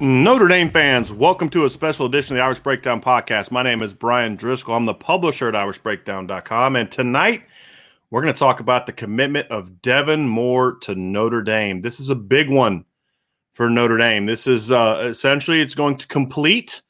Notre 0.00 0.46
Dame 0.46 0.70
fans, 0.70 1.12
welcome 1.12 1.48
to 1.48 1.64
a 1.64 1.70
special 1.70 2.06
edition 2.06 2.36
of 2.36 2.38
the 2.38 2.44
Irish 2.44 2.60
Breakdown 2.60 3.00
podcast. 3.00 3.50
My 3.50 3.64
name 3.64 3.82
is 3.82 3.92
Bryan 3.92 4.36
Driskill. 4.36 4.76
I'm 4.76 4.84
the 4.84 4.94
publisher 4.94 5.48
at 5.48 5.54
IrishBreakdown.com. 5.54 6.76
And 6.76 6.88
tonight, 6.88 7.42
we're 8.08 8.22
going 8.22 8.32
to 8.32 8.38
talk 8.38 8.60
about 8.60 8.86
the 8.86 8.92
commitment 8.92 9.48
of 9.48 9.82
Devin 9.82 10.28
Moore 10.28 10.76
to 10.82 10.94
Notre 10.94 11.42
Dame. 11.42 11.80
This 11.80 11.98
is 11.98 12.10
a 12.10 12.14
big 12.14 12.48
one 12.48 12.84
for 13.54 13.68
Notre 13.68 13.98
Dame. 13.98 14.26
This 14.26 14.46
is 14.46 14.70
uh, 14.70 15.04
essentially, 15.10 15.60
it's 15.60 15.74
going 15.74 15.96
to 15.96 16.06
complete 16.06 16.80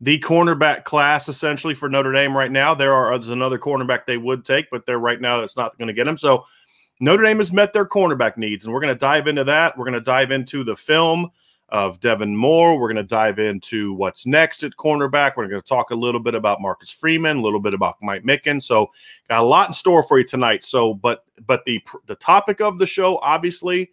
the 0.00 0.18
cornerback 0.20 0.84
class 0.84 1.28
essentially 1.28 1.74
for 1.74 1.90
Notre 1.90 2.14
Dame 2.14 2.34
right 2.34 2.50
now. 2.50 2.74
There 2.74 2.94
are 2.94 3.18
there's 3.18 3.28
another 3.28 3.58
cornerback 3.58 4.06
they 4.06 4.16
would 4.16 4.46
take, 4.46 4.70
but 4.70 4.86
they're 4.86 4.98
right 4.98 5.20
now 5.20 5.40
that's 5.42 5.58
not 5.58 5.76
going 5.76 5.88
to 5.88 5.94
get 5.94 6.08
him. 6.08 6.16
So 6.16 6.46
Notre 7.00 7.22
Dame 7.22 7.36
has 7.36 7.52
met 7.52 7.74
their 7.74 7.84
cornerback 7.84 8.38
needs, 8.38 8.64
and 8.64 8.72
we're 8.72 8.80
going 8.80 8.94
to 8.94 8.98
dive 8.98 9.26
into 9.26 9.44
that. 9.44 9.76
We're 9.76 9.84
going 9.84 9.92
to 9.92 10.00
dive 10.00 10.30
into 10.30 10.64
the 10.64 10.74
film 10.74 11.32
of 11.70 12.00
Devin 12.00 12.36
Moore. 12.36 12.78
We're 12.78 12.88
going 12.88 12.96
to 12.96 13.02
dive 13.02 13.38
into 13.38 13.94
what's 13.94 14.26
next 14.26 14.64
at 14.64 14.72
cornerback. 14.76 15.36
We're 15.36 15.46
going 15.46 15.60
to 15.60 15.66
talk 15.66 15.90
a 15.90 15.94
little 15.94 16.20
bit 16.20 16.34
about 16.34 16.60
Marcus 16.60 16.90
Freeman, 16.90 17.38
a 17.38 17.42
little 17.42 17.60
bit 17.60 17.74
about 17.74 17.96
Mike 18.02 18.24
Mickens. 18.24 18.62
So, 18.62 18.90
got 19.28 19.40
a 19.40 19.46
lot 19.46 19.68
in 19.68 19.72
store 19.72 20.02
for 20.02 20.18
you 20.18 20.24
tonight. 20.24 20.64
So, 20.64 20.94
but 20.94 21.24
but 21.46 21.64
the 21.64 21.80
the 22.06 22.16
topic 22.16 22.60
of 22.60 22.78
the 22.78 22.86
show 22.86 23.18
obviously 23.18 23.90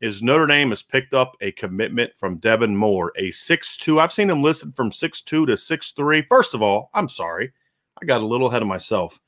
is 0.00 0.22
Notre 0.22 0.46
Dame 0.46 0.68
has 0.68 0.82
picked 0.82 1.14
up 1.14 1.36
a 1.40 1.52
commitment 1.52 2.16
from 2.16 2.36
Devin 2.36 2.76
Moore, 2.76 3.12
a 3.16 3.30
six-two. 3.30 3.98
I've 3.98 4.12
seen 4.12 4.30
him 4.30 4.42
listed 4.42 4.76
from 4.76 4.92
six-two 4.92 5.46
to 5.46 5.56
six-three. 5.56 6.26
First 6.28 6.54
of 6.54 6.62
all, 6.62 6.90
I'm 6.94 7.08
sorry. 7.08 7.52
I 8.00 8.04
got 8.04 8.20
a 8.20 8.26
little 8.26 8.48
ahead 8.48 8.62
of 8.62 8.68
myself. 8.68 9.18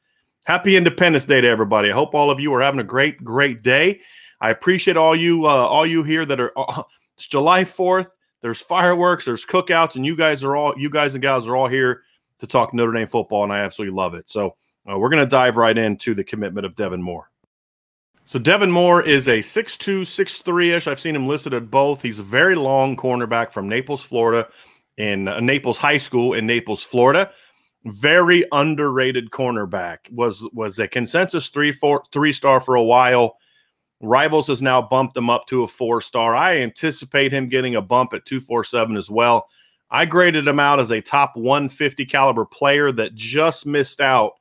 Happy 0.45 0.77
Independence 0.77 1.25
Day 1.25 1.41
to 1.41 1.49
everybody. 1.49 1.91
I 1.91 1.95
hope 1.95 2.15
all 2.15 2.31
of 2.31 2.39
you 2.39 2.55
are 2.55 2.61
having 2.61 2.81
a 2.81 2.84
great, 2.84 3.25
great 3.25 3.62
day. 3.62 4.01
I 4.41 4.51
appreciate 4.51 4.97
all 4.97 5.17
you, 5.17 5.47
uh, 5.47 5.49
all 5.49 5.87
you 5.87 6.03
here 6.03 6.25
that 6.27 6.39
are. 6.39 6.53
It's 7.19 7.27
July 7.27 7.65
4th. 7.65 8.11
There's 8.43 8.61
fireworks, 8.61 9.25
there's 9.25 9.45
cookouts, 9.45 9.97
and 9.97 10.06
you 10.06 10.15
guys 10.15 10.45
are 10.45 10.55
all, 10.55 10.73
you 10.79 10.89
guys 10.89 11.15
and 11.15 11.21
gals 11.21 11.49
are 11.49 11.56
all 11.56 11.67
here 11.67 12.03
to 12.39 12.47
talk 12.47 12.73
Notre 12.73 12.93
Dame 12.93 13.09
football, 13.09 13.43
and 13.43 13.53
I 13.53 13.59
absolutely 13.59 13.97
love 13.97 14.15
it. 14.15 14.29
So 14.29 14.55
uh, 14.89 14.97
we're 14.97 15.09
going 15.09 15.25
to 15.25 15.27
dive 15.27 15.57
right 15.57 15.77
into 15.77 16.15
the 16.15 16.23
commitment 16.23 16.65
of 16.65 16.77
Devin 16.77 17.03
Moore. 17.03 17.28
So 18.25 18.39
Devin 18.39 18.71
Moore 18.71 19.03
is 19.03 19.27
a 19.27 19.39
6'2, 19.39 20.03
6'3 20.03 20.77
ish. 20.77 20.87
I've 20.87 21.01
seen 21.01 21.17
him 21.17 21.27
listed 21.27 21.55
at 21.55 21.73
both. 21.73 22.03
He's 22.03 22.21
a 22.21 22.23
very 22.23 22.55
long 22.55 22.97
cornerback 22.97 23.51
from 23.51 23.69
Naples, 23.69 24.01
Florida, 24.05 24.47
in 24.97 25.27
uh, 25.27 25.41
Naples 25.41 25.78
High 25.78 25.99
School 25.99 26.34
in 26.34 26.47
Naples, 26.47 26.84
Florida. 26.84 27.33
Very 27.84 28.45
underrated 28.53 29.33
cornerback. 29.33 30.12
Was 30.12 30.49
was 30.53 30.78
a 30.78 30.87
consensus 30.87 31.49
three 31.49 31.73
four 31.73 32.05
three 32.12 32.33
star 32.33 32.61
for 32.61 32.77
a 32.77 32.83
while. 32.83 33.39
Rivals 34.00 34.47
has 34.47 34.62
now 34.62 34.81
bumped 34.81 35.16
him 35.16 35.28
up 35.28 35.47
to 35.47 35.64
a 35.64 35.69
four 35.69 36.00
star. 36.00 36.36
I 36.36 36.59
anticipate 36.59 37.32
him 37.32 37.48
getting 37.48 37.75
a 37.75 37.82
bump 37.82 38.12
at 38.12 38.25
247 38.26 38.97
as 38.97 39.10
well. 39.10 39.48
I 39.91 40.04
graded 40.04 40.47
him 40.47 40.60
out 40.60 40.81
as 40.81 40.91
a 40.91 41.00
top 41.00 41.36
150 41.36 42.04
caliber 42.06 42.44
player 42.44 42.92
that 42.92 43.14
just 43.14 43.66
missed 43.66 44.00
out 44.00 44.34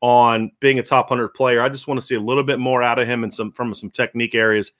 on 0.00 0.52
being 0.60 0.78
a 0.78 0.82
top 0.82 1.10
100 1.10 1.30
player. 1.30 1.60
I 1.60 1.68
just 1.68 1.88
want 1.88 2.00
to 2.00 2.06
see 2.06 2.14
a 2.14 2.20
little 2.20 2.44
bit 2.44 2.58
more 2.58 2.82
out 2.82 2.98
of 2.98 3.06
him 3.06 3.24
and 3.24 3.32
some 3.32 3.52
from 3.52 3.74
some 3.74 3.90
technique 3.90 4.34
areas 4.34 4.72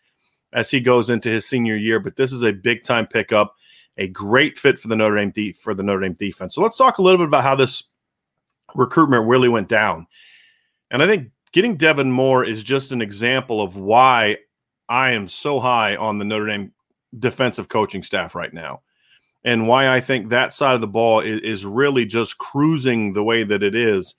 as 0.53 0.71
he 0.71 0.81
goes 0.81 1.11
into 1.11 1.29
his 1.29 1.47
senior 1.47 1.77
year. 1.77 2.01
But 2.01 2.17
this 2.17 2.33
is 2.33 2.43
a 2.43 2.53
big 2.53 2.83
time 2.83 3.07
pickup, 3.07 3.57
a 3.97 4.09
great 4.09 4.59
fit 4.59 4.79
for 4.79 4.89
the 4.89 4.97
Notre 4.97 5.17
Dame 5.17 5.31
de- 5.31 5.53
for 5.53 5.75
the 5.75 5.83
Notre 5.83 6.01
Dame 6.01 6.15
defense. 6.15 6.55
So 6.55 6.63
let's 6.63 6.79
talk 6.79 6.99
a 6.99 7.03
little 7.03 7.19
bit 7.19 7.29
about 7.29 7.45
how 7.45 7.55
this 7.55 7.85
recruitment 8.75 9.27
really 9.27 9.49
went 9.49 9.69
down. 9.69 10.07
And 10.91 11.03
I 11.03 11.07
think 11.07 11.31
getting 11.53 11.77
Devin 11.77 12.11
Moore 12.11 12.45
is 12.45 12.63
just 12.63 12.93
an 12.93 13.03
example 13.03 13.61
of 13.61 13.77
why 13.77 14.39
I 14.89 15.11
am 15.11 15.29
so 15.29 15.61
high 15.61 15.97
on 15.97 16.19
the 16.19 16.25
Notre 16.25 16.47
Dame 16.47 16.73
defensive 17.19 17.69
coaching 17.69 18.03
staff 18.03 18.35
right 18.35 18.53
now. 18.53 18.83
And 19.45 19.67
why 19.67 19.89
I 19.89 20.01
think 20.01 20.29
that 20.29 20.53
side 20.53 20.75
of 20.75 20.81
the 20.81 20.87
ball 20.87 21.21
is, 21.21 21.41
is 21.41 21.65
really 21.65 22.05
just 22.05 22.39
cruising 22.39 23.13
the 23.13 23.25
way 23.25 23.43
that 23.43 23.63
it 23.63 23.75
is. 23.75 24.15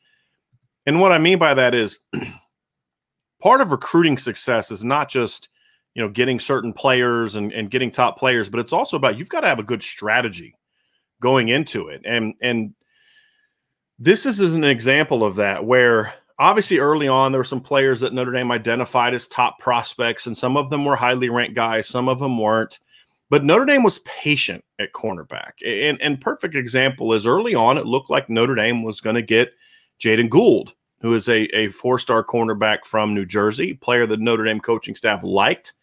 And 0.85 0.99
what 0.99 1.11
I 1.11 1.19
mean 1.19 1.37
by 1.37 1.53
that 1.53 1.75
is 1.75 1.99
part 3.41 3.61
of 3.61 3.71
recruiting 3.71 4.17
success 4.17 4.71
is 4.71 4.83
not 4.83 5.09
just, 5.09 5.49
you 5.93 6.01
know, 6.01 6.09
getting 6.09 6.39
certain 6.39 6.73
players 6.73 7.35
and, 7.35 7.53
and 7.53 7.69
getting 7.69 7.91
top 7.91 8.17
players, 8.17 8.49
but 8.49 8.59
it's 8.59 8.73
also 8.73 8.97
about 8.97 9.17
you've 9.17 9.29
got 9.29 9.41
to 9.41 9.47
have 9.47 9.59
a 9.59 9.63
good 9.63 9.83
strategy 9.83 10.55
going 11.21 11.49
into 11.49 11.87
it. 11.89 12.01
And 12.03 12.33
and 12.41 12.73
this 13.99 14.25
is 14.25 14.39
an 14.39 14.63
example 14.63 15.23
of 15.23 15.35
that 15.35 15.65
where 15.65 16.15
obviously 16.41 16.79
early 16.79 17.07
on 17.07 17.31
there 17.31 17.39
were 17.39 17.45
some 17.45 17.61
players 17.61 17.99
that 17.99 18.13
Notre 18.13 18.31
Dame 18.31 18.51
identified 18.51 19.13
as 19.13 19.27
top 19.27 19.59
prospects, 19.59 20.25
and 20.25 20.35
some 20.35 20.57
of 20.57 20.69
them 20.69 20.83
were 20.83 20.95
highly 20.95 21.29
ranked 21.29 21.55
guys, 21.55 21.87
some 21.87 22.09
of 22.09 22.19
them 22.19 22.37
weren't. 22.37 22.79
But 23.29 23.45
Notre 23.45 23.63
Dame 23.65 23.83
was 23.83 23.99
patient 23.99 24.65
at 24.79 24.91
cornerback. 24.91 25.51
And, 25.65 26.01
and 26.01 26.19
perfect 26.19 26.55
example 26.55 27.13
is 27.13 27.25
early 27.25 27.55
on, 27.55 27.77
it 27.77 27.85
looked 27.85 28.09
like 28.09 28.29
Notre 28.29 28.55
Dame 28.55 28.83
was 28.83 28.99
going 28.99 29.15
to 29.15 29.21
get 29.21 29.53
Jaden 29.99 30.29
Gould, 30.29 30.73
who 30.99 31.13
is 31.13 31.29
a, 31.29 31.43
a 31.55 31.69
four-star 31.69 32.25
cornerback 32.25 32.85
from 32.85 33.13
New 33.13 33.25
Jersey, 33.25 33.75
player 33.75 34.05
that 34.07 34.19
Notre 34.19 34.43
Dame 34.43 34.59
coaching 34.59 34.95
staff 34.95 35.23
liked, 35.23 35.73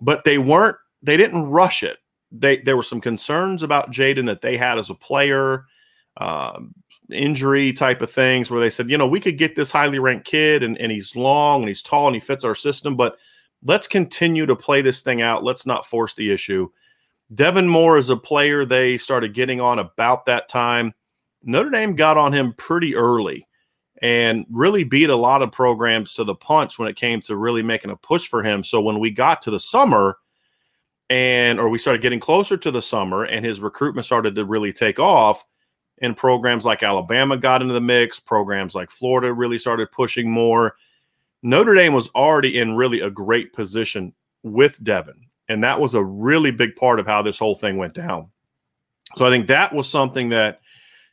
but 0.00 0.24
they 0.24 0.38
weren't, 0.38 0.76
they 1.02 1.16
didn't 1.16 1.46
rush 1.46 1.82
it. 1.82 1.98
They 2.30 2.58
there 2.58 2.76
were 2.76 2.82
some 2.82 3.00
concerns 3.00 3.62
about 3.62 3.92
Jaden 3.92 4.26
that 4.26 4.42
they 4.42 4.56
had 4.56 4.78
as 4.78 4.90
a 4.90 4.94
player 4.94 5.64
um, 6.18 6.74
injury 7.10 7.72
type 7.72 8.02
of 8.02 8.10
things 8.10 8.50
where 8.50 8.60
they 8.60 8.70
said, 8.70 8.90
you 8.90 8.98
know, 8.98 9.06
we 9.06 9.20
could 9.20 9.38
get 9.38 9.56
this 9.56 9.70
highly 9.70 9.98
ranked 9.98 10.26
kid 10.26 10.62
and, 10.62 10.78
and 10.78 10.90
he's 10.90 11.14
long 11.16 11.62
and 11.62 11.68
he's 11.68 11.82
tall 11.82 12.06
and 12.06 12.16
he 12.16 12.20
fits 12.20 12.44
our 12.44 12.54
system, 12.54 12.96
but 12.96 13.16
let's 13.62 13.86
continue 13.86 14.46
to 14.46 14.56
play 14.56 14.82
this 14.82 15.02
thing 15.02 15.22
out. 15.22 15.44
Let's 15.44 15.66
not 15.66 15.86
force 15.86 16.14
the 16.14 16.32
issue. 16.32 16.68
Devin 17.34 17.68
Moore 17.68 17.98
is 17.98 18.08
a 18.08 18.16
player 18.16 18.64
they 18.64 18.98
started 18.98 19.34
getting 19.34 19.60
on 19.60 19.78
about 19.78 20.26
that 20.26 20.48
time. 20.48 20.94
Notre 21.42 21.70
Dame 21.70 21.96
got 21.96 22.16
on 22.16 22.32
him 22.32 22.54
pretty 22.56 22.94
early 22.94 23.46
and 24.02 24.44
really 24.50 24.84
beat 24.84 25.10
a 25.10 25.16
lot 25.16 25.42
of 25.42 25.50
programs 25.50 26.14
to 26.14 26.24
the 26.24 26.34
punch 26.34 26.78
when 26.78 26.88
it 26.88 26.96
came 26.96 27.20
to 27.22 27.36
really 27.36 27.62
making 27.62 27.90
a 27.90 27.96
push 27.96 28.26
for 28.26 28.42
him. 28.42 28.62
So 28.62 28.80
when 28.80 28.98
we 29.00 29.10
got 29.10 29.42
to 29.42 29.50
the 29.50 29.60
summer 29.60 30.18
and 31.08 31.58
or 31.58 31.68
we 31.68 31.78
started 31.78 32.02
getting 32.02 32.20
closer 32.20 32.56
to 32.56 32.70
the 32.70 32.82
summer 32.82 33.24
and 33.24 33.44
his 33.44 33.60
recruitment 33.60 34.04
started 34.04 34.34
to 34.34 34.44
really 34.44 34.72
take 34.72 34.98
off, 34.98 35.44
and 36.00 36.16
programs 36.16 36.64
like 36.64 36.82
Alabama 36.82 37.36
got 37.36 37.62
into 37.62 37.74
the 37.74 37.80
mix. 37.80 38.20
Programs 38.20 38.74
like 38.74 38.90
Florida 38.90 39.32
really 39.32 39.58
started 39.58 39.90
pushing 39.90 40.30
more. 40.30 40.76
Notre 41.42 41.74
Dame 41.74 41.92
was 41.92 42.08
already 42.08 42.58
in 42.58 42.76
really 42.76 43.00
a 43.00 43.10
great 43.10 43.52
position 43.52 44.12
with 44.42 44.82
Devin. 44.82 45.26
And 45.48 45.62
that 45.62 45.80
was 45.80 45.94
a 45.94 46.04
really 46.04 46.50
big 46.50 46.76
part 46.76 46.98
of 46.98 47.06
how 47.06 47.22
this 47.22 47.38
whole 47.38 47.54
thing 47.54 47.76
went 47.76 47.94
down. 47.94 48.30
So 49.16 49.24
I 49.24 49.30
think 49.30 49.46
that 49.46 49.72
was 49.72 49.88
something 49.88 50.30
that 50.30 50.60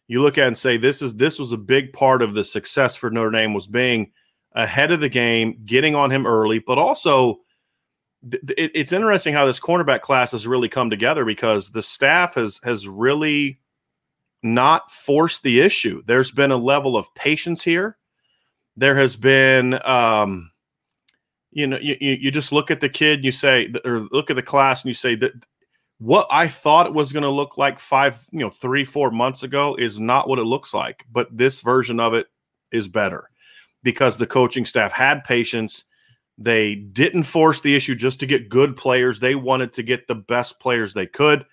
you 0.07 0.21
look 0.21 0.37
at 0.37 0.47
and 0.47 0.57
say 0.57 0.77
this 0.77 1.01
is 1.01 1.15
this 1.15 1.39
was 1.39 1.51
a 1.51 1.57
big 1.57 1.93
part 1.93 2.21
of 2.21 2.33
the 2.33 2.43
success 2.43 2.95
for 2.95 3.09
Notre 3.09 3.31
Dame 3.31 3.53
was 3.53 3.67
being 3.67 4.11
ahead 4.53 4.91
of 4.91 5.01
the 5.01 5.09
game, 5.09 5.61
getting 5.65 5.95
on 5.95 6.11
him 6.11 6.25
early, 6.25 6.59
but 6.59 6.77
also 6.77 7.39
it's 8.57 8.93
interesting 8.93 9.33
how 9.33 9.45
this 9.45 9.59
cornerback 9.59 10.01
class 10.01 10.31
has 10.31 10.47
really 10.47 10.69
come 10.69 10.89
together 10.89 11.25
because 11.25 11.71
the 11.71 11.83
staff 11.83 12.35
has 12.35 12.59
has 12.63 12.87
really 12.87 13.59
not 14.43 14.91
force 14.91 15.39
the 15.39 15.61
issue. 15.61 16.01
There's 16.05 16.31
been 16.31 16.51
a 16.51 16.57
level 16.57 16.95
of 16.95 17.13
patience 17.15 17.63
here. 17.63 17.97
There 18.75 18.95
has 18.95 19.15
been 19.15 19.79
um, 19.85 20.51
you 21.53 21.67
know, 21.67 21.77
you, 21.79 21.95
you 21.99 22.31
just 22.31 22.51
look 22.51 22.71
at 22.71 22.81
the 22.81 22.89
kid 22.89 23.19
and 23.19 23.25
you 23.25 23.31
say, 23.31 23.71
or 23.85 24.07
look 24.11 24.29
at 24.29 24.35
the 24.35 24.41
class 24.41 24.83
and 24.83 24.89
you 24.89 24.93
say 24.93 25.15
that 25.15 25.33
what 25.99 26.27
I 26.31 26.47
thought 26.47 26.87
it 26.87 26.93
was 26.93 27.13
going 27.13 27.23
to 27.23 27.29
look 27.29 27.57
like 27.57 27.79
five, 27.79 28.19
you 28.31 28.39
know, 28.39 28.49
three, 28.49 28.83
four 28.83 29.11
months 29.11 29.43
ago 29.43 29.75
is 29.75 29.99
not 29.99 30.27
what 30.27 30.39
it 30.39 30.45
looks 30.45 30.73
like. 30.73 31.05
But 31.11 31.35
this 31.35 31.61
version 31.61 31.99
of 31.99 32.13
it 32.13 32.27
is 32.71 32.87
better 32.87 33.29
because 33.83 34.17
the 34.17 34.27
coaching 34.27 34.65
staff 34.65 34.91
had 34.91 35.23
patience. 35.23 35.85
They 36.37 36.75
didn't 36.75 37.23
force 37.23 37.61
the 37.61 37.75
issue 37.75 37.95
just 37.95 38.19
to 38.21 38.25
get 38.25 38.49
good 38.49 38.75
players. 38.75 39.19
They 39.19 39.35
wanted 39.35 39.73
to 39.73 39.83
get 39.83 40.07
the 40.07 40.15
best 40.15 40.59
players 40.59 40.93
they 40.93 41.05
could, 41.05 41.45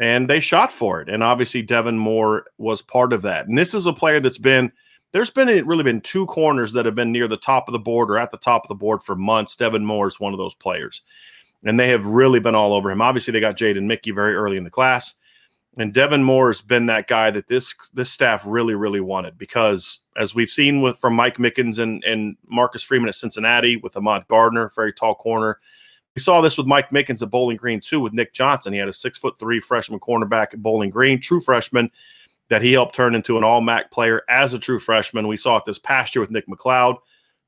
and 0.00 0.28
they 0.28 0.40
shot 0.40 0.72
for 0.72 1.00
it. 1.00 1.08
And 1.08 1.22
obviously, 1.22 1.62
Devin 1.62 1.98
Moore 1.98 2.46
was 2.58 2.82
part 2.82 3.12
of 3.12 3.22
that. 3.22 3.46
And 3.46 3.56
this 3.56 3.74
is 3.74 3.86
a 3.86 3.92
player 3.92 4.20
that's 4.20 4.38
been 4.38 4.72
there's 5.12 5.30
been 5.30 5.66
really 5.66 5.84
been 5.84 6.00
two 6.00 6.26
corners 6.26 6.72
that 6.72 6.86
have 6.86 6.94
been 6.94 7.12
near 7.12 7.28
the 7.28 7.36
top 7.36 7.68
of 7.68 7.72
the 7.72 7.78
board 7.78 8.10
or 8.10 8.18
at 8.18 8.30
the 8.30 8.38
top 8.38 8.64
of 8.64 8.68
the 8.68 8.74
board 8.74 9.02
for 9.02 9.14
months. 9.14 9.56
Devin 9.56 9.84
Moore 9.84 10.08
is 10.08 10.18
one 10.18 10.32
of 10.32 10.38
those 10.38 10.54
players, 10.54 11.02
and 11.64 11.78
they 11.78 11.88
have 11.88 12.06
really 12.06 12.40
been 12.40 12.54
all 12.54 12.72
over 12.72 12.90
him. 12.90 13.02
Obviously, 13.02 13.32
they 13.32 13.40
got 13.40 13.56
Jaden 13.56 13.84
Mickey 13.84 14.10
very 14.10 14.34
early 14.34 14.56
in 14.56 14.64
the 14.64 14.70
class, 14.70 15.14
and 15.76 15.92
Devin 15.92 16.24
Moore 16.24 16.48
has 16.48 16.62
been 16.62 16.86
that 16.86 17.08
guy 17.08 17.30
that 17.30 17.46
this 17.46 17.74
this 17.92 18.10
staff 18.10 18.44
really 18.46 18.74
really 18.74 19.00
wanted 19.00 19.36
because 19.36 20.00
as 20.16 20.34
we've 20.34 20.50
seen 20.50 20.80
with 20.80 20.98
from 20.98 21.14
Mike 21.14 21.36
Mickens 21.36 21.78
and 21.78 22.02
and 22.04 22.36
Marcus 22.48 22.82
Freeman 22.82 23.08
at 23.08 23.14
Cincinnati 23.14 23.76
with 23.76 23.96
Ahmad 23.96 24.26
Gardner, 24.28 24.70
very 24.74 24.94
tall 24.94 25.14
corner. 25.14 25.60
We 26.14 26.20
saw 26.20 26.40
this 26.40 26.58
with 26.58 26.66
Mike 26.66 26.90
Mickens 26.90 27.22
at 27.22 27.30
Bowling 27.30 27.56
Green 27.56 27.80
too 27.80 28.00
with 28.00 28.12
Nick 28.12 28.34
Johnson. 28.34 28.72
He 28.72 28.78
had 28.78 28.88
a 28.88 28.92
six 28.92 29.18
foot 29.18 29.38
three 29.38 29.60
freshman 29.60 30.00
cornerback 30.00 30.52
at 30.52 30.62
Bowling 30.62 30.90
Green, 30.90 31.20
true 31.20 31.40
freshman 31.40 31.90
that 32.48 32.60
he 32.60 32.72
helped 32.72 32.94
turn 32.94 33.14
into 33.14 33.38
an 33.38 33.44
all 33.44 33.62
MAC 33.62 33.90
player 33.90 34.22
as 34.28 34.52
a 34.52 34.58
true 34.58 34.78
freshman. 34.78 35.26
We 35.26 35.38
saw 35.38 35.56
it 35.56 35.64
this 35.64 35.78
past 35.78 36.14
year 36.14 36.20
with 36.20 36.30
Nick 36.30 36.46
McCloud, 36.48 36.98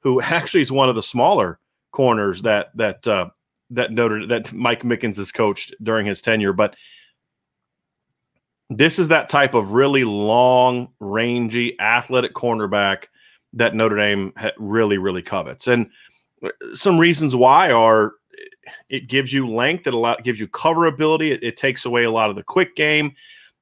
who 0.01 0.21
actually 0.23 0.63
is 0.63 0.73
one 0.73 0.89
of 0.89 0.95
the 0.95 1.03
smaller 1.03 1.59
corners 1.91 2.43
that 2.43 2.71
that 2.77 3.07
uh, 3.07 3.29
that 3.71 3.93
noted 3.93 4.31
that 4.31 4.53
Mike 4.53 4.83
Mickens 4.83 5.17
has 5.17 5.31
coached 5.31 5.75
during 5.83 6.07
his 6.07 6.23
tenure. 6.23 6.53
But 6.53 6.77
this 8.71 8.99
is 8.99 9.09
that 9.09 9.29
type 9.29 9.53
of 9.53 9.73
really 9.73 10.05
long, 10.05 10.89
rangy, 11.01 11.79
athletic 11.81 12.33
cornerback 12.33 13.05
that 13.53 13.75
Notre 13.75 13.97
Dame 13.97 14.33
really, 14.59 14.99
really 14.99 15.23
covets. 15.23 15.69
And 15.69 15.91
uh, 16.43 16.49
some 16.73 16.99
reasons 16.99 17.37
why 17.37 17.71
are 17.71 18.15
it 18.89 19.09
gives 19.09 19.33
you 19.33 19.49
length, 19.49 19.87
it 19.87 19.95
allow, 19.95 20.17
gives 20.17 20.41
you 20.41 20.49
coverability, 20.49 21.31
it, 21.31 21.43
it 21.43 21.57
takes 21.57 21.85
away 21.85 22.05
a 22.05 22.11
lot 22.11 22.31
of 22.31 22.37
the 22.37 22.43
quick 22.43 22.77
game. 22.77 23.15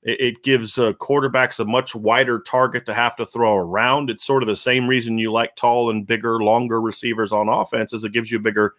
It, 0.02 0.20
it 0.20 0.42
gives 0.42 0.78
uh, 0.78 0.92
quarterbacks 0.94 1.60
a 1.60 1.64
much 1.64 1.94
wider 1.94 2.40
target 2.40 2.86
to 2.86 2.94
have 2.94 3.16
to 3.16 3.26
throw 3.26 3.56
around. 3.56 4.10
It's 4.10 4.24
sort 4.24 4.42
of 4.42 4.48
the 4.48 4.56
same 4.56 4.88
reason 4.88 5.18
you 5.18 5.32
like 5.32 5.56
tall 5.56 5.90
and 5.90 6.06
bigger, 6.06 6.42
longer 6.42 6.80
receivers 6.80 7.32
on 7.32 7.48
offense, 7.48 7.92
is 7.92 8.04
it 8.04 8.12
gives 8.12 8.30
you 8.30 8.38
a 8.38 8.42
bigger 8.42 8.74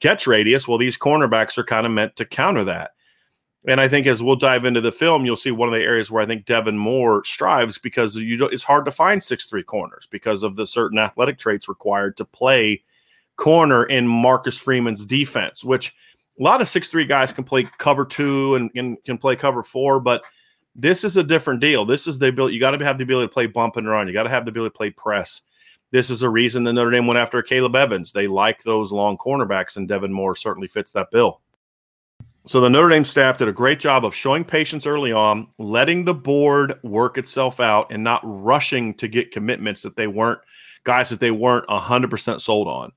catch 0.00 0.26
radius. 0.26 0.66
Well, 0.66 0.78
these 0.78 0.98
cornerbacks 0.98 1.58
are 1.58 1.64
kind 1.64 1.86
of 1.86 1.92
meant 1.92 2.16
to 2.16 2.24
counter 2.24 2.64
that. 2.64 2.92
And 3.66 3.80
I 3.80 3.88
think 3.88 4.06
as 4.06 4.22
we'll 4.22 4.36
dive 4.36 4.66
into 4.66 4.82
the 4.82 4.92
film, 4.92 5.24
you'll 5.24 5.36
see 5.36 5.50
one 5.50 5.68
of 5.68 5.74
the 5.74 5.80
areas 5.80 6.10
where 6.10 6.22
I 6.22 6.26
think 6.26 6.44
Devin 6.44 6.76
Moore 6.76 7.24
strives 7.24 7.78
because 7.78 8.14
you 8.14 8.46
it's 8.46 8.64
hard 8.64 8.84
to 8.84 8.90
find 8.90 9.24
six 9.24 9.46
three 9.46 9.62
corners 9.62 10.06
because 10.10 10.42
of 10.42 10.56
the 10.56 10.66
certain 10.66 10.98
athletic 10.98 11.38
traits 11.38 11.68
required 11.68 12.16
to 12.18 12.26
play 12.26 12.82
corner 13.36 13.84
in 13.84 14.06
Marcus 14.06 14.58
Freeman's 14.58 15.06
defense, 15.06 15.64
which 15.64 15.94
a 16.38 16.42
lot 16.42 16.60
of 16.60 16.68
six 16.68 16.88
three 16.88 17.04
guys 17.04 17.32
can 17.32 17.44
play 17.44 17.64
cover 17.78 18.04
two 18.04 18.56
and, 18.56 18.70
and 18.74 19.02
can 19.04 19.18
play 19.18 19.36
cover 19.36 19.62
four, 19.62 20.00
but 20.00 20.24
this 20.74 21.04
is 21.04 21.16
a 21.16 21.22
different 21.22 21.60
deal. 21.60 21.84
This 21.84 22.06
is 22.06 22.18
the 22.18 22.28
ability. 22.28 22.54
You 22.54 22.60
got 22.60 22.72
to 22.72 22.84
have 22.84 22.98
the 22.98 23.04
ability 23.04 23.28
to 23.28 23.32
play 23.32 23.46
bump 23.46 23.76
and 23.76 23.88
run. 23.88 24.08
You 24.08 24.12
got 24.12 24.24
to 24.24 24.30
have 24.30 24.44
the 24.44 24.50
ability 24.50 24.72
to 24.72 24.76
play 24.76 24.90
press. 24.90 25.42
This 25.92 26.10
is 26.10 26.22
a 26.22 26.28
reason 26.28 26.64
that 26.64 26.72
Notre 26.72 26.90
Dame 26.90 27.06
went 27.06 27.18
after 27.18 27.40
Caleb 27.42 27.76
Evans. 27.76 28.12
They 28.12 28.26
like 28.26 28.62
those 28.62 28.90
long 28.90 29.16
cornerbacks, 29.16 29.76
and 29.76 29.86
Devin 29.86 30.12
Moore 30.12 30.34
certainly 30.34 30.66
fits 30.66 30.90
that 30.92 31.12
bill. 31.12 31.40
So 32.46 32.60
the 32.60 32.68
Notre 32.68 32.88
Dame 32.88 33.04
staff 33.04 33.38
did 33.38 33.48
a 33.48 33.52
great 33.52 33.78
job 33.78 34.04
of 34.04 34.14
showing 34.14 34.44
patience 34.44 34.86
early 34.86 35.12
on, 35.12 35.46
letting 35.58 36.04
the 36.04 36.14
board 36.14 36.74
work 36.82 37.16
itself 37.16 37.60
out, 37.60 37.92
and 37.92 38.02
not 38.02 38.20
rushing 38.24 38.92
to 38.94 39.06
get 39.06 39.30
commitments 39.30 39.82
that 39.82 39.96
they 39.96 40.08
weren't 40.08 40.40
guys 40.82 41.08
that 41.10 41.20
they 41.20 41.30
weren't 41.30 41.66
100% 41.68 42.40
sold 42.40 42.68
on. 42.68 42.92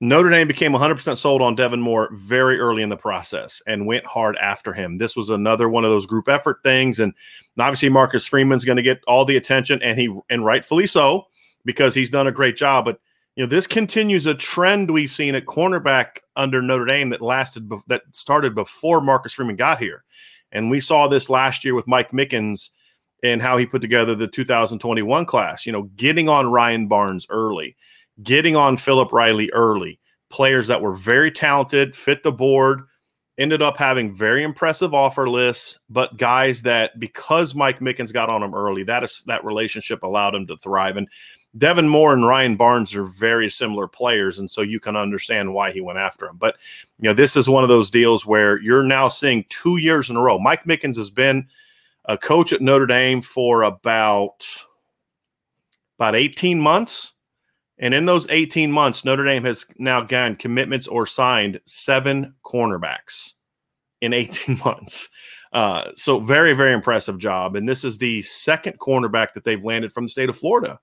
Notre 0.00 0.30
Dame 0.30 0.48
became 0.48 0.72
100% 0.72 1.16
sold 1.16 1.40
on 1.40 1.54
Devin 1.54 1.80
Moore 1.80 2.10
very 2.12 2.58
early 2.58 2.82
in 2.82 2.88
the 2.88 2.96
process 2.96 3.62
and 3.66 3.86
went 3.86 4.04
hard 4.04 4.36
after 4.36 4.72
him. 4.72 4.98
This 4.98 5.14
was 5.14 5.30
another 5.30 5.68
one 5.68 5.84
of 5.84 5.90
those 5.90 6.06
group 6.06 6.28
effort 6.28 6.58
things. 6.62 6.98
And 6.98 7.14
obviously, 7.58 7.88
Marcus 7.88 8.26
Freeman's 8.26 8.64
going 8.64 8.76
to 8.76 8.82
get 8.82 9.02
all 9.06 9.24
the 9.24 9.36
attention, 9.36 9.80
and 9.82 9.98
he, 9.98 10.14
and 10.28 10.44
rightfully 10.44 10.86
so, 10.86 11.26
because 11.64 11.94
he's 11.94 12.10
done 12.10 12.26
a 12.26 12.32
great 12.32 12.56
job. 12.56 12.84
But, 12.84 12.98
you 13.36 13.44
know, 13.44 13.48
this 13.48 13.66
continues 13.66 14.26
a 14.26 14.34
trend 14.34 14.90
we've 14.90 15.10
seen 15.10 15.36
at 15.36 15.46
cornerback 15.46 16.18
under 16.36 16.60
Notre 16.60 16.86
Dame 16.86 17.10
that 17.10 17.22
lasted, 17.22 17.70
that 17.86 18.02
started 18.12 18.54
before 18.54 19.00
Marcus 19.00 19.32
Freeman 19.32 19.56
got 19.56 19.78
here. 19.78 20.04
And 20.50 20.70
we 20.70 20.80
saw 20.80 21.06
this 21.06 21.30
last 21.30 21.64
year 21.64 21.74
with 21.74 21.86
Mike 21.86 22.10
Mickens 22.10 22.70
and 23.22 23.40
how 23.40 23.56
he 23.56 23.64
put 23.64 23.80
together 23.80 24.14
the 24.14 24.28
2021 24.28 25.24
class, 25.24 25.64
you 25.64 25.72
know, 25.72 25.84
getting 25.96 26.28
on 26.28 26.50
Ryan 26.50 26.88
Barnes 26.88 27.26
early 27.30 27.76
getting 28.22 28.56
on 28.56 28.76
Philip 28.76 29.12
Riley 29.12 29.50
early. 29.52 29.98
Players 30.30 30.68
that 30.68 30.80
were 30.80 30.94
very 30.94 31.30
talented, 31.30 31.94
fit 31.94 32.22
the 32.22 32.32
board, 32.32 32.82
ended 33.38 33.62
up 33.62 33.76
having 33.76 34.12
very 34.12 34.42
impressive 34.42 34.94
offer 34.94 35.28
lists, 35.28 35.80
but 35.90 36.16
guys 36.16 36.62
that 36.62 36.98
because 36.98 37.54
Mike 37.54 37.80
Mickens 37.80 38.12
got 38.12 38.28
on 38.28 38.40
them 38.40 38.54
early, 38.54 38.84
that 38.84 39.02
is 39.02 39.22
that 39.26 39.44
relationship 39.44 40.02
allowed 40.02 40.34
him 40.34 40.46
to 40.46 40.56
thrive. 40.56 40.96
And 40.96 41.08
Devin 41.56 41.88
Moore 41.88 42.12
and 42.12 42.26
Ryan 42.26 42.56
Barnes 42.56 42.94
are 42.94 43.04
very 43.04 43.48
similar 43.48 43.86
players, 43.86 44.38
and 44.38 44.50
so 44.50 44.60
you 44.60 44.80
can 44.80 44.96
understand 44.96 45.54
why 45.54 45.70
he 45.70 45.80
went 45.80 45.98
after 45.98 46.26
him. 46.26 46.36
But 46.36 46.56
you 46.98 47.08
know, 47.08 47.14
this 47.14 47.36
is 47.36 47.48
one 47.48 47.62
of 47.62 47.68
those 47.68 47.90
deals 47.90 48.26
where 48.26 48.60
you're 48.60 48.82
now 48.82 49.08
seeing 49.08 49.44
two 49.48 49.76
years 49.76 50.10
in 50.10 50.16
a 50.16 50.20
row. 50.20 50.38
Mike 50.38 50.64
Mickens 50.64 50.96
has 50.96 51.10
been 51.10 51.46
a 52.06 52.18
coach 52.18 52.52
at 52.52 52.60
Notre 52.60 52.86
Dame 52.86 53.20
for 53.20 53.62
about 53.62 54.44
about 55.98 56.16
18 56.16 56.60
months 56.60 57.13
and 57.78 57.92
in 57.92 58.04
those 58.04 58.26
18 58.30 58.70
months, 58.70 59.04
Notre 59.04 59.24
Dame 59.24 59.44
has 59.44 59.66
now 59.78 60.00
gotten 60.02 60.36
commitments 60.36 60.86
or 60.86 61.06
signed 61.06 61.60
seven 61.66 62.34
cornerbacks 62.44 63.32
in 64.00 64.12
18 64.12 64.60
months. 64.64 65.08
Uh, 65.52 65.90
so 65.96 66.18
very, 66.20 66.52
very 66.52 66.72
impressive 66.72 67.18
job. 67.18 67.56
And 67.56 67.68
this 67.68 67.84
is 67.84 67.98
the 67.98 68.22
second 68.22 68.78
cornerback 68.78 69.32
that 69.34 69.44
they've 69.44 69.64
landed 69.64 69.92
from 69.92 70.04
the 70.04 70.10
state 70.10 70.28
of 70.28 70.36
Florida, 70.36 70.80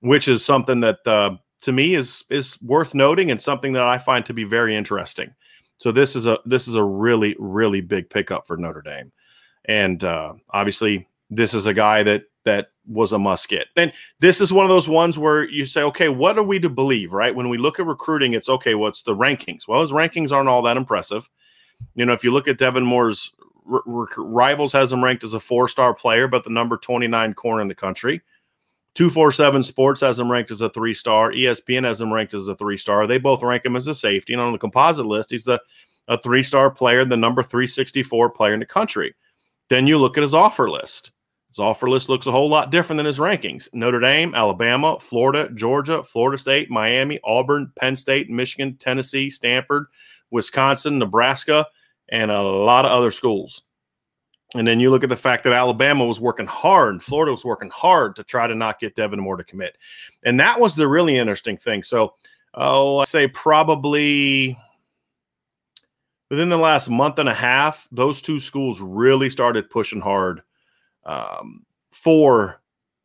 which 0.00 0.28
is 0.28 0.44
something 0.44 0.80
that 0.80 1.06
uh, 1.06 1.36
to 1.62 1.72
me 1.72 1.94
is 1.94 2.24
is 2.30 2.60
worth 2.62 2.94
noting 2.94 3.30
and 3.30 3.40
something 3.40 3.74
that 3.74 3.82
I 3.82 3.98
find 3.98 4.24
to 4.26 4.32
be 4.32 4.44
very 4.44 4.74
interesting. 4.76 5.34
So 5.78 5.92
this 5.92 6.16
is 6.16 6.26
a 6.26 6.38
this 6.44 6.68
is 6.68 6.74
a 6.74 6.82
really, 6.82 7.36
really 7.38 7.80
big 7.80 8.08
pickup 8.10 8.46
for 8.46 8.56
Notre 8.56 8.82
Dame. 8.82 9.12
And 9.66 10.02
uh, 10.02 10.34
obviously, 10.50 11.06
this 11.28 11.52
is 11.52 11.66
a 11.66 11.74
guy 11.74 12.02
that 12.02 12.22
that 12.48 12.70
was 12.86 13.12
a 13.12 13.36
get. 13.48 13.66
Then 13.76 13.92
this 14.20 14.40
is 14.40 14.52
one 14.52 14.64
of 14.64 14.70
those 14.70 14.88
ones 14.88 15.18
where 15.18 15.48
you 15.48 15.66
say, 15.66 15.82
okay, 15.82 16.08
what 16.08 16.38
are 16.38 16.42
we 16.42 16.58
to 16.60 16.70
believe, 16.70 17.12
right? 17.12 17.34
When 17.34 17.50
we 17.50 17.58
look 17.58 17.78
at 17.78 17.86
recruiting, 17.86 18.32
it's 18.32 18.48
okay, 18.48 18.74
what's 18.74 19.02
the 19.02 19.14
rankings? 19.14 19.68
Well, 19.68 19.82
his 19.82 19.92
rankings 19.92 20.32
aren't 20.32 20.48
all 20.48 20.62
that 20.62 20.78
impressive. 20.78 21.28
You 21.94 22.06
know, 22.06 22.14
if 22.14 22.24
you 22.24 22.30
look 22.30 22.48
at 22.48 22.58
Devin 22.58 22.84
Moore's 22.84 23.32
r- 23.70 23.82
r- 23.86 24.08
rivals, 24.16 24.72
has 24.72 24.92
him 24.92 25.04
ranked 25.04 25.24
as 25.24 25.34
a 25.34 25.40
four 25.40 25.68
star 25.68 25.92
player, 25.92 26.26
but 26.26 26.42
the 26.42 26.50
number 26.50 26.78
29 26.78 27.34
corner 27.34 27.60
in 27.60 27.68
the 27.68 27.74
country. 27.74 28.22
247 28.94 29.62
Sports 29.62 30.00
has 30.00 30.18
him 30.18 30.32
ranked 30.32 30.50
as 30.50 30.62
a 30.62 30.70
three 30.70 30.94
star. 30.94 31.30
ESPN 31.30 31.84
has 31.84 32.00
him 32.00 32.12
ranked 32.12 32.34
as 32.34 32.48
a 32.48 32.56
three 32.56 32.78
star. 32.78 33.06
They 33.06 33.18
both 33.18 33.42
rank 33.42 33.64
him 33.64 33.76
as 33.76 33.86
a 33.86 33.94
safety. 33.94 34.32
And 34.32 34.42
on 34.42 34.52
the 34.52 34.58
composite 34.58 35.06
list, 35.06 35.30
he's 35.30 35.44
the 35.44 35.60
a 36.08 36.18
three 36.18 36.42
star 36.42 36.70
player, 36.70 37.04
the 37.04 37.16
number 37.16 37.42
364 37.42 38.30
player 38.30 38.54
in 38.54 38.60
the 38.60 38.66
country. 38.66 39.14
Then 39.68 39.86
you 39.86 39.98
look 39.98 40.16
at 40.16 40.22
his 40.22 40.34
offer 40.34 40.70
list. 40.70 41.12
His 41.58 41.64
offer 41.64 41.90
list 41.90 42.08
looks 42.08 42.28
a 42.28 42.30
whole 42.30 42.48
lot 42.48 42.70
different 42.70 42.98
than 42.98 43.06
his 43.06 43.18
rankings. 43.18 43.68
Notre 43.74 43.98
Dame, 43.98 44.32
Alabama, 44.32 44.96
Florida, 45.00 45.50
Georgia, 45.52 46.04
Florida 46.04 46.38
State, 46.38 46.70
Miami, 46.70 47.18
Auburn, 47.24 47.72
Penn 47.74 47.96
State, 47.96 48.30
Michigan, 48.30 48.76
Tennessee, 48.76 49.28
Stanford, 49.28 49.86
Wisconsin, 50.30 51.00
Nebraska, 51.00 51.66
and 52.10 52.30
a 52.30 52.40
lot 52.40 52.84
of 52.84 52.92
other 52.92 53.10
schools. 53.10 53.64
And 54.54 54.68
then 54.68 54.78
you 54.78 54.90
look 54.90 55.02
at 55.02 55.08
the 55.08 55.16
fact 55.16 55.42
that 55.42 55.52
Alabama 55.52 56.06
was 56.06 56.20
working 56.20 56.46
hard, 56.46 56.90
and 56.90 57.02
Florida 57.02 57.32
was 57.32 57.44
working 57.44 57.70
hard 57.70 58.14
to 58.14 58.22
try 58.22 58.46
to 58.46 58.54
not 58.54 58.78
get 58.78 58.94
Devin 58.94 59.18
Moore 59.18 59.36
to 59.36 59.42
commit. 59.42 59.76
And 60.24 60.38
that 60.38 60.60
was 60.60 60.76
the 60.76 60.86
really 60.86 61.18
interesting 61.18 61.56
thing. 61.56 61.82
So, 61.82 62.14
oh, 62.54 62.98
I 62.98 63.04
say 63.04 63.26
probably 63.26 64.56
within 66.30 66.50
the 66.50 66.56
last 66.56 66.88
month 66.88 67.18
and 67.18 67.28
a 67.28 67.34
half, 67.34 67.88
those 67.90 68.22
two 68.22 68.38
schools 68.38 68.80
really 68.80 69.28
started 69.28 69.70
pushing 69.70 70.00
hard 70.00 70.42
um, 71.04 71.64
for 71.90 72.60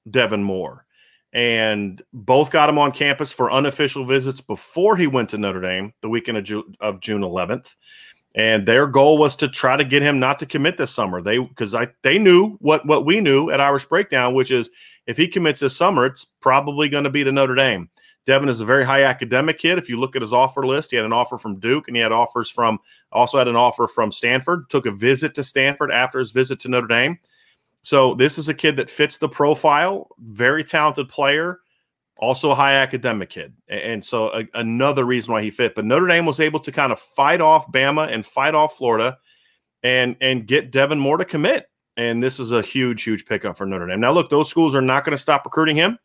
Devin 0.09 0.43
Moore. 0.43 0.85
And 1.33 2.01
both 2.13 2.51
got 2.51 2.69
him 2.69 2.77
on 2.77 2.91
campus 2.91 3.31
for 3.31 3.51
unofficial 3.51 4.05
visits 4.05 4.39
before 4.39 4.95
he 4.95 5.07
went 5.07 5.29
to 5.29 5.39
Notre 5.39 5.61
Dame 5.61 5.93
the 6.01 6.09
weekend 6.09 6.37
of, 6.37 6.43
Ju- 6.43 6.73
of 6.79 6.99
June 6.99 7.21
11th. 7.21 7.75
And 8.35 8.67
their 8.67 8.87
goal 8.87 9.17
was 9.17 9.35
to 9.37 9.47
try 9.47 9.75
to 9.77 9.83
get 9.83 10.01
him 10.01 10.19
not 10.19 10.39
to 10.39 10.45
commit 10.45 10.77
this 10.77 10.91
summer. 10.91 11.21
They 11.21 11.37
because 11.37 11.75
I 11.75 11.89
they 12.01 12.17
knew 12.17 12.57
what 12.61 12.83
what 12.85 13.05
we 13.05 13.21
knew 13.21 13.51
at 13.51 13.61
Irish 13.61 13.85
Breakdown, 13.85 14.33
which 14.33 14.49
is 14.49 14.71
if 15.05 15.17
he 15.17 15.27
commits 15.27 15.59
this 15.59 15.75
summer, 15.75 16.05
it's 16.05 16.25
probably 16.41 16.89
going 16.89 17.03
to 17.03 17.11
be 17.11 17.23
to 17.23 17.31
Notre 17.31 17.53
Dame. 17.53 17.89
Devin 18.25 18.49
is 18.49 18.61
a 18.61 18.65
very 18.65 18.85
high 18.85 19.03
academic 19.03 19.57
kid. 19.59 19.77
If 19.77 19.89
you 19.89 19.99
look 19.99 20.15
at 20.15 20.21
his 20.21 20.33
offer 20.33 20.65
list, 20.65 20.91
he 20.91 20.97
had 20.97 21.05
an 21.05 21.13
offer 21.13 21.37
from 21.37 21.59
Duke 21.59 21.87
and 21.87 21.95
he 21.95 22.01
had 22.01 22.11
offers 22.11 22.49
from 22.49 22.79
also 23.11 23.37
had 23.37 23.47
an 23.47 23.55
offer 23.55 23.87
from 23.87 24.11
Stanford. 24.11 24.69
Took 24.69 24.85
a 24.85 24.91
visit 24.91 25.35
to 25.35 25.43
Stanford 25.43 25.91
after 25.91 26.19
his 26.19 26.31
visit 26.31 26.59
to 26.61 26.69
Notre 26.69 26.87
Dame. 26.87 27.19
So 27.83 28.15
this 28.15 28.37
is 28.37 28.49
a 28.49 28.53
kid 28.53 28.77
that 28.77 28.89
fits 28.89 29.17
the 29.17 29.29
profile, 29.29 30.07
very 30.19 30.63
talented 30.63 31.09
player, 31.09 31.59
also 32.17 32.51
a 32.51 32.55
high 32.55 32.75
academic 32.75 33.29
kid. 33.29 33.53
And 33.67 34.03
so 34.03 34.33
a, 34.33 34.47
another 34.55 35.05
reason 35.05 35.33
why 35.33 35.43
he 35.43 35.51
fit. 35.51 35.75
But 35.75 35.85
Notre 35.85 36.07
Dame 36.07 36.25
was 36.25 36.39
able 36.39 36.59
to 36.61 36.71
kind 36.71 36.91
of 36.91 36.99
fight 36.99 37.41
off 37.41 37.71
Bama 37.71 38.11
and 38.11 38.25
fight 38.25 38.55
off 38.55 38.77
Florida 38.77 39.17
and 39.83 40.15
and 40.21 40.47
get 40.47 40.71
Devin 40.71 40.99
Moore 40.99 41.17
to 41.17 41.25
commit. 41.25 41.69
And 41.95 42.23
this 42.23 42.39
is 42.39 42.51
a 42.51 42.61
huge, 42.61 43.03
huge 43.03 43.25
pickup 43.25 43.57
for 43.57 43.65
Notre 43.65 43.87
Dame. 43.87 43.99
Now, 43.99 44.13
look, 44.13 44.29
those 44.29 44.49
schools 44.49 44.73
are 44.73 44.81
not 44.81 45.05
going 45.05 45.11
to 45.11 45.21
stop 45.21 45.45
recruiting 45.45 45.75
him 45.75 45.99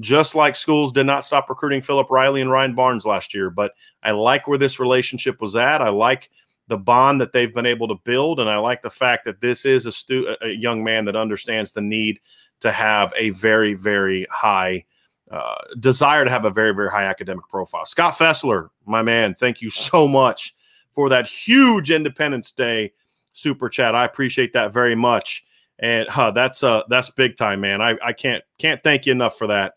just 0.00 0.34
like 0.34 0.56
schools 0.56 0.92
did 0.92 1.06
not 1.06 1.24
stop 1.24 1.48
recruiting 1.48 1.82
Philip 1.82 2.10
Riley 2.10 2.40
and 2.40 2.50
Ryan 2.50 2.74
Barnes 2.74 3.06
last 3.06 3.34
year. 3.34 3.50
But 3.50 3.72
I 4.02 4.10
like 4.10 4.48
where 4.48 4.58
this 4.58 4.80
relationship 4.80 5.40
was 5.40 5.54
at. 5.56 5.80
I 5.80 5.90
like 5.90 6.30
the 6.68 6.78
bond 6.78 7.20
that 7.20 7.32
they've 7.32 7.54
been 7.54 7.66
able 7.66 7.88
to 7.88 7.96
build, 8.04 8.40
and 8.40 8.48
I 8.48 8.56
like 8.56 8.82
the 8.82 8.90
fact 8.90 9.24
that 9.26 9.40
this 9.40 9.64
is 9.64 9.86
a, 9.86 9.92
stu- 9.92 10.34
a 10.40 10.48
young 10.48 10.82
man 10.82 11.04
that 11.04 11.16
understands 11.16 11.72
the 11.72 11.82
need 11.82 12.20
to 12.60 12.72
have 12.72 13.12
a 13.16 13.30
very, 13.30 13.74
very 13.74 14.26
high 14.30 14.84
uh, 15.30 15.56
desire 15.80 16.24
to 16.24 16.30
have 16.30 16.44
a 16.44 16.50
very, 16.50 16.74
very 16.74 16.90
high 16.90 17.04
academic 17.04 17.48
profile. 17.48 17.84
Scott 17.84 18.14
Fessler, 18.14 18.68
my 18.86 19.02
man, 19.02 19.34
thank 19.34 19.60
you 19.60 19.70
so 19.70 20.08
much 20.08 20.54
for 20.90 21.08
that 21.08 21.26
huge 21.26 21.90
Independence 21.90 22.50
Day 22.52 22.92
super 23.30 23.68
chat. 23.68 23.94
I 23.94 24.04
appreciate 24.04 24.52
that 24.52 24.72
very 24.72 24.94
much. 24.94 25.44
And 25.80 26.08
huh, 26.08 26.30
that's 26.30 26.62
uh 26.62 26.82
that's 26.88 27.10
big 27.10 27.36
time, 27.36 27.60
man. 27.60 27.82
I, 27.82 27.96
I 28.02 28.12
can't 28.12 28.44
can't 28.58 28.82
thank 28.82 29.06
you 29.06 29.12
enough 29.12 29.36
for 29.36 29.48
that. 29.48 29.74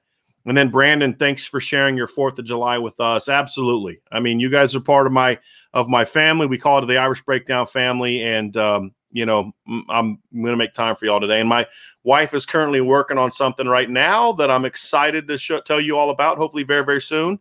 And 0.48 0.56
then 0.56 0.70
Brandon, 0.70 1.14
thanks 1.14 1.46
for 1.46 1.60
sharing 1.60 1.98
your 1.98 2.08
Fourth 2.08 2.40
of 2.40 2.46
July 2.46 2.78
with 2.78 3.02
us. 3.02 3.28
Absolutely. 3.28 4.00
I 4.14 4.22
mean, 4.22 4.40
you 4.40 4.50
guys 4.50 4.74
are 4.76 4.80
part 4.80 5.06
of 5.06 5.12
my 5.12 5.38
of 5.74 5.90
my 5.90 6.06
family. 6.06 6.48
We 6.48 6.58
call 6.58 6.82
it 6.82 6.86
the 6.86 6.98
Irish 6.98 7.22
Breakdown 7.22 7.68
family, 7.68 8.24
and 8.24 8.56
um, 8.56 8.94
you 9.12 9.26
know, 9.26 9.52
I'm 9.90 10.20
going 10.34 10.46
to 10.46 10.56
make 10.56 10.74
time 10.74 10.96
for 10.96 11.06
y'all 11.06 11.20
today. 11.20 11.42
And 11.42 11.50
my 11.50 11.68
wife 12.06 12.34
is 12.34 12.46
currently 12.46 12.80
working 12.80 13.18
on 13.18 13.30
something 13.30 13.68
right 13.68 13.90
now 13.90 14.32
that 14.34 14.50
I'm 14.50 14.64
excited 14.64 15.28
to 15.28 15.38
show, 15.38 15.60
tell 15.60 15.82
you 15.82 15.98
all 15.98 16.12
about. 16.12 16.38
Hopefully, 16.38 16.64
very 16.64 16.86
very 16.86 17.02
soon. 17.02 17.40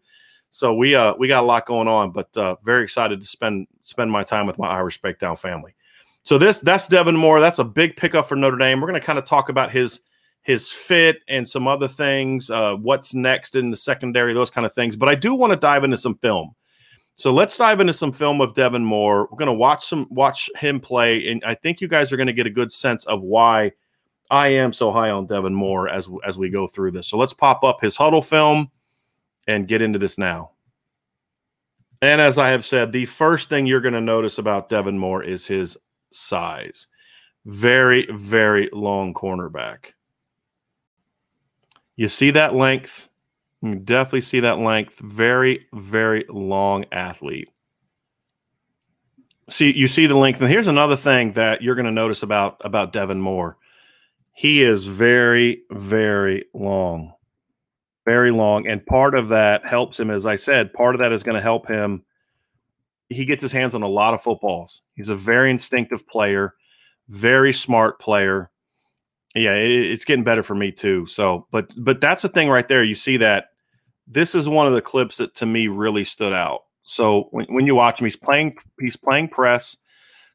So 0.51 0.75
we 0.75 0.97
uh 0.97 1.15
we 1.17 1.29
got 1.29 1.45
a 1.45 1.47
lot 1.47 1.65
going 1.65 1.87
on, 1.87 2.11
but 2.11 2.37
uh, 2.37 2.57
very 2.65 2.83
excited 2.83 3.21
to 3.21 3.27
spend 3.27 3.69
spend 3.83 4.11
my 4.11 4.25
time 4.25 4.47
with 4.47 4.59
my 4.59 4.67
Irish 4.67 5.01
Breakdown 5.01 5.37
family. 5.37 5.77
So 6.25 6.39
this 6.39 6.59
that's 6.59 6.89
Devin 6.89 7.17
Moore. 7.17 7.41
That's 7.41 7.61
a 7.61 7.65
big 7.65 7.97
pickup 7.97 8.27
for 8.27 8.35
Notre 8.35 8.59
Dame. 8.59 8.81
We're 8.81 8.89
going 8.89 9.01
to 9.01 9.07
kind 9.07 9.19
of 9.19 9.25
talk 9.25 9.49
about 9.49 9.71
his 9.71 10.01
his 10.47 10.71
fit 10.71 11.23
and 11.27 11.47
some 11.47 11.67
other 11.67 11.89
things, 11.89 12.51
uh, 12.51 12.77
what's 12.77 13.15
next 13.15 13.57
in 13.57 13.69
the 13.69 13.77
secondary, 13.77 14.33
those 14.33 14.49
kind 14.49 14.65
of 14.65 14.73
things. 14.73 14.95
But 14.95 15.09
I 15.09 15.17
do 15.17 15.35
want 15.35 15.51
to 15.51 15.57
dive 15.57 15.83
into 15.83 15.97
some 15.97 16.15
film. 16.19 16.53
So 17.17 17.33
let's 17.33 17.59
dive 17.59 17.81
into 17.81 17.93
some 17.93 18.13
film 18.13 18.41
of 18.41 18.55
Devin 18.55 18.85
Moore. 18.85 19.27
We're 19.29 19.39
going 19.39 19.49
to 19.49 19.55
watch 19.55 19.85
some 19.85 20.07
watch 20.09 20.49
him 20.57 20.79
play, 20.79 21.27
and 21.27 21.43
I 21.45 21.55
think 21.55 21.81
you 21.81 21.89
guys 21.89 22.13
are 22.13 22.17
going 22.17 22.29
to 22.29 22.33
get 22.33 22.47
a 22.47 22.51
good 22.51 22.71
sense 22.71 23.05
of 23.07 23.25
why 23.25 23.73
I 24.31 24.49
am 24.49 24.73
so 24.73 24.93
high 24.93 25.11
on 25.11 25.27
Devin 25.27 25.53
Moore 25.53 25.89
as 25.89 26.09
as 26.25 26.39
we 26.39 26.49
go 26.49 26.69
through 26.69 26.93
this. 26.93 27.09
So 27.09 27.19
let's 27.19 27.33
pop 27.33 27.65
up 27.65 27.81
his 27.81 27.97
Hudl 27.97 28.25
film 28.25 28.71
and 29.49 29.67
get 29.67 29.83
into 29.83 29.99
this 29.99 30.17
now. 30.17 30.53
And 32.03 32.21
as 32.21 32.39
I 32.39 32.51
have 32.51 32.65
said, 32.65 32.93
the 32.93 33.07
first 33.07 33.49
thing 33.49 33.67
you're 33.67 33.81
going 33.81 33.95
to 33.95 34.01
notice 34.01 34.39
about 34.39 34.69
Devin 34.69 34.97
Moore 34.97 35.25
is 35.25 35.45
his 35.45 35.77
size. 36.13 36.87
Very, 37.47 38.07
very 38.13 38.69
long 38.73 39.13
cornerback. 39.13 39.95
You 41.97 42.09
see 42.09 42.31
that 42.33 42.55
length. 42.55 43.09
You 43.63 43.75
definitely 43.75 44.21
see 44.21 44.41
that 44.41 44.59
length. 44.59 44.99
Very, 45.01 45.67
very 45.73 46.25
long 46.29 46.85
athlete. 46.93 47.49
See, 49.49 49.75
you 49.75 49.89
see 49.89 50.07
the 50.07 50.17
length. 50.17 50.41
And 50.41 50.51
here's 50.51 50.69
another 50.69 50.97
thing 50.97 51.33
that 51.33 51.63
you're 51.63 51.75
going 51.75 51.87
to 51.87 51.93
notice 51.93 52.23
about 52.23 52.61
about 52.61 52.93
Devin 52.93 53.21
Moore. 53.21 53.57
He 54.33 54.63
is 54.63 54.87
very, 54.87 55.63
very 55.71 56.45
long. 56.53 57.15
Very 58.05 58.31
long. 58.31 58.67
And 58.67 58.85
part 58.85 59.15
of 59.15 59.29
that 59.31 59.67
helps 59.67 59.99
him, 59.99 60.11
as 60.11 60.27
I 60.27 60.37
said, 60.37 60.75
part 60.75 60.95
of 60.95 60.99
that 61.01 61.13
is 61.13 61.23
going 61.23 61.37
to 61.37 61.41
help 61.41 61.67
him. 61.67 62.05
He 63.09 63.25
gets 63.25 63.41
his 63.41 63.53
hands 63.53 63.75
on 63.75 63.83
a 63.83 63.89
lot 63.89 64.15
of 64.15 64.23
footballs. 64.23 64.83
He's 64.95 65.09
a 65.09 65.17
very 65.17 65.51
instinctive 65.51 66.07
player, 66.07 66.55
very 67.09 67.53
smart 67.53 67.99
player 67.99 68.51
yeah, 69.37 69.55
it, 69.55 69.71
it's 69.71 70.05
getting 70.05 70.25
better 70.25 70.43
for 70.43 70.55
me 70.55 70.73
too. 70.73 71.07
So, 71.07 71.47
but 71.51 71.73
but 71.77 72.01
that's 72.01 72.23
the 72.23 72.29
thing 72.29 72.49
right 72.49 72.67
there. 72.67 72.83
You 72.83 72.95
see 72.95 73.17
that 73.19 73.51
this 74.07 74.35
is 74.35 74.49
one 74.49 74.67
of 74.67 74.73
the 74.73 74.83
clips 74.83 75.19
that 75.19 75.35
to 75.37 75.47
me 75.47 75.69
really 75.69 76.05
stood 76.05 76.33
out. 76.33 76.63
So 76.85 77.29
when, 77.33 77.47
when 77.47 77.67
you 77.67 77.75
watch 77.75 78.01
him, 78.01 78.07
he's 78.07 78.17
playing 78.17 78.57
he's 78.81 78.97
playing 78.97 79.29
press. 79.29 79.77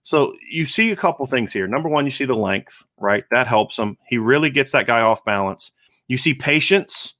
So 0.03 0.33
you 0.49 0.65
see 0.65 0.91
a 0.91 0.95
couple 0.95 1.25
things 1.25 1.53
here. 1.53 1.67
Number 1.67 1.87
one, 1.87 2.05
you 2.05 2.11
see 2.11 2.25
the 2.25 2.35
length, 2.35 2.83
right? 2.99 3.23
That 3.31 3.47
helps 3.47 3.77
him. 3.77 3.97
He 4.07 4.17
really 4.17 4.49
gets 4.49 4.71
that 4.71 4.87
guy 4.87 5.01
off 5.01 5.23
balance. 5.23 5.71
You 6.07 6.17
see 6.17 6.33
patience. 6.33 7.15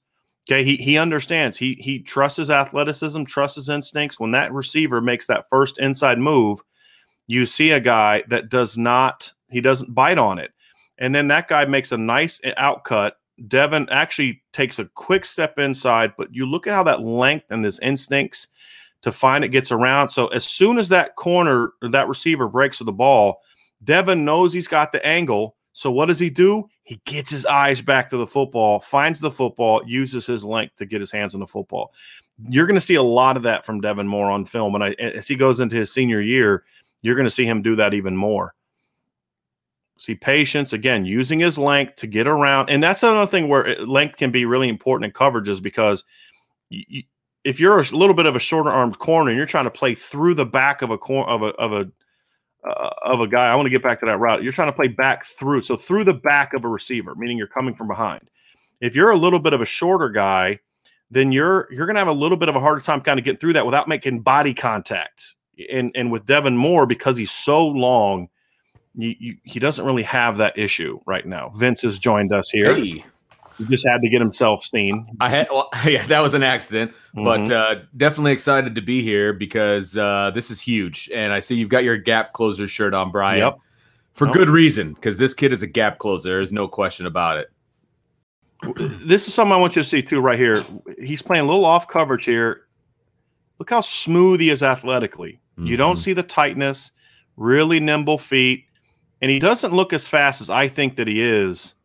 Okay, 0.50 0.64
he 0.64 0.76
he 0.76 0.98
understands. 0.98 1.58
He 1.58 1.78
he 1.80 2.00
trusts 2.00 2.38
his 2.38 2.50
athleticism, 2.50 3.24
trusts 3.24 3.56
his 3.56 3.70
instincts. 3.70 4.20
When 4.20 4.32
that 4.32 4.52
receiver 4.52 5.00
makes 5.00 5.28
that 5.28 5.46
first 5.50 5.80
inside 5.80 6.18
move, 6.20 6.62
you 7.28 7.46
see 7.46 7.72
a 7.72 7.80
guy 7.80 8.24
that 8.30 8.50
does 8.50 8.78
not 8.78 9.32
he 9.50 9.62
doesn't 9.62 9.94
bite 9.94 10.18
on 10.18 10.40
it. 10.40 10.52
And 11.02 11.14
then 11.14 11.28
that 11.30 11.50
guy 11.50 11.66
makes 11.66 11.92
a 11.92 11.98
nice 11.98 12.40
outcut. 12.58 13.14
Devin 13.48 13.90
actually 13.90 14.44
takes 14.54 14.78
a 14.78 14.86
quick 14.86 15.26
step 15.26 15.58
inside, 15.58 16.14
but 16.16 16.34
you 16.34 16.46
look 16.46 16.68
at 16.68 16.74
how 16.74 16.84
that 16.84 17.02
length 17.02 17.48
and 17.50 17.66
his 17.66 17.80
instincts 17.80 18.48
to 19.02 19.12
find 19.12 19.44
it 19.44 19.50
gets 19.50 19.72
around. 19.72 20.10
So 20.10 20.28
as 20.28 20.46
soon 20.46 20.78
as 20.78 20.90
that 20.90 21.16
corner, 21.16 21.72
that 21.82 22.08
receiver 22.08 22.48
breaks 22.48 22.78
to 22.78 22.84
the 22.84 22.92
ball, 22.94 23.42
Devin 23.84 24.24
knows 24.24 24.54
he's 24.54 24.68
got 24.68 24.92
the 24.92 25.04
angle. 25.04 25.56
So 25.74 25.90
what 25.90 26.06
does 26.06 26.20
he 26.20 26.30
do? 26.30 26.70
He 26.84 27.02
gets 27.06 27.32
his 27.32 27.48
eyes 27.48 27.82
back 27.82 28.08
to 28.12 28.18
the 28.18 28.28
football, 28.28 28.80
finds 28.80 29.20
the 29.20 29.32
football, 29.32 29.82
uses 29.88 30.28
his 30.28 30.46
length 30.46 30.76
to 30.76 30.86
get 30.86 31.02
his 31.02 31.12
hands 31.12 31.34
on 31.34 31.40
the 31.40 31.48
football. 31.48 31.94
You're 32.48 32.68
going 32.68 32.76
to 32.76 32.82
see 32.82 32.96
a 32.96 33.02
lot 33.02 33.38
of 33.38 33.44
that 33.44 33.66
from 33.66 33.82
Devin 33.82 34.08
Moore 34.08 34.30
on 34.30 34.46
film. 34.46 34.76
And 34.76 34.84
I, 34.84 34.92
as 35.00 35.28
he 35.28 35.36
goes 35.36 35.62
into 35.62 35.78
his 35.78 35.92
senior 35.92 36.22
year, 36.22 36.64
you're 37.02 37.16
going 37.16 37.26
to 37.26 37.32
see 37.32 37.46
him 37.46 37.64
do 37.64 37.76
that 37.78 37.96
even 37.96 38.16
more. 38.16 38.54
See 40.02 40.16
patience 40.16 40.74
again, 40.74 41.06
using 41.06 41.38
his 41.38 41.60
length 41.60 41.98
to 41.98 42.08
get 42.08 42.26
around, 42.26 42.72
and 42.72 42.82
that's 42.82 43.04
another 43.04 43.30
thing 43.30 43.48
where 43.48 43.76
length 43.86 44.18
can 44.18 44.32
be 44.32 44.46
really 44.46 44.68
important 44.68 45.06
in 45.06 45.12
coverages 45.12 45.62
because 45.62 46.04
if 47.44 47.60
you're 47.60 47.80
a 47.80 47.84
little 47.84 48.16
bit 48.16 48.26
of 48.26 48.36
a 48.36 48.40
shorter 48.40 48.72
armed 48.72 48.98
corner 48.98 49.30
and 49.30 49.38
you're 49.38 49.46
trying 49.46 49.66
to 49.66 49.70
play 49.70 49.94
through 49.94 50.34
the 50.34 50.44
back 50.44 50.82
of 50.82 50.90
a 50.90 50.98
corner 50.98 51.30
of 51.30 51.44
a 51.44 51.50
of 51.50 51.72
a 51.72 51.92
uh, 52.68 52.90
of 53.06 53.22
a 53.22 53.28
guy, 53.28 53.52
I 53.52 53.54
want 53.54 53.68
to 53.68 53.70
get 53.70 53.84
back 53.84 54.00
to 54.00 54.08
that 54.08 54.18
route. 54.18 54.42
You're 54.42 54.54
trying 54.54 54.70
to 54.70 54.76
play 54.76 54.88
back 54.88 55.24
through, 55.24 55.62
so 55.62 55.78
through 55.78 56.06
the 56.06 56.16
back 56.16 56.56
of 56.56 56.66
a 56.66 56.68
receiver, 56.68 57.14
meaning 57.14 57.38
you're 57.38 57.46
coming 57.46 57.76
from 57.76 57.88
behind. 57.88 58.28
If 58.80 58.96
you're 58.96 59.12
a 59.12 59.20
little 59.20 59.38
bit 59.38 59.54
of 59.54 59.62
a 59.62 59.66
shorter 59.66 60.10
guy, 60.10 60.62
then 61.12 61.32
you're 61.32 61.68
you're 61.72 61.86
going 61.86 61.94
to 61.94 62.02
have 62.02 62.08
a 62.08 62.12
little 62.12 62.38
bit 62.38 62.50
of 62.50 62.56
a 62.56 62.60
harder 62.60 62.82
time 62.82 63.02
kind 63.02 63.20
of 63.20 63.24
getting 63.26 63.38
through 63.40 63.54
that 63.54 63.68
without 63.68 63.88
making 63.88 64.22
body 64.22 64.56
contact. 64.56 65.36
And 65.72 65.92
and 65.94 66.12
with 66.12 66.26
Devin 66.26 66.58
Moore, 66.58 66.88
because 66.88 67.18
he's 67.18 67.30
so 67.30 67.68
long 67.68 68.30
you, 68.96 69.16
you, 69.20 69.38
he 69.44 69.60
doesn't 69.60 69.86
really 69.86 70.04
have 70.04 70.38
that 70.38 70.58
issue 70.58 71.00
right 71.06 71.26
now. 71.26 71.50
Vince 71.56 71.82
has 71.82 71.98
joined 72.00 72.34
us 72.34 72.50
here. 72.50 72.74
Hey. 72.74 73.06
He 73.58 73.66
just 73.66 73.86
had 73.88 74.02
to 74.02 74.10
get 74.10 74.22
himself 74.22 74.64
seen. 74.64 75.06
I 75.20 75.30
had, 75.30 75.48
well, 75.52 75.70
yeah, 75.86 76.06
that 76.08 76.20
was 76.22 76.34
an 76.34 76.42
accident, 76.42 76.92
mm-hmm. 77.16 77.24
but 77.24 77.52
uh, 77.52 77.76
definitely 77.96 78.32
excited 78.32 78.76
to 78.76 78.82
be 78.82 79.04
here 79.04 79.34
because 79.34 79.98
uh, 79.98 80.32
this 80.34 80.50
is 80.50 80.60
huge. 80.60 81.10
And 81.14 81.32
I 81.32 81.40
see 81.40 81.56
you've 81.56 81.70
got 81.70 81.84
your 81.84 81.98
gap 81.98 82.34
closer 82.34 82.68
shirt 82.68 82.94
on, 82.94 83.12
Brian. 83.12 83.40
Yep. 83.40 83.58
For 84.14 84.28
good 84.28 84.50
reason, 84.50 84.94
because 84.94 85.18
this 85.18 85.34
kid 85.34 85.54
is 85.54 85.64
a 85.64 85.68
gap 85.68 85.98
closer. 85.98 86.38
There's 86.38 86.52
no 86.52 86.68
question 86.68 87.06
about 87.06 87.38
it. 87.38 87.52
This 89.04 89.28
is 89.28 89.34
something 89.34 89.54
I 89.54 89.56
want 89.56 89.76
you 89.76 89.82
to 89.82 89.88
see 89.88 90.04
too, 90.04 90.20
right 90.20 90.38
here. 90.38 90.64
He's 91.02 91.22
playing 91.22 91.46
a 91.46 91.48
little 91.48 91.66
off 91.66 91.88
coverage 91.88 92.26
here. 92.26 92.68
Look 93.58 93.70
how 93.70 93.82
smooth 93.82 94.42
he 94.42 94.50
is 94.50 94.62
athletically. 94.62 95.40
Mm-hmm. 95.58 95.66
You 95.66 95.78
don't 95.78 95.96
mm-hmm. 95.96 96.02
see 96.02 96.14
the 96.14 96.24
tightness, 96.24 96.92
really 97.38 97.80
nimble 97.80 98.18
feet 98.18 98.66
and 99.22 99.30
he 99.30 99.40
doesn't 99.40 99.74
look 99.74 99.94
as 99.94 100.08
fast 100.08 100.42
as 100.42 100.50
I 100.50 100.68
think 100.68 100.96
that 100.96 101.08
he 101.08 101.22
is 101.22 101.76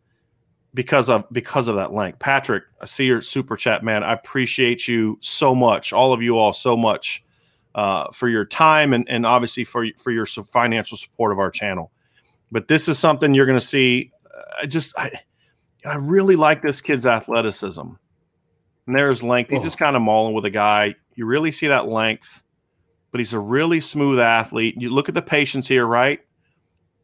because 0.74 1.08
of 1.08 1.24
because 1.32 1.68
of 1.68 1.76
that 1.76 1.92
length. 1.92 2.18
Patrick, 2.18 2.64
I 2.80 2.84
see 2.84 3.06
your 3.06 3.22
super 3.22 3.56
chat, 3.56 3.82
man. 3.82 4.04
I 4.04 4.12
appreciate 4.12 4.86
you 4.86 5.18
so 5.20 5.54
much, 5.54 5.92
all 5.92 6.12
of 6.12 6.22
you 6.22 6.38
all 6.38 6.52
so 6.52 6.76
much 6.76 7.24
uh, 7.74 8.10
for 8.12 8.28
your 8.28 8.44
time 8.44 8.92
and, 8.92 9.08
and 9.08 9.26
obviously 9.26 9.64
for 9.64 9.86
for 9.96 10.10
your 10.10 10.26
financial 10.26 10.96
support 10.96 11.32
of 11.32 11.38
our 11.38 11.50
channel. 11.50 11.92
But 12.52 12.68
this 12.68 12.88
is 12.88 12.98
something 12.98 13.34
you're 13.34 13.46
going 13.46 13.58
to 13.58 13.66
see. 13.66 14.12
I 14.60 14.66
just 14.66 14.96
I 14.98 15.10
I 15.84 15.96
really 15.96 16.36
like 16.36 16.62
this 16.62 16.80
kid's 16.80 17.06
athleticism. 17.06 17.80
And 17.80 18.96
there's 18.96 19.22
length. 19.22 19.50
He's 19.50 19.60
oh. 19.60 19.64
just 19.64 19.78
kind 19.78 19.96
of 19.96 20.02
mauling 20.02 20.34
with 20.34 20.44
a 20.44 20.50
guy. 20.50 20.94
You 21.14 21.26
really 21.26 21.52
see 21.52 21.66
that 21.66 21.86
length, 21.86 22.44
but 23.10 23.20
he's 23.20 23.32
a 23.32 23.38
really 23.38 23.80
smooth 23.80 24.18
athlete. 24.18 24.76
You 24.78 24.90
look 24.90 25.08
at 25.08 25.14
the 25.14 25.22
patience 25.22 25.66
here, 25.66 25.86
right? 25.86 26.20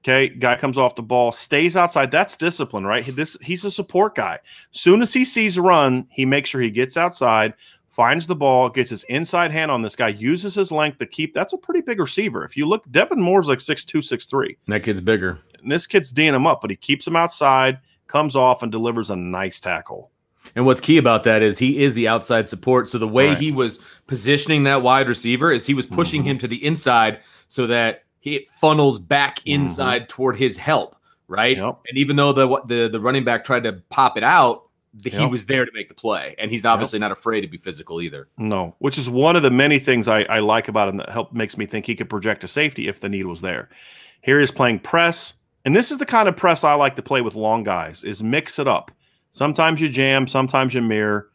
Okay, 0.05 0.29
guy 0.31 0.57
comes 0.57 0.77
off 0.77 0.97
the 0.97 1.03
ball, 1.03 1.31
stays 1.31 1.77
outside. 1.77 2.11
That's 2.11 2.37
discipline, 2.37 2.85
right? 2.85 3.05
This 3.15 3.37
he's 3.41 3.65
a 3.65 3.71
support 3.71 4.17
guy. 4.17 4.41
Soon 4.73 5.01
as 5.01 5.13
he 5.13 5.25
sees 5.25 5.57
a 5.57 5.63
run, 5.63 6.09
he 6.11 6.27
makes 6.27 6.51
sure 6.51 6.61
he 6.61 6.71
gets 6.71 6.97
outside, 6.97 7.55
finds 7.87 8.27
the 8.27 8.35
ball, 8.35 8.69
gets 8.69 8.91
his 8.91 9.05
inside 9.05 9.53
hand 9.53 9.71
on 9.71 9.83
this 9.83 9.95
guy, 9.95 10.09
uses 10.09 10.57
his 10.57 10.73
length 10.73 10.99
to 10.99 11.07
keep. 11.07 11.33
That's 11.33 11.53
a 11.53 11.59
pretty 11.59 11.83
big 11.83 12.01
receiver. 12.01 12.45
If 12.45 12.57
you 12.57 12.67
look, 12.67 12.91
Devin 12.91 13.23
Moore's 13.23 13.47
like 13.47 13.61
six 13.61 13.85
two, 13.85 14.03
six 14.03 14.27
three. 14.27 14.57
That 14.67 14.83
kid's 14.83 15.01
bigger. 15.01 15.39
And 15.63 15.71
this 15.71 15.87
kid's 15.87 16.11
D'ing 16.11 16.35
him 16.35 16.49
up, 16.49 16.63
but 16.63 16.71
he 16.71 16.77
keeps 16.77 17.07
him 17.07 17.15
outside, 17.15 17.79
comes 18.09 18.35
off, 18.35 18.65
and 18.65 18.73
delivers 18.73 19.09
a 19.09 19.17
nice 19.17 19.61
tackle. 19.61 20.11
And 20.57 20.67
what's 20.67 20.81
key 20.81 20.99
about 20.99 21.23
that 21.23 21.43
is 21.43 21.59
he 21.59 21.81
is 21.81 21.95
the 21.95 22.09
outside 22.09 22.49
support. 22.49 22.89
So 22.89 22.99
the 22.99 23.07
way 23.07 23.29
right. 23.29 23.39
he 23.39 23.53
was 23.53 23.79
positioning 24.09 24.65
that 24.65 24.83
wide 24.83 25.07
receiver 25.07 25.53
is 25.53 25.65
he 25.65 25.75
was 25.75 25.87
pushing 25.87 26.23
mm-hmm. 26.23 26.31
him 26.31 26.39
to 26.39 26.49
the 26.49 26.65
inside 26.65 27.21
so 27.47 27.69
that 27.69 28.03
he 28.23 28.47
funnels 28.49 29.01
back 29.01 29.41
mm-hmm. 29.41 29.63
inside 29.63 30.03
mm-hmm. 30.03 30.15
toward 30.15 30.37
his 30.37 30.57
help, 30.57 30.95
right? 31.27 31.57
Yep. 31.57 31.81
And 31.89 31.99
even 31.99 32.15
though 32.15 32.33
the, 32.33 32.63
the 32.67 32.89
the 32.89 33.01
running 33.01 33.25
back 33.25 33.43
tried 33.43 33.65
to 33.65 33.83
pop 33.91 34.17
it 34.17 34.23
out, 34.23 34.69
yep. 35.03 35.13
he 35.13 35.27
was 35.27 35.47
there 35.47 35.67
to 35.67 35.73
make 35.75 35.89
the 35.89 35.95
play, 35.95 36.37
and 36.39 36.49
he's 36.49 36.65
obviously 36.65 36.99
yep. 36.99 37.09
not 37.09 37.11
afraid 37.11 37.41
to 37.41 37.49
be 37.49 37.59
physical 37.59 38.01
either. 38.01 38.29
No, 38.39 38.77
which 38.79 38.97
is 38.97 39.11
one 39.11 39.35
of 39.35 39.43
the 39.43 39.51
many 39.51 39.81
things 39.81 40.07
I, 40.07 40.23
I 40.23 40.39
like 40.39 40.69
about 40.69 40.89
him 40.89 40.99
that 40.99 41.09
help 41.11 41.33
makes 41.33 41.59
me 41.59 41.67
think 41.67 41.85
he 41.85 41.97
could 41.97 42.09
project 42.09 42.45
a 42.45 42.49
safety 42.49 42.87
if 42.87 43.01
the 43.01 43.09
need 43.09 43.27
was 43.27 43.41
there. 43.41 43.69
Here 44.23 44.39
he 44.39 44.45
is 44.45 44.53
playing 44.53 44.79
press, 44.79 45.35
and 45.65 45.75
this 45.75 45.91
is 45.91 45.99
the 45.99 46.07
kind 46.07 46.29
of 46.29 46.37
press 46.37 46.63
I 46.63 46.75
like 46.75 46.95
to 46.97 47.03
play 47.03 47.23
with 47.23 47.35
long 47.35 47.65
guys: 47.65 48.05
is 48.05 48.23
mix 48.23 48.61
it 48.61 48.69
up. 48.69 48.93
Sometimes 49.33 49.81
you 49.81 49.89
jam, 49.89 50.29
sometimes 50.29 50.75
you 50.75 50.81
mirror. 50.81 51.29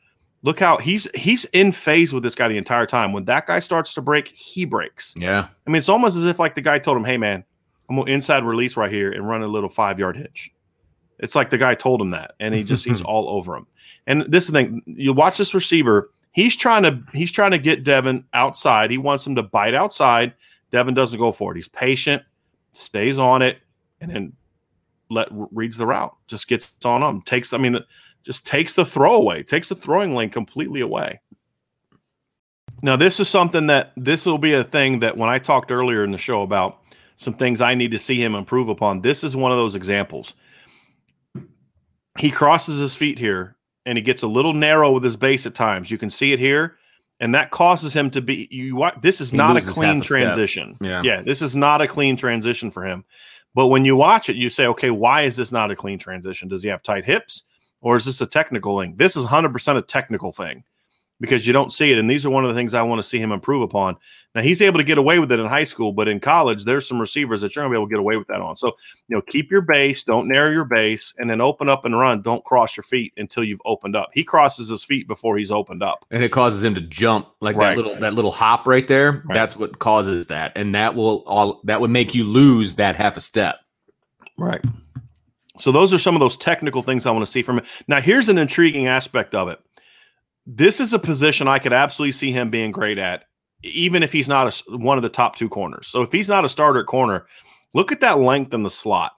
Look 0.43 0.59
how 0.59 0.77
he's 0.77 1.09
he's 1.15 1.45
in 1.45 1.71
phase 1.71 2.13
with 2.13 2.23
this 2.23 2.35
guy 2.35 2.47
the 2.47 2.57
entire 2.57 2.85
time. 2.85 3.11
When 3.11 3.25
that 3.25 3.47
guy 3.47 3.59
starts 3.59 3.93
to 3.95 4.01
break, 4.01 4.27
he 4.29 4.65
breaks. 4.65 5.15
Yeah, 5.17 5.47
I 5.65 5.69
mean 5.69 5.77
it's 5.77 5.89
almost 5.89 6.15
as 6.15 6.25
if 6.25 6.39
like 6.39 6.55
the 6.55 6.61
guy 6.61 6.79
told 6.79 6.97
him, 6.97 7.03
"Hey 7.03 7.17
man, 7.17 7.43
I'm 7.89 7.95
gonna 7.95 8.11
inside 8.11 8.43
release 8.43 8.77
right 8.77 8.91
here 8.91 9.11
and 9.11 9.27
run 9.27 9.41
a 9.41 9.47
little 9.47 9.69
five 9.69 9.97
yard 9.99 10.15
hitch." 10.15 10.51
It's 11.19 11.33
like 11.33 11.49
the 11.49 11.57
guy 11.57 11.73
told 11.73 12.01
him 12.01 12.11
that, 12.11 12.35
and 12.39 12.53
he 12.53 12.63
just 12.63 12.85
he's 12.85 13.01
all 13.03 13.29
over 13.29 13.55
him. 13.55 13.65
And 14.05 14.21
this 14.29 14.45
is 14.45 14.51
the 14.51 14.59
thing: 14.59 14.81
you 14.85 15.11
watch 15.11 15.37
this 15.37 15.53
receiver. 15.53 16.11
He's 16.33 16.55
trying 16.55 16.83
to 16.83 17.01
he's 17.13 17.31
trying 17.31 17.51
to 17.51 17.57
get 17.57 17.83
Devin 17.83 18.23
outside. 18.33 18.91
He 18.91 18.99
wants 18.99 19.25
him 19.25 19.35
to 19.35 19.43
bite 19.43 19.73
outside. 19.73 20.33
Devin 20.69 20.93
doesn't 20.93 21.17
go 21.17 21.31
for 21.31 21.51
it. 21.51 21.55
He's 21.55 21.67
patient, 21.67 22.21
stays 22.73 23.17
on 23.17 23.41
it, 23.41 23.57
and 24.01 24.11
then 24.11 24.33
let 25.09 25.29
reads 25.31 25.77
the 25.77 25.87
route. 25.87 26.15
Just 26.27 26.47
gets 26.47 26.73
on 26.85 27.01
him. 27.01 27.21
Takes. 27.21 27.53
I 27.53 27.57
mean, 27.57 27.79
just 28.23 28.45
takes 28.45 28.73
the 28.73 28.85
throw 28.85 29.15
away. 29.15 29.43
Takes 29.43 29.69
the 29.69 29.75
throwing 29.75 30.15
lane 30.15 30.29
completely 30.29 30.81
away. 30.81 31.21
Now, 32.81 32.95
this 32.95 33.19
is 33.19 33.27
something 33.27 33.67
that 33.67 33.93
this 33.97 34.25
will 34.25 34.37
be 34.37 34.53
a 34.53 34.63
thing 34.63 34.99
that 34.99 35.17
when 35.17 35.29
I 35.29 35.39
talked 35.39 35.71
earlier 35.71 36.03
in 36.03 36.11
the 36.11 36.17
show 36.17 36.43
about 36.43 36.79
some 37.15 37.33
things 37.33 37.61
I 37.61 37.73
need 37.73 37.91
to 37.91 37.99
see 37.99 38.21
him 38.21 38.35
improve 38.35 38.69
upon, 38.69 39.01
this 39.01 39.23
is 39.23 39.35
one 39.35 39.51
of 39.51 39.57
those 39.57 39.75
examples 39.75 40.35
he 42.17 42.31
crosses 42.31 42.79
his 42.79 42.95
feet 42.95 43.19
here 43.19 43.55
and 43.85 43.97
he 43.97 44.01
gets 44.01 44.23
a 44.23 44.27
little 44.27 44.53
narrow 44.53 44.91
with 44.91 45.03
his 45.03 45.15
base 45.15 45.45
at 45.45 45.55
times. 45.55 45.89
You 45.89 45.97
can 45.97 46.09
see 46.09 46.33
it 46.33 46.39
here, 46.39 46.77
and 47.19 47.33
that 47.35 47.51
causes 47.51 47.93
him 47.93 48.09
to 48.11 48.21
be 48.21 48.47
you. 48.51 48.85
This 49.01 49.21
is 49.21 49.31
he 49.31 49.37
not 49.37 49.55
a 49.55 49.61
clean 49.61 50.01
transition. 50.01 50.77
Yeah, 50.81 51.01
yeah, 51.03 51.21
this 51.21 51.41
is 51.41 51.55
not 51.55 51.81
a 51.81 51.87
clean 51.87 52.17
transition 52.17 52.69
for 52.69 52.83
him. 52.85 53.05
But 53.55 53.67
when 53.67 53.85
you 53.85 53.95
watch 53.95 54.29
it, 54.29 54.35
you 54.35 54.49
say, 54.49 54.67
okay, 54.67 54.91
why 54.91 55.21
is 55.21 55.37
this 55.37 55.51
not 55.51 55.71
a 55.71 55.75
clean 55.75 55.97
transition? 55.97 56.49
Does 56.49 56.61
he 56.61 56.69
have 56.69 56.83
tight 56.83 57.05
hips, 57.05 57.43
or 57.81 57.97
is 57.97 58.05
this 58.05 58.21
a 58.21 58.25
technical 58.25 58.79
thing? 58.79 58.95
This 58.95 59.15
is 59.15 59.25
100% 59.25 59.77
a 59.77 59.81
technical 59.81 60.31
thing 60.31 60.63
because 61.19 61.47
you 61.47 61.53
don't 61.53 61.71
see 61.71 61.91
it. 61.91 61.97
And 61.97 62.09
these 62.09 62.25
are 62.25 62.29
one 62.29 62.45
of 62.45 62.49
the 62.49 62.59
things 62.59 62.73
I 62.73 62.81
want 62.81 62.99
to 62.99 63.07
see 63.07 63.19
him 63.19 63.31
improve 63.31 63.61
upon. 63.61 63.97
Now 64.35 64.41
he's 64.41 64.61
able 64.61 64.77
to 64.77 64.83
get 64.83 64.97
away 64.97 65.19
with 65.19 65.31
it 65.31 65.39
in 65.39 65.47
high 65.47 65.63
school, 65.63 65.91
but 65.91 66.07
in 66.07 66.19
college, 66.19 66.63
there's 66.63 66.87
some 66.87 66.99
receivers 66.99 67.41
that 67.41 67.55
you're 67.55 67.63
gonna 67.63 67.73
be 67.73 67.77
able 67.77 67.87
to 67.87 67.89
get 67.89 67.99
away 67.99 68.17
with 68.17 68.27
that 68.27 68.41
on. 68.41 68.55
So, 68.55 68.73
you 69.07 69.15
know, 69.15 69.21
keep 69.21 69.49
your 69.49 69.61
base, 69.61 70.03
don't 70.03 70.27
narrow 70.27 70.51
your 70.51 70.65
base, 70.65 71.13
and 71.17 71.29
then 71.29 71.41
open 71.41 71.69
up 71.69 71.85
and 71.85 71.97
run. 71.97 72.21
Don't 72.21 72.43
cross 72.43 72.77
your 72.77 72.83
feet 72.83 73.13
until 73.17 73.43
you've 73.43 73.61
opened 73.65 73.95
up. 73.95 74.09
He 74.13 74.23
crosses 74.23 74.69
his 74.69 74.83
feet 74.83 75.07
before 75.07 75.37
he's 75.37 75.51
opened 75.51 75.81
up. 75.81 76.05
And 76.11 76.23
it 76.23 76.29
causes 76.29 76.63
him 76.63 76.75
to 76.75 76.81
jump 76.81 77.29
like 77.41 77.55
right. 77.55 77.75
that 77.75 77.81
little 77.81 77.99
that 77.99 78.13
little 78.13 78.31
hop 78.31 78.67
right 78.67 78.87
there. 78.87 79.23
Right. 79.25 79.33
That's 79.33 79.57
what 79.57 79.79
causes 79.79 80.27
that. 80.27 80.51
And 80.55 80.75
that 80.75 80.93
will 80.93 81.23
all 81.25 81.61
that 81.63 81.81
would 81.81 81.91
make 81.91 82.13
you 82.13 82.25
lose 82.25 82.75
that 82.75 82.95
half 82.95 83.17
a 83.17 83.21
step. 83.21 83.57
Right. 84.37 84.63
So 85.59 85.71
those 85.71 85.93
are 85.93 85.99
some 85.99 86.15
of 86.15 86.19
those 86.19 86.37
technical 86.37 86.81
things 86.81 87.05
I 87.05 87.11
want 87.11 87.25
to 87.25 87.31
see 87.31 87.41
from 87.41 87.59
it. 87.59 87.65
Now, 87.87 87.99
here's 88.01 88.29
an 88.29 88.37
intriguing 88.37 88.87
aspect 88.87 89.35
of 89.35 89.47
it 89.49 89.59
this 90.47 90.79
is 90.79 90.93
a 90.93 90.99
position 90.99 91.47
I 91.47 91.59
could 91.59 91.73
absolutely 91.73 92.13
see 92.13 92.31
him 92.31 92.49
being 92.49 92.71
great 92.71 92.97
at, 92.97 93.25
even 93.63 94.01
if 94.01 94.13
he's 94.13 94.29
not 94.29 94.47
a, 94.47 94.77
one 94.77 94.97
of 94.97 95.03
the 95.03 95.09
top 95.09 95.35
two 95.35 95.49
corners. 95.49 95.87
So 95.87 96.01
if 96.01 96.11
he's 96.11 96.29
not 96.29 96.45
a 96.45 96.49
starter 96.49 96.83
corner, 96.85 97.27
look 97.73 97.91
at 97.91 97.99
that 97.99 98.19
length 98.19 98.53
in 98.53 98.63
the 98.63 98.69
slot. 98.69 99.11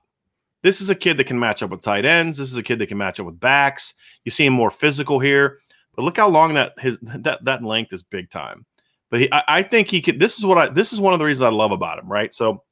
This 0.63 0.81
is 0.81 0.89
a 0.89 0.95
kid 0.95 1.17
that 1.17 1.25
can 1.25 1.39
match 1.39 1.61
up 1.61 1.69
with 1.69 1.81
tight 1.81 2.03
ends. 2.03 2.37
This 2.37 2.51
is 2.51 2.57
a 2.57 2.63
kid 2.63 2.79
that 2.79 2.87
can 2.87 2.97
match 2.97 3.19
up 3.19 3.27
with 3.27 3.39
backs. 3.39 3.93
You 4.25 4.31
see 4.31 4.45
him 4.45 4.53
more 4.53 4.71
physical 4.71 5.19
here, 5.19 5.59
but 5.95 6.03
look 6.03 6.17
how 6.17 6.27
long 6.27 6.55
that 6.55 6.73
his 6.79 6.97
that 7.01 7.45
that 7.45 7.63
length 7.63 7.93
is 7.93 8.03
big 8.03 8.29
time. 8.29 8.65
But 9.11 9.21
he, 9.21 9.31
I, 9.31 9.43
I 9.47 9.63
think 9.63 9.89
he 9.89 10.01
could. 10.01 10.19
This 10.19 10.37
is 10.37 10.45
what 10.45 10.57
I. 10.57 10.69
This 10.69 10.91
is 10.91 10.99
one 10.99 11.13
of 11.13 11.19
the 11.19 11.25
reasons 11.25 11.43
I 11.43 11.55
love 11.55 11.71
about 11.71 11.99
him. 11.99 12.11
Right. 12.11 12.33
So, 12.33 12.63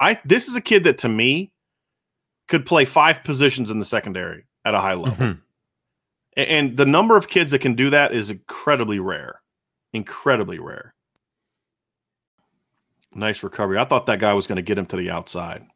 I 0.00 0.18
this 0.24 0.48
is 0.48 0.56
a 0.56 0.62
kid 0.62 0.84
that 0.84 0.98
to 0.98 1.08
me 1.08 1.51
could 2.48 2.66
play 2.66 2.84
five 2.84 3.24
positions 3.24 3.70
in 3.70 3.78
the 3.78 3.84
secondary 3.84 4.44
at 4.64 4.74
a 4.74 4.80
high 4.80 4.94
level. 4.94 5.16
Mm-hmm. 5.16 5.40
And 6.36 6.76
the 6.76 6.86
number 6.86 7.16
of 7.16 7.28
kids 7.28 7.50
that 7.50 7.60
can 7.60 7.74
do 7.74 7.90
that 7.90 8.12
is 8.12 8.30
incredibly 8.30 8.98
rare. 8.98 9.40
Incredibly 9.92 10.58
rare. 10.58 10.94
Nice 13.14 13.42
recovery. 13.42 13.78
I 13.78 13.84
thought 13.84 14.06
that 14.06 14.18
guy 14.18 14.32
was 14.32 14.46
going 14.46 14.56
to 14.56 14.62
get 14.62 14.78
him 14.78 14.86
to 14.86 14.96
the 14.96 15.10
outside. 15.10 15.66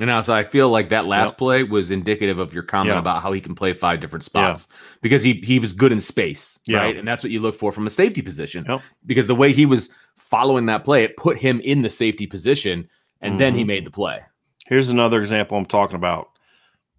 And 0.00 0.08
now, 0.08 0.22
so 0.22 0.34
I 0.34 0.42
feel 0.42 0.70
like 0.70 0.88
that 0.88 1.06
last 1.06 1.32
yep. 1.32 1.38
play 1.38 1.62
was 1.62 1.92
indicative 1.92 2.38
of 2.38 2.52
your 2.52 2.64
comment 2.64 2.98
about 2.98 3.22
how 3.22 3.30
he 3.32 3.40
can 3.40 3.54
play 3.54 3.72
five 3.72 4.00
different 4.00 4.24
spots 4.24 4.66
yeah. 4.68 4.76
because 5.02 5.22
he 5.22 5.34
he 5.34 5.60
was 5.60 5.72
good 5.72 5.92
in 5.92 6.00
space, 6.00 6.58
yeah. 6.66 6.78
right? 6.78 6.96
And 6.96 7.06
that's 7.06 7.22
what 7.22 7.30
you 7.30 7.38
look 7.38 7.54
for 7.54 7.70
from 7.70 7.86
a 7.86 7.90
safety 7.90 8.20
position. 8.20 8.64
Yep. 8.68 8.80
Because 9.06 9.28
the 9.28 9.36
way 9.36 9.52
he 9.52 9.66
was 9.66 9.90
following 10.16 10.66
that 10.66 10.84
play, 10.84 11.04
it 11.04 11.16
put 11.16 11.38
him 11.38 11.60
in 11.60 11.82
the 11.82 11.90
safety 11.90 12.26
position, 12.26 12.88
and 13.20 13.32
mm-hmm. 13.32 13.38
then 13.38 13.54
he 13.54 13.60
mm-hmm. 13.60 13.68
made 13.68 13.86
the 13.86 13.92
play. 13.92 14.20
Here's 14.64 14.90
another 14.90 15.20
example 15.20 15.58
I'm 15.58 15.66
talking 15.66 15.96
about 15.96 16.28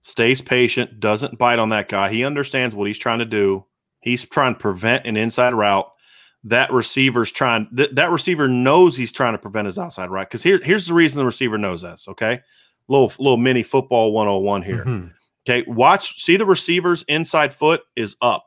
stays 0.05 0.39
patient, 0.39 0.99
doesn't 0.99 1.39
bite 1.39 1.57
on 1.57 1.69
that 1.69 1.89
guy. 1.89 2.09
He 2.09 2.23
understands 2.23 2.75
what 2.75 2.85
he's 2.85 2.99
trying 2.99 3.19
to 3.19 3.25
do. 3.25 3.65
He's 4.01 4.23
trying 4.23 4.53
to 4.53 4.59
prevent 4.59 5.07
an 5.07 5.17
inside 5.17 5.55
route. 5.55 5.91
That 6.43 6.71
receiver's 6.71 7.31
trying. 7.31 7.67
Th- 7.75 7.89
that 7.93 8.11
receiver 8.11 8.47
knows 8.47 8.95
he's 8.95 9.11
trying 9.11 9.33
to 9.33 9.39
prevent 9.39 9.65
his 9.65 9.79
outside 9.79 10.11
route. 10.11 10.29
Because 10.29 10.43
here, 10.43 10.59
here's 10.63 10.85
the 10.85 10.93
reason 10.93 11.17
the 11.17 11.25
receiver 11.25 11.57
knows 11.57 11.81
this. 11.81 12.07
Okay, 12.07 12.39
little 12.87 13.11
little 13.17 13.37
mini 13.37 13.63
football 13.63 14.11
101 14.11 14.61
here. 14.61 14.85
Mm-hmm. 14.85 15.07
Okay, 15.49 15.67
watch. 15.67 16.21
See 16.21 16.37
the 16.37 16.45
receiver's 16.45 17.01
inside 17.07 17.51
foot 17.51 17.81
is 17.95 18.15
up. 18.21 18.45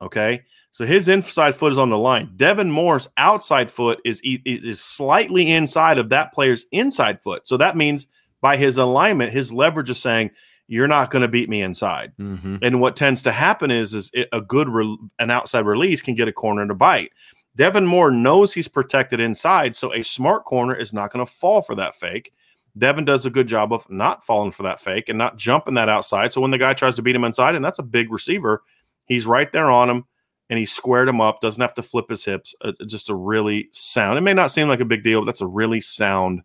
Okay, 0.00 0.42
so 0.70 0.86
his 0.86 1.08
inside 1.08 1.56
foot 1.56 1.72
is 1.72 1.78
on 1.78 1.90
the 1.90 1.98
line. 1.98 2.30
Devin 2.36 2.70
Moore's 2.70 3.08
outside 3.16 3.68
foot 3.68 3.98
is 4.04 4.20
is 4.24 4.80
slightly 4.80 5.50
inside 5.50 5.98
of 5.98 6.10
that 6.10 6.32
player's 6.32 6.66
inside 6.70 7.20
foot. 7.20 7.48
So 7.48 7.56
that 7.56 7.76
means 7.76 8.06
by 8.40 8.56
his 8.56 8.78
alignment, 8.78 9.32
his 9.32 9.52
leverage 9.52 9.90
is 9.90 9.98
saying 9.98 10.30
you're 10.66 10.88
not 10.88 11.10
going 11.10 11.22
to 11.22 11.28
beat 11.28 11.48
me 11.48 11.62
inside. 11.62 12.12
Mm-hmm. 12.18 12.56
And 12.62 12.80
what 12.80 12.96
tends 12.96 13.22
to 13.22 13.32
happen 13.32 13.70
is, 13.70 13.92
is 13.92 14.12
a 14.32 14.40
good 14.40 14.68
re- 14.68 14.98
an 15.18 15.30
outside 15.30 15.66
release 15.66 16.00
can 16.00 16.14
get 16.14 16.28
a 16.28 16.32
corner 16.32 16.66
to 16.66 16.74
bite. 16.74 17.10
Devin 17.56 17.84
Moore 17.84 18.12
knows 18.12 18.54
he's 18.54 18.68
protected 18.68 19.18
inside, 19.18 19.74
so 19.74 19.92
a 19.92 20.02
smart 20.02 20.44
corner 20.44 20.74
is 20.74 20.92
not 20.92 21.12
going 21.12 21.26
to 21.26 21.30
fall 21.30 21.60
for 21.60 21.74
that 21.74 21.96
fake. 21.96 22.32
Devin 22.78 23.04
does 23.04 23.26
a 23.26 23.30
good 23.30 23.48
job 23.48 23.72
of 23.72 23.88
not 23.90 24.24
falling 24.24 24.52
for 24.52 24.62
that 24.62 24.78
fake 24.78 25.08
and 25.08 25.18
not 25.18 25.36
jumping 25.36 25.74
that 25.74 25.88
outside. 25.88 26.32
So 26.32 26.40
when 26.40 26.52
the 26.52 26.58
guy 26.58 26.72
tries 26.72 26.94
to 26.94 27.02
beat 27.02 27.16
him 27.16 27.24
inside, 27.24 27.56
and 27.56 27.64
that's 27.64 27.80
a 27.80 27.82
big 27.84 28.12
receiver, 28.12 28.62
he's 29.06 29.26
right 29.26 29.52
there 29.52 29.70
on 29.70 29.90
him 29.90 30.04
and 30.48 30.58
he 30.58 30.64
squared 30.64 31.08
him 31.08 31.20
up. 31.20 31.40
Doesn't 31.40 31.60
have 31.60 31.74
to 31.74 31.82
flip 31.82 32.08
his 32.08 32.24
hips. 32.24 32.54
Uh, 32.60 32.72
just 32.86 33.10
a 33.10 33.14
really 33.14 33.68
sound. 33.72 34.18
It 34.18 34.22
may 34.22 34.34
not 34.34 34.52
seem 34.52 34.68
like 34.68 34.80
a 34.80 34.84
big 34.84 35.02
deal, 35.02 35.20
but 35.20 35.26
that's 35.26 35.40
a 35.40 35.46
really 35.46 35.80
sound 35.80 36.42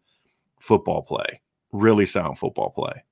football 0.60 1.04
play. 1.04 1.42
Really 1.76 2.06
sound 2.06 2.40
football 2.40 2.70
play. 2.70 3.04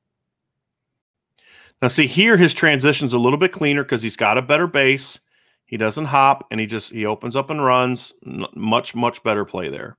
Now, 1.82 1.90
see 1.90 2.08
here, 2.08 2.38
his 2.38 2.54
transition's 2.54 3.12
a 3.12 3.20
little 3.20 3.38
bit 3.38 3.52
cleaner 3.52 3.84
because 3.84 4.02
he's 4.02 4.16
got 4.16 4.38
a 4.38 4.42
better 4.42 4.68
base. 4.68 5.20
He 5.66 5.76
doesn't 5.76 6.06
hop, 6.06 6.48
and 6.50 6.62
he 6.62 6.66
just 6.66 6.94
he 6.94 7.06
opens 7.06 7.36
up 7.36 7.50
and 7.50 7.64
runs. 7.64 8.14
Much 8.56 8.96
much 8.96 9.22
better 9.24 9.44
play 9.44 9.70
there, 9.70 9.98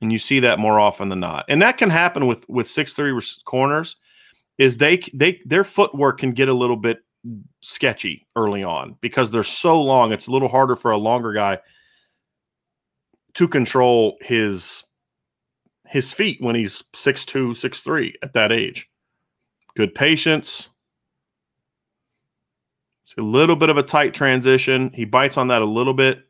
and 0.00 0.10
you 0.10 0.18
see 0.18 0.40
that 0.40 0.58
more 0.58 0.80
often 0.80 1.08
than 1.08 1.20
not. 1.20 1.44
And 1.48 1.62
that 1.62 1.78
can 1.78 1.90
happen 1.90 2.26
with 2.26 2.44
with 2.48 2.68
six 2.68 2.94
three 2.94 3.16
corners. 3.44 3.96
Is 4.58 4.78
they 4.78 4.98
they 5.14 5.40
their 5.44 5.62
footwork 5.64 6.18
can 6.18 6.32
get 6.32 6.48
a 6.48 6.54
little 6.54 6.76
bit 6.76 6.98
sketchy 7.60 8.26
early 8.34 8.64
on 8.64 8.96
because 9.00 9.30
they're 9.30 9.44
so 9.44 9.80
long. 9.80 10.10
It's 10.12 10.26
a 10.26 10.32
little 10.32 10.48
harder 10.48 10.74
for 10.74 10.90
a 10.90 10.98
longer 10.98 11.32
guy 11.32 11.58
to 13.34 13.46
control 13.46 14.16
his 14.22 14.82
his 15.88 16.12
feet 16.12 16.38
when 16.40 16.54
he's 16.54 16.82
6'2, 16.94 17.50
6'3 17.50 18.14
at 18.22 18.32
that 18.34 18.52
age. 18.52 18.88
Good 19.76 19.94
patience. 19.94 20.70
It's 23.02 23.14
a 23.18 23.22
little 23.22 23.56
bit 23.56 23.68
of 23.68 23.76
a 23.76 23.82
tight 23.82 24.14
transition. 24.14 24.90
He 24.92 25.04
bites 25.04 25.36
on 25.36 25.48
that 25.48 25.62
a 25.62 25.66
little 25.66 25.94
bit. 25.94 26.24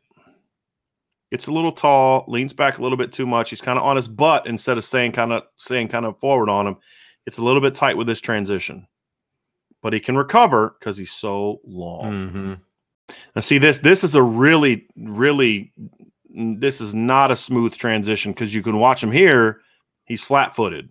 It's 1.31 1.47
a 1.47 1.51
little 1.51 1.71
tall, 1.71 2.23
leans 2.27 2.53
back 2.53 2.77
a 2.77 2.83
little 2.83 2.97
bit 2.97 3.11
too 3.11 3.25
much. 3.25 3.49
He's 3.49 3.61
kind 3.61 3.77
of 3.77 3.83
on 3.83 3.95
his 3.95 4.07
butt 4.07 4.47
instead 4.47 4.77
of 4.77 4.83
saying 4.83 5.11
kind 5.11 5.33
of 5.33 5.43
saying 5.57 5.89
kind 5.89 6.05
of 6.05 6.19
forward 6.19 6.49
on 6.49 6.67
him. 6.67 6.77
It's 7.25 7.39
a 7.39 7.43
little 7.43 7.61
bit 7.61 7.73
tight 7.73 7.97
with 7.97 8.07
this 8.07 8.21
transition. 8.21 8.87
But 9.81 9.93
he 9.93 9.99
can 9.99 10.15
recover 10.15 10.75
because 10.79 10.97
he's 10.97 11.11
so 11.11 11.59
long. 11.65 12.03
Mm-hmm. 12.03 12.53
Now 13.35 13.41
see 13.41 13.57
this 13.57 13.79
this 13.79 14.03
is 14.03 14.15
a 14.15 14.23
really 14.23 14.87
really 14.95 15.71
this 16.37 16.79
is 16.81 16.93
not 16.93 17.31
a 17.31 17.35
smooth 17.35 17.75
transition 17.75 18.31
because 18.31 18.53
you 18.53 18.61
can 18.61 18.79
watch 18.79 19.03
him 19.03 19.11
here. 19.11 19.61
He's 20.05 20.23
flat 20.23 20.55
footed. 20.55 20.89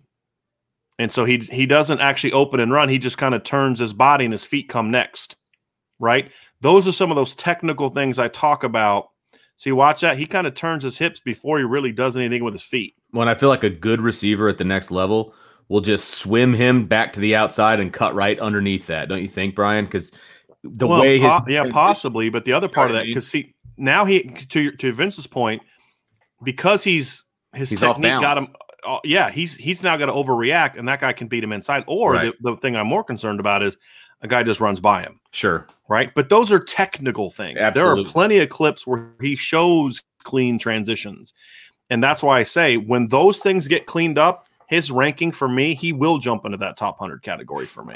And 0.99 1.11
so 1.11 1.25
he 1.25 1.37
he 1.37 1.65
doesn't 1.65 1.99
actually 1.99 2.33
open 2.33 2.59
and 2.59 2.71
run. 2.71 2.89
He 2.89 2.97
just 2.97 3.17
kind 3.17 3.35
of 3.35 3.43
turns 3.43 3.79
his 3.79 3.93
body 3.93 4.25
and 4.25 4.33
his 4.33 4.43
feet 4.43 4.67
come 4.67 4.91
next. 4.91 5.35
Right? 5.99 6.31
Those 6.61 6.87
are 6.87 6.91
some 6.91 7.11
of 7.11 7.15
those 7.15 7.35
technical 7.35 7.89
things 7.89 8.19
I 8.19 8.27
talk 8.27 8.63
about. 8.63 9.09
See, 9.55 9.71
watch 9.71 10.01
that. 10.01 10.17
He 10.17 10.25
kind 10.25 10.45
of 10.45 10.53
turns 10.53 10.83
his 10.83 10.97
hips 10.97 11.19
before 11.19 11.57
he 11.57 11.63
really 11.63 11.91
does 11.91 12.17
anything 12.17 12.43
with 12.43 12.53
his 12.53 12.63
feet. 12.63 12.93
When 13.11 13.27
I 13.27 13.33
feel 13.33 13.49
like 13.49 13.63
a 13.63 13.69
good 13.69 14.01
receiver 14.01 14.49
at 14.49 14.57
the 14.57 14.63
next 14.63 14.91
level 14.91 15.33
will 15.69 15.81
just 15.81 16.15
swim 16.15 16.53
him 16.53 16.85
back 16.85 17.13
to 17.13 17.19
the 17.19 17.35
outside 17.35 17.79
and 17.79 17.91
cut 17.91 18.13
right 18.13 18.39
underneath 18.39 18.87
that. 18.87 19.09
Don't 19.09 19.21
you 19.21 19.27
think, 19.27 19.55
Brian? 19.55 19.85
Because 19.85 20.11
the 20.63 20.87
well, 20.87 21.01
way 21.01 21.19
po- 21.19 21.43
yeah, 21.47 21.65
possibly. 21.69 22.29
But 22.29 22.45
the 22.45 22.53
other 22.53 22.67
part 22.67 22.91
of 22.91 22.95
that, 22.95 23.05
because 23.05 23.27
see, 23.27 23.55
now 23.77 24.05
he 24.05 24.23
to 24.49 24.71
to 24.71 24.91
Vince's 24.91 25.27
point, 25.27 25.61
because 26.43 26.83
he's 26.83 27.23
his 27.53 27.69
He's 27.69 27.79
technique 27.79 28.19
got 28.19 28.37
him. 28.37 28.47
Uh, 28.85 28.99
yeah, 29.03 29.29
he's 29.29 29.55
he's 29.55 29.83
now 29.83 29.97
going 29.97 30.07
to 30.09 30.13
overreact, 30.13 30.77
and 30.77 30.87
that 30.87 30.99
guy 31.01 31.13
can 31.13 31.27
beat 31.27 31.43
him 31.43 31.51
inside. 31.51 31.83
Or 31.87 32.13
Right. 32.13 32.33
the, 32.41 32.51
the 32.51 32.57
thing 32.57 32.75
I'm 32.75 32.87
more 32.87 33.03
concerned 33.03 33.39
about 33.39 33.63
is 33.63 33.77
a 34.21 34.27
guy 34.27 34.43
just 34.43 34.59
runs 34.59 34.79
by 34.79 35.01
him, 35.01 35.19
Sure. 35.31 35.67
right? 35.89 36.11
But 36.13 36.29
those 36.29 36.51
are 36.51 36.59
technical 36.59 37.29
things. 37.29 37.59
There 37.73 37.87
are 37.87 38.03
plenty 38.03 38.37
of 38.39 38.49
clips 38.49 38.85
where 38.87 39.11
he 39.21 39.35
shows 39.35 40.01
clean 40.23 40.57
transitions, 40.59 41.33
and 41.89 42.03
that's 42.03 42.21
why 42.23 42.39
I 42.39 42.43
say 42.43 42.77
when 42.77 43.07
those 43.07 43.39
things 43.39 43.67
get 43.67 43.85
cleaned 43.87 44.17
up, 44.17 44.45
his 44.67 44.91
ranking 44.91 45.31
for 45.31 45.47
me, 45.47 45.73
he 45.75 45.93
will 45.93 46.17
jump 46.17 46.45
into 46.45 46.57
that 46.57 46.77
top 46.77 46.97
hundred 46.99 47.23
category 47.23 47.65
for 47.65 47.83
me. 47.83 47.95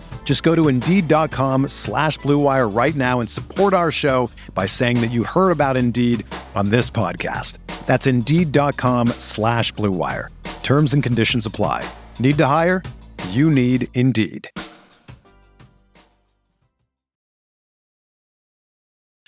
Just 0.23 0.43
go 0.43 0.55
to 0.55 0.69
Indeed.com 0.69 1.67
slash 1.67 2.17
Blue 2.19 2.37
Wire 2.39 2.69
right 2.69 2.95
now 2.95 3.19
and 3.19 3.29
support 3.29 3.73
our 3.73 3.91
show 3.91 4.31
by 4.55 4.65
saying 4.65 5.01
that 5.01 5.11
you 5.11 5.25
heard 5.25 5.51
about 5.51 5.75
Indeed 5.75 6.25
on 6.55 6.69
this 6.69 6.89
podcast. 6.89 7.57
That's 7.85 8.07
Indeed.com 8.07 9.09
slash 9.19 9.73
Blue 9.73 9.91
Wire. 9.91 10.29
Terms 10.63 10.93
and 10.93 11.03
conditions 11.03 11.45
apply. 11.45 11.83
Need 12.19 12.37
to 12.37 12.45
hire? 12.45 12.81
You 13.31 13.51
need 13.51 13.89
Indeed. 13.93 14.49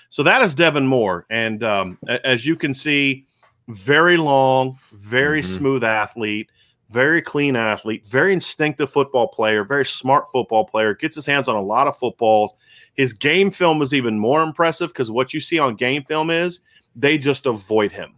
So 0.09 0.23
that 0.23 0.41
is 0.43 0.53
Devin 0.53 0.85
Moore, 0.85 1.25
and 1.31 1.63
um, 1.63 1.97
as 2.07 2.45
you 2.45 2.55
can 2.55 2.73
see, 2.73 3.25
very 3.67 4.15
long, 4.15 4.77
very 4.91 5.41
Mhm. 5.41 5.45
smooth 5.45 5.83
athlete, 5.83 6.51
very 6.93 7.21
clean 7.21 7.55
athlete, 7.55 8.07
very 8.07 8.31
instinctive 8.31 8.89
football 8.89 9.27
player, 9.27 9.63
very 9.63 9.85
smart 9.85 10.29
football 10.31 10.65
player. 10.65 10.93
Gets 10.93 11.15
his 11.15 11.25
hands 11.25 11.47
on 11.47 11.55
a 11.55 11.61
lot 11.61 11.87
of 11.87 11.97
footballs. 11.97 12.53
His 12.93 13.11
game 13.13 13.51
film 13.51 13.81
is 13.81 13.93
even 13.93 14.19
more 14.19 14.43
impressive 14.43 14.89
because 14.89 15.09
what 15.11 15.33
you 15.33 15.39
see 15.39 15.59
on 15.59 15.75
game 15.75 16.03
film 16.03 16.29
is 16.29 16.61
they 16.95 17.17
just 17.17 17.45
avoid 17.47 17.91
him 17.91 18.13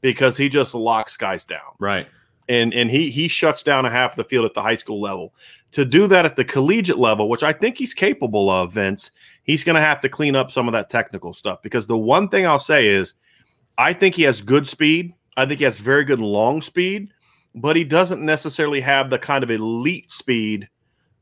because 0.00 0.36
he 0.36 0.48
just 0.48 0.74
locks 0.74 1.16
guys 1.16 1.44
down 1.44 1.72
Right. 1.78 2.06
and 2.48 2.74
and 2.74 2.90
he 2.90 3.10
he 3.10 3.28
shuts 3.28 3.62
down 3.62 3.86
a 3.86 3.90
half 3.90 4.10
of 4.12 4.16
the 4.16 4.24
field 4.24 4.44
at 4.44 4.54
the 4.54 4.62
high 4.62 4.76
school 4.76 5.00
level. 5.00 5.32
To 5.72 5.84
do 5.84 6.06
that 6.08 6.24
at 6.24 6.36
the 6.36 6.44
collegiate 6.44 6.98
level, 6.98 7.28
which 7.28 7.42
I 7.42 7.52
think 7.52 7.76
he's 7.78 7.92
capable 7.94 8.48
of, 8.50 8.72
Vince, 8.72 9.10
he's 9.42 9.62
going 9.64 9.74
to 9.76 9.82
have 9.82 10.00
to 10.00 10.08
clean 10.08 10.34
up 10.34 10.50
some 10.50 10.68
of 10.68 10.72
that 10.72 10.88
technical 10.90 11.32
stuff 11.32 11.60
because 11.62 11.86
the 11.86 11.98
one 11.98 12.28
thing 12.28 12.46
I'll 12.46 12.58
say 12.58 12.86
is 12.86 13.14
I 13.78 13.92
think 13.92 14.14
he 14.14 14.22
has 14.22 14.40
good 14.40 14.66
speed. 14.66 15.12
I 15.36 15.44
think 15.44 15.58
he 15.58 15.64
has 15.64 15.78
very 15.78 16.04
good 16.04 16.18
long 16.20 16.62
speed, 16.62 17.12
but 17.56 17.74
he 17.74 17.84
doesn't 17.84 18.22
necessarily 18.24 18.80
have 18.82 19.10
the 19.10 19.18
kind 19.18 19.42
of 19.42 19.50
elite 19.50 20.10
speed 20.10 20.68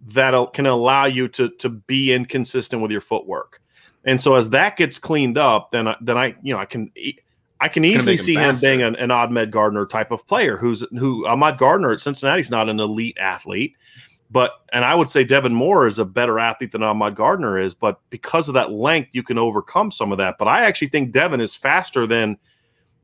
that 0.07 0.53
can 0.53 0.67
allow 0.67 1.07
you 1.07 1.29
to 1.29 1.49
to 1.49 1.69
be 1.69 2.13
inconsistent 2.13 2.83
with 2.83 2.91
your 2.91 3.01
footwork. 3.01 3.63
And 4.05 4.21
so 4.21 4.35
as 4.35 4.51
that 4.51 4.77
gets 4.77 4.99
cleaned 4.99 5.39
up, 5.39 5.71
then 5.71 5.89
I, 5.89 5.97
then 6.01 6.19
I 6.19 6.35
you 6.43 6.53
know 6.53 6.61
I 6.61 6.67
can 6.67 6.91
I 7.61 7.69
can 7.69 7.85
It's 7.85 7.95
easily 7.95 8.17
him 8.17 8.25
see 8.25 8.35
him 8.35 8.57
being 8.61 8.83
an, 8.83 8.97
an 8.97 9.11
Ahmad 9.11 9.51
Gardner 9.51 9.87
type 9.87 10.11
of 10.11 10.27
player 10.27 10.57
who's 10.57 10.85
who 10.91 11.27
Ahmad 11.27 11.57
Gardner 11.57 11.93
at 11.93 12.01
Cincinnati's 12.01 12.51
not 12.51 12.69
an 12.69 12.81
elite 12.81 13.17
athlete, 13.19 13.77
but 14.31 14.53
and 14.73 14.85
I 14.85 14.95
would 14.95 15.09
say 15.09 15.25
Devin 15.25 15.55
Moore 15.55 15.87
is 15.87 15.99
a 15.99 16.05
better 16.05 16.39
athlete 16.39 16.73
than 16.73 16.83
Ahmad 16.83 17.15
Gardner 17.15 17.59
is, 17.59 17.73
but 17.73 18.01
because 18.11 18.49
of 18.49 18.55
that 18.55 18.73
length, 18.73 19.11
you 19.13 19.23
can 19.23 19.39
overcome 19.39 19.91
some 19.91 20.13
of 20.13 20.19
that. 20.19 20.37
But 20.39 20.49
I 20.49 20.65
actually 20.65 20.89
think 20.89 21.13
Devin 21.13 21.41
is 21.41 21.55
faster 21.55 22.07
than 22.07 22.37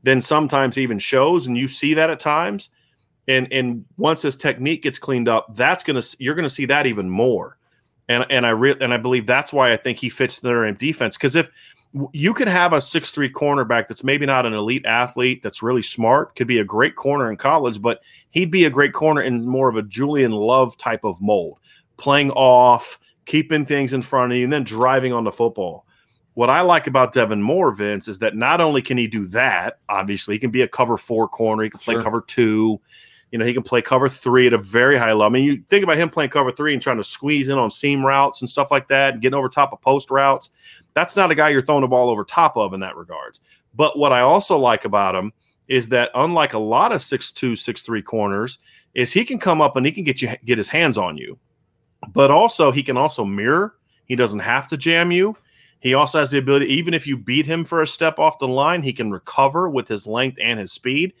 than 0.03 0.19
sometimes 0.21 0.77
even 0.77 0.99
shows, 0.99 1.47
and 1.47 1.57
you 1.57 1.67
see 1.67 1.93
that 1.93 2.09
at 2.09 2.19
times. 2.19 2.69
And 3.27 3.47
and 3.51 3.85
once 3.97 4.21
his 4.21 4.35
technique 4.35 4.83
gets 4.83 4.99
cleaned 4.99 5.29
up, 5.29 5.55
that's 5.55 5.83
gonna 5.83 6.01
you're 6.19 6.35
gonna 6.35 6.49
see 6.49 6.65
that 6.65 6.87
even 6.87 7.09
more. 7.09 7.57
And 8.09 8.25
and 8.29 8.45
I 8.45 8.49
re- 8.49 8.77
and 8.81 8.93
I 8.93 8.97
believe 8.97 9.25
that's 9.25 9.53
why 9.53 9.71
I 9.71 9.77
think 9.77 9.99
he 9.99 10.09
fits 10.09 10.39
their 10.39 10.69
defense 10.71 11.17
because 11.17 11.35
if 11.35 11.47
you 12.13 12.33
can 12.33 12.47
have 12.47 12.73
a 12.73 12.81
six 12.81 13.11
three 13.11 13.31
cornerback 13.31 13.87
that's 13.87 14.03
maybe 14.03 14.25
not 14.25 14.45
an 14.45 14.53
elite 14.53 14.85
athlete 14.85 15.43
that's 15.43 15.61
really 15.61 15.81
smart, 15.81 16.35
could 16.35 16.47
be 16.47 16.59
a 16.59 16.63
great 16.63 16.95
corner 16.95 17.29
in 17.29 17.37
college, 17.37 17.81
but 17.81 18.01
he'd 18.31 18.51
be 18.51 18.65
a 18.65 18.69
great 18.69 18.93
corner 18.93 19.21
in 19.21 19.45
more 19.45 19.69
of 19.69 19.75
a 19.75 19.83
Julian 19.83 20.31
Love 20.31 20.77
type 20.77 21.03
of 21.03 21.21
mold, 21.21 21.59
playing 21.97 22.31
off, 22.31 22.97
keeping 23.25 23.65
things 23.65 23.93
in 23.93 24.01
front 24.01 24.31
of 24.31 24.37
you, 24.37 24.45
and 24.45 24.53
then 24.53 24.63
driving 24.63 25.13
on 25.13 25.25
the 25.25 25.31
football. 25.31 25.85
What 26.33 26.49
I 26.49 26.61
like 26.61 26.87
about 26.87 27.11
Devin 27.11 27.41
Moore, 27.41 27.73
Vince, 27.73 28.07
is 28.07 28.19
that 28.19 28.37
not 28.37 28.61
only 28.61 28.81
can 28.81 28.97
he 28.97 29.05
do 29.05 29.25
that, 29.27 29.79
obviously, 29.89 30.35
he 30.35 30.39
can 30.39 30.49
be 30.49 30.61
a 30.61 30.67
cover 30.67 30.95
four 30.95 31.27
corner, 31.27 31.63
he 31.63 31.69
can 31.69 31.79
play 31.81 31.95
Sure. 31.95 32.03
cover 32.03 32.21
two, 32.25 32.79
you 33.31 33.39
know, 33.39 33.45
he 33.45 33.53
can 33.53 33.63
play 33.63 33.81
cover 33.81 34.09
three 34.09 34.45
at 34.45 34.53
a 34.53 34.57
very 34.57 34.97
high 34.97 35.13
level. 35.13 35.23
I 35.23 35.29
mean, 35.29 35.45
you 35.45 35.63
think 35.69 35.83
about 35.83 35.97
him 35.97 36.09
playing 36.09 36.31
cover 36.31 36.51
three 36.51 36.73
and 36.73 36.81
trying 36.81 36.97
to 36.97 37.03
squeeze 37.03 37.47
in 37.47 37.57
on 37.57 37.71
seam 37.71 38.05
routes 38.05 38.41
and 38.41 38.49
stuff 38.49 38.71
like 38.71 38.87
that, 38.89 39.13
and 39.13 39.21
getting 39.21 39.37
over 39.37 39.47
top 39.47 39.71
of 39.71 39.81
post 39.81 40.11
routes. 40.11 40.49
That's 40.93 41.15
not 41.15 41.31
a 41.31 41.35
guy 41.35 41.49
you're 41.49 41.61
throwing 41.61 41.81
the 41.81 41.87
ball 41.87 42.09
over 42.09 42.25
top 42.25 42.57
of 42.57 42.73
in 42.73 42.81
that 42.81 42.97
regards. 42.97 43.39
But 43.73 43.97
what 43.97 44.11
I 44.11 44.19
also 44.19 44.57
like 44.57 44.83
about 44.83 45.15
him 45.15 45.31
is 45.69 45.87
that 45.89 46.11
unlike 46.13 46.53
a 46.53 46.59
lot 46.59 46.91
of 46.91 47.01
six 47.01 47.31
two, 47.31 47.55
six 47.55 47.81
three 47.81 48.01
corners, 48.01 48.59
is 48.93 49.13
he 49.13 49.23
can 49.23 49.39
come 49.39 49.61
up 49.61 49.77
and 49.77 49.85
he 49.85 49.91
can 49.91 50.03
get 50.03 50.21
you 50.21 50.35
get 50.43 50.57
his 50.57 50.69
hands 50.69 50.97
on 50.97 51.17
you. 51.17 51.39
But 52.13 52.31
also 52.31 52.71
he 52.71 52.83
can 52.83 52.97
also 52.97 53.23
mirror. 53.23 53.75
He 54.05 54.17
doesn't 54.17 54.39
have 54.39 54.67
to 54.67 54.77
jam 54.77 55.11
you. 55.11 55.37
He 55.79 55.95
also 55.95 56.19
has 56.19 56.29
the 56.29 56.37
ability, 56.37 56.67
even 56.67 56.93
if 56.93 57.07
you 57.07 57.17
beat 57.17 57.45
him 57.45 57.65
for 57.65 57.81
a 57.81 57.87
step 57.87 58.19
off 58.19 58.37
the 58.37 58.47
line, 58.47 58.83
he 58.83 58.93
can 58.93 59.09
recover 59.09 59.67
with 59.67 59.87
his 59.87 60.05
length 60.05 60.37
and 60.41 60.59
his 60.59 60.71
speed. 60.71 61.13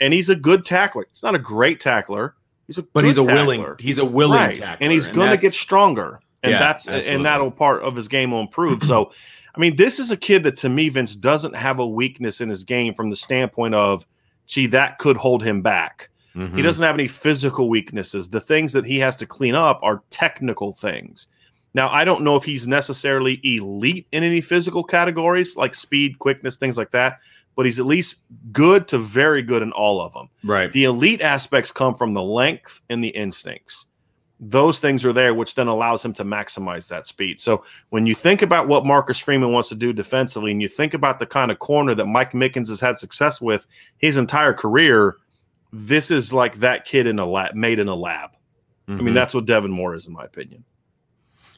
And 0.00 0.12
he's 0.12 0.28
a 0.28 0.36
good 0.36 0.64
tackler. 0.64 1.06
He's 1.10 1.22
not 1.22 1.34
a 1.34 1.38
great 1.38 1.80
tackler. 1.80 2.34
He's 2.66 2.78
a 2.78 2.82
But 2.82 3.04
he's 3.04 3.16
a 3.16 3.22
willing 3.22 3.64
he's 3.78 3.98
a 3.98 4.04
willing 4.04 4.38
Right. 4.38 4.56
tackler. 4.56 4.84
and 4.84 4.92
he's 4.92 5.08
going 5.08 5.30
to 5.30 5.36
get 5.36 5.52
stronger. 5.52 6.20
And 6.42 6.52
Yeah, 6.52 6.58
that's 6.58 6.86
absolutely. 6.86 7.14
and 7.14 7.24
that'll 7.26 7.50
part 7.50 7.82
of 7.82 7.96
his 7.96 8.08
game 8.08 8.32
will 8.32 8.40
improve. 8.40 8.82
so, 8.82 9.12
I 9.56 9.58
mean, 9.60 9.76
this 9.76 9.98
is 9.98 10.10
a 10.10 10.16
kid 10.16 10.42
that 10.44 10.56
to 10.58 10.68
me, 10.68 10.88
Vince 10.90 11.16
doesn't 11.16 11.54
have 11.56 11.78
a 11.78 11.86
weakness 11.86 12.40
in 12.42 12.48
his 12.50 12.62
game 12.64 12.92
from 12.92 13.08
the 13.08 13.16
standpoint 13.16 13.74
of, 13.74 14.06
gee, 14.46 14.66
that 14.66 14.98
could 14.98 15.16
hold 15.16 15.42
him 15.42 15.62
back. 15.62 16.10
Mm-hmm. 16.36 16.56
He 16.56 16.62
doesn't 16.62 16.84
have 16.84 16.94
any 16.94 17.08
physical 17.08 17.70
weaknesses. 17.70 18.28
The 18.28 18.40
things 18.40 18.74
that 18.74 18.84
he 18.84 18.98
has 18.98 19.16
to 19.16 19.26
clean 19.26 19.54
up 19.54 19.80
are 19.82 20.02
technical 20.10 20.74
things. 20.74 21.28
Now, 21.72 21.88
I 21.88 22.04
don't 22.04 22.22
know 22.22 22.36
if 22.36 22.44
he's 22.44 22.68
necessarily 22.68 23.40
elite 23.42 24.06
in 24.12 24.22
any 24.22 24.42
physical 24.42 24.84
categories 24.84 25.56
like 25.56 25.72
speed, 25.72 26.18
quickness, 26.18 26.56
things 26.58 26.76
like 26.76 26.90
that, 26.90 27.18
but 27.56 27.64
he's 27.64 27.80
at 27.80 27.86
least 27.86 28.22
good 28.52 28.86
to 28.88 28.98
very 28.98 29.42
good 29.42 29.62
in 29.62 29.72
all 29.72 30.00
of 30.00 30.12
them. 30.12 30.28
Right. 30.44 30.70
The 30.70 30.84
elite 30.84 31.22
aspects 31.22 31.72
come 31.72 31.94
from 31.94 32.14
the 32.14 32.22
length 32.22 32.82
and 32.90 33.02
the 33.02 33.08
instincts. 33.08 33.86
Those 34.38 34.78
things 34.78 35.06
are 35.06 35.14
there, 35.14 35.32
which 35.32 35.54
then 35.54 35.66
allows 35.66 36.04
him 36.04 36.12
to 36.14 36.24
maximize 36.24 36.88
that 36.88 37.06
speed. 37.06 37.40
So 37.40 37.64
when 37.88 38.04
you 38.04 38.14
think 38.14 38.42
about 38.42 38.68
what 38.68 38.84
Marcus 38.84 39.18
Freeman 39.18 39.50
wants 39.50 39.70
to 39.70 39.74
do 39.74 39.94
defensively, 39.94 40.50
and 40.52 40.60
you 40.60 40.68
think 40.68 40.92
about 40.92 41.18
the 41.18 41.26
kind 41.26 41.50
of 41.50 41.58
corner 41.58 41.94
that 41.94 42.04
Mike 42.04 42.32
Mickens 42.32 42.68
has 42.68 42.78
had 42.78 42.98
success 42.98 43.40
with 43.40 43.66
his 43.96 44.18
entire 44.18 44.52
career, 44.52 45.16
this 45.72 46.10
is 46.10 46.34
like 46.34 46.56
that 46.56 46.84
kid 46.84 47.06
in 47.06 47.18
a 47.18 47.24
lab, 47.24 47.54
made 47.54 47.78
in 47.78 47.88
a 47.88 47.94
lab. 47.94 48.30
Mm-hmm. 48.30 48.92
I 48.92 48.94
mean, 48.96 49.06
mm-hmm. 49.06 49.14
that's 49.14 49.34
what 49.34 49.46
Devin 49.46 49.70
Moore 49.70 49.94
is, 49.94 50.06
in 50.06 50.12
my 50.12 50.24
opinion. 50.24 50.64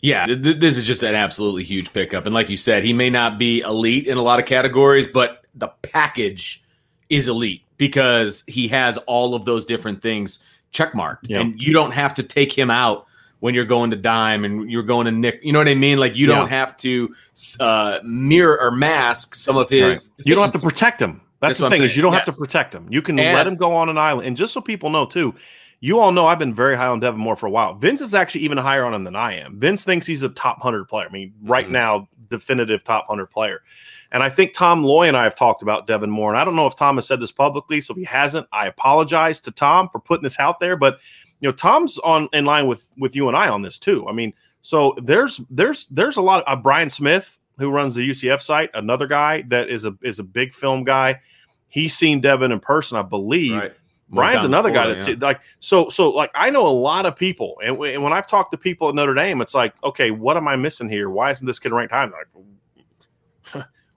Yeah, 0.00 0.26
th- 0.26 0.61
this 0.61 0.76
is 0.76 0.87
just 0.87 1.02
an 1.02 1.16
absolutely 1.16 1.64
huge 1.64 1.92
pickup. 1.92 2.26
And 2.26 2.34
like 2.34 2.48
you 2.48 2.56
said, 2.56 2.84
he 2.84 2.92
may 2.92 3.11
not 3.11 3.38
be 3.38 3.61
elite 3.61 4.06
in 4.06 4.16
a 4.16 4.22
lot 4.22 4.38
of 4.38 4.46
categories, 4.46 5.08
but 5.08 5.44
the 5.59 5.68
package 5.83 6.62
is 7.09 7.29
elite 7.29 7.62
because 7.77 8.44
he 8.47 8.68
has 8.68 8.97
all 8.99 9.35
of 9.35 9.44
those 9.44 9.66
different 9.66 10.03
things 10.03 10.40
checkmarked. 10.73 11.29
Yep. 11.29 11.40
And 11.40 11.61
you 11.61 11.73
don't 11.73 11.92
have 11.92 12.14
to 12.14 12.23
take 12.23 12.53
him 12.53 12.71
out 12.71 13.07
when 13.40 13.55
you're 13.55 13.64
going 13.64 13.90
to 13.90 13.97
dime 13.97 14.44
and 14.44 14.71
you're 14.71 14.83
going 14.83 15.07
to 15.07 15.12
nick. 15.12 15.40
You 15.42 15.53
know 15.53 15.61
what 15.61 15.68
I 15.68 15.75
mean? 15.75 15.99
Like 15.99 16.16
you 16.16 16.27
don't 16.27 16.49
have 16.49 16.77
to 16.79 17.14
uh, 17.61 18.01
mirror 18.05 18.61
or 18.61 18.71
mask 18.71 19.35
some 19.35 19.57
of 19.57 19.68
his. 19.68 20.12
Right. 20.18 20.27
You 20.27 20.35
don't 20.35 20.44
have 20.44 20.61
to 20.61 20.66
protect 20.66 21.01
him. 21.01 21.21
That's, 21.40 21.59
That's 21.59 21.71
the 21.71 21.71
thing 21.71 21.85
is 21.85 21.97
you 21.97 22.03
don't 22.03 22.12
yes. 22.12 22.27
have 22.27 22.35
to 22.35 22.40
protect 22.40 22.75
him. 22.75 22.88
You 22.90 23.01
can 23.01 23.18
and, 23.18 23.37
let 23.37 23.47
him 23.47 23.55
go 23.55 23.73
on 23.73 23.88
an 23.88 23.97
island. 23.97 24.27
And 24.27 24.37
just 24.37 24.53
so 24.53 24.61
people 24.61 24.90
know 24.90 25.07
too, 25.07 25.35
you 25.81 26.01
all 26.01 26.11
know 26.11 26.27
I've 26.27 26.40
been 26.40 26.55
very 26.55 26.77
high 26.77 26.88
on 26.88 26.99
Devin 26.99 27.21
Moore 27.21 27.37
for 27.37 27.47
a 27.47 27.51
while. 27.51 27.75
Vince 27.75 28.01
is 28.01 28.12
actually 28.12 28.40
even 28.40 28.59
higher 28.59 28.85
on 28.85 28.92
him 28.92 29.05
than 29.05 29.14
I 29.14 29.35
am. 29.35 29.61
Vince 29.61 29.85
thinks 29.85 30.07
he's 30.07 30.25
a 30.25 30.29
top 30.29 30.59
100 30.59 30.88
player. 30.88 31.07
I 31.09 31.12
mean, 31.12 31.33
right 31.42 31.64
mm-hmm. 31.64 31.75
now, 31.75 32.09
definitive 32.29 32.83
top 32.83 33.09
100 33.09 33.27
player. 33.27 33.62
And 34.11 34.23
I 34.23 34.29
think 34.29 34.55
Tom 34.55 34.83
Loy 34.83 35.07
and 35.07 35.16
I 35.16 35.25
have 35.25 35.35
talked 35.35 35.62
about 35.62 35.87
Devin 35.87 36.11
Moore. 36.11 36.31
And 36.31 36.40
I 36.40 36.44
don't 36.44 36.57
know 36.57 36.66
if 36.66 36.77
Tom 36.77 36.97
has 36.97 37.07
said 37.07 37.21
this 37.21 37.33
publicly. 37.33 37.81
So 37.81 37.92
if 37.92 37.99
he 37.99 38.05
hasn't, 38.05 38.47
I 38.53 38.66
apologize 38.66 39.40
to 39.42 39.51
Tom 39.51 39.88
for 39.90 40.01
putting 40.01 40.23
this 40.23 40.40
out 40.40 40.61
there. 40.61 40.77
But 40.77 40.99
you 41.40 41.49
know, 41.49 41.53
Tom's 41.53 41.99
on 41.99 42.29
in 42.33 42.44
line 42.44 42.66
with 42.66 42.90
with 42.99 43.14
you 43.14 43.29
and 43.29 43.37
I 43.37 43.49
on 43.49 43.62
this 43.62 43.79
too. 43.79 44.07
I 44.09 44.12
mean, 44.12 44.33
so 44.62 44.94
there's 45.03 45.40
there's 45.51 45.87
there's 45.87 46.16
a 46.16 46.23
lot 46.23 46.42
of 46.42 46.59
uh, 46.59 46.61
Brian 46.61 46.88
Smith 46.88 47.38
who 47.59 47.71
runs 47.71 47.94
the 47.94 48.09
UCF 48.09 48.40
site, 48.40 48.71
another 48.75 49.07
guy 49.07 49.42
that 49.49 49.68
is 49.68 49.85
a 49.85 49.97
is 50.03 50.18
a 50.18 50.25
big 50.25 50.55
film 50.55 50.85
guy. 50.85 51.21
He's 51.68 51.97
seen 51.97 52.21
Devin 52.21 52.53
in 52.53 52.61
person, 52.61 52.97
I 52.97 53.03
believe. 53.03 53.57
Right. 53.57 53.73
Brian's 54.11 54.44
another 54.44 54.71
guy 54.71 54.87
that's 54.87 55.07
yeah. 55.07 55.16
like 55.21 55.40
so 55.61 55.90
so 55.90 56.09
like 56.09 56.31
I 56.35 56.49
know 56.49 56.66
a 56.66 56.73
lot 56.73 57.05
of 57.05 57.14
people, 57.14 57.57
and, 57.62 57.77
and, 57.79 58.03
when 58.03 58.12
I've 58.12 58.27
talked 58.27 58.53
to 58.53 58.57
people 58.59 58.88
at 58.88 58.94
Notre 58.94 59.14
Dame, 59.14 59.42
it's 59.42 59.55
like, 59.55 59.75
okay, 59.85 60.11
what 60.11 60.38
am 60.38 60.49
I 60.49 60.57
missing 60.57 60.88
here? 60.88 61.11
Why 61.11 61.31
isn't 61.31 61.47
this 61.47 61.59
kid 61.59 61.73
ranked 61.73 61.92
high? 61.92 62.05
Like, 62.05 62.27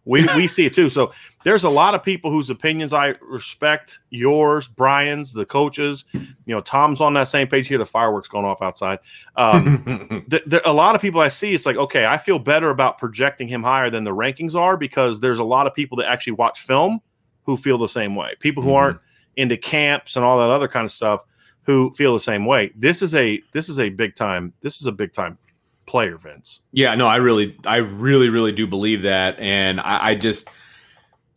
we 0.05 0.27
we 0.35 0.47
see 0.47 0.65
it 0.65 0.73
too. 0.73 0.89
So 0.89 1.11
there's 1.43 1.63
a 1.63 1.69
lot 1.69 1.93
of 1.93 2.01
people 2.01 2.31
whose 2.31 2.49
opinions 2.49 2.93
I 2.93 3.15
respect. 3.21 3.99
Yours, 4.09 4.67
Brian's, 4.67 5.33
the 5.33 5.45
coaches. 5.45 6.05
You 6.13 6.29
know, 6.47 6.59
Tom's 6.59 7.01
on 7.01 7.13
that 7.13 7.27
same 7.27 7.47
page 7.47 7.67
here. 7.67 7.77
The 7.77 7.85
fireworks 7.85 8.27
going 8.27 8.45
off 8.45 8.61
outside. 8.61 8.99
Um, 9.35 10.25
the, 10.27 10.41
the, 10.45 10.69
a 10.69 10.73
lot 10.73 10.95
of 10.95 11.01
people 11.01 11.21
I 11.21 11.27
see, 11.27 11.53
it's 11.53 11.65
like, 11.65 11.77
okay, 11.77 12.05
I 12.05 12.17
feel 12.17 12.39
better 12.39 12.71
about 12.71 12.97
projecting 12.97 13.47
him 13.47 13.61
higher 13.61 13.89
than 13.89 14.03
the 14.03 14.11
rankings 14.11 14.55
are 14.55 14.75
because 14.75 15.19
there's 15.19 15.39
a 15.39 15.43
lot 15.43 15.67
of 15.67 15.73
people 15.73 15.97
that 15.97 16.09
actually 16.09 16.33
watch 16.33 16.61
film 16.61 16.99
who 17.43 17.55
feel 17.55 17.77
the 17.77 17.87
same 17.87 18.15
way. 18.15 18.33
People 18.39 18.63
who 18.63 18.69
mm-hmm. 18.69 18.77
aren't 18.77 18.99
into 19.35 19.57
camps 19.57 20.15
and 20.15 20.25
all 20.25 20.39
that 20.39 20.49
other 20.49 20.67
kind 20.67 20.85
of 20.85 20.91
stuff 20.91 21.23
who 21.63 21.93
feel 21.93 22.13
the 22.13 22.19
same 22.19 22.45
way. 22.45 22.71
This 22.75 23.01
is 23.01 23.13
a 23.15 23.41
this 23.53 23.69
is 23.69 23.79
a 23.79 23.89
big 23.89 24.15
time 24.15 24.53
this 24.61 24.81
is 24.81 24.87
a 24.87 24.91
big 24.91 25.13
time 25.13 25.37
player, 25.85 26.17
Vince. 26.17 26.61
Yeah, 26.71 26.95
no, 26.95 27.07
I 27.07 27.17
really 27.17 27.57
I 27.65 27.77
really 27.77 28.29
really 28.29 28.51
do 28.51 28.67
believe 28.67 29.03
that, 29.03 29.39
and 29.39 29.79
I, 29.79 30.09
I 30.09 30.15
just 30.15 30.49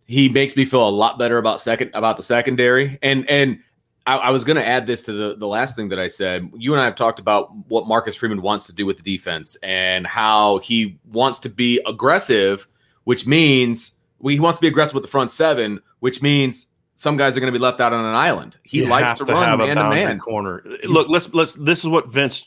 he 0.07 0.29
makes 0.29 0.57
me 0.57 0.65
feel 0.65 0.89
a 0.89 0.91
lot 0.91 1.19
better 1.19 1.39
about 1.39 1.61
second 1.61 1.91
about 1.95 2.17
the 2.17 2.23
secondary 2.23 2.99
and 3.03 3.29
and. 3.29 3.61
I, 4.07 4.17
I 4.19 4.31
was 4.33 4.45
going 4.45 4.57
to 4.57 4.67
add 4.67 4.87
this 4.87 5.05
to 5.07 5.13
the, 5.13 5.35
the 5.35 5.47
last 5.47 5.77
thing 5.77 5.89
that 5.89 5.99
I 5.99 6.09
said. 6.09 6.51
You 6.59 6.75
and 6.75 6.83
I 6.83 6.85
have 6.85 6.95
talked 6.95 7.21
about 7.21 7.49
what 7.69 7.89
Marcus 7.89 8.15
Freeman 8.15 8.43
wants 8.43 8.67
to 8.67 8.75
do 8.75 8.85
with 8.85 8.99
the 8.99 9.03
defense 9.03 9.57
and 9.63 10.07
how 10.07 10.59
he 10.59 10.99
wants 11.11 11.39
to 11.39 11.49
be 11.49 11.81
aggressive, 11.87 12.69
which 13.05 13.27
means 13.27 13.99
well, 14.19 14.33
he 14.35 14.41
wants 14.41 14.59
to 14.59 14.61
be 14.61 14.69
aggressive 14.69 14.95
with 14.95 15.05
the 15.05 15.09
front 15.09 15.31
seven, 15.31 15.81
which 16.01 16.21
means 16.21 16.67
some 16.97 17.17
guys 17.17 17.37
are 17.37 17.41
going 17.41 17.53
to 17.53 17.59
be 17.59 17.63
left 17.63 17.81
out 17.81 17.93
on 17.93 18.05
an 18.05 18.15
island. 18.15 18.57
He 18.63 18.79
you 18.79 18.87
likes 18.87 19.19
to, 19.19 19.25
to 19.25 19.33
run 19.33 19.59
man 19.59 19.77
to 19.77 19.91
man 19.91 20.19
corner. 20.19 20.63
Look, 20.85 21.09
let's 21.09 21.33
let's. 21.35 21.55
This 21.55 21.81
is 21.81 21.89
what 21.89 22.13
Vince. 22.13 22.47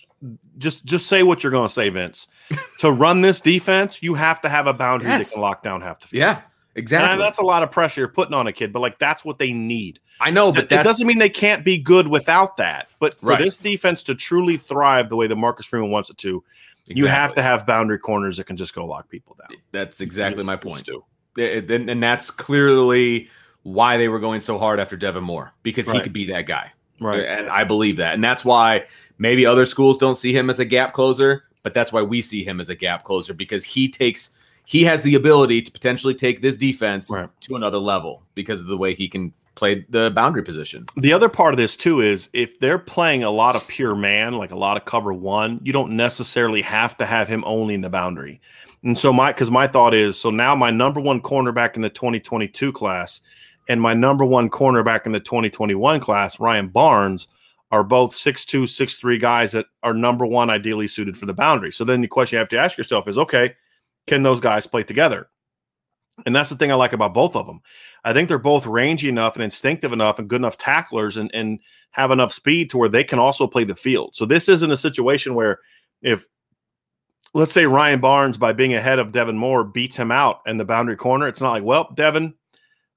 Just 0.57 0.85
just 0.85 1.07
say 1.07 1.23
what 1.23 1.43
you're 1.43 1.51
going 1.51 1.67
to 1.67 1.73
say, 1.73 1.89
Vince. 1.89 2.27
to 2.79 2.91
run 2.91 3.21
this 3.21 3.41
defense, 3.41 4.01
you 4.01 4.15
have 4.15 4.41
to 4.41 4.49
have 4.49 4.67
a 4.67 4.73
boundary 4.73 5.09
yes. 5.09 5.29
that 5.29 5.33
can 5.33 5.41
lock 5.41 5.63
down 5.63 5.81
half 5.81 5.99
the 5.99 6.07
field. 6.07 6.21
Yeah, 6.21 6.41
exactly. 6.75 7.11
And 7.11 7.21
that's 7.21 7.37
a 7.37 7.43
lot 7.43 7.63
of 7.63 7.71
pressure 7.71 8.01
you're 8.01 8.07
putting 8.07 8.33
on 8.33 8.47
a 8.47 8.53
kid, 8.53 8.73
but 8.73 8.79
like 8.79 8.97
that's 8.99 9.23
what 9.23 9.37
they 9.37 9.53
need. 9.53 9.99
I 10.19 10.31
know, 10.31 10.51
but 10.51 10.69
that 10.69 10.83
doesn't 10.83 11.05
mean 11.05 11.19
they 11.19 11.29
can't 11.29 11.63
be 11.63 11.77
good 11.77 12.07
without 12.07 12.57
that. 12.57 12.89
But 12.99 13.13
for 13.13 13.27
right. 13.27 13.39
this 13.39 13.57
defense 13.57 14.01
to 14.03 14.15
truly 14.15 14.57
thrive 14.57 15.09
the 15.09 15.15
way 15.15 15.27
that 15.27 15.35
Marcus 15.35 15.67
Freeman 15.67 15.91
wants 15.91 16.09
it 16.09 16.17
to, 16.17 16.43
exactly. 16.81 16.99
you 16.99 17.05
have 17.05 17.33
to 17.35 17.43
have 17.43 17.67
boundary 17.67 17.99
corners 17.99 18.37
that 18.37 18.45
can 18.45 18.57
just 18.57 18.73
go 18.73 18.85
lock 18.85 19.09
people 19.09 19.37
down. 19.39 19.59
That's 19.71 20.01
exactly 20.01 20.43
my 20.43 20.55
point. 20.55 20.89
And 21.37 22.01
that's 22.01 22.31
clearly 22.31 23.29
why 23.61 23.97
they 23.97 24.07
were 24.07 24.19
going 24.19 24.41
so 24.41 24.57
hard 24.57 24.79
after 24.79 24.95
Devin 24.95 25.23
Moore 25.23 25.53
because 25.61 25.87
right. 25.87 25.97
he 25.97 26.01
could 26.01 26.13
be 26.13 26.25
that 26.27 26.43
guy. 26.47 26.71
Right. 26.99 27.23
And 27.25 27.49
I 27.49 27.63
believe 27.63 27.97
that. 27.97 28.13
And 28.13 28.23
that's 28.23 28.43
why 28.43 28.85
maybe 29.17 29.45
other 29.45 29.65
schools 29.65 29.97
don't 29.97 30.15
see 30.15 30.33
him 30.35 30.49
as 30.49 30.59
a 30.59 30.65
gap 30.65 30.93
closer, 30.93 31.45
but 31.63 31.73
that's 31.73 31.91
why 31.91 32.01
we 32.01 32.21
see 32.21 32.43
him 32.43 32.59
as 32.59 32.69
a 32.69 32.75
gap 32.75 33.03
closer 33.03 33.33
because 33.33 33.63
he 33.63 33.89
takes 33.89 34.31
he 34.65 34.83
has 34.83 35.01
the 35.01 35.15
ability 35.15 35.61
to 35.61 35.71
potentially 35.71 36.13
take 36.13 36.41
this 36.41 36.57
defense 36.57 37.09
right. 37.09 37.29
to 37.39 37.55
another 37.55 37.77
level 37.77 38.21
because 38.35 38.59
of 38.59 38.67
the 38.67 38.77
way 38.77 38.93
he 38.93 39.07
can 39.07 39.31
play 39.55 39.85
the 39.89 40.11
boundary 40.11 40.43
position. 40.43 40.85
The 40.97 41.13
other 41.13 41.29
part 41.29 41.53
of 41.53 41.57
this 41.57 41.77
too 41.77 42.01
is 42.01 42.29
if 42.33 42.59
they're 42.59 42.77
playing 42.77 43.23
a 43.23 43.31
lot 43.31 43.55
of 43.55 43.65
pure 43.67 43.95
man, 43.95 44.33
like 44.33 44.51
a 44.51 44.57
lot 44.57 44.75
of 44.75 44.83
cover 44.83 45.13
one, 45.13 45.61
you 45.63 45.71
don't 45.71 45.95
necessarily 45.95 46.61
have 46.61 46.97
to 46.97 47.05
have 47.05 47.29
him 47.29 47.43
only 47.45 47.75
in 47.75 47.81
the 47.81 47.89
boundary. 47.89 48.41
And 48.83 48.97
so 48.97 49.11
my 49.11 49.31
because 49.31 49.49
my 49.49 49.67
thought 49.67 49.93
is 49.93 50.19
so 50.19 50.29
now 50.29 50.55
my 50.55 50.69
number 50.69 50.99
one 50.99 51.21
cornerback 51.21 51.75
in 51.75 51.81
the 51.81 51.89
2022 51.89 52.71
class 52.71 53.21
and 53.67 53.81
my 53.81 53.93
number 53.93 54.25
one 54.25 54.49
cornerback 54.49 55.05
in 55.05 55.11
the 55.11 55.19
2021 55.19 55.99
class, 55.99 56.39
Ryan 56.39 56.67
Barnes, 56.69 57.27
are 57.71 57.83
both 57.83 58.11
6'2, 58.11 58.63
6'3 58.63 59.19
guys 59.19 59.51
that 59.51 59.65
are 59.83 59.93
number 59.93 60.25
one 60.25 60.49
ideally 60.49 60.87
suited 60.87 61.17
for 61.17 61.25
the 61.25 61.33
boundary. 61.33 61.71
So 61.71 61.83
then 61.83 62.01
the 62.01 62.07
question 62.07 62.37
you 62.37 62.39
have 62.39 62.49
to 62.49 62.59
ask 62.59 62.77
yourself 62.77 63.07
is 63.07 63.17
okay, 63.17 63.55
can 64.05 64.21
those 64.21 64.39
guys 64.39 64.65
play 64.65 64.83
together? 64.83 65.27
And 66.25 66.35
that's 66.35 66.49
the 66.49 66.55
thing 66.55 66.71
I 66.71 66.75
like 66.75 66.93
about 66.93 67.13
both 67.13 67.35
of 67.35 67.45
them. 67.45 67.61
I 68.03 68.13
think 68.13 68.27
they're 68.27 68.39
both 68.39 68.65
rangy 68.65 69.09
enough 69.09 69.35
and 69.35 69.43
instinctive 69.43 69.93
enough 69.93 70.17
and 70.17 70.29
good 70.29 70.41
enough 70.41 70.57
tacklers 70.57 71.17
and, 71.17 71.29
and 71.33 71.59
have 71.91 72.09
enough 72.09 72.33
speed 72.33 72.69
to 72.71 72.77
where 72.77 72.89
they 72.89 73.03
can 73.03 73.19
also 73.19 73.45
play 73.45 73.65
the 73.65 73.75
field. 73.75 74.15
So 74.15 74.25
this 74.25 74.49
isn't 74.49 74.71
a 74.71 74.77
situation 74.77 75.35
where 75.35 75.59
if 76.01 76.25
let's 77.33 77.51
say 77.51 77.65
Ryan 77.65 77.99
Barnes 77.99 78.37
by 78.37 78.53
being 78.53 78.73
ahead 78.73 78.97
of 78.97 79.11
Devin 79.11 79.37
Moore 79.37 79.63
beats 79.63 79.97
him 79.97 80.11
out 80.11 80.39
in 80.47 80.57
the 80.57 80.65
boundary 80.65 80.95
corner, 80.95 81.27
it's 81.27 81.41
not 81.41 81.51
like, 81.51 81.63
well, 81.63 81.91
Devin, 81.93 82.33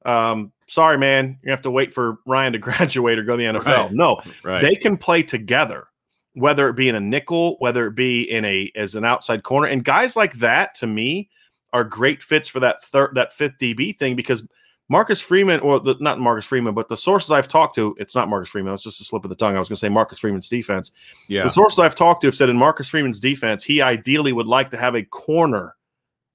um, 0.05 0.53
sorry, 0.67 0.99
man, 0.99 1.39
you 1.43 1.51
have 1.51 1.63
to 1.63 1.71
wait 1.71 1.93
for 1.93 2.19
Ryan 2.27 2.53
to 2.55 2.59
graduate 2.61 3.19
or 3.19 3.23
go 3.23 3.37
to 3.37 3.39
the 3.39 3.59
NFL. 3.59 3.67
Right. 3.67 3.93
No, 3.93 4.21
right. 4.43 4.63
they 4.63 4.75
can 4.75 4.97
play 4.97 5.23
together, 5.23 5.89
whether 6.35 6.69
it 6.69 6.77
be 6.77 6.89
in 6.89 6.95
a 6.95 7.01
nickel, 7.01 7.57
whether 7.59 7.87
it 7.87 7.95
be 7.95 8.23
in 8.23 8.45
a 8.45 8.71
as 8.75 8.95
an 8.95 9.05
outside 9.05 9.43
corner. 9.43 9.67
And 9.67 9.85
guys 9.85 10.17
like 10.17 10.35
that, 10.35 10.75
to 10.77 10.87
me, 10.87 11.31
are 11.73 11.85
great 11.85 12.23
fits 12.23 12.49
for 12.49 12.61
that 12.61 12.83
third 12.83 13.15
that 13.15 13.33
fifth 13.33 13.59
DB 13.61 13.97
thing 13.97 14.17
because 14.17 14.47
Marcus 14.89 15.21
Freeman, 15.21 15.61
or 15.61 15.79
the, 15.79 15.97
not 16.01 16.19
Marcus 16.19 16.45
Freeman, 16.45 16.75
but 16.75 16.89
the 16.89 16.97
sources 16.97 17.31
I've 17.31 17.47
talked 17.47 17.77
to, 17.77 17.95
it's 18.01 18.17
not 18.17 18.29
Marcus 18.29 18.49
Freeman. 18.49 18.75
It's 18.75 18.83
just 18.83 19.01
a 19.01 19.05
slip 19.05 19.23
of 19.23 19.29
the 19.29 19.37
tongue. 19.37 19.55
I 19.55 19.61
was 19.61 19.69
going 19.69 19.77
to 19.77 19.81
say 19.81 19.89
Marcus 19.89 20.19
Freeman's 20.19 20.49
defense. 20.49 20.91
Yeah. 21.29 21.45
The 21.45 21.51
sources 21.51 21.79
I've 21.79 21.95
talked 21.95 22.23
to 22.23 22.27
have 22.27 22.35
said 22.35 22.49
in 22.49 22.57
Marcus 22.57 22.89
Freeman's 22.89 23.21
defense, 23.21 23.63
he 23.63 23.81
ideally 23.81 24.33
would 24.33 24.49
like 24.49 24.71
to 24.71 24.77
have 24.77 24.97
a 24.97 25.05
corner, 25.05 25.77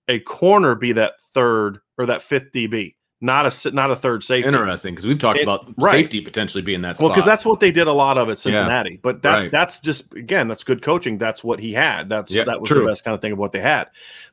a 0.08 0.20
corner 0.20 0.74
be 0.74 0.94
that 0.94 1.20
third 1.34 1.82
or 1.98 2.06
that 2.06 2.24
fifth 2.24 2.54
DB 2.54 2.96
not 3.26 3.66
a 3.66 3.72
not 3.72 3.92
a 3.92 3.96
third 3.96 4.24
safety. 4.24 4.48
Interesting 4.48 4.94
because 4.94 5.08
we've 5.08 5.20
talked 5.20 5.40
it, 5.40 5.44
about 5.44 5.74
right. 5.78 5.92
safety 5.92 6.22
potentially 6.22 6.62
being 6.62 6.82
that. 6.82 6.98
Spot. 6.98 7.06
Well, 7.06 7.14
because 7.14 7.26
that's 7.26 7.46
what 7.46 7.60
they 7.60 7.72
did 7.72 7.88
a 7.88 7.92
lot 7.92 8.18
of 8.18 8.30
at 8.30 8.38
Cincinnati. 8.38 8.92
Yeah. 8.92 8.98
But 9.02 9.24
that 9.24 9.36
right. 9.36 9.52
that's 9.52 9.80
just 9.80 10.14
again 10.14 10.48
that's 10.48 10.64
good 10.64 10.82
coaching. 10.82 11.18
That's 11.18 11.44
what 11.44 11.60
he 11.60 11.74
had. 11.74 12.08
That's 12.08 12.32
yeah, 12.32 12.44
that 12.44 12.62
was 12.62 12.70
true. 12.70 12.82
the 12.82 12.88
best 12.88 13.04
kind 13.04 13.16
of 13.16 13.22
thing 13.22 13.32
of 13.32 13.38
what 13.38 13.52
they 13.52 13.60
had. 13.60 13.88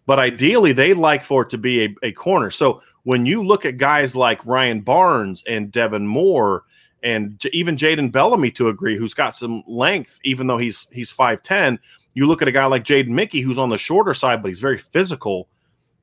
But 0.07 0.19
ideally, 0.19 0.73
they 0.73 0.93
like 0.93 1.25
for 1.25 1.43
it 1.43 1.51
to 1.51 1.59
be 1.59 1.85
a, 1.85 1.95
a 2.03 2.13
corner. 2.13 2.51
So 2.51 2.83
when 3.05 3.27
you 3.27 3.43
look 3.43 3.65
at 3.65 3.79
guys 3.79 4.15
like 4.15 4.45
Ryan 4.45 4.81
Barnes 4.81 5.43
and 5.47 5.73
Devin 5.73 6.07
Moore 6.07 6.65
and 7.03 7.39
J- 7.39 7.51
even 7.53 7.77
Jaden 7.77 8.13
Bellamy 8.13 8.51
to 8.53 8.69
agree, 8.69 8.97
who's 8.97 9.15
got 9.15 9.35
some 9.35 9.65
length, 9.67 10.21
even 10.23 10.47
though 10.47 10.59
he's 10.59 10.87
he's 10.93 11.11
five 11.11 11.43
ten. 11.43 11.79
You 12.15 12.27
look 12.27 12.43
at 12.43 12.49
a 12.49 12.53
guy 12.53 12.67
like 12.67 12.85
Jaden 12.85 13.09
Mickey, 13.09 13.41
who's 13.41 13.57
on 13.57 13.71
the 13.71 13.79
shorter 13.79 14.13
side, 14.13 14.43
but 14.43 14.49
he's 14.49 14.61
very 14.61 14.77
physical 14.77 15.49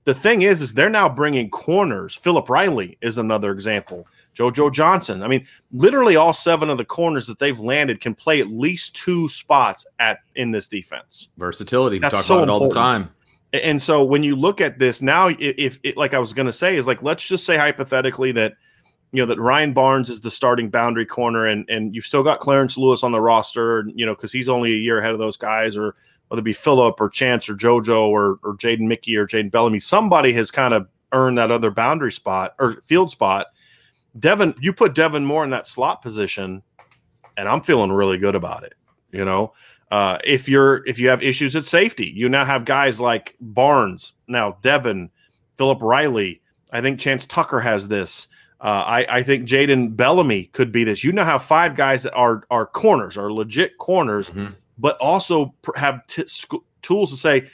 the 0.10 0.16
thing 0.16 0.42
is, 0.42 0.64
is 0.64 0.74
they're 0.74 0.90
now 0.90 1.08
bringing 1.08 1.52
corners. 1.52 2.16
Philip 2.16 2.50
Riley 2.50 2.98
is 3.00 3.20
another 3.20 3.52
example. 3.52 4.08
JoJo 4.36 4.74
Johnson. 4.74 5.22
I 5.22 5.28
mean, 5.28 5.46
literally 5.72 6.16
all 6.16 6.34
seven 6.34 6.72
of 6.72 6.80
the 6.80 6.86
corners 6.86 7.28
that 7.28 7.38
they've 7.38 7.60
landed 7.60 8.02
can 8.02 8.16
play 8.16 8.42
at 8.42 8.48
least 8.48 8.96
two 8.96 9.30
spots 9.30 9.86
at 10.00 10.22
in 10.34 10.50
this 10.50 10.68
defense. 10.68 11.30
Versatility. 11.38 12.00
That's 12.00 12.14
we 12.14 12.18
talk 12.18 12.26
so 12.26 12.36
about 12.38 12.44
it 12.44 12.50
all 12.50 12.60
the 12.60 12.74
time. 12.74 13.12
And 13.54 13.80
so 13.80 14.04
when 14.04 14.24
you 14.24 14.36
look 14.36 14.62
at 14.62 14.80
this 14.80 15.04
now, 15.04 15.28
if, 15.28 15.80
if 15.84 15.96
like 15.96 16.16
I 16.16 16.20
was 16.20 16.34
going 16.34 16.48
to 16.48 16.54
say, 16.54 16.76
is 16.76 16.88
like 16.88 17.04
let's 17.04 17.28
just 17.28 17.46
say 17.46 17.56
hypothetically 17.56 18.32
that 18.32 18.54
you 19.12 19.22
know 19.22 19.28
that 19.28 19.40
Ryan 19.40 19.74
Barnes 19.74 20.10
is 20.10 20.22
the 20.22 20.32
starting 20.32 20.72
boundary 20.72 21.06
corner, 21.06 21.46
and 21.46 21.70
and 21.70 21.94
you've 21.94 22.06
still 22.06 22.24
got 22.24 22.40
Clarence 22.40 22.80
Lewis 22.80 23.04
on 23.04 23.12
the 23.12 23.22
roster, 23.22 23.86
you 23.94 24.08
know, 24.08 24.16
because 24.16 24.32
he's 24.32 24.50
only 24.50 24.72
a 24.72 24.78
year 24.78 24.98
ahead 24.98 25.12
of 25.12 25.20
those 25.20 25.38
guys, 25.38 25.78
or 25.78 25.94
whether 26.30 26.40
it 26.40 26.44
be 26.44 26.54
Philip 26.54 27.02
or 27.02 27.10
Chance 27.10 27.50
or 27.50 27.56
JoJo 27.56 28.08
or 28.08 28.40
or 28.44 28.56
Jaden 28.56 28.88
Mickey 28.88 29.18
or 29.18 29.28
Jaden 29.28 29.52
Bellamy, 29.52 29.80
somebody 29.80 30.32
has 30.34 30.50
kind 30.50 30.74
of 30.74 30.88
earned 31.12 31.38
that 31.38 31.52
other 31.52 31.72
boundary 31.72 32.12
spot 32.12 32.56
or 32.60 32.82
field 32.86 33.12
spot. 33.12 33.48
Devin, 34.18 34.56
you 34.60 34.74
put 34.74 34.96
Devin 34.96 35.26
Moore 35.26 35.44
in 35.44 35.50
that 35.50 35.68
slot 35.68 36.02
position, 36.02 36.64
and 37.38 37.48
I'm 37.48 37.62
feeling 37.62 37.92
really 37.92 38.18
good 38.18 38.36
about 38.36 38.64
it. 38.64 38.74
You 39.12 39.26
know, 39.26 39.54
uh, 39.92 40.20
if 40.24 40.48
you're 40.48 40.86
if 40.88 41.00
you 41.00 41.10
have 41.10 41.24
issues 41.24 41.56
at 41.56 41.66
safety, 41.66 42.12
you 42.16 42.30
now 42.30 42.46
have 42.46 42.66
guys 42.66 43.02
like 43.02 43.36
Barnes, 43.42 44.14
now 44.28 44.58
Devin, 44.62 45.10
Philip 45.56 45.82
Riley. 45.82 46.42
I 46.72 46.82
think 46.82 47.00
Chance 47.00 47.26
Tucker 47.26 47.60
has 47.60 47.88
this. 47.88 48.28
Uh, 48.62 48.84
I, 48.86 49.06
I 49.10 49.24
think 49.24 49.48
Jaden 49.48 49.96
Bellamy 49.96 50.46
could 50.46 50.72
be 50.72 50.84
this. 50.84 51.04
You 51.04 51.14
now 51.14 51.24
have 51.24 51.44
five 51.44 51.76
guys 51.76 52.04
that 52.04 52.14
are 52.14 52.44
are 52.52 52.66
corners, 52.66 53.18
are 53.18 53.32
legit 53.32 53.78
corners, 53.78 54.30
mm-hmm. 54.30 54.54
But 54.80 54.98
also 54.98 55.54
have 55.76 56.06
t- 56.08 56.26
sc- 56.26 56.64
tools 56.82 57.12
to 57.12 57.18
say, 57.18 57.50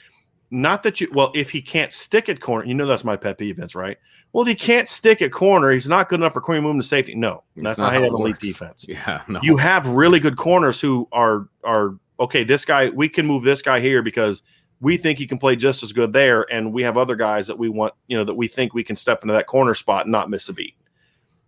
not 0.51 0.83
that 0.83 1.01
you. 1.01 1.09
Well, 1.11 1.31
if 1.35 1.49
he 1.49 1.61
can't 1.61 1.91
stick 1.91 2.29
at 2.29 2.39
corner, 2.39 2.65
you 2.65 2.73
know 2.73 2.85
that's 2.85 3.03
my 3.03 3.17
pet 3.17 3.37
peeve, 3.37 3.57
Vince, 3.57 3.75
right? 3.75 3.97
Well, 4.31 4.43
if 4.43 4.47
he 4.47 4.55
can't 4.55 4.87
stick 4.87 5.21
at 5.21 5.31
corner, 5.31 5.71
he's 5.71 5.89
not 5.89 6.07
good 6.07 6.19
enough 6.19 6.33
for 6.33 6.41
corner 6.41 6.61
move 6.61 6.77
to 6.77 6.83
safety. 6.83 7.15
No, 7.15 7.43
that's 7.55 7.77
not, 7.77 7.85
not 7.85 7.93
how 7.93 7.99
you 7.99 8.05
have 8.05 8.13
elite 8.13 8.39
defense. 8.39 8.85
Yeah, 8.89 9.21
no. 9.27 9.39
You 9.41 9.57
have 9.57 9.87
really 9.87 10.19
good 10.19 10.37
corners 10.37 10.79
who 10.79 11.07
are 11.11 11.49
are 11.63 11.97
okay, 12.19 12.43
this 12.43 12.65
guy, 12.65 12.89
we 12.89 13.09
can 13.09 13.25
move 13.25 13.43
this 13.43 13.61
guy 13.61 13.79
here 13.79 14.01
because 14.01 14.43
we 14.81 14.97
think 14.97 15.17
he 15.17 15.27
can 15.27 15.37
play 15.37 15.55
just 15.55 15.83
as 15.83 15.93
good 15.93 16.13
there. 16.13 16.45
And 16.51 16.73
we 16.73 16.83
have 16.83 16.97
other 16.97 17.15
guys 17.15 17.47
that 17.47 17.57
we 17.57 17.69
want, 17.69 17.93
you 18.07 18.17
know, 18.17 18.23
that 18.23 18.35
we 18.35 18.47
think 18.47 18.73
we 18.73 18.83
can 18.83 18.95
step 18.95 19.23
into 19.23 19.33
that 19.33 19.47
corner 19.47 19.73
spot 19.73 20.05
and 20.05 20.11
not 20.11 20.29
miss 20.29 20.49
a 20.49 20.53
beat. 20.53 20.75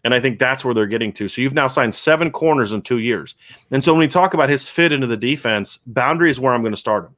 And 0.08 0.13
I 0.13 0.22
think 0.22 0.39
that's 0.39 0.63
where 0.63 0.74
they're 0.74 0.88
getting 0.88 1.12
to. 1.12 1.28
So 1.28 1.41
you've 1.41 1.54
now 1.54 1.67
signed 1.67 1.93
seven 1.93 2.32
corners 2.32 2.72
in 2.72 2.82
two 2.82 3.00
years. 3.00 3.36
And 3.72 3.84
so 3.84 3.91
when 3.91 4.00
we 4.00 4.08
talk 4.08 4.34
about 4.34 4.48
his 4.48 4.70
fit 4.70 4.93
into 4.93 5.06
the 5.06 5.17
defense, 5.17 5.80
boundary 5.86 6.30
is 6.30 6.39
where 6.39 6.54
I'm 6.54 6.62
going 6.62 6.72
to 6.72 6.80
start 6.80 7.08
him, 7.08 7.15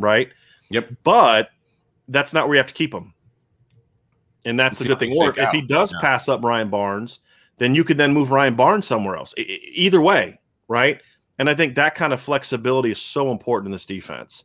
right? 0.00 0.28
Yep. 0.70 0.88
But 1.04 1.50
that's 2.08 2.34
not 2.34 2.48
where 2.48 2.56
you 2.56 2.58
have 2.58 2.66
to 2.66 2.74
keep 2.74 2.92
him. 2.92 3.14
And 4.44 4.58
that's 4.58 4.80
the 4.80 4.88
good 4.88 4.98
thing. 4.98 5.16
Or 5.16 5.38
if 5.38 5.50
he 5.50 5.62
does 5.62 5.92
yeah. 5.92 5.98
pass 6.00 6.28
up 6.28 6.42
Ryan 6.42 6.68
Barnes, 6.68 7.20
then 7.58 7.76
you 7.76 7.84
could 7.84 7.96
then 7.96 8.12
move 8.12 8.32
Ryan 8.32 8.56
Barnes 8.56 8.88
somewhere 8.88 9.14
else. 9.14 9.34
I- 9.38 9.42
either 9.42 10.00
way, 10.00 10.40
right? 10.66 11.00
And 11.38 11.48
I 11.48 11.54
think 11.54 11.76
that 11.76 11.94
kind 11.94 12.12
of 12.12 12.20
flexibility 12.20 12.90
is 12.90 13.00
so 13.00 13.30
important 13.30 13.68
in 13.68 13.72
this 13.72 13.86
defense. 13.86 14.42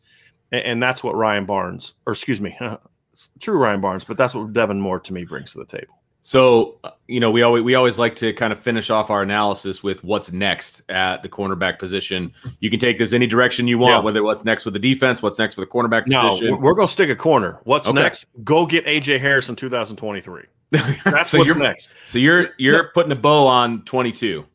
And, 0.52 0.64
and 0.64 0.84
that's 0.84 1.04
what 1.04 1.16
Ryan 1.16 1.48
Barnes, 1.48 1.94
or 2.06 2.14
excuse 2.14 2.40
me, 2.40 2.56
true 3.40 3.58
Ryan 3.58 3.82
Barnes, 3.82 4.04
but 4.04 4.18
that's 4.18 4.36
what 4.36 4.54
Devin 4.54 4.80
Moore 4.80 5.00
to 5.00 5.14
me 5.16 5.26
brings 5.26 5.54
to 5.54 5.58
the 5.58 5.66
table. 5.66 5.96
So, 6.28 6.78
uh, 6.84 6.92
you 7.08 7.22
know, 7.22 7.32
we 7.32 7.42
always 7.42 7.64
we 7.64 7.76
always 7.76 7.98
like 7.98 8.14
to 8.16 8.34
kind 8.34 8.52
of 8.52 8.60
finish 8.60 8.90
off 8.90 9.10
our 9.10 9.22
analysis 9.22 9.82
with 9.82 10.04
what's 10.04 10.34
next 10.34 10.82
at 10.90 11.24
the 11.24 11.30
cornerback 11.30 11.80
position. 11.80 12.34
You 12.60 12.70
can 12.70 12.82
take 12.82 12.98
this 12.98 13.14
any 13.14 13.28
direction 13.28 13.66
you 13.66 13.78
want, 13.78 14.02
yeah. 14.02 14.04
whether 14.04 14.22
what's 14.24 14.44
next 14.44 14.66
with 14.66 14.74
the 14.74 14.80
defense, 14.80 15.22
what's 15.22 15.40
next 15.40 15.56
for 15.56 15.62
the 15.62 15.68
cornerback 15.68 16.06
no, 16.06 16.22
position. 16.24 16.60
We're 16.60 16.74
going 16.74 16.90
to 16.90 16.92
stick 16.92 17.10
a 17.10 17.16
corner. 17.16 17.62
What's 17.64 17.88
okay. 17.88 18.02
next? 18.02 18.26
Go 18.44 18.66
get 18.66 18.86
AJ 18.86 19.22
Harris 19.22 19.48
in 19.48 19.56
2023. 19.56 20.44
That's 21.06 21.30
so 21.30 21.38
what's 21.38 21.56
next. 21.56 21.88
So 22.10 22.20
you're 22.20 22.50
you're 22.58 22.90
putting 22.94 23.14
a 23.14 23.16
bow 23.16 23.48
on 23.48 23.86
22. 23.86 24.46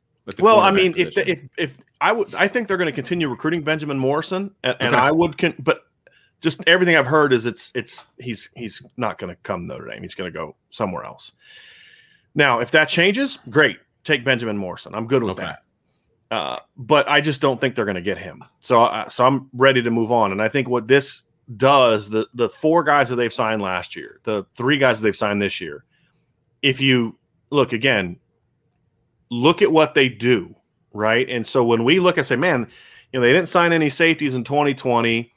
Well, 0.41 0.61
I 0.61 0.73
mean, 0.73 0.93
if 0.99 1.15
the, 1.15 1.27
if 1.27 1.41
if 1.57 1.79
I 2.03 2.13
would, 2.13 2.35
I 2.35 2.49
think 2.49 2.69
they're 2.69 2.77
going 2.77 2.85
to 2.85 2.93
continue 2.93 3.31
recruiting 3.31 3.63
Benjamin 3.63 3.99
Morrison, 3.99 4.55
and, 4.63 4.75
okay. 4.75 4.87
and 4.89 4.95
I 4.95 5.11
would, 5.11 5.39
con- 5.39 5.55
but 5.59 5.87
just 6.43 6.63
everything 6.67 6.97
I've 6.97 7.07
heard 7.07 7.33
is 7.33 7.47
it's 7.47 7.73
it's 7.75 8.07
he's 8.19 8.51
he's 8.55 8.83
not 8.97 9.19
going 9.19 9.35
to 9.35 9.41
come 9.43 9.67
Notre 9.67 9.89
Dame. 9.89 10.03
He's 10.03 10.15
going 10.15 10.31
to 10.31 10.37
go 10.37 10.57
somewhere 10.71 11.05
else. 11.05 11.33
Now, 12.35 12.59
if 12.61 12.71
that 12.73 12.89
changes, 12.89 13.39
great. 13.49 13.79
Take 14.05 14.25
Benjamin 14.25 14.59
Morrison. 14.59 14.95
I'm 14.95 15.07
good 15.07 15.23
with 15.23 15.39
okay. 15.39 15.43
that. 15.43 15.63
Uh, 16.31 16.59
but 16.77 17.09
I 17.09 17.21
just 17.21 17.41
don't 17.41 17.61
think 17.61 17.75
they're 17.75 17.85
going 17.85 17.95
to 17.95 18.01
get 18.01 18.19
him. 18.19 18.43
So, 18.61 18.85
uh, 18.85 19.09
so 19.09 19.27
I'm 19.27 19.49
ready 19.53 19.83
to 19.83 19.91
move 19.91 20.11
on. 20.11 20.33
And 20.33 20.41
I 20.43 20.49
think 20.49 20.69
what 20.69 20.89
this 20.89 21.23
does, 21.57 22.11
the 22.11 22.27
the 22.35 22.49
four 22.49 22.83
guys 22.83 23.09
that 23.09 23.17
they've 23.17 23.33
signed 23.33 23.63
last 23.63 23.95
year, 23.95 24.21
the 24.25 24.45
three 24.57 24.79
guys 24.79 25.01
that 25.01 25.07
they've 25.07 25.17
signed 25.17 25.41
this 25.41 25.61
year, 25.61 25.85
if 26.63 26.81
you 26.81 27.19
look 27.51 27.73
again, 27.73 28.19
look 29.31 29.63
at 29.63 29.71
what 29.71 29.95
they 29.95 30.09
do, 30.09 30.55
right? 30.93 31.29
And 31.29 31.47
so 31.47 31.65
when 31.65 31.85
we 31.85 32.01
look 32.01 32.17
and 32.17 32.27
say, 32.27 32.37
man, 32.37 32.69
you 33.13 33.21
know, 33.21 33.27
they 33.27 33.33
didn't 33.33 33.49
sign 33.49 33.73
any 33.73 33.91
safeties 33.91 34.35
in 34.35 34.43
2020. 34.43 35.32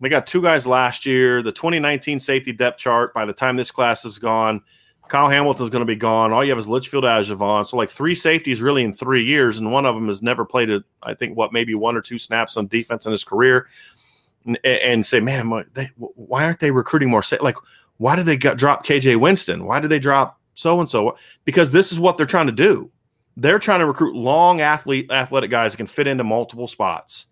They 0.00 0.08
got 0.08 0.26
two 0.26 0.42
guys 0.42 0.66
last 0.66 1.04
year. 1.04 1.42
The 1.42 1.52
2019 1.52 2.18
safety 2.18 2.52
depth 2.52 2.78
chart, 2.78 3.12
by 3.12 3.24
the 3.24 3.32
time 3.32 3.56
this 3.56 3.70
class 3.70 4.04
is 4.04 4.18
gone, 4.18 4.62
Kyle 5.08 5.28
Hamilton's 5.28 5.70
going 5.70 5.80
to 5.80 5.86
be 5.86 5.96
gone. 5.96 6.32
All 6.32 6.42
you 6.44 6.50
have 6.50 6.58
is 6.58 6.68
Litchfield 6.68 7.04
Ajavon. 7.04 7.66
So, 7.66 7.76
like 7.76 7.90
three 7.90 8.14
safeties 8.14 8.62
really 8.62 8.84
in 8.84 8.92
three 8.92 9.24
years, 9.24 9.58
and 9.58 9.72
one 9.72 9.84
of 9.84 9.94
them 9.94 10.06
has 10.06 10.22
never 10.22 10.44
played, 10.44 10.70
a, 10.70 10.82
I 11.02 11.14
think, 11.14 11.36
what, 11.36 11.52
maybe 11.52 11.74
one 11.74 11.96
or 11.96 12.00
two 12.00 12.16
snaps 12.16 12.56
on 12.56 12.68
defense 12.68 13.06
in 13.06 13.12
his 13.12 13.24
career. 13.24 13.68
And, 14.46 14.58
and 14.64 15.04
say, 15.04 15.20
man, 15.20 15.66
they, 15.74 15.90
why 15.96 16.44
aren't 16.44 16.60
they 16.60 16.70
recruiting 16.70 17.10
more? 17.10 17.22
Like, 17.42 17.56
why 17.98 18.16
did 18.16 18.24
they 18.24 18.38
got, 18.38 18.56
drop 18.56 18.86
KJ 18.86 19.20
Winston? 19.20 19.66
Why 19.66 19.80
did 19.80 19.88
they 19.88 19.98
drop 19.98 20.40
so 20.54 20.80
and 20.80 20.88
so? 20.88 21.18
Because 21.44 21.72
this 21.72 21.92
is 21.92 22.00
what 22.00 22.16
they're 22.16 22.24
trying 22.24 22.46
to 22.46 22.52
do 22.52 22.90
they're 23.36 23.58
trying 23.58 23.80
to 23.80 23.86
recruit 23.86 24.14
long 24.14 24.60
athlete 24.60 25.10
athletic 25.10 25.50
guys 25.50 25.72
that 25.72 25.78
can 25.78 25.86
fit 25.86 26.06
into 26.06 26.24
multiple 26.24 26.66
spots 26.66 27.26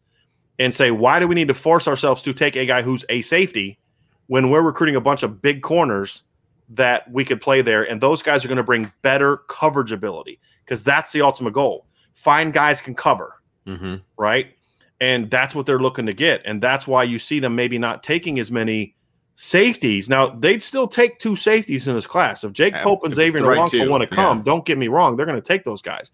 and 0.59 0.75
say 0.75 0.91
why 0.91 1.19
do 1.19 1.29
we 1.29 1.35
need 1.35 1.49
to 1.49 1.55
force 1.55 1.89
ourselves 1.89 2.23
to 2.23 2.33
take 2.33 2.57
a 2.57 2.67
guy 2.67 2.83
who's 2.83 3.05
a 3.09 3.23
safety 3.23 3.79
when 4.27 4.51
we're 4.51 4.63
recruiting 4.63 4.97
a 4.97 5.01
bunch 5.01 5.23
of 5.23 5.41
big 5.41 5.63
corners 5.63 6.23
that 6.69 7.11
we 7.11 7.25
could 7.25 7.41
play 7.41 7.63
there 7.63 7.89
and 7.89 8.01
those 8.01 8.23
guys 8.23 8.45
are 8.45 8.49
going 8.49 8.57
to 8.57 8.65
bring 8.65 8.93
better 9.03 9.39
coverage 9.49 9.93
ability 9.93 10.39
because 10.65 10.83
that's 10.83 11.13
the 11.13 11.23
ultimate 11.23 11.53
goal 11.53 11.87
find 12.13 12.53
guys 12.53 12.81
can 12.81 12.95
cover 12.95 13.41
mm-hmm. 13.67 13.97
right 14.17 14.55
and 15.01 15.31
that's 15.31 15.55
what 15.55 15.65
they're 15.65 15.79
looking 15.79 16.07
to 16.07 16.13
get 16.13 16.43
and 16.45 16.63
that's 16.63 16.87
why 16.87 17.03
you 17.03 17.19
see 17.19 17.41
them 17.41 17.55
maybe 17.55 17.79
not 17.79 18.03
taking 18.03 18.39
as 18.39 18.51
many 18.51 18.95
safeties. 19.41 20.09
Now 20.09 20.31
they'd 20.31 20.63
still 20.63 20.89
take 20.89 21.21
two 21.21 21.37
safeties 21.37 21.87
in 21.87 21.95
this 21.95 22.09
class. 22.09 22.43
If 22.43 22.53
Jake 22.53 22.75
Pope 22.83 23.05
and 23.05 23.15
Xavier 23.15 23.47
right 23.47 23.57
want 23.57 24.03
to 24.03 24.07
come, 24.09 24.39
yeah. 24.39 24.45
don't 24.45 24.67
get 24.67 24.77
me 24.77 24.89
wrong, 24.89 25.17
they're 25.17 25.27
going 25.27 25.41
to 25.41 25.47
take 25.47 25.65
those 25.65 25.81
guys. 25.81 26.11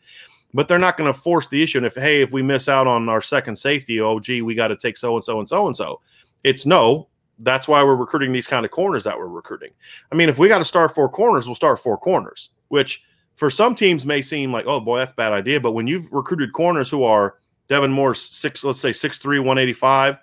But 0.54 0.68
they're 0.68 0.78
not 0.78 0.96
going 0.96 1.12
to 1.12 1.18
force 1.18 1.48
the 1.48 1.62
issue. 1.62 1.78
And 1.78 1.86
if 1.86 1.96
hey, 1.96 2.22
if 2.22 2.32
we 2.32 2.40
miss 2.40 2.68
out 2.68 2.86
on 2.86 3.08
our 3.08 3.20
second 3.20 3.56
safety, 3.56 4.00
oh 4.00 4.20
gee, 4.20 4.40
we 4.40 4.54
got 4.54 4.68
to 4.68 4.76
take 4.76 4.96
so 4.96 5.16
and 5.16 5.24
so 5.24 5.40
and 5.40 5.48
so 5.48 5.66
and 5.66 5.76
so. 5.76 6.00
It's 6.44 6.64
no. 6.64 7.08
That's 7.40 7.66
why 7.66 7.82
we're 7.82 7.96
recruiting 7.96 8.32
these 8.32 8.46
kind 8.46 8.64
of 8.64 8.70
corners 8.70 9.02
that 9.04 9.18
we're 9.18 9.26
recruiting. 9.26 9.70
I 10.12 10.14
mean, 10.14 10.28
if 10.28 10.38
we 10.38 10.46
got 10.46 10.58
to 10.58 10.64
start 10.64 10.94
four 10.94 11.08
corners, 11.08 11.46
we'll 11.48 11.56
start 11.56 11.80
four 11.80 11.98
corners, 11.98 12.50
which 12.68 13.02
for 13.34 13.50
some 13.50 13.74
teams 13.74 14.06
may 14.06 14.22
seem 14.22 14.52
like, 14.52 14.66
oh 14.66 14.78
boy, 14.78 14.98
that's 14.98 15.10
a 15.10 15.16
bad 15.16 15.32
idea. 15.32 15.58
But 15.58 15.72
when 15.72 15.88
you've 15.88 16.12
recruited 16.12 16.52
corners 16.52 16.88
who 16.88 17.02
are 17.02 17.38
Devin 17.66 17.90
Moore 17.90 18.14
six, 18.14 18.62
let's 18.62 18.78
say 18.78 18.90
6'3, 18.90 19.38
185, 19.40 20.18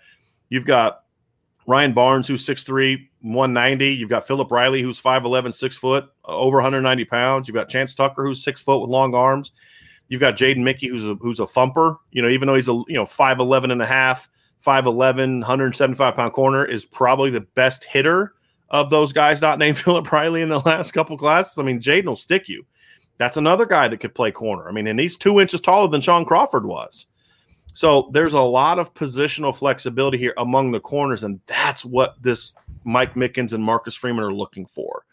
you've 0.49 0.65
got 0.65 1.03
Ryan 1.67 1.93
Barnes, 1.93 2.27
who's 2.27 2.45
6'3, 2.45 3.07
190. 3.21 3.87
You've 3.93 4.09
got 4.09 4.25
Philip 4.25 4.49
Riley, 4.49 4.81
who's 4.81 5.01
5'11, 5.01 5.53
6 5.53 5.75
foot, 5.75 6.05
over 6.23 6.57
190 6.57 7.05
pounds. 7.05 7.47
You've 7.47 7.55
got 7.55 7.69
Chance 7.69 7.93
Tucker, 7.93 8.25
who's 8.25 8.43
6 8.43 8.61
foot 8.61 8.79
with 8.79 8.89
long 8.89 9.13
arms. 9.13 9.51
You've 10.11 10.19
got 10.19 10.35
Jaden 10.35 10.57
Mickey, 10.57 10.89
who's 10.89 11.07
a, 11.07 11.15
who's 11.15 11.39
a 11.39 11.47
thumper. 11.47 11.97
You 12.11 12.21
know, 12.21 12.27
even 12.27 12.45
though 12.45 12.55
he's 12.55 12.67
a, 12.67 12.73
you 12.89 12.95
know, 12.95 13.05
5'11 13.05 13.71
and 13.71 13.81
a 13.81 13.85
half, 13.85 14.27
5'11, 14.61 15.39
175 15.39 16.15
pound 16.15 16.33
corner, 16.33 16.65
is 16.65 16.83
probably 16.83 17.29
the 17.29 17.39
best 17.39 17.85
hitter 17.85 18.33
of 18.71 18.89
those 18.89 19.13
guys 19.13 19.41
not 19.41 19.57
named 19.57 19.77
Philip 19.79 20.11
Riley 20.11 20.41
in 20.41 20.49
the 20.49 20.59
last 20.59 20.91
couple 20.91 21.17
classes. 21.17 21.57
I 21.57 21.63
mean, 21.63 21.79
Jaden 21.79 22.07
will 22.07 22.17
stick 22.17 22.49
you. 22.49 22.65
That's 23.19 23.37
another 23.37 23.65
guy 23.65 23.87
that 23.87 24.01
could 24.01 24.13
play 24.13 24.31
corner. 24.31 24.67
I 24.67 24.73
mean, 24.73 24.85
and 24.87 24.99
he's 24.99 25.15
two 25.15 25.39
inches 25.39 25.61
taller 25.61 25.87
than 25.87 26.01
Shaun 26.01 26.25
Crawford 26.25 26.65
was. 26.65 27.07
So 27.71 28.09
there's 28.11 28.33
a 28.33 28.41
lot 28.41 28.79
of 28.79 28.93
positional 28.93 29.55
flexibility 29.55 30.17
here 30.17 30.33
among 30.37 30.71
the 30.71 30.81
corners, 30.81 31.23
and 31.23 31.39
that's 31.45 31.85
what 31.85 32.21
this 32.21 32.53
Mike 32.83 33.13
Mickens 33.13 33.53
and 33.53 33.63
Marcus 33.63 33.95
Freeman 33.95 34.25
are 34.25 34.33
looking 34.33 34.65
for. 34.65 35.05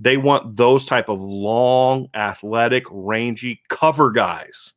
They 0.00 0.16
want 0.16 0.56
those 0.56 0.86
type 0.86 1.10
of 1.10 1.20
long, 1.20 2.08
athletic, 2.14 2.84
rangy 2.90 3.60
cover 3.68 4.10
guys. 4.10 4.72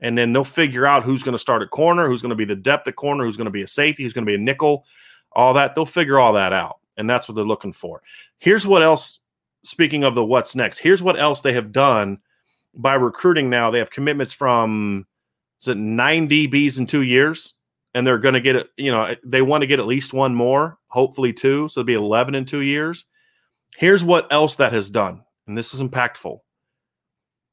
And 0.00 0.18
then 0.18 0.32
they'll 0.32 0.44
figure 0.44 0.84
out 0.84 1.04
who's 1.04 1.22
going 1.22 1.34
to 1.34 1.38
start 1.38 1.62
at 1.62 1.70
corner, 1.70 2.08
who's 2.08 2.22
going 2.22 2.30
to 2.30 2.36
be 2.36 2.44
the 2.44 2.56
depth 2.56 2.88
at 2.88 2.96
corner, 2.96 3.24
who's 3.24 3.36
going 3.36 3.46
to 3.46 3.52
be 3.52 3.62
a 3.62 3.68
safety, 3.68 4.02
who's 4.02 4.12
going 4.12 4.24
to 4.24 4.30
be 4.30 4.34
a 4.34 4.38
nickel, 4.38 4.84
all 5.32 5.54
that. 5.54 5.74
They'll 5.74 5.86
figure 5.86 6.18
all 6.18 6.32
that 6.32 6.52
out. 6.52 6.78
And 6.96 7.08
that's 7.08 7.28
what 7.28 7.36
they're 7.36 7.44
looking 7.44 7.72
for. 7.72 8.02
Here's 8.38 8.66
what 8.66 8.82
else, 8.82 9.20
speaking 9.62 10.02
of 10.02 10.16
the 10.16 10.24
what's 10.24 10.56
next, 10.56 10.78
here's 10.78 11.02
what 11.02 11.18
else 11.18 11.40
they 11.40 11.52
have 11.52 11.70
done 11.70 12.18
by 12.74 12.94
recruiting 12.94 13.48
now. 13.48 13.70
They 13.70 13.78
have 13.78 13.90
commitments 13.90 14.32
from 14.32 15.06
is 15.60 15.68
it 15.68 15.76
nine 15.76 16.28
DBs 16.28 16.78
in 16.78 16.86
two 16.86 17.02
years? 17.02 17.54
And 17.94 18.06
they're 18.06 18.18
going 18.18 18.34
to 18.34 18.40
get 18.40 18.54
it, 18.54 18.68
you 18.76 18.90
know, 18.90 19.14
they 19.24 19.42
want 19.42 19.62
to 19.62 19.66
get 19.66 19.80
at 19.80 19.86
least 19.86 20.12
one 20.12 20.34
more, 20.34 20.78
hopefully 20.88 21.32
two. 21.32 21.68
So 21.68 21.80
it'll 21.80 21.86
be 21.86 21.94
11 21.94 22.34
in 22.34 22.44
two 22.44 22.60
years. 22.60 23.04
Here's 23.76 24.04
what 24.04 24.32
else 24.32 24.56
that 24.56 24.72
has 24.72 24.90
done, 24.90 25.22
and 25.46 25.56
this 25.56 25.74
is 25.74 25.80
impactful. 25.80 26.40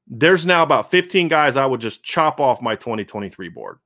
There's 0.07 0.45
now 0.45 0.63
about 0.63 0.91
15 0.91 1.27
guys 1.27 1.55
I 1.55 1.65
would 1.65 1.81
just 1.81 2.03
chop 2.03 2.39
off 2.39 2.61
my 2.61 2.75
2023 2.75 3.49
board 3.49 3.79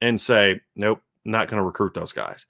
and 0.00 0.20
say, 0.20 0.60
nope, 0.76 1.00
not 1.24 1.48
going 1.48 1.60
to 1.60 1.64
recruit 1.64 1.94
those 1.94 2.12
guys. 2.12 2.46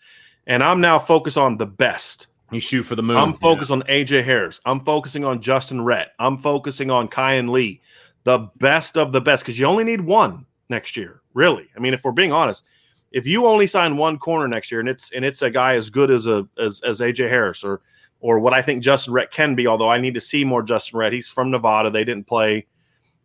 And 0.46 0.62
I'm 0.62 0.80
now 0.80 0.98
focused 0.98 1.38
on 1.38 1.58
the 1.58 1.66
best. 1.66 2.26
You 2.50 2.60
shoot 2.60 2.84
for 2.84 2.96
the 2.96 3.02
moon. 3.02 3.16
I'm 3.16 3.34
focused 3.34 3.70
yeah. 3.70 3.76
on 3.76 3.82
AJ 3.82 4.24
Harris. 4.24 4.60
I'm 4.64 4.80
focusing 4.80 5.24
on 5.24 5.40
Justin 5.40 5.82
Rhett. 5.82 6.12
I'm 6.18 6.38
focusing 6.38 6.90
on 6.90 7.08
Kayin 7.08 7.50
Lee, 7.50 7.82
the 8.24 8.48
best 8.56 8.96
of 8.96 9.12
the 9.12 9.20
best, 9.20 9.44
because 9.44 9.58
you 9.58 9.66
only 9.66 9.84
need 9.84 10.00
one 10.00 10.46
next 10.70 10.96
year, 10.96 11.20
really. 11.34 11.68
I 11.76 11.80
mean, 11.80 11.92
if 11.92 12.04
we're 12.04 12.12
being 12.12 12.32
honest, 12.32 12.64
if 13.12 13.26
you 13.26 13.46
only 13.46 13.66
sign 13.66 13.96
one 13.96 14.18
corner 14.18 14.48
next 14.48 14.70
year 14.70 14.80
and 14.80 14.88
it's 14.88 15.10
and 15.12 15.24
it's 15.24 15.42
a 15.42 15.50
guy 15.50 15.74
as 15.74 15.90
good 15.90 16.10
as 16.10 16.26
a 16.26 16.46
as, 16.58 16.80
as 16.82 17.00
AJ 17.00 17.28
Harris 17.28 17.64
or 17.64 17.80
or 18.20 18.38
what 18.38 18.52
I 18.52 18.62
think 18.62 18.82
Justin 18.82 19.12
Rhett 19.12 19.30
can 19.30 19.54
be, 19.54 19.66
although 19.66 19.88
I 19.88 19.98
need 19.98 20.14
to 20.14 20.20
see 20.20 20.44
more 20.44 20.62
Justin 20.62 20.98
Rhett. 20.98 21.12
He's 21.12 21.30
from 21.30 21.50
Nevada. 21.50 21.90
They 21.90 22.04
didn't 22.04 22.26
play, 22.26 22.66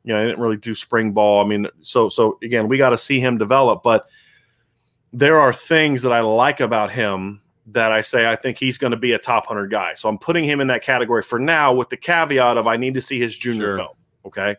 you 0.04 0.14
know, 0.14 0.20
they 0.20 0.28
didn't 0.28 0.42
really 0.42 0.58
do 0.58 0.76
spring 0.76 1.12
ball. 1.12 1.44
I 1.44 1.48
mean, 1.48 1.68
so 1.82 2.10
so 2.10 2.38
again, 2.44 2.68
we 2.68 2.78
got 2.78 2.90
to 2.92 2.98
see 2.98 3.20
him 3.20 3.38
develop, 3.38 3.84
but 3.84 4.08
there 5.12 5.40
are 5.40 5.54
things 5.54 6.02
that 6.04 6.12
I 6.12 6.22
like 6.22 6.60
about 6.60 6.92
him 6.92 7.42
that 7.68 7.92
I 7.92 8.02
say 8.02 8.30
I 8.30 8.36
think 8.36 8.58
he's 8.58 8.78
going 8.78 8.92
to 8.92 8.98
be 8.98 9.14
a 9.14 9.20
top 9.20 9.46
100 9.46 9.70
guy. 9.70 9.94
So 9.94 10.10
I'm 10.10 10.18
putting 10.18 10.44
him 10.44 10.60
in 10.60 10.68
that 10.68 10.84
category 10.84 11.22
for 11.22 11.40
now 11.40 11.74
with 11.74 11.90
the 11.90 11.98
caveat 11.98 12.58
of 12.58 12.68
I 12.68 12.78
need 12.78 12.94
to 12.96 13.02
see 13.02 13.20
his 13.20 13.38
junior 13.38 13.70
sure. 13.70 13.78
film. 13.78 13.96
Okay. 14.26 14.56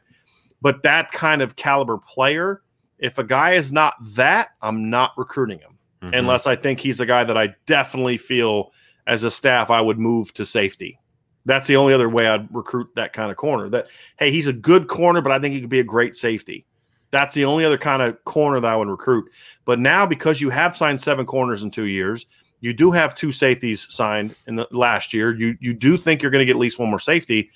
But 0.63 0.83
that 0.85 1.13
kind 1.13 1.43
of 1.43 1.57
caliber 1.57 1.99
player, 1.99 2.63
if 2.99 3.19
a 3.19 3.25
guy 3.25 3.53
is 3.53 3.73
not 3.73 3.95
that, 4.15 4.51
I'm 4.63 4.89
not 4.89 5.13
recruiting 5.19 5.59
him 5.59 5.77
mm-hmm. 6.03 6.15
unless 6.15 6.47
I 6.47 6.57
think 6.57 6.81
he's 6.81 7.01
a 7.01 7.07
guy 7.07 7.25
that 7.25 7.37
I 7.37 7.55
definitely 7.67 8.17
feel 8.17 8.73
as 9.07 9.25
a 9.25 9.31
staff 9.31 9.71
I 9.71 9.81
would 9.81 9.99
move 9.99 10.33
to 10.35 10.45
safety. 10.45 10.99
That's 11.47 11.69
the 11.69 11.77
only 11.77 11.93
other 11.93 12.09
way 12.09 12.27
I'd 12.27 12.53
recruit 12.55 12.89
that 12.95 13.13
kind 13.13 13.31
of 13.31 13.37
corner. 13.37 13.69
That 13.69 13.87
hey, 14.19 14.31
he's 14.31 14.47
a 14.47 14.53
good 14.53 14.89
corner, 14.89 15.21
but 15.21 15.33
I 15.33 15.39
think 15.39 15.55
he 15.55 15.61
could 15.61 15.71
be 15.71 15.81
a 15.81 15.85
great 15.85 16.17
safety. 16.17 16.65
That's 17.11 17.35
the 17.35 17.45
only 17.45 17.65
other 17.65 17.79
kind 17.79 18.03
of 18.03 18.23
corner 18.25 18.61
that 18.61 18.67
I 18.67 18.77
would 18.77 18.89
recruit. 18.89 19.31
But 19.65 19.79
now, 19.79 20.05
because 20.05 20.41
you 20.41 20.51
have 20.51 20.77
signed 20.77 21.01
seven 21.01 21.27
corners 21.27 21.63
in 21.63 21.71
two 21.71 21.85
years, 21.85 22.27
you 22.61 22.73
do 22.73 22.91
have 22.91 23.15
two 23.15 23.31
safeties 23.31 23.87
signed 23.89 24.35
in 24.47 24.57
the 24.57 24.67
last 24.71 25.13
year. 25.13 25.35
You 25.37 25.57
you 25.61 25.75
do 25.75 25.99
think 25.99 26.23
you're 26.23 26.31
going 26.31 26.41
to 26.41 26.47
get 26.47 26.57
at 26.57 26.61
least 26.61 26.79
one 26.79 26.89
more 26.91 26.99
safety. 26.99 27.51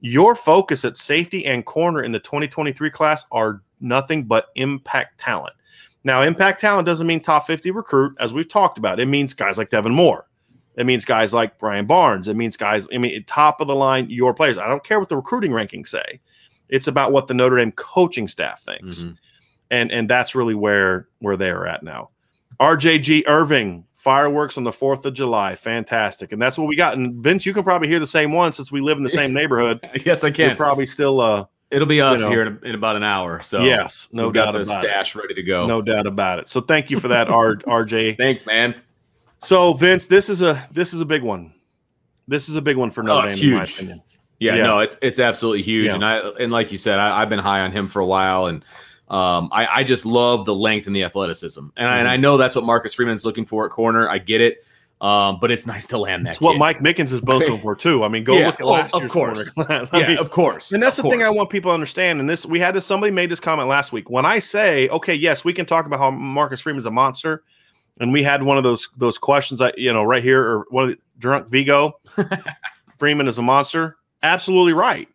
Your 0.00 0.34
focus 0.34 0.84
at 0.84 0.96
safety 0.96 1.46
and 1.46 1.64
corner 1.64 2.02
in 2.02 2.12
the 2.12 2.20
2023 2.20 2.90
class 2.90 3.26
are 3.32 3.62
nothing 3.80 4.24
but 4.24 4.46
impact 4.54 5.20
talent. 5.20 5.54
Now, 6.04 6.22
impact 6.22 6.60
talent 6.60 6.86
doesn't 6.86 7.06
mean 7.06 7.20
top 7.20 7.46
50 7.46 7.70
recruit, 7.70 8.16
as 8.18 8.32
we've 8.32 8.48
talked 8.48 8.78
about. 8.78 8.98
It 8.98 9.06
means 9.06 9.34
guys 9.34 9.58
like 9.58 9.70
Devin 9.70 9.94
Moore. 9.94 10.26
It 10.76 10.86
means 10.86 11.04
guys 11.04 11.34
like 11.34 11.60
Ryan 11.60 11.86
Barnes. 11.86 12.28
It 12.28 12.36
means 12.36 12.56
guys, 12.56 12.88
I 12.92 12.98
mean, 12.98 13.24
top 13.24 13.60
of 13.60 13.68
the 13.68 13.74
line, 13.74 14.08
your 14.08 14.32
players. 14.32 14.58
I 14.58 14.68
don't 14.68 14.82
care 14.84 14.98
what 14.98 15.08
the 15.08 15.16
recruiting 15.16 15.50
rankings 15.50 15.88
say. 15.88 16.20
It's 16.68 16.86
about 16.86 17.12
what 17.12 17.26
the 17.26 17.34
Notre 17.34 17.56
Dame 17.56 17.72
coaching 17.72 18.26
staff 18.26 18.62
thinks. 18.62 19.00
Mm-hmm. 19.00 19.12
And 19.70 19.90
and 19.90 20.08
that's 20.08 20.34
really 20.34 20.54
where 20.54 21.08
where 21.18 21.36
they 21.36 21.50
are 21.50 21.66
at 21.66 21.82
now. 21.82 22.10
RJG 22.60 23.24
Irving, 23.26 23.84
fireworks 23.92 24.56
on 24.56 24.64
the 24.64 24.70
4th 24.70 25.04
of 25.04 25.14
July. 25.14 25.54
Fantastic. 25.56 26.32
And 26.32 26.40
that's 26.40 26.56
what 26.56 26.68
we 26.68 26.76
got. 26.76 26.94
And 26.94 27.22
Vince, 27.22 27.44
you 27.44 27.52
can 27.52 27.64
probably 27.64 27.88
hear 27.88 27.98
the 27.98 28.06
same 28.06 28.32
one 28.32 28.52
since 28.52 28.70
we 28.70 28.80
live 28.80 28.98
in 28.98 29.02
the 29.02 29.10
same 29.10 29.32
neighborhood. 29.34 29.80
yes, 30.04 30.22
I 30.22 30.30
can. 30.30 30.50
You're 30.50 30.56
probably 30.56 30.86
still 30.86 31.20
uh 31.20 31.46
It'll 31.72 31.86
be 31.86 32.02
us 32.02 32.18
you 32.18 32.26
know, 32.26 32.30
here 32.30 32.42
in, 32.42 32.60
in, 32.64 32.74
about 32.74 32.96
an 32.96 33.02
hour. 33.02 33.40
So 33.42 33.62
yes, 33.62 34.06
no 34.12 34.30
doubt 34.30 34.54
about 34.54 34.82
stash 34.82 35.16
it. 35.16 35.18
ready 35.18 35.34
to 35.34 35.42
go. 35.42 35.66
No 35.66 35.80
doubt 35.80 36.06
about 36.06 36.38
it. 36.38 36.48
So 36.48 36.60
thank 36.60 36.90
you 36.90 37.00
for 37.00 37.08
that, 37.08 37.28
R- 37.28 37.56
RJ. 37.66 38.18
Thanks, 38.18 38.44
man. 38.44 38.74
So 39.42 39.72
Vince, 39.72 40.06
this 40.06 40.28
is 40.28 40.40
a 40.40 40.66
this 40.70 40.92
is 40.92 41.00
a 41.00 41.04
big 41.04 41.22
one. 41.22 41.52
This 42.28 42.48
is 42.48 42.56
a 42.56 42.62
big 42.62 42.76
one 42.76 42.90
for 42.90 43.02
Notre 43.02 43.28
oh, 43.28 43.34
Dame, 43.34 43.44
in 43.44 43.56
my 43.56 43.64
opinion. 43.64 44.02
Yeah, 44.38 44.56
yeah, 44.56 44.62
no, 44.64 44.78
it's 44.80 44.96
it's 45.02 45.18
absolutely 45.18 45.62
huge, 45.62 45.86
yeah. 45.86 45.94
and 45.94 46.04
I 46.04 46.18
and 46.40 46.52
like 46.52 46.72
you 46.72 46.78
said, 46.78 46.98
I, 46.98 47.20
have 47.20 47.28
been 47.28 47.38
high 47.38 47.60
on 47.60 47.70
him 47.70 47.86
for 47.86 48.00
a 48.00 48.06
while, 48.06 48.46
and 48.46 48.64
um, 49.08 49.48
I, 49.52 49.66
I 49.66 49.84
just 49.84 50.04
love 50.04 50.46
the 50.46 50.54
length 50.54 50.86
and 50.86 50.96
the 50.96 51.04
athleticism, 51.04 51.60
and, 51.60 51.70
mm-hmm. 51.70 51.86
I, 51.86 51.98
and 51.98 52.08
I 52.08 52.16
know 52.16 52.36
that's 52.36 52.56
what 52.56 52.64
Marcus 52.64 52.94
Freeman's 52.94 53.24
looking 53.24 53.44
for 53.44 53.66
at 53.66 53.70
corner. 53.70 54.08
I 54.08 54.18
get 54.18 54.40
it, 54.40 54.64
um, 55.00 55.38
but 55.40 55.50
it's 55.50 55.66
nice 55.66 55.86
to 55.88 55.98
land 55.98 56.26
that. 56.26 56.30
It's 56.30 56.40
what 56.40 56.56
Mike 56.56 56.78
Mickens 56.78 57.12
is 57.12 57.20
both 57.20 57.60
for 57.62 57.76
too. 57.76 58.04
I 58.04 58.08
mean, 58.08 58.24
go 58.24 58.36
yeah. 58.36 58.46
look 58.46 58.60
at 58.60 58.66
oh, 58.66 58.70
last 58.70 58.94
oh, 58.94 58.98
year's 58.98 59.12
course. 59.12 59.50
corner 59.50 59.66
class. 59.66 59.90
yeah, 59.92 60.08
mean, 60.08 60.18
of 60.18 60.30
course, 60.30 60.72
and 60.72 60.82
that's 60.82 60.98
of 60.98 61.02
the 61.02 61.08
course. 61.08 61.14
thing 61.14 61.26
I 61.26 61.30
want 61.30 61.50
people 61.50 61.70
to 61.70 61.74
understand. 61.74 62.18
And 62.18 62.28
this, 62.28 62.46
we 62.46 62.58
had 62.58 62.74
this. 62.74 62.86
Somebody 62.86 63.12
made 63.12 63.30
this 63.30 63.40
comment 63.40 63.68
last 63.68 63.92
week. 63.92 64.08
When 64.08 64.24
I 64.24 64.38
say, 64.40 64.88
okay, 64.88 65.14
yes, 65.14 65.44
we 65.44 65.52
can 65.52 65.66
talk 65.66 65.86
about 65.86 65.98
how 65.98 66.10
Marcus 66.10 66.60
Freeman's 66.60 66.86
a 66.86 66.90
monster, 66.90 67.44
and 68.00 68.12
we 68.12 68.22
had 68.22 68.42
one 68.42 68.58
of 68.58 68.64
those 68.64 68.88
those 68.96 69.18
questions, 69.18 69.60
I 69.60 69.72
you 69.76 69.92
know, 69.92 70.02
right 70.02 70.22
here, 70.22 70.42
or 70.42 70.66
one 70.70 70.84
of 70.84 70.90
the 70.90 70.98
drunk 71.18 71.48
Vigo. 71.48 71.98
Freeman 72.98 73.26
is 73.26 73.38
a 73.38 73.42
monster. 73.42 73.96
Absolutely 74.22 74.72
right. 74.72 75.08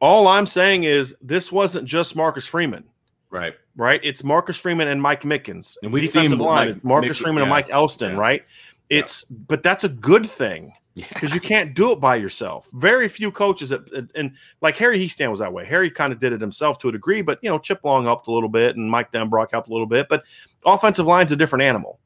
All 0.00 0.28
I'm 0.28 0.46
saying 0.46 0.84
is 0.84 1.16
this 1.20 1.50
wasn't 1.50 1.88
just 1.88 2.14
Marcus 2.14 2.46
Freeman. 2.46 2.84
Right. 3.30 3.54
Right. 3.76 4.00
It's 4.02 4.22
Marcus 4.22 4.56
Freeman 4.56 4.88
and 4.88 5.00
Mike 5.00 5.22
Mickens. 5.22 5.76
And 5.82 5.92
we've 5.92 6.10
seen 6.10 6.36
line. 6.38 6.74
Marcus 6.82 7.18
Freeman 7.18 7.38
yeah. 7.38 7.42
and 7.42 7.50
Mike 7.50 7.70
Elston, 7.70 8.12
yeah. 8.12 8.18
right? 8.18 8.44
It's 8.90 9.26
yeah. 9.28 9.36
but 9.48 9.62
that's 9.62 9.84
a 9.84 9.88
good 9.88 10.26
thing 10.26 10.72
because 11.08 11.34
you 11.34 11.40
can't 11.40 11.74
do 11.74 11.92
it 11.92 12.00
by 12.00 12.16
yourself. 12.16 12.68
Very 12.72 13.08
few 13.08 13.30
coaches 13.30 13.72
at, 13.72 13.82
and 14.14 14.32
like 14.60 14.76
Harry 14.76 14.98
Hiestand 14.98 15.30
was 15.30 15.40
that 15.40 15.52
way. 15.52 15.64
Harry 15.64 15.90
kind 15.90 16.12
of 16.12 16.18
did 16.18 16.32
it 16.32 16.40
himself 16.40 16.78
to 16.78 16.88
a 16.88 16.92
degree, 16.92 17.22
but 17.22 17.38
you 17.42 17.50
know, 17.50 17.58
Chip 17.58 17.84
Long 17.84 18.04
helped 18.04 18.28
a 18.28 18.32
little 18.32 18.48
bit 18.48 18.76
and 18.76 18.90
Mike 18.90 19.12
Denbrock 19.12 19.50
helped 19.50 19.68
a 19.68 19.72
little 19.72 19.86
bit. 19.86 20.08
But 20.08 20.24
offensive 20.64 21.06
line's 21.06 21.32
a 21.32 21.36
different 21.36 21.62
animal. 21.62 21.98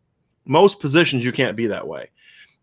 Most 0.44 0.80
positions 0.80 1.24
you 1.24 1.32
can't 1.32 1.56
be 1.56 1.66
that 1.68 1.86
way. 1.86 2.10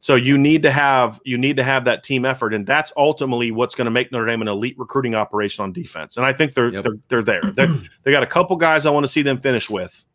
So 0.01 0.15
you 0.15 0.37
need 0.37 0.63
to 0.63 0.71
have 0.71 1.19
you 1.25 1.37
need 1.37 1.57
to 1.57 1.63
have 1.63 1.85
that 1.85 2.03
team 2.03 2.23
effort, 2.23 2.53
and 2.53 2.65
that's 2.65 2.93
ultimately 2.95 3.51
what's 3.51 3.75
going 3.75 3.85
to 3.85 3.91
make 3.91 4.11
Notre 4.11 4.25
Dame 4.25 4.41
an 4.41 4.47
elite 4.47 4.79
recruiting 4.79 5.13
operation 5.13 5.63
on 5.63 5.73
defense. 5.73 6.15
And 6.15 6.25
I 6.25 6.31
think 6.31 6.53
they're 6.53 6.69
yep. 6.69 6.83
they're 6.83 6.97
they're 7.09 7.23
there. 7.23 7.51
They're, 7.53 7.67
they 8.03 8.11
got 8.11 8.23
a 8.23 8.27
couple 8.27 8.55
guys 8.55 8.85
I 8.85 8.91
want 8.91 9.03
to 9.05 9.11
see 9.11 9.21
them 9.21 9.37
finish 9.37 9.69
with. 9.69 10.05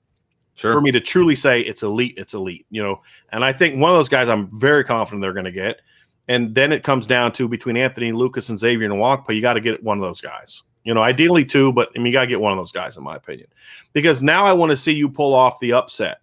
Sure. 0.54 0.72
For 0.72 0.80
me 0.80 0.92
to 0.92 1.00
truly 1.00 1.34
say 1.34 1.60
it's 1.60 1.82
elite, 1.82 2.14
it's 2.16 2.32
elite. 2.32 2.64
You 2.70 2.82
know, 2.82 3.02
and 3.30 3.44
I 3.44 3.52
think 3.52 3.78
one 3.78 3.90
of 3.90 3.98
those 3.98 4.08
guys 4.08 4.28
I'm 4.28 4.48
very 4.58 4.84
confident 4.84 5.20
they're 5.20 5.32
going 5.32 5.44
to 5.44 5.52
get. 5.52 5.80
And 6.29 6.55
then 6.55 6.72
it 6.72 6.83
comes 6.83 7.07
down 7.07 7.33
to 7.33 7.49
between 7.49 7.77
Anthony 7.77 8.12
Lucas 8.12 8.49
and 8.49 8.59
Xavier 8.59 8.91
and 8.91 8.95
Nwankpa, 8.95 9.35
you 9.35 9.43
got 9.43 9.55
to 9.55 9.61
get 9.61 9.83
one 9.83 9.99
of 9.99 10.03
those 10.03 10.20
guys. 10.20 10.62
You 10.85 10.95
know, 10.95 11.03
ideally 11.03 11.45
two, 11.45 11.72
but 11.72 11.91
I 11.95 11.99
mean, 11.99 12.07
you 12.07 12.12
got 12.12 12.22
to 12.22 12.27
get 12.27 12.41
one 12.41 12.53
of 12.53 12.59
those 12.59 12.72
guys, 12.72 12.97
in 12.97 13.03
my 13.03 13.16
opinion, 13.16 13.49
because 13.93 14.22
now 14.22 14.45
I 14.45 14.53
want 14.53 14.70
to 14.70 14.77
see 14.77 14.93
you 14.93 15.09
pull 15.09 15.35
off 15.35 15.59
the 15.61 15.72
upset 15.72 16.18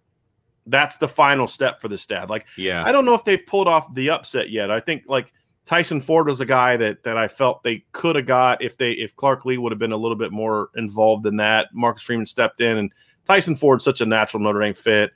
that's 0.66 0.96
the 0.96 1.08
final 1.08 1.46
step 1.46 1.80
for 1.80 1.88
the 1.88 1.98
staff. 1.98 2.30
Like, 2.30 2.46
yeah, 2.56 2.84
I 2.84 2.92
don't 2.92 3.04
know 3.04 3.14
if 3.14 3.24
they've 3.24 3.44
pulled 3.44 3.68
off 3.68 3.92
the 3.94 4.10
upset 4.10 4.50
yet. 4.50 4.70
I 4.70 4.80
think 4.80 5.04
like 5.06 5.32
Tyson 5.64 6.00
Ford 6.00 6.26
was 6.26 6.40
a 6.40 6.46
guy 6.46 6.76
that 6.76 7.02
that 7.04 7.16
I 7.16 7.28
felt 7.28 7.62
they 7.62 7.84
could 7.92 8.16
have 8.16 8.26
got 8.26 8.62
if 8.62 8.76
they 8.76 8.92
if 8.92 9.14
Clark 9.16 9.44
Lea 9.44 9.58
would 9.58 9.72
have 9.72 9.78
been 9.78 9.92
a 9.92 9.96
little 9.96 10.16
bit 10.16 10.32
more 10.32 10.70
involved 10.76 11.26
in 11.26 11.36
that. 11.38 11.68
Marcus 11.72 12.02
Freeman 12.02 12.26
stepped 12.26 12.60
in, 12.60 12.78
and 12.78 12.92
Tyson 13.26 13.56
Ford's 13.56 13.84
such 13.84 14.00
a 14.00 14.06
natural 14.06 14.42
Notre 14.42 14.60
Dame 14.60 14.74
fit. 14.74 15.12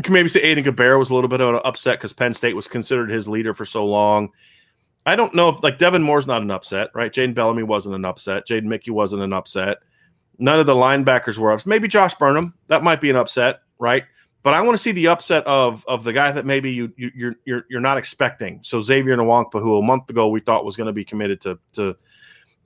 You 0.00 0.04
can 0.04 0.14
maybe 0.14 0.28
say 0.28 0.42
Aiden 0.42 0.64
Gobaira 0.64 0.98
was 0.98 1.10
a 1.10 1.14
little 1.14 1.28
bit 1.28 1.42
of 1.42 1.54
an 1.54 1.60
upset 1.64 1.98
because 1.98 2.14
Penn 2.14 2.32
State 2.32 2.56
was 2.56 2.66
considered 2.66 3.10
his 3.10 3.28
leader 3.28 3.52
for 3.52 3.66
so 3.66 3.84
long. 3.84 4.30
I 5.04 5.14
don't 5.14 5.34
know 5.34 5.48
if 5.50 5.62
like 5.62 5.78
Devin 5.78 6.02
Moore's 6.02 6.26
not 6.26 6.42
an 6.42 6.50
upset, 6.50 6.88
right? 6.94 7.12
Jaden 7.12 7.34
Bellamy 7.34 7.62
wasn't 7.64 7.94
an 7.94 8.04
upset. 8.04 8.46
Jaden 8.46 8.64
Mickey 8.64 8.90
wasn't 8.90 9.22
an 9.22 9.32
upset. 9.32 9.78
None 10.38 10.58
of 10.58 10.66
the 10.66 10.74
linebackers 10.74 11.36
were 11.36 11.52
ups. 11.52 11.66
Maybe 11.66 11.86
Josh 11.86 12.14
Burnham. 12.14 12.54
That 12.68 12.82
might 12.82 13.00
be 13.00 13.10
an 13.10 13.16
upset 13.16 13.60
right? 13.80 14.04
But 14.42 14.54
I 14.54 14.62
want 14.62 14.74
to 14.74 14.82
see 14.82 14.92
the 14.92 15.08
upset 15.08 15.44
of 15.46 15.84
of 15.88 16.04
the 16.04 16.12
guy 16.12 16.30
that 16.30 16.46
maybe 16.46 16.70
you, 16.70 16.92
you 16.96 17.10
you're 17.14 17.34
you're 17.44 17.66
you're 17.68 17.80
not 17.80 17.98
expecting. 17.98 18.60
So 18.62 18.80
Xavier 18.80 19.16
Nwankpa, 19.16 19.60
who 19.60 19.76
a 19.78 19.82
month 19.82 20.08
ago 20.08 20.28
we 20.28 20.40
thought 20.40 20.64
was 20.64 20.76
going 20.76 20.86
to 20.86 20.92
be 20.92 21.04
committed 21.04 21.40
to 21.42 21.58
to 21.72 21.96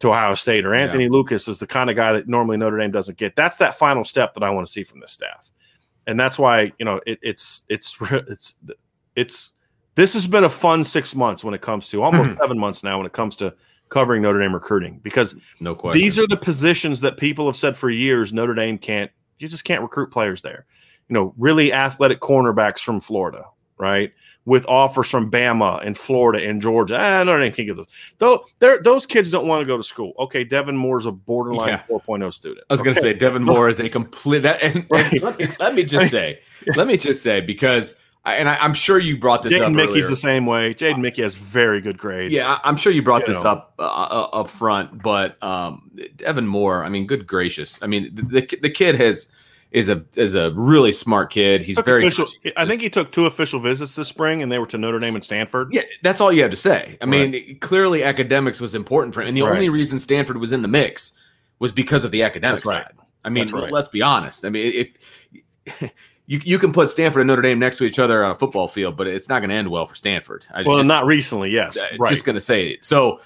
to 0.01 0.09
Ohio 0.09 0.35
State, 0.35 0.67
or 0.67 0.75
Anthony 0.75 1.05
yeah. 1.05 1.11
Lucas 1.11 1.49
is 1.49 1.59
the 1.59 1.67
kind 1.67 1.89
of 1.89 1.97
guy 1.97 2.13
that 2.13 2.29
normally 2.29 2.57
Notre 2.59 2.79
Dame 2.79 2.91
doesn't 2.91 3.17
get. 3.17 3.35
That's 3.35 3.57
that 3.57 3.75
final 3.77 4.05
step 4.05 4.35
that 4.35 4.43
I 4.43 4.51
want 4.51 4.67
to 4.67 4.73
see 4.73 4.85
from 4.85 5.01
this 5.01 5.13
staff, 5.13 5.51
and 6.07 6.19
that's 6.19 6.39
why 6.39 6.73
you 6.79 6.85
know 6.85 7.01
it, 7.07 7.19
it's 7.23 7.63
it's 7.69 7.97
it's 8.11 8.55
it's 9.17 9.53
this 9.95 10.15
has 10.15 10.27
been 10.27 10.45
a 10.45 10.49
fun 10.49 10.83
six 10.85 11.15
months 11.15 11.45
when 11.45 11.55
it 11.55 11.61
comes 11.61 11.89
to 11.89 12.03
almost 12.03 12.31
mm-hmm. 12.31 12.41
seven 12.41 12.59
months 12.59 12.83
now 12.83 12.99
when 12.99 13.07
it 13.07 13.13
comes 13.13 13.37
to 13.37 13.55
covering 13.89 14.23
Notre 14.23 14.41
Dame 14.41 14.55
recruiting 14.55 14.99
because 15.03 15.35
no 15.61 15.75
question. 15.75 16.01
these 16.01 16.19
are 16.19 16.27
the 16.27 16.37
positions 16.37 17.01
that 17.01 17.17
people 17.17 17.47
have 17.47 17.57
said 17.57 17.77
for 17.77 17.91
years 17.91 18.33
Notre 18.33 18.55
Dame 18.55 18.79
can't 18.79 19.11
you 19.39 19.49
just 19.49 19.65
can't 19.65 19.83
recruit 19.83 20.11
players 20.11 20.43
there 20.43 20.67
you 21.09 21.15
know, 21.15 21.35
really 21.37 21.73
athletic 21.73 22.21
cornerbacks 22.21 22.81
from 22.81 23.01
Florida, 23.01 23.45
right? 23.79 24.13
With 24.47 24.67
offers 24.67 25.09
from 25.09 25.31
Bama 25.31 25.85
and 25.87 25.97
Florida 25.97 26.47
and 26.47 26.61
Georgia. 26.61 26.99
Ah, 27.01 27.25
no, 27.25 27.41
I 27.41 27.49
can't 27.49 27.67
get 27.67 27.77
those. 27.77 27.87
Though 28.19 28.45
those 28.59 29.07
kids 29.07 29.31
don't 29.31 29.47
want 29.47 29.63
to 29.63 29.67
go 29.67 29.79
to 29.79 29.83
school. 29.83 30.13
Okay, 30.19 30.45
Devin 30.45 30.77
Moore 30.77 30.99
is 30.99 31.07
a 31.07 31.13
borderline 31.13 31.69
yeah. 31.69 31.83
4.0 31.89 32.33
student. 32.33 32.67
I 32.69 32.75
was 32.75 32.81
okay. 32.81 32.89
going 32.89 32.95
to 32.97 33.01
say 33.01 33.15
Devin 33.15 33.43
Moore 33.43 33.71
is 33.71 33.81
a 33.81 33.89
complete. 33.89 34.41
That, 34.41 34.63
and, 34.63 34.87
right. 34.91 35.11
and 35.11 35.23
let, 35.23 35.39
me, 35.39 35.49
let, 35.59 35.75
me, 35.75 35.85
just 35.85 36.11
say, 36.11 36.41
let 36.77 36.87
me 36.87 36.97
just 36.97 37.23
say 37.23 37.41
because. 37.41 37.99
I, 38.27 38.37
and 38.37 38.49
I, 38.49 38.65
am 38.65 38.73
sure 38.73 38.99
you 38.99 39.19
brought 39.19 39.43
this 39.43 39.53
up. 39.61 39.61
Jaden 39.61 39.67
up. 39.67 39.73
Mickey's 39.73 40.05
earlier. 40.05 40.09
the 40.09 40.17
same 40.17 40.47
way. 40.47 40.73
Jaden 40.73 41.01
Mickey 41.03 41.21
has 41.21 41.37
very 41.37 41.83
good 41.83 41.99
grades. 41.99 42.33
Yeah, 42.33 42.59
I'm 42.65 42.75
sure 42.79 42.91
you 42.91 43.03
brought 43.03 43.29
you 43.29 43.35
this 43.35 43.45
know. 43.45 43.51
up 43.51 43.75
uh, 43.79 43.83
uh, 43.83 44.29
up 44.33 44.49
front. 44.49 45.03
But 45.03 45.43
um, 45.43 45.91
Devin 46.17 46.47
Moore, 46.47 46.85
I 46.85 46.89
mean, 46.89 47.07
good 47.07 47.27
gracious, 47.27 47.83
I 47.83 47.87
mean, 47.87 48.15
the 48.15 48.41
the 48.63 48.71
kid 48.71 48.95
has 48.95 49.29
is 49.75 49.89
a 49.89 50.05
is 50.15 50.37
a 50.37 50.53
really 50.53 50.93
smart 50.93 51.33
kid. 51.33 51.61
He's 51.61 51.79
very. 51.81 52.07
official, 52.07 52.29
I 52.57 52.65
think 52.65 52.81
he 52.81 52.89
took 52.89 53.11
two 53.11 53.27
official 53.27 53.59
visits 53.59 53.97
this 53.97 54.07
spring, 54.07 54.41
and 54.41 54.51
they 54.51 54.61
were 54.61 54.69
to 54.69 54.79
Notre 54.79 55.01
Dame 55.01 55.17
and 55.17 55.25
Stanford. 55.25 55.75
Yeah, 55.75 55.83
that's 56.01 56.21
all 56.21 56.33
you 56.33 56.43
have 56.43 56.53
to 56.53 56.57
say. 56.57 56.97
I 57.03 57.07
mean, 57.07 57.59
clearly 57.59 58.05
academics 58.05 58.61
was 58.61 58.77
important 58.77 59.15
for 59.15 59.21
him, 59.23 59.29
and 59.29 59.37
the 59.37 59.43
Right. 59.43 59.51
only 59.53 59.69
reason 59.69 59.99
Stanford 59.99 60.37
was 60.39 60.53
in 60.53 60.63
the 60.63 60.69
mix 60.69 61.19
was 61.59 61.73
because 61.73 62.05
of 62.05 62.13
the 62.13 62.23
academic 62.23 62.63
That's 62.63 62.67
right. 62.67 62.85
side. 62.85 62.95
I 63.25 63.31
mean, 63.31 63.49
right. 63.49 63.73
let's 63.73 63.89
be 63.89 64.01
honest. 64.01 64.45
I 64.45 64.51
mean, 64.51 64.87
if 65.67 65.91
you 66.27 66.41
you 66.45 66.59
can 66.61 66.73
put 66.73 66.89
Stanford 66.89 67.23
and 67.23 67.27
Notre 67.29 67.43
Dame 67.43 67.59
next 67.59 67.79
to 67.79 67.85
each 67.85 67.99
other 67.99 68.25
on 68.25 68.31
a 68.31 68.35
football 68.37 68.69
field, 68.69 68.97
but 68.97 69.09
it's 69.09 69.29
not 69.29 69.41
going 69.41 69.51
to 69.51 69.57
end 69.57 69.69
well 69.69 69.87
for 69.87 69.97
Stanford. 69.97 70.47
I 70.55 70.63
Well, 70.63 70.79
just, 70.79 70.89
not 70.89 71.05
recently, 71.05 71.51
yes, 71.51 71.77
uh, 71.77 71.89
right. 71.99 72.11
just 72.11 72.25
going 72.25 72.35
to 72.35 72.41
say 72.41 72.69
it. 72.69 72.85
So 72.85 73.19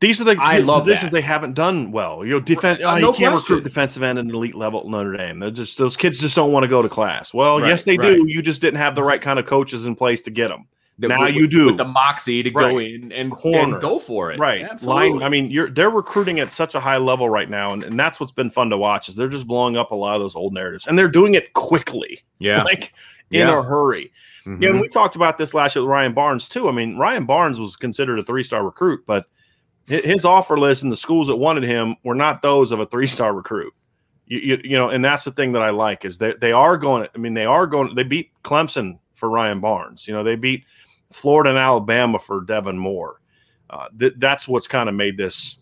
These 0.00 0.20
are 0.20 0.24
the 0.24 0.36
I 0.40 0.60
positions 0.62 1.10
they 1.10 1.20
haven't 1.20 1.54
done 1.54 1.90
well. 1.90 2.24
You 2.24 2.34
know, 2.34 2.40
defense. 2.40 2.80
Uh, 2.80 2.98
no 2.98 3.08
you 3.08 3.14
can't 3.14 3.32
question. 3.32 3.56
recruit 3.56 3.64
defensive 3.64 4.02
end 4.02 4.18
at 4.18 4.24
an 4.24 4.30
elite 4.34 4.54
level 4.54 4.80
at 4.80 4.86
Notre 4.86 5.16
Dame. 5.16 5.40
They're 5.40 5.50
just 5.50 5.76
those 5.76 5.96
kids 5.96 6.20
just 6.20 6.36
don't 6.36 6.52
want 6.52 6.62
to 6.64 6.68
go 6.68 6.82
to 6.82 6.88
class. 6.88 7.34
Well, 7.34 7.60
Right, 7.60 7.68
yes, 7.68 7.82
they 7.84 7.96
right. 7.98 8.16
do. 8.16 8.24
You 8.28 8.40
just 8.42 8.62
didn't 8.62 8.78
have 8.78 8.94
the 8.94 9.02
right 9.02 9.20
kind 9.20 9.38
of 9.40 9.46
coaches 9.46 9.86
in 9.86 9.96
place 9.96 10.22
to 10.22 10.30
get 10.30 10.48
them. 10.48 10.66
Now 11.00 11.22
with- 11.22 11.34
you 11.34 11.46
do. 11.48 11.66
with 11.66 11.76
the 11.76 11.84
moxie 11.84 12.42
to 12.42 12.50
go 12.50 12.78
in 12.78 13.12
and, 13.12 13.32
and 13.32 13.80
go 13.80 13.98
for 14.00 14.32
it. 14.32 14.38
Right. 14.40 14.62
Absolutely. 14.62 15.10
Line. 15.10 15.22
I 15.22 15.28
mean, 15.28 15.50
you're 15.50 15.68
they're 15.70 15.90
recruiting 15.90 16.40
at 16.40 16.52
such 16.52 16.74
a 16.74 16.80
high 16.80 16.96
level 16.98 17.28
right 17.28 17.48
now, 17.50 17.72
and, 17.72 17.82
and 17.84 17.98
that's 17.98 18.18
what's 18.20 18.32
been 18.32 18.50
fun 18.50 18.70
to 18.70 18.76
watch. 18.76 19.08
Is 19.08 19.14
they're 19.16 19.28
just 19.28 19.46
blowing 19.46 19.76
up 19.76 19.90
a 19.92 19.94
lot 19.96 20.16
of 20.16 20.22
those 20.22 20.34
old 20.36 20.54
narratives, 20.54 20.86
and 20.86 20.96
they're 20.98 21.08
doing 21.08 21.34
it 21.34 21.52
quickly, 21.54 22.22
yeah. 22.38 22.62
like 22.64 22.92
in 23.30 23.46
Yeah. 23.48 23.58
a 23.58 23.62
hurry. 23.62 24.12
Mhm. 24.44 24.60
Yeah, 24.62 24.70
and 24.70 24.80
we 24.80 24.88
talked 24.88 25.14
about 25.16 25.38
this 25.38 25.54
last 25.54 25.76
year 25.76 25.82
with 25.84 25.90
Ryan 25.90 26.14
Barnes 26.14 26.48
too. 26.48 26.68
I 26.68 26.72
mean, 26.72 26.96
Ryan 26.98 27.26
Barnes 27.26 27.60
was 27.60 27.76
considered 27.76 28.18
a 28.18 28.22
three-star 28.22 28.64
recruit, 28.64 29.04
but 29.06 29.26
his 29.88 30.24
offer 30.24 30.58
list 30.58 30.82
and 30.82 30.92
the 30.92 30.96
schools 30.96 31.28
that 31.28 31.36
wanted 31.36 31.64
him 31.64 31.96
were 32.04 32.14
not 32.14 32.42
those 32.42 32.72
of 32.72 32.80
a 32.80 32.86
three-star 32.86 33.34
recruit. 33.34 33.72
You, 34.26 34.38
you, 34.38 34.60
you 34.62 34.76
know, 34.76 34.90
and 34.90 35.02
that's 35.02 35.24
the 35.24 35.32
thing 35.32 35.52
that 35.52 35.62
I 35.62 35.70
like 35.70 36.04
is 36.04 36.18
that 36.18 36.40
they 36.40 36.52
are 36.52 36.76
going. 36.76 37.08
I 37.14 37.18
mean, 37.18 37.34
they 37.34 37.46
are 37.46 37.66
going. 37.66 37.94
They 37.94 38.02
beat 38.02 38.30
Clemson 38.42 38.98
for 39.14 39.30
Ryan 39.30 39.60
Barnes. 39.60 40.06
You 40.06 40.12
know, 40.12 40.22
they 40.22 40.36
beat 40.36 40.64
Florida 41.10 41.50
and 41.50 41.58
Alabama 41.58 42.18
for 42.18 42.42
Devin 42.42 42.78
Moore. 42.78 43.20
Uh, 43.70 43.88
th- 43.98 44.14
that's 44.18 44.46
what's 44.46 44.66
kind 44.66 44.88
of 44.88 44.94
made 44.94 45.16
this 45.16 45.58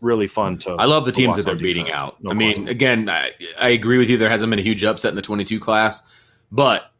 really 0.00 0.26
fun 0.26 0.58
to. 0.58 0.72
I 0.72 0.86
love 0.86 1.04
the 1.04 1.12
teams 1.12 1.36
that 1.36 1.44
they're 1.44 1.54
beating 1.54 1.84
defense. 1.84 2.02
out. 2.02 2.22
No 2.22 2.30
I 2.30 2.34
mean, 2.34 2.54
question. 2.54 2.68
again, 2.68 3.08
I, 3.08 3.32
I 3.58 3.68
agree 3.70 3.98
with 3.98 4.10
you. 4.10 4.18
There 4.18 4.30
hasn't 4.30 4.50
been 4.50 4.58
a 4.58 4.62
huge 4.62 4.84
upset 4.84 5.10
in 5.10 5.16
the 5.16 5.22
22 5.22 5.60
class, 5.60 6.02
but 6.50 6.91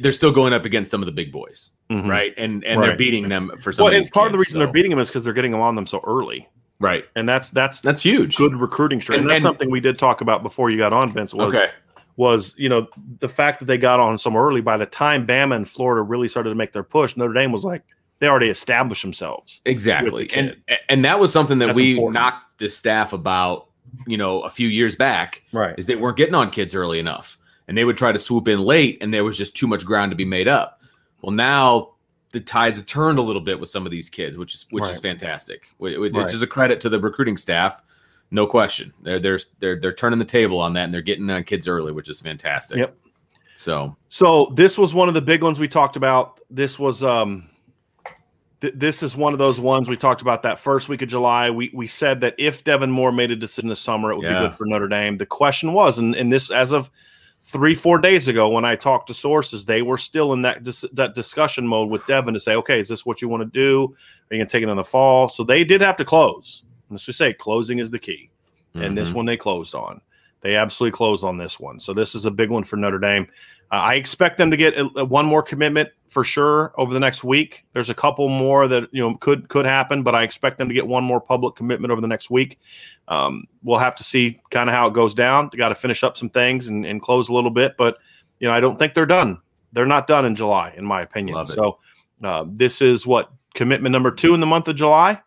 they're 0.00 0.12
still 0.12 0.32
going 0.32 0.52
up 0.52 0.64
against 0.64 0.90
some 0.90 1.02
of 1.02 1.06
the 1.06 1.12
big 1.12 1.32
boys, 1.32 1.70
Mhm. 1.90 2.08
right? 2.08 2.32
And 2.36 2.64
and 2.64 2.82
they're 2.82 2.96
beating 2.96 3.28
them 3.28 3.50
for 3.60 3.72
some. 3.72 3.84
Well, 3.84 3.94
and 3.94 4.08
part 4.10 4.26
of 4.26 4.32
the 4.32 4.38
kids, 4.38 4.48
reason 4.50 4.58
they're 4.60 4.72
beating 4.72 4.90
them 4.90 4.98
is 5.00 5.08
because 5.08 5.24
they're 5.24 5.32
getting 5.32 5.52
them 5.52 5.60
on 5.60 5.74
them 5.74 5.86
so 5.86 6.00
early, 6.06 6.48
right. 6.80 7.04
and 7.16 7.28
that's 7.28 7.50
that's 7.50 7.80
That's 7.80 8.00
huge. 8.02 8.36
good 8.36 8.54
recruiting 8.56 9.00
strategy. 9.00 9.22
And- 9.22 9.30
And 9.30 9.34
that's 9.36 9.42
something 9.42 9.70
we 9.70 9.80
did 9.80 9.98
talk 9.98 10.20
about 10.20 10.42
before 10.42 10.70
you 10.70 10.78
got 10.78 10.92
on, 10.92 11.12
Vince. 11.12 11.34
Was 11.34 11.54
Okay. 11.54 11.68
was 12.16 12.54
you 12.58 12.68
know 12.68 12.86
the 13.20 13.28
fact 13.28 13.58
that 13.60 13.66
they 13.66 13.78
got 13.78 14.00
on 14.00 14.16
so 14.18 14.34
early. 14.36 14.60
By 14.60 14.76
the 14.76 14.86
time 14.86 15.26
Bama 15.26 15.56
and 15.56 15.68
Florida 15.68 16.02
really 16.02 16.28
started 16.28 16.50
to 16.50 16.54
make 16.56 16.72
their 16.72 16.84
push, 16.84 17.16
Notre 17.16 17.32
Dame 17.34 17.52
was 17.52 17.64
like 17.64 17.82
they 18.20 18.28
already 18.28 18.48
established 18.48 19.02
themselves. 19.02 19.60
Exactly. 19.64 20.26
the 20.26 20.34
And 20.36 20.56
and 20.88 21.04
that 21.04 21.18
was 21.18 21.32
something 21.32 21.58
that 21.58 21.66
That's 21.66 21.78
we 21.78 21.92
important. 21.92 22.14
knocked 22.14 22.58
the 22.58 22.68
staff 22.68 23.12
about, 23.12 23.66
you 24.06 24.16
know, 24.16 24.40
a 24.42 24.50
few 24.50 24.68
years 24.68 24.94
back 24.94 25.42
Right. 25.52 25.74
is 25.76 25.86
they 25.86 25.96
weren't 25.96 26.16
getting 26.16 26.34
on 26.36 26.50
kids 26.50 26.74
early 26.74 27.00
enough. 27.00 27.36
And 27.66 27.76
they 27.78 27.84
would 27.84 27.96
try 27.96 28.12
to 28.12 28.18
swoop 28.18 28.46
in 28.48 28.60
late 28.60 28.98
and 29.00 29.12
there 29.12 29.24
was 29.24 29.38
just 29.38 29.56
too 29.56 29.66
much 29.66 29.84
ground 29.86 30.10
to 30.10 30.16
be 30.16 30.24
made 30.24 30.48
up. 30.48 30.82
Well, 31.22 31.32
now 31.32 31.92
the 32.32 32.40
tides 32.40 32.76
have 32.76 32.86
turned 32.86 33.18
a 33.18 33.22
little 33.22 33.40
bit 33.40 33.58
with 33.58 33.68
some 33.70 33.86
of 33.86 33.90
these 33.92 34.10
kids, 34.10 34.36
which 34.36 34.54
is 34.54 34.66
which 34.70 34.84
is 34.84 35.00
fantastic. 35.00 35.70
Which, 35.78 35.96
which 35.96 36.12
Right. 36.14 36.30
is 36.32 36.42
a 36.42 36.46
credit 36.46 36.80
to 36.80 36.88
the 36.88 37.00
recruiting 37.00 37.36
staff. 37.36 37.82
No 38.30 38.46
question. 38.46 38.92
They're 39.02 39.18
they're 39.20 39.38
they're 39.60 39.80
they're 39.80 39.92
turning 39.94 40.18
the 40.18 40.24
table 40.24 40.58
on 40.58 40.72
that 40.74 40.84
and 40.84 40.92
they're 40.92 41.00
getting 41.00 41.30
on 41.30 41.44
kids 41.44 41.68
early, 41.68 41.92
which 41.92 42.08
is 42.08 42.20
fantastic. 42.20 42.78
Yep. 42.78 42.96
So 43.56 43.96
So 44.08 44.52
this 44.56 44.76
was 44.76 44.92
one 44.92 45.08
of 45.08 45.14
the 45.14 45.22
big 45.22 45.42
ones 45.42 45.58
we 45.60 45.68
talked 45.68 45.96
about. 45.96 46.40
This 46.50 46.78
was 46.78 47.02
um 47.04 47.48
th- 48.60 48.74
this 48.76 49.02
is 49.02 49.16
one 49.16 49.32
of 49.32 49.38
those 49.38 49.60
ones 49.60 49.88
we 49.88 49.96
talked 49.96 50.20
about 50.22 50.42
that 50.42 50.58
first 50.58 50.88
week 50.88 51.02
of 51.02 51.08
July. 51.08 51.50
We 51.50 51.70
we 51.72 51.86
said 51.86 52.20
that 52.22 52.34
if 52.36 52.64
Devin 52.64 52.90
Moore 52.90 53.12
made 53.12 53.30
a 53.30 53.36
decision 53.36 53.68
this 53.68 53.80
summer, 53.80 54.10
it 54.10 54.16
would 54.16 54.24
Yeah. 54.24 54.40
be 54.40 54.46
good 54.48 54.54
for 54.54 54.66
Notre 54.66 54.88
Dame. 54.88 55.16
The 55.18 55.26
question 55.26 55.72
was, 55.72 55.98
and, 55.98 56.14
and 56.16 56.32
this 56.32 56.50
as 56.50 56.72
of 56.72 56.90
three 57.44 57.74
four 57.74 57.98
days 57.98 58.26
ago 58.26 58.48
when 58.48 58.64
I 58.64 58.74
talked 58.74 59.06
to 59.08 59.14
sources, 59.14 59.64
they 59.64 59.82
were 59.82 59.98
still 59.98 60.32
in 60.32 60.42
that 60.42 60.64
dis- 60.64 60.86
that 60.92 61.14
discussion 61.14 61.66
mode 61.66 61.90
with 61.90 62.06
Devin 62.06 62.34
to 62.34 62.40
say, 62.40 62.54
okay, 62.56 62.80
is 62.80 62.88
this 62.88 63.06
what 63.06 63.22
you 63.22 63.28
want 63.28 63.42
to 63.42 63.48
do? 63.48 63.94
Are 64.30 64.34
you 64.34 64.40
going 64.40 64.46
to 64.48 64.52
take 64.52 64.62
it 64.62 64.68
in 64.68 64.76
the 64.76 64.84
fall? 64.84 65.28
So 65.28 65.44
they 65.44 65.64
did 65.64 65.80
have 65.80 65.96
to 65.96 66.04
close. 66.04 66.64
Let's 66.90 67.04
just 67.04 67.18
say 67.18 67.32
closing 67.32 67.78
is 67.78 67.90
the 67.90 67.98
key 67.98 68.30
and 68.74 68.96
this 68.96 69.10
mhm. 69.10 69.14
one 69.14 69.26
they 69.26 69.36
closed 69.36 69.74
on. 69.74 70.00
They 70.40 70.56
absolutely 70.56 70.96
closed 70.96 71.24
on 71.24 71.38
this 71.38 71.58
one. 71.58 71.78
So 71.80 71.94
this 71.94 72.14
is 72.14 72.26
a 72.26 72.30
big 72.30 72.50
one 72.50 72.64
for 72.64 72.76
Notre 72.76 72.98
Dame. 72.98 73.26
Uh, 73.74 73.78
I 73.78 73.94
expect 73.94 74.38
them 74.38 74.52
to 74.52 74.56
get 74.56 74.74
a, 74.74 74.88
a- 74.98 75.04
one 75.04 75.26
more 75.26 75.42
commitment 75.42 75.88
for 76.06 76.22
sure 76.22 76.72
over 76.78 76.94
the 76.94 77.00
next 77.00 77.24
week. 77.24 77.66
There's 77.72 77.90
a 77.90 77.94
couple 77.94 78.28
more 78.28 78.68
that 78.68 78.84
you 78.92 79.00
know 79.02 79.16
could 79.16 79.48
could 79.48 79.66
happen, 79.66 80.04
but 80.04 80.14
I 80.14 80.22
expect 80.22 80.58
them 80.58 80.68
to 80.68 80.74
get 80.74 80.86
one 80.86 81.02
more 81.02 81.20
public 81.20 81.56
commitment 81.56 81.90
over 81.90 82.00
the 82.00 82.06
next 82.06 82.30
week. 82.30 82.60
Um, 83.08 83.48
we'll 83.64 83.80
have 83.80 83.96
to 83.96 84.04
see 84.04 84.38
kind 84.50 84.70
of 84.70 84.76
how 84.76 84.86
it 84.86 84.94
goes 84.94 85.12
down. 85.12 85.48
Got 85.56 85.70
to 85.70 85.74
finish 85.74 86.04
up 86.04 86.16
some 86.16 86.30
things 86.30 86.68
and, 86.68 86.86
and 86.86 87.02
close 87.02 87.28
a 87.30 87.34
little 87.34 87.50
bit, 87.50 87.74
but 87.76 87.98
you 88.38 88.46
know 88.46 88.54
I 88.54 88.60
don't 88.60 88.78
think 88.78 88.94
they're 88.94 89.06
done. 89.06 89.40
They're 89.72 89.86
not 89.86 90.06
done 90.06 90.24
in 90.24 90.36
July, 90.36 90.72
in 90.76 90.84
my 90.84 91.02
opinion. 91.02 91.34
So 91.56 91.78
uh, 92.22 92.44
this 92.46 92.80
is 92.80 93.04
what 93.04 93.32
commitment 93.54 93.92
number 93.92 94.12
two 94.12 94.34
in 94.34 94.40
the 94.40 94.46
month 94.46 94.68
of 94.68 94.76
July, 94.76 95.20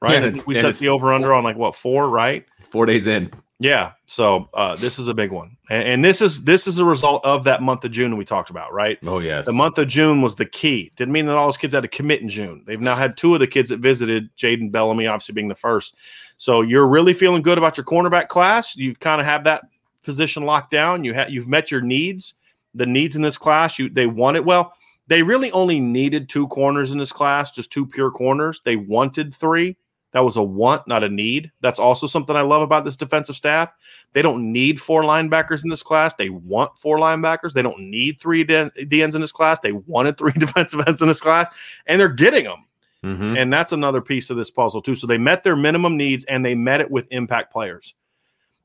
right? 0.00 0.14
Yeah, 0.14 0.42
we 0.48 0.54
set 0.56 0.74
the 0.80 0.88
over 0.88 1.12
under 1.12 1.32
on 1.32 1.44
like 1.44 1.56
what 1.56 1.76
four, 1.76 2.08
right? 2.10 2.44
four 2.68 2.84
days 2.84 3.06
in. 3.06 3.30
Yeah. 3.62 3.92
So 4.06 4.48
uh, 4.54 4.74
this 4.74 4.98
is 4.98 5.06
a 5.06 5.14
big 5.14 5.30
one, 5.30 5.56
and, 5.70 5.88
and 5.88 6.04
this 6.04 6.20
is 6.20 6.42
this 6.42 6.66
is 6.66 6.78
a 6.78 6.84
result 6.84 7.24
of 7.24 7.44
that 7.44 7.62
month 7.62 7.84
of 7.84 7.92
June 7.92 8.16
we 8.16 8.24
talked 8.24 8.50
about, 8.50 8.72
right? 8.72 8.98
Oh 9.04 9.20
yes. 9.20 9.46
The 9.46 9.52
month 9.52 9.78
of 9.78 9.86
June 9.86 10.20
was 10.20 10.34
the 10.34 10.46
key. 10.46 10.92
Didn't 10.96 11.12
mean 11.12 11.26
that 11.26 11.36
all 11.36 11.46
those 11.46 11.56
kids 11.56 11.72
had 11.72 11.84
to 11.84 11.88
commit 11.88 12.22
in 12.22 12.28
June. 12.28 12.64
They've 12.66 12.80
now 12.80 12.96
had 12.96 13.16
two 13.16 13.34
of 13.34 13.40
the 13.40 13.46
kids 13.46 13.70
that 13.70 13.78
visited, 13.78 14.34
Jaden 14.36 14.72
Bellamy 14.72 15.06
obviously 15.06 15.34
being 15.34 15.48
the 15.48 15.54
first. 15.54 15.94
So 16.38 16.62
you're 16.62 16.88
really 16.88 17.14
feeling 17.14 17.40
good 17.40 17.56
about 17.56 17.76
your 17.76 17.84
cornerback 17.84 18.28
class. 18.28 18.76
You 18.76 18.96
kind 18.96 19.20
of 19.20 19.26
have 19.26 19.44
that 19.44 19.62
position 20.02 20.42
locked 20.42 20.72
down. 20.72 21.04
You 21.04 21.14
have 21.14 21.30
you've 21.30 21.48
met 21.48 21.70
your 21.70 21.82
needs. 21.82 22.34
The 22.74 22.86
needs 22.86 23.14
in 23.14 23.22
this 23.22 23.38
class, 23.38 23.78
you 23.78 23.88
they 23.88 24.06
wanted 24.06 24.40
well. 24.40 24.74
They 25.06 25.22
really 25.22 25.52
only 25.52 25.78
needed 25.78 26.28
two 26.28 26.48
corners 26.48 26.92
in 26.92 26.98
this 26.98 27.12
class, 27.12 27.52
just 27.52 27.70
two 27.70 27.86
pure 27.86 28.10
corners. 28.10 28.60
They 28.64 28.76
wanted 28.76 29.34
three. 29.34 29.76
That 30.12 30.24
was 30.24 30.36
a 30.36 30.42
want, 30.42 30.86
not 30.86 31.02
a 31.02 31.08
need. 31.08 31.50
That's 31.60 31.78
also 31.78 32.06
something 32.06 32.36
I 32.36 32.42
love 32.42 32.62
about 32.62 32.84
this 32.84 32.96
defensive 32.96 33.36
staff. 33.36 33.70
They 34.12 34.22
don't 34.22 34.52
need 34.52 34.80
four 34.80 35.02
linebackers 35.02 35.64
in 35.64 35.70
this 35.70 35.82
class. 35.82 36.14
They 36.14 36.28
want 36.28 36.78
four 36.78 36.98
linebackers. 36.98 37.54
They 37.54 37.62
don't 37.62 37.90
need 37.90 38.20
three 38.20 38.44
D 38.44 39.02
ends 39.02 39.14
in 39.14 39.20
this 39.20 39.32
class. 39.32 39.60
They 39.60 39.72
wanted 39.72 40.18
three 40.18 40.32
defensive 40.38 40.80
ends 40.86 41.00
in 41.02 41.08
this 41.08 41.20
class, 41.20 41.54
and 41.86 41.98
they're 41.98 42.08
getting 42.08 42.44
them. 42.44 42.64
Mhm. 43.04 43.36
And 43.40 43.52
that's 43.52 43.72
another 43.72 44.00
piece 44.00 44.30
of 44.30 44.36
this 44.36 44.50
puzzle 44.50 44.80
too. 44.80 44.94
So 44.94 45.06
they 45.06 45.18
met 45.18 45.42
their 45.42 45.56
minimum 45.56 45.96
needs 45.96 46.24
and 46.26 46.44
they 46.44 46.54
met 46.54 46.80
it 46.80 46.90
with 46.90 47.06
impact 47.10 47.52
players. 47.52 47.94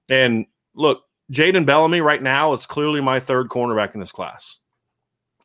And 0.09 0.45
look, 0.75 1.05
Jaden 1.31 1.65
Bellamy 1.65 2.01
right 2.01 2.21
now 2.21 2.53
is 2.53 2.65
clearly 2.65 3.01
my 3.01 3.19
third 3.19 3.49
cornerback 3.49 3.93
in 3.93 3.99
this 3.99 4.11
class. 4.11 4.57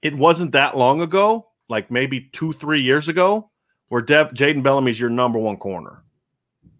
It 0.03 0.15
wasn't 0.17 0.53
that 0.53 0.77
long 0.77 1.01
ago, 1.01 1.49
like 1.69 1.91
maybe 1.91 2.29
two, 2.33 2.53
three 2.53 2.83
years 2.83 3.09
ago, 3.09 3.51
where 3.93 4.01
Deb, 4.01 4.35
Jaden 4.35 4.63
Bellamy 4.63 4.91
is 4.91 4.99
your 4.99 5.11
number 5.11 5.39
one 5.39 5.59
corner. 5.59 6.03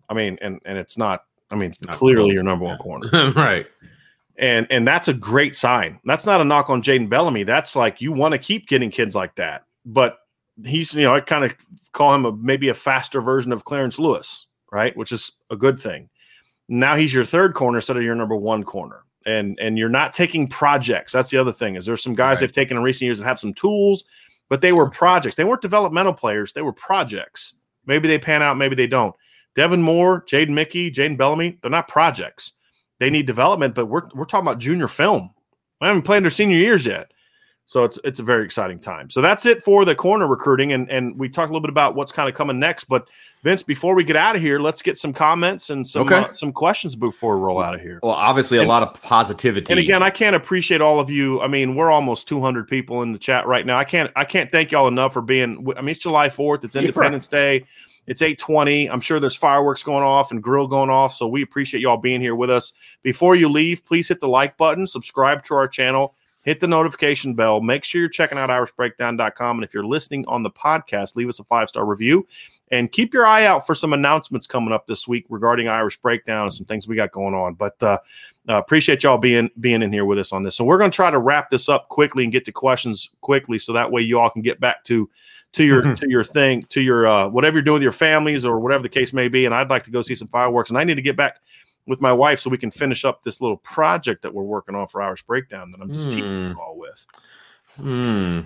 I 0.09 0.15
mean, 0.15 0.39
and 0.41 0.61
and 0.65 0.79
it's 0.79 0.97
not. 0.97 1.25
I 1.51 1.57
mean, 1.57 1.75
Not 1.85 1.95
clearly 1.97 2.29
close. 2.29 2.33
your 2.33 2.43
number 2.43 2.65
one 2.65 2.79
corner 2.79 3.33
right. 3.37 3.67
and 4.39 4.67
and 4.71 4.89
that's 4.89 5.09
a 5.09 5.13
great 5.13 5.55
sign. 5.55 6.01
That's 6.07 6.25
not 6.25 6.41
a 6.41 6.45
knock 6.45 6.71
on 6.71 6.81
Jaden 6.83 7.11
Bellamy. 7.11 7.43
That's 7.43 7.77
like 7.77 8.01
you 8.01 8.13
want 8.13 8.33
to 8.33 8.39
keep 8.39 8.67
getting 8.67 8.91
kids 8.91 9.15
like 9.15 9.35
that. 9.35 9.67
But 9.85 10.21
he's 10.65 10.95
you 10.95 11.03
know 11.03 11.15
I 11.15 11.21
kind 11.21 11.45
of 11.45 11.55
call 11.93 12.15
him 12.15 12.25
a 12.25 12.33
maybe 12.33 12.71
a 12.71 12.75
faster 12.75 13.21
version 13.21 13.53
of 13.53 13.67
Clarence 13.67 13.99
Lewis, 13.99 14.47
right? 14.73 14.97
Which 14.97 15.13
is 15.13 15.33
a 15.51 15.57
good 15.57 15.79
thing. 15.79 16.09
Now 16.71 16.97
he's 16.97 17.13
your 17.13 17.27
third 17.27 17.53
corner 17.53 17.77
instead 17.77 17.99
of 17.99 18.03
your 18.03 18.15
number 18.15 18.35
one 18.37 18.65
corner, 18.65 19.03
and 19.27 19.59
and 19.61 19.77
you're 19.77 19.91
not 19.91 20.15
taking 20.15 20.49
projects. 20.49 21.13
That's 21.13 21.29
the 21.29 21.37
other 21.37 21.53
thing 21.53 21.77
is 21.77 21.85
there's 21.85 22.03
some 22.03 22.15
guys 22.15 22.37
Right. 22.37 22.41
they've 22.41 22.53
taken 22.53 22.79
in 22.79 22.83
recent 22.83 23.03
years 23.03 23.19
that 23.19 23.27
have 23.27 23.39
some 23.39 23.53
tools, 23.53 24.05
but 24.53 24.61
they 24.61 24.75
were 24.75 24.91
projects. 24.91 25.35
They 25.35 25.45
weren't 25.45 25.63
developmental 25.63 26.13
players. 26.13 26.53
They 26.53 26.61
were 26.61 26.75
projects. 26.75 27.55
Maybe 27.87 28.07
they 28.07 28.19
pan 28.19 28.43
out, 28.43 28.59
maybe 28.59 28.75
they 28.75 28.87
don't. 28.87 29.17
Devin 29.55 29.81
Moore, 29.81 30.27
Jaden 30.27 30.51
Mickey, 30.51 30.91
Jaden 30.91 31.17
Bellamy, 31.17 31.59
they're 31.63 31.71
not 31.71 31.89
projects 31.89 32.53
they 33.03 33.09
need 33.09 33.27
development, 33.27 33.75
but 33.75 33.87
we're 33.87 34.09
we're 34.15 34.25
talking 34.27 34.47
about 34.47 34.61
junior 34.61 34.89
film. 34.89 35.35
I 35.81 35.87
haven't 35.87 36.03
played 36.03 36.23
their 36.23 36.31
senior 36.31 36.59
years 36.59 36.85
yet. 36.85 37.12
So 37.73 37.85
it's 37.85 37.99
it's 38.05 38.19
a 38.19 38.23
very 38.23 38.45
exciting 38.45 38.79
time. 38.79 39.09
So 39.09 39.23
that's 39.23 39.47
it 39.47 39.65
for 39.65 39.87
the 39.87 39.95
corner 39.95 40.27
recruiting. 40.27 40.75
And 40.75 40.91
and 40.91 41.19
we 41.19 41.31
talked 41.31 41.49
a 41.49 41.53
little 41.55 41.63
bit 41.63 41.71
about 41.71 41.95
what's 41.95 42.13
kind 42.13 42.29
of 42.29 42.35
coming 42.35 42.59
next. 42.59 42.85
But 42.85 43.09
Vince, 43.45 43.63
before 43.63 43.95
we 43.95 44.05
get 44.05 44.15
out 44.15 44.37
of 44.37 44.43
here, 44.43 44.61
let's 44.61 44.83
get 44.83 44.99
some 44.99 45.15
comments 45.15 45.71
and 45.71 45.87
some 45.87 46.03
Okay. 46.03 46.17
uh, 46.17 46.33
some 46.33 46.53
questions 46.53 46.97
before 46.97 47.37
we 47.39 47.43
roll 47.43 47.63
out 47.63 47.75
of 47.75 47.81
here. 47.81 47.99
Well, 48.03 48.13
obviously, 48.13 48.59
a 48.59 48.61
And- 48.61 48.69
lot 48.69 48.83
of 48.83 49.01
positivity. 49.01 49.73
And 49.73 49.81
again, 49.81 50.03
I 50.03 50.11
can't 50.11 50.37
appreciate 50.37 50.83
all 50.83 51.01
of 51.01 51.09
you. 51.09 51.41
I 51.41 51.47
mean, 51.49 51.75
we're 51.75 51.91
almost 51.91 52.29
200 52.29 52.69
people 52.69 53.01
in 53.01 53.13
the 53.13 53.19
chat 53.19 53.47
right 53.47 53.65
now. 53.65 53.79
I 53.79 53.85
can't 53.85 54.11
I 54.17 54.27
can't 54.27 54.53
thank 54.53 54.71
y'all 54.71 54.87
enough 54.87 55.15
for 55.15 55.23
being. 55.23 55.67
I 55.75 55.81
mean, 55.81 55.89
it's 55.93 56.01
July 56.01 56.29
4th. 56.29 56.65
It's 56.65 56.75
Yeah, 56.75 56.83
Independence 56.83 57.27
Day. 57.27 57.65
It's 58.07 58.21
820. 58.21 58.91
I'm 58.91 59.01
sure 59.01 59.19
there's 59.19 59.35
fireworks 59.37 59.83
going 59.83 60.05
off 60.05 60.31
and 60.31 60.43
grill 60.43 60.67
going 60.67 60.91
off. 60.91 61.15
So 61.15 61.27
we 61.27 61.41
appreciate 61.41 61.81
y'all 61.81 61.97
being 61.97 62.21
here 62.21 62.35
with 62.35 62.51
us. 62.51 62.75
Before 63.03 63.35
you 63.35 63.49
leave, 63.49 63.87
please 63.87 64.09
hit 64.09 64.21
the 64.21 64.29
like 64.29 64.59
button, 64.59 64.87
subscribe 64.87 65.43
to 65.45 65.55
our 65.55 65.69
channel, 65.69 66.15
hit 66.43 66.61
the 66.61 66.67
notification 66.67 67.35
bell. 67.35 67.61
Make 67.61 67.85
sure 67.85 68.01
you're 68.01 68.11
checking 68.11 68.39
out 68.39 68.51
irishbreakdown.com. 68.51 69.57
And 69.57 69.65
if 69.65 69.73
you're 69.73 69.87
listening 69.87 70.25
on 70.27 70.43
the 70.43 70.51
podcast, 70.51 71.17
leave 71.17 71.29
us 71.29 71.39
a 71.39 71.45
five 71.45 71.69
star 71.69 71.85
review 71.85 72.27
and 72.73 72.91
keep 72.91 73.13
your 73.13 73.27
eye 73.27 73.45
out 73.45 73.67
for 73.67 73.75
some 73.75 73.93
announcements 73.93 74.47
coming 74.47 74.73
up 74.73 74.87
this 74.87 75.07
week 75.07 75.27
regarding 75.29 75.69
Irish 75.69 75.99
Breakdown 75.99 76.45
and 76.45 76.55
some 76.55 76.67
things 76.67 76.89
we 76.89 76.97
got 76.97 77.13
going 77.13 77.35
on. 77.35 77.55
But 77.55 77.81
uh, 77.83 77.99
uh, 78.49 78.59
appreciate 78.59 79.03
y'all 79.03 79.19
being 79.19 79.51
being 79.61 79.83
in 79.83 79.93
here 79.93 80.05
with 80.05 80.19
us 80.19 80.33
on 80.33 80.43
this. 80.43 80.57
So 80.57 80.65
we're 80.65 80.79
going 80.79 80.91
to 80.91 80.95
try 80.95 81.11
to 81.11 81.19
wrap 81.19 81.51
this 81.51 81.69
up 81.69 81.89
quickly 81.89 82.25
and 82.25 82.33
get 82.33 82.45
to 82.47 82.53
questions 82.53 83.11
quickly, 83.21 83.59
so 83.59 83.73
that 83.75 83.93
way 83.93 84.01
you 84.01 84.19
all 84.19 84.31
can 84.31 84.43
get 84.43 84.59
back 84.59 84.83
to 84.85 85.09
to 85.53 85.65
your 85.65 85.83
mm-hmm. 85.83 85.95
to 85.95 86.09
your 86.09 86.25
thing 86.25 86.63
to 86.71 86.81
your 86.81 87.07
uh, 87.07 87.29
whatever 87.29 87.57
you're 87.57 87.63
doing 87.63 87.75
with 87.75 87.83
your 87.83 87.93
families 87.93 88.45
or 88.45 88.59
whatever 88.59 88.83
the 88.83 88.89
case 88.89 89.13
may 89.13 89.29
be. 89.29 89.45
And 89.45 89.55
I'd 89.55 89.71
like 89.71 89.85
to 89.85 89.91
go 89.91 90.03
see 90.03 90.15
some 90.15 90.29
fireworks, 90.29 90.71
and 90.71 90.79
I 90.79 90.85
need 90.85 90.97
to 90.97 91.03
get 91.03 91.17
back 91.17 91.41
with 91.87 92.01
my 92.01 92.13
wife 92.13 92.41
so 92.41 92.51
we 92.51 92.59
can 92.59 92.71
finish 92.71 93.05
up 93.05 93.23
this 93.23 93.41
little 93.41 93.57
project 93.59 94.23
that 94.23 94.33
we're 94.33 94.43
working 94.43 94.75
on 94.75 94.87
for 94.87 95.03
Irish 95.03 95.23
Breakdown 95.25 95.71
that 95.73 95.81
I'm 95.81 95.93
just 95.93 96.09
mm. 96.09 96.13
teaching 96.13 96.49
you 96.51 96.57
all 96.61 96.79
with. 96.79 97.07
Mm. 97.79 98.45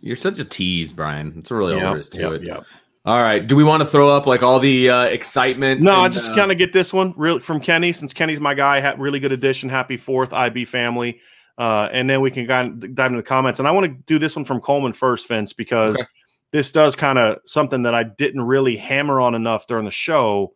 You're 0.00 0.16
such 0.16 0.38
a 0.38 0.44
tease, 0.44 0.92
Bryan. 0.92 1.34
It's 1.36 1.50
really 1.50 1.74
yep, 1.74 1.84
all 1.84 1.92
there 1.92 2.00
is 2.00 2.08
to 2.10 2.20
yep, 2.20 2.32
it. 2.32 2.42
Yep. 2.42 2.64
All 3.06 3.22
right. 3.22 3.46
Do 3.46 3.56
we 3.56 3.64
want 3.64 3.80
to 3.80 3.86
throw 3.86 4.10
up 4.10 4.26
like 4.26 4.42
all 4.42 4.60
the 4.60 4.90
uh, 4.90 5.04
excitement? 5.04 5.80
No, 5.80 5.94
and, 5.94 6.02
I 6.02 6.08
just 6.08 6.30
uh, 6.30 6.34
kind 6.34 6.52
of 6.52 6.58
get 6.58 6.72
this 6.72 6.92
one 6.92 7.14
real 7.16 7.40
from 7.40 7.60
Kenny 7.60 7.92
since 7.92 8.12
Kenny's 8.12 8.40
my 8.40 8.52
guy. 8.52 8.80
Had 8.80 9.00
really 9.00 9.18
good 9.20 9.32
addition. 9.32 9.70
Happy 9.70 9.96
fourth 9.96 10.32
IB 10.32 10.66
family. 10.66 11.20
Uh, 11.56 11.88
and 11.92 12.08
then 12.08 12.20
we 12.20 12.30
can 12.30 12.46
dive 12.46 12.64
into 12.64 13.16
the 13.18 13.22
comments. 13.22 13.58
And 13.58 13.68
I 13.68 13.70
want 13.70 13.86
to 13.86 13.92
do 14.06 14.18
this 14.18 14.36
one 14.36 14.44
from 14.44 14.60
Coleman 14.60 14.92
first, 14.92 15.28
Vince, 15.28 15.52
because 15.52 15.96
okay. 15.96 16.08
this 16.52 16.72
does 16.72 16.94
kind 16.94 17.18
of 17.18 17.38
something 17.44 17.82
that 17.82 17.94
I 17.94 18.04
didn't 18.04 18.42
really 18.42 18.76
hammer 18.76 19.20
on 19.20 19.34
enough 19.34 19.66
during 19.66 19.84
the 19.84 19.90
show, 19.90 20.54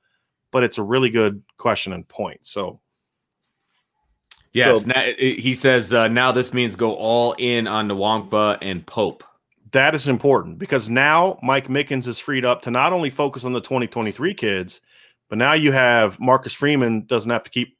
but 0.55 0.63
it's 0.63 0.79
a 0.79 0.83
really 0.83 1.11
good 1.11 1.43
question 1.59 1.93
and 1.93 2.09
point. 2.09 2.47
So 2.47 2.81
Yes, 4.55 4.83
so, 4.83 4.87
now, 4.87 5.05
he 5.19 5.53
says 5.53 5.93
uh, 5.93 6.07
now 6.07 6.31
this 6.31 6.55
means 6.55 6.77
go 6.77 6.95
all 6.95 7.33
in 7.33 7.67
on 7.67 7.89
Nwankpa 7.89 8.59
and 8.63 8.87
Pope 8.87 9.25
that 9.75 9.95
is 9.95 10.07
important 10.07 10.57
because 10.59 10.89
now 10.89 11.37
Mike 11.43 11.67
Mickens 11.67 12.07
is 12.07 12.21
freed 12.21 12.45
up 12.45 12.63
to 12.63 12.71
not 12.71 12.93
only 12.93 13.11
focus 13.11 13.45
on 13.45 13.53
the 13.53 13.61
2023 13.61 14.33
kids, 14.33 14.81
but 15.29 15.37
now 15.37 15.53
you 15.53 15.73
have 15.73 16.19
Marcus 16.21 16.53
Freeman 16.53 17.07
doesn't 17.07 17.31
have 17.31 17.43
to 17.43 17.51
keep, 17.51 17.77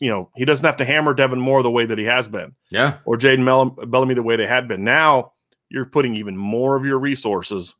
you 0.00 0.08
know, 0.08 0.30
he 0.34 0.46
doesn't 0.46 0.64
have 0.64 0.78
to 0.78 0.86
hammer 0.86 1.12
Devin 1.12 1.38
Moore 1.38 1.62
the 1.62 1.70
way 1.70 1.84
that 1.84 1.98
he 1.98 2.04
has 2.06 2.26
been. 2.26 2.54
Yeah. 2.70 2.96
Or 3.04 3.18
Jaden 3.18 3.90
Bellamy 3.90 4.14
the 4.14 4.22
way 4.22 4.36
they 4.36 4.46
had 4.46 4.66
been. 4.66 4.84
Now 4.84 5.32
you're 5.68 5.84
putting 5.84 6.16
even 6.16 6.34
more 6.34 6.76
of 6.76 6.86
your 6.86 6.98
resources 6.98 7.76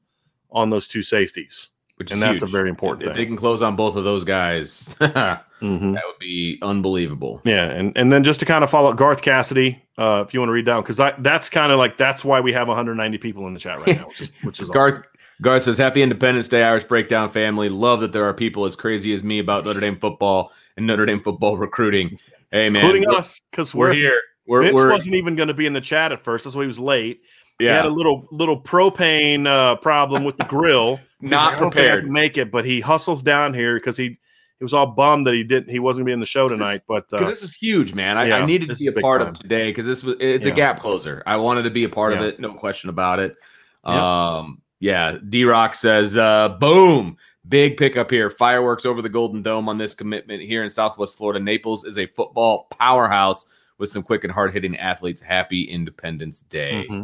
on 0.50 0.68
those 0.68 0.86
two 0.86 1.02
safeties. 1.02 1.70
Which 1.96 2.10
and 2.10 2.20
that's 2.20 2.42
huge. 2.42 2.50
a 2.50 2.52
very 2.52 2.68
important 2.68 3.02
if, 3.02 3.06
thing. 3.06 3.12
If 3.12 3.16
they 3.16 3.26
can 3.26 3.36
close 3.36 3.62
on 3.62 3.76
both 3.76 3.94
of 3.94 4.02
those 4.02 4.24
guys, 4.24 4.96
mm-hmm. 5.00 5.92
that 5.92 6.02
would 6.04 6.18
be 6.18 6.58
unbelievable. 6.60 7.40
Yeah, 7.44 7.70
and 7.70 7.96
and 7.96 8.12
then 8.12 8.24
just 8.24 8.40
to 8.40 8.46
kind 8.46 8.64
of 8.64 8.70
follow 8.70 8.90
up 8.90 8.96
Garth 8.96 9.22
Cassidy, 9.22 9.80
uh, 9.96 10.24
if 10.26 10.34
you 10.34 10.40
want 10.40 10.48
to 10.48 10.52
read 10.54 10.66
down, 10.66 10.82
because 10.82 11.00
that's 11.18 11.48
kind 11.48 11.70
of 11.70 11.78
like 11.78 11.96
that's 11.96 12.24
why 12.24 12.40
we 12.40 12.52
have 12.52 12.66
190 12.66 13.18
people 13.18 13.46
in 13.46 13.54
the 13.54 13.60
chat 13.60 13.78
right 13.78 13.96
now, 13.96 14.08
which 14.08 14.22
is, 14.22 14.32
which 14.42 14.60
is 14.60 14.68
Garth. 14.70 14.94
Awesome. 14.94 15.04
Garth 15.42 15.62
says, 15.64 15.78
"Happy 15.78 16.02
Independence 16.02 16.48
Day, 16.48 16.64
Irish 16.64 16.84
Breakdown 16.84 17.28
family. 17.28 17.68
Love 17.68 18.00
that 18.00 18.12
there 18.12 18.24
are 18.24 18.34
people 18.34 18.64
as 18.64 18.74
crazy 18.74 19.12
as 19.12 19.22
me 19.22 19.38
about 19.38 19.64
Notre 19.64 19.80
Dame 19.80 19.96
football 19.96 20.52
and 20.76 20.86
Notre 20.86 21.06
Dame 21.06 21.20
football 21.20 21.56
recruiting. 21.58 22.18
Hey, 22.50 22.70
man, 22.70 22.84
including 22.84 23.08
us, 23.14 23.40
because 23.50 23.74
we're, 23.74 23.88
we're, 23.88 23.94
here. 23.94 24.20
We're, 24.46 24.62
Vince 24.62 24.74
we're, 24.74 24.90
wasn't 24.90 25.14
even 25.14 25.36
going 25.36 25.48
to 25.48 25.54
be 25.54 25.66
in 25.66 25.72
the 25.72 25.80
chat 25.80 26.12
at 26.12 26.20
first. 26.20 26.44
That's 26.44 26.56
why 26.56 26.62
he 26.62 26.68
was 26.68 26.80
late. 26.80 27.20
Yeah. 27.60 27.70
He 27.70 27.76
had 27.76 27.86
a 27.86 27.90
little 27.90 28.26
little 28.32 28.60
propane 28.60 29.46
uh, 29.46 29.76
problem 29.76 30.24
with 30.24 30.36
the 30.36 30.44
grill. 30.44 31.00
Not 31.30 31.52
like, 31.52 31.58
prepared 31.58 32.04
to 32.04 32.10
make 32.10 32.36
it, 32.36 32.50
but 32.50 32.64
he 32.64 32.80
hustles 32.80 33.22
down 33.22 33.54
here 33.54 33.74
because 33.74 33.96
he 33.96 34.18
he 34.58 34.64
was 34.64 34.72
all 34.72 34.86
bummed 34.86 35.26
that 35.26 35.34
he 35.34 35.44
didn't 35.44 35.70
he 35.70 35.78
wasn't 35.78 36.02
gonna 36.02 36.10
be 36.10 36.12
in 36.12 36.20
the 36.20 36.26
show 36.26 36.48
tonight. 36.48 36.82
but 36.86 37.08
because 37.08 37.26
uh, 37.26 37.30
this 37.30 37.42
is 37.42 37.54
huge, 37.54 37.94
man. 37.94 38.16
I, 38.16 38.26
yeah, 38.26 38.36
I 38.38 38.46
needed 38.46 38.70
to 38.70 38.76
be 38.76 38.86
a 38.86 38.92
part 38.92 39.20
time. 39.20 39.28
of 39.28 39.34
today 39.34 39.70
because 39.70 39.86
this 39.86 40.02
was 40.02 40.16
it's 40.20 40.46
yeah. 40.46 40.52
a 40.52 40.54
gap 40.54 40.80
closer. 40.80 41.22
I 41.26 41.36
wanted 41.36 41.62
to 41.62 41.70
be 41.70 41.84
a 41.84 41.88
part 41.88 42.12
yeah. 42.12 42.20
of 42.20 42.24
it, 42.26 42.40
no 42.40 42.54
question 42.54 42.90
about 42.90 43.18
it. 43.18 43.36
Um, 43.84 44.62
yeah, 44.80 45.16
D 45.28 45.44
Rock 45.44 45.74
says, 45.74 46.16
uh, 46.16 46.50
boom, 46.60 47.16
big 47.48 47.76
pickup 47.76 48.10
here. 48.10 48.28
Fireworks 48.28 48.84
over 48.84 49.02
the 49.02 49.08
Golden 49.08 49.42
Dome 49.42 49.68
on 49.68 49.78
this 49.78 49.94
commitment 49.94 50.42
here 50.42 50.62
in 50.62 50.70
Southwest 50.70 51.16
Florida. 51.16 51.40
Naples 51.40 51.84
is 51.84 51.98
a 51.98 52.06
football 52.08 52.66
powerhouse 52.70 53.46
with 53.78 53.90
some 53.90 54.02
quick 54.02 54.24
and 54.24 54.32
hard 54.32 54.52
hitting 54.52 54.76
athletes. 54.76 55.20
Happy 55.20 55.64
Independence 55.64 56.42
Day. 56.42 56.86
Mm-hmm. 56.88 57.02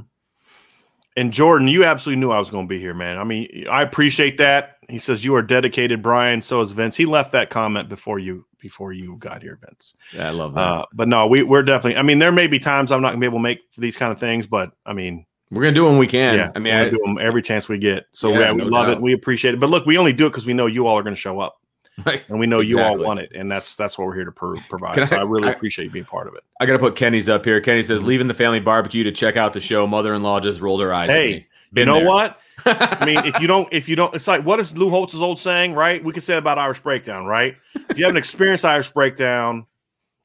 And 1.17 1.33
Jordan, 1.33 1.69
you 1.69 1.85
absolutely 1.85 2.21
knew 2.21 2.31
I 2.31 2.39
was 2.39 2.51
going 2.51 2.67
to 2.67 2.69
be 2.69 2.79
here, 2.79 2.95
man. 2.95 3.19
I 3.19 3.25
mean, 3.25 3.67
I 3.71 3.83
appreciate 3.83 4.39
that. 4.39 4.77
He 4.89 4.99
says 4.99 5.25
you 5.25 5.35
are 5.35 5.43
dedicated, 5.43 6.03
Bryan. 6.03 6.41
So 6.41 6.61
is 6.61 6.73
Vince. 6.73 6.97
He 6.97 7.07
left 7.07 7.33
that 7.33 7.51
comment 7.51 7.89
before 7.89 8.19
you 8.19 8.47
before 8.59 8.93
you 8.93 9.17
got 9.17 9.43
here, 9.43 9.59
Vince. 9.61 9.95
Yeah, 10.13 10.29
I 10.29 10.31
love 10.31 10.55
that. 10.55 10.61
Uh, 10.61 10.87
but 10.93 11.09
no, 11.09 11.27
we 11.27 11.43
we're 11.43 11.63
definitely. 11.63 11.99
I 11.99 12.03
mean, 12.03 12.19
there 12.19 12.33
may 12.33 12.47
be 12.47 12.59
times 12.59 12.93
I'm 12.93 13.03
not 13.03 13.11
going 13.11 13.21
to 13.21 13.25
be 13.25 13.27
able 13.27 13.39
to 13.39 13.43
make 13.43 13.71
these 13.73 13.97
kind 13.97 14.13
of 14.13 14.21
things, 14.21 14.47
but 14.47 14.73
I 14.87 14.93
mean, 14.93 15.27
we're 15.51 15.63
gonna 15.63 15.75
do 15.75 15.83
them 15.83 15.93
when 15.93 15.99
we 15.99 16.07
can. 16.07 16.37
Yeah, 16.37 16.53
I 16.55 16.61
mean, 16.61 16.75
I 16.75 16.89
do 16.89 16.99
them 16.99 17.19
every 17.21 17.43
chance 17.43 17.69
we 17.69 17.79
get. 17.79 18.07
So 18.13 18.31
yeah, 18.31 18.39
yeah 18.39 18.53
we 18.53 18.63
no 18.63 18.67
love 18.67 18.87
doubt. 18.87 18.99
it. 18.99 19.03
We 19.03 19.13
appreciate 19.13 19.55
it. 19.55 19.61
But 19.61 19.71
look, 19.71 19.85
we 19.85 19.99
only 19.99 20.13
do 20.13 20.27
it 20.27 20.31
because 20.31 20.47
we 20.47 20.55
know 20.55 20.67
you 20.67 20.87
all 20.87 20.97
are 20.97 21.03
going 21.03 21.15
to 21.15 21.21
show 21.21 21.41
up. 21.41 21.60
Right. 22.07 22.25
And 22.29 22.41
we 22.41 22.47
know 22.47 22.61
exactly. 22.61 22.83
you 22.83 22.89
all 22.89 22.99
want 22.99 23.21
it, 23.21 23.33
and 23.35 23.51
that's 23.51 23.77
that's 23.77 23.99
what 23.99 24.07
we're 24.07 24.15
here 24.15 24.25
to 24.25 24.33
pro- 24.33 24.55
provide. 24.69 24.99
I, 24.99 25.05
so 25.05 25.17
I 25.17 25.23
really 25.23 25.49
I, 25.49 25.53
appreciate 25.53 25.87
you 25.87 25.91
being 25.91 26.05
part 26.05 26.29
of 26.29 26.35
it. 26.35 26.43
I 26.61 26.67
got 26.67 26.73
to 26.73 26.79
put 26.79 26.97
Kenny's 26.97 27.29
up 27.29 27.45
here. 27.45 27.61
Kenny 27.61 27.83
says, 27.83 28.01
mm-hmm. 28.01 28.09
leaving 28.09 28.27
the 28.27 28.35
family 28.35 28.61
barbecue 28.61 29.05
to 29.05 29.13
check 29.13 29.37
out 29.37 29.53
the 29.53 29.61
show. 29.61 29.87
Mother-in-law 29.87 30.41
just 30.41 30.61
rolled 30.61 30.81
her 30.81 30.95
eyes. 30.95 31.11
Hey, 31.11 31.47
you 31.75 31.85
know 31.85 31.99
there. 31.99 32.07
what? 32.07 32.41
I 32.65 33.05
mean, 33.05 33.19
if 33.25 33.41
you 33.41 33.47
don't, 33.47 33.69
if 33.73 33.89
you 33.89 33.97
don't, 33.97 34.15
it's 34.15 34.27
like 34.27 34.45
what 34.45 34.61
is 34.61 34.77
Lou 34.77 34.91
Holtz's 34.91 35.21
old 35.21 35.39
saying, 35.39 35.75
right? 35.75 36.03
We 36.03 36.13
could 36.13 36.23
say 36.23 36.37
about 36.37 36.59
Irish 36.59 36.81
breakdown, 36.81 37.27
right? 37.27 37.57
If 37.89 37.99
you 37.99 38.05
haven't 38.05 38.17
experienced 38.19 38.65
Irish 38.65 38.91
breakdown, 38.91 39.67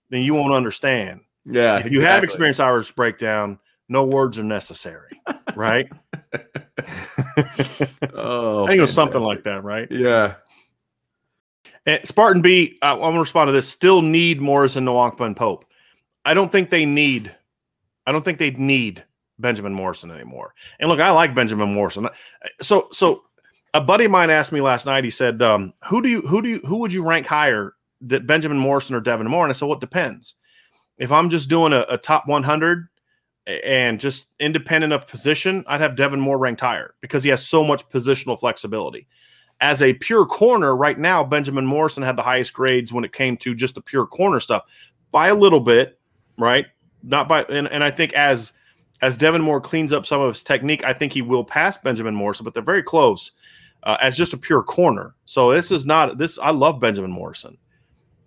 then 0.10 0.22
you 0.22 0.34
won't 0.34 0.54
understand. 0.54 1.22
Yeah. 1.46 1.80
If 1.80 1.92
you 1.92 2.02
have 2.02 2.24
experienced 2.24 2.60
Irish 2.60 2.92
breakdown, 2.92 3.60
no 3.88 4.06
words 4.06 4.40
are 4.40 4.44
necessary, 4.44 5.22
right? 5.56 5.88
oh, 8.14 8.66
I 8.66 8.68
think 8.68 8.80
it 8.80 8.82
was 8.82 8.94
something 8.94 9.22
like 9.22 9.44
that, 9.44 9.64
right? 9.64 9.90
Yeah. 9.92 10.36
And 11.86 12.06
Spartan 12.08 12.42
B, 12.42 12.78
I, 12.82 12.92
I'm 12.92 13.00
going 13.00 13.14
to 13.14 13.20
respond 13.20 13.48
to 13.48 13.52
this. 13.52 13.68
Still 13.70 14.02
need 14.02 14.42
Morrison, 14.42 14.86
Nwankpa, 14.86 15.22
and 15.22 15.36
Pope. 15.36 15.66
I 16.24 16.34
don't 16.34 16.52
think 16.52 16.70
they 16.70 16.86
need. 16.86 17.36
I 18.08 18.12
don't 18.12 18.26
think 18.26 18.40
they 18.40 18.52
need 18.52 19.04
Benjamin 19.40 19.74
Morrison 19.74 20.12
anymore. 20.12 20.54
And 20.80 20.90
look, 20.90 21.00
I 21.00 21.12
like 21.12 21.36
Benjamin 21.36 21.74
Morrison. 21.74 22.08
So 22.62 22.88
so 22.92 23.24
a 23.74 23.82
buddy 23.82 24.06
of 24.06 24.12
mine 24.12 24.30
asked 24.30 24.52
me 24.52 24.62
last 24.62 24.86
night. 24.86 25.04
He 25.04 25.12
said, 25.12 25.42
um, 25.42 25.74
"Who 25.88 26.02
do 26.02 26.10
you 26.10 26.22
who 26.22 26.42
do 26.42 26.50
you 26.50 26.60
who 26.60 26.78
would 26.78 26.94
you 26.94 27.08
rank 27.08 27.28
higher, 27.28 27.74
Benjamin 28.02 28.58
Morrison 28.58 28.96
or 28.96 29.02
Devin 29.02 29.28
Moore?" 29.28 29.44
And 29.44 29.52
I 29.52 29.54
said, 29.54 29.66
"Well, 29.66 29.78
it 29.78 29.82
depends. 29.82 30.36
If 30.98 31.12
I'm 31.12 31.30
just 31.30 31.50
doing 31.50 31.74
a, 31.74 31.86
a 31.90 31.98
top 31.98 32.28
100 32.28 32.88
and 33.48 34.00
just 34.00 34.28
independent 34.40 34.94
of 34.94 35.08
position, 35.08 35.64
I'd 35.68 35.82
have 35.82 35.96
Devin 35.96 36.20
Moore 36.20 36.38
ranked 36.38 36.62
higher 36.62 36.96
because 37.02 37.24
he 37.24 37.30
has 37.30 37.46
so 37.46 37.64
much 37.64 37.88
positional 37.90 38.40
flexibility. 38.40 39.08
As 39.66 39.82
a 39.82 39.96
pure 39.96 40.28
corner, 40.28 40.76
right 40.76 41.00
now, 41.00 41.24
Benjamin 41.24 41.66
Morrison 41.66 42.04
had 42.04 42.16
the 42.16 42.22
highest 42.22 42.54
grades 42.54 42.94
when 42.94 43.04
it 43.04 43.14
came 43.14 43.36
to 43.38 43.56
just 43.56 43.74
the 43.74 43.82
pure 43.82 44.06
corner 44.06 44.40
stuff 44.40 44.62
by 45.12 45.30
a 45.30 45.34
little 45.34 45.60
bit, 45.60 46.00
right? 46.38 46.68
Not 47.02 47.28
by 47.28 47.46
and, 47.46 47.68
and 47.70 47.84
I 47.84 47.90
think 47.90 48.14
as 48.14 48.54
as 49.02 49.18
Devin 49.18 49.42
Moore 49.42 49.60
cleans 49.60 49.92
up 49.92 50.06
some 50.06 50.22
of 50.22 50.36
his 50.36 50.44
technique, 50.44 50.84
I 50.84 50.94
think 50.94 51.14
he 51.14 51.24
will 51.24 51.44
pass 51.44 51.78
Benjamin 51.78 52.14
Morrison, 52.14 52.44
but 52.44 52.54
they're 52.54 52.62
very 52.62 52.84
close 52.84 53.32
uh, 53.82 53.98
as 54.02 54.16
just 54.16 54.34
a 54.34 54.38
pure 54.38 54.62
corner. 54.62 55.16
So 55.26 55.52
this 55.52 55.72
is 55.72 55.88
not 55.88 56.20
this. 56.20 56.38
I 56.38 56.52
love 56.52 56.80
Benjamin 56.80 57.10
Morrison, 57.10 57.58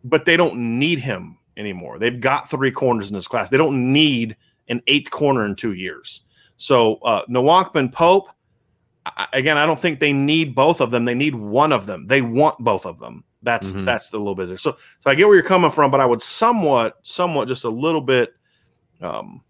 but 0.03 0.25
they 0.25 0.37
don't 0.37 0.81
need 0.81 0.99
him 0.99 1.39
anymore. 1.57 2.01
They've 2.01 2.21
got 2.21 2.51
three 2.51 2.73
corners 2.73 3.11
in 3.11 3.15
this 3.15 3.29
class. 3.29 3.49
They 3.49 3.59
don't 3.59 3.93
need 3.93 4.37
an 4.67 4.83
eighth 4.89 5.13
corner 5.13 5.47
in 5.47 5.55
two 5.55 5.75
years. 5.75 6.23
So 6.57 6.97
uh, 6.97 7.25
Nwankpa 7.27 7.93
Pope, 7.93 8.29
I, 9.17 9.27
again, 9.33 9.57
I 9.57 9.67
don't 9.67 9.79
think 9.79 10.01
they 10.01 10.13
need 10.13 10.55
both 10.55 10.81
of 10.81 10.91
them. 10.91 11.05
They 11.05 11.15
need 11.15 11.35
one 11.35 11.73
of 11.73 11.87
them. 11.87 12.07
They 12.07 12.23
want 12.23 12.59
both 12.59 12.87
of 12.87 12.99
them. 12.99 13.25
That's 13.43 13.71
mm-hmm. 13.71 13.85
that's 13.85 14.11
the 14.11 14.19
little 14.19 14.35
bit 14.35 14.49
there. 14.49 14.57
So 14.57 14.77
so 15.01 15.11
I 15.11 15.15
get 15.15 15.27
where 15.27 15.37
you're 15.37 15.45
coming 15.45 15.71
from, 15.71 15.91
but 15.91 16.01
I 16.01 16.07
would 16.07 16.23
somewhat, 16.23 16.99
somewhat, 17.03 17.49
just 17.49 17.65
a 17.65 17.71
little 17.71 18.01
bit. 18.01 18.35
Um, 19.01 19.43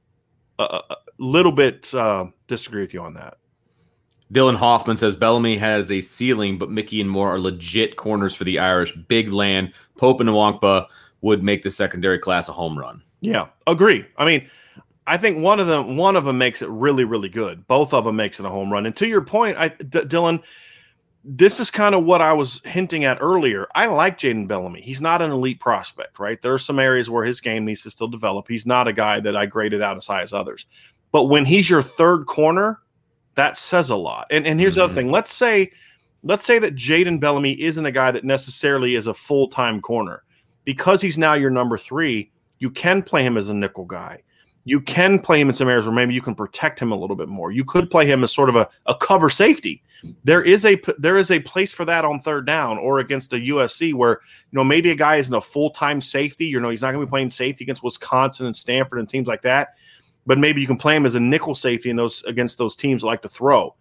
a 0.59 0.97
little 1.19 1.53
bit 1.53 1.93
uh, 1.95 2.27
disagree 2.49 2.81
with 2.81 2.93
you 2.93 3.01
on 3.01 3.15
that. 3.15 3.39
Dylan 4.33 4.57
Hoffman 4.57 4.97
says 4.97 5.17
Bellamy 5.17 5.57
has 5.57 5.91
a 5.91 6.01
ceiling, 6.01 6.59
but 6.59 6.71
Mickey 6.71 7.01
and 7.01 7.09
Moore 7.09 7.35
are 7.35 7.41
legit 7.41 7.97
corners 7.97 8.35
for 8.35 8.45
the 8.45 8.59
Irish. 8.59 8.95
Big 9.09 9.33
land. 9.33 9.73
Pope 9.97 10.21
and 10.21 10.29
Nwankpa 10.29 10.87
would 11.23 11.43
make 11.43 11.63
the 11.63 11.71
secondary 11.71 12.19
class 12.19 12.49
a 12.49 12.53
home 12.53 12.79
run. 12.79 13.03
Yeah, 13.21 13.49
agree. 13.67 14.05
I 14.17 14.25
mean, 14.25 14.49
I 15.09 15.17
think 15.17 15.43
one 15.43 15.61
of 15.61 15.67
them 15.67 15.97
one 15.97 16.17
of 16.17 16.25
them 16.25 16.39
makes 16.39 16.63
it 16.63 16.69
really 16.69 17.05
really 17.05 17.29
good. 17.29 17.67
Both 17.67 17.95
of 17.95 18.05
them 18.05 18.17
makes 18.17 18.39
it 18.39 18.47
a 18.47 18.51
home 18.51 18.73
run. 18.73 18.87
And 18.87 18.97
to 18.97 19.07
your 19.07 19.23
point, 19.23 19.57
I, 19.59 19.69
D- 19.69 20.01
Dylan, 20.01 20.43
this 21.25 21.61
is 21.61 21.71
kind 21.71 21.95
of 21.95 22.05
what 22.05 22.23
I 22.23 22.33
was 22.33 22.61
hinting 22.65 23.05
at 23.05 23.19
earlier. 23.21 23.67
I 23.75 23.87
like 23.87 24.19
Jaden 24.19 24.47
Bellamy. 24.47 24.81
He's 24.81 25.03
not 25.03 25.23
an 25.23 25.31
elite 25.31 25.61
prospect, 25.61 26.19
right? 26.19 26.41
There 26.41 26.55
are 26.55 26.59
some 26.59 26.79
areas 26.79 27.11
where 27.11 27.25
his 27.25 27.41
game 27.41 27.65
needs 27.65 27.83
to 27.83 27.91
still 27.91 28.09
develop. 28.09 28.47
He's 28.49 28.67
not 28.67 28.89
a 28.89 28.93
guy 28.93 29.21
that 29.21 29.37
I 29.37 29.47
graded 29.47 29.83
out 29.83 29.97
as 29.97 30.07
high 30.07 30.23
as 30.23 30.33
others. 30.33 30.67
But 31.11 31.25
when 31.25 31.45
he's 31.45 31.69
your 31.69 31.83
third 31.83 32.27
corner, 32.27 32.81
that 33.35 33.57
says 33.57 33.91
a 33.91 33.97
lot. 33.97 34.27
And 34.31 34.47
and 34.47 34.61
here's 34.61 34.75
mm-hmm. 34.75 34.81
the 34.81 34.85
other 34.85 34.91
mm-hmm. 34.93 34.99
thing. 34.99 35.13
Let's 35.13 35.33
say 35.33 35.73
let's 36.23 36.45
say 36.45 36.59
that 36.59 36.75
Jaden 36.75 37.21
Bellamy 37.21 37.61
isn't 37.61 37.87
a 37.87 37.93
guy 37.93 38.11
that 38.11 38.25
necessarily 38.25 38.95
is 38.95 39.07
a 39.07 39.15
full 39.15 39.49
time 39.49 39.81
corner. 39.81 40.23
Because 40.65 41.01
he's 41.01 41.17
now 41.17 41.33
your 41.35 41.51
number 41.51 41.79
three, 41.79 42.31
you 42.59 42.71
can 42.71 43.03
play 43.03 43.23
him 43.23 43.39
as 43.39 43.49
a 43.49 43.55
nickel 43.55 43.87
guy. 43.87 44.23
You 44.69 44.81
can 44.81 45.19
play 45.19 45.41
him 45.41 45.49
in 45.49 45.55
some 45.55 45.69
areas 45.69 45.87
where 45.87 45.95
maybe 45.95 46.13
you 46.13 46.21
can 46.21 46.35
protect 46.35 46.79
him 46.79 46.93
a 46.93 46.97
little 46.97 47.17
bit 47.17 47.29
more. 47.29 47.51
You 47.51 47.65
could 47.65 47.91
play 47.91 48.05
him 48.05 48.23
as 48.23 48.33
sort 48.33 48.49
of 48.49 48.57
a, 48.57 48.69
a 48.87 48.95
cover 48.95 49.31
safety. 49.31 49.83
There 50.25 50.43
is 50.43 50.67
a 50.67 50.79
there 50.99 51.17
is 51.17 51.31
a 51.31 51.41
place 51.41 51.73
for 51.73 51.85
that 51.87 52.05
on 52.05 52.21
third 52.21 52.47
down 52.47 52.77
or 52.79 52.99
against 53.01 53.33
a 53.33 53.37
USC 53.37 53.95
where 53.95 54.21
you 54.51 54.57
know 54.57 54.65
maybe 54.65 54.91
a 54.91 54.95
guy 54.95 55.17
isn't 55.17 55.35
a 55.35 55.41
full 55.41 55.71
time 55.71 56.01
safety. 56.01 56.47
You 56.47 56.61
know 56.61 56.69
he's 56.71 56.83
not 56.83 56.93
going 56.93 57.01
to 57.01 57.07
be 57.07 57.11
playing 57.11 57.31
safety 57.31 57.65
against 57.65 57.83
Wisconsin 57.83 58.47
and 58.47 58.55
Stanford 58.55 58.99
and 58.99 59.09
teams 59.09 59.27
like 59.27 59.43
that. 59.43 59.71
But 60.27 60.39
maybe 60.39 60.61
you 60.61 60.67
can 60.67 60.77
play 60.77 60.95
him 60.95 61.07
as 61.07 61.15
a 61.15 61.21
nickel 61.21 61.55
safety 61.55 61.89
in 61.89 61.97
those 61.97 62.23
against 62.25 62.59
those 62.59 62.77
teams 62.77 63.03
like 63.03 63.23
to 63.23 63.29
throw 63.29 63.75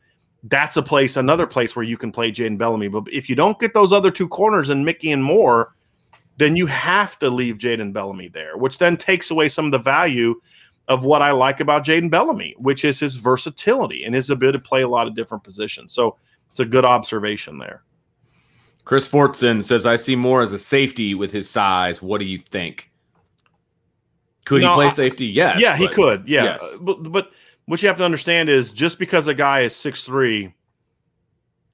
that's 0.44 0.78
a 0.78 0.84
place, 0.84 1.18
another 1.18 1.48
place 1.48 1.76
where 1.76 1.84
you 1.84 1.98
can 1.98 2.12
play 2.12 2.32
Jaden 2.32 2.58
Bellamy. 2.58 2.88
But 2.88 3.12
if 3.12 3.28
you 3.30 3.36
don't 3.36 3.60
get 3.60 3.74
those 3.74 3.92
other 3.92 4.12
two 4.12 4.28
corners 4.28 4.70
and 4.70 4.86
Mickey 4.86 5.12
and 5.12 5.24
Moore, 5.24 5.74
then 6.38 6.56
you 6.56 6.68
have 6.68 7.18
to 7.20 7.30
leave 7.30 7.58
Jaden 7.58 7.92
Bellamy 7.92 8.30
there, 8.30 8.58
which 8.58 8.78
then 8.78 8.96
takes 8.96 9.32
away 9.32 9.50
some 9.50 9.66
of 9.66 9.72
the 9.72 9.80
value 9.80 10.40
of 10.88 11.04
what 11.04 11.22
I 11.22 11.32
like 11.32 11.60
about 11.60 11.86
Jaden 11.86 12.10
Bellamy, 12.10 12.56
which 12.58 12.86
is 12.86 13.00
his 13.00 13.16
versatility 13.16 14.04
and 14.04 14.16
his 14.16 14.30
ability 14.30 14.58
to 14.58 14.64
play 14.64 14.82
a 14.82 14.88
lot 14.88 15.08
of 15.08 15.16
different 15.16 15.44
positions. 15.44 15.94
So 15.94 16.18
it's 16.50 16.60
a 16.60 16.66
good 16.66 16.86
observation 16.86 17.58
there. 17.58 17.84
Chris 18.86 19.08
Fortson 19.08 19.62
says, 19.64 19.86
I 19.86 19.98
see 19.98 20.16
more 20.16 20.42
as 20.42 20.54
a 20.54 20.60
safety 20.60 21.14
with 21.14 21.32
his 21.32 21.50
size. 21.50 22.02
What 22.02 22.20
do 22.20 22.26
you 22.26 22.40
think? 22.40 22.90
Could 24.46 24.62
no, 24.62 24.70
he 24.70 24.76
play 24.76 24.90
safety? 24.90 25.26
Yes. 25.26 25.60
Yeah, 25.60 25.76
he 25.76 25.90
could. 25.90 26.24
Yeah. 26.26 26.44
Yes. 26.44 26.78
But, 26.82 27.04
but 27.12 27.32
what 27.66 27.82
you 27.82 27.90
have 27.90 27.98
to 27.98 28.06
understand 28.06 28.48
is 28.48 28.72
just 28.72 28.98
because 28.98 29.28
a 29.28 29.34
guy 29.34 29.62
is 29.62 29.76
six 29.76 30.06
three 30.06 30.54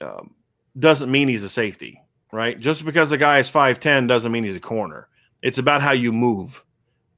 um, 0.01 0.33
doesn't 0.77 1.11
mean 1.11 1.27
he's 1.27 1.43
a 1.43 1.49
safety, 1.49 2.01
right? 2.31 2.59
Just 2.59 2.83
because 2.83 3.11
a 3.11 3.17
guy 3.17 3.39
is 3.39 3.49
5'10 3.49 4.07
doesn't 4.07 4.31
mean 4.31 4.43
he's 4.43 4.55
a 4.55 4.59
corner. 4.59 5.07
It's 5.43 5.59
about 5.59 5.81
how 5.81 5.91
you 5.91 6.11
move 6.11 6.63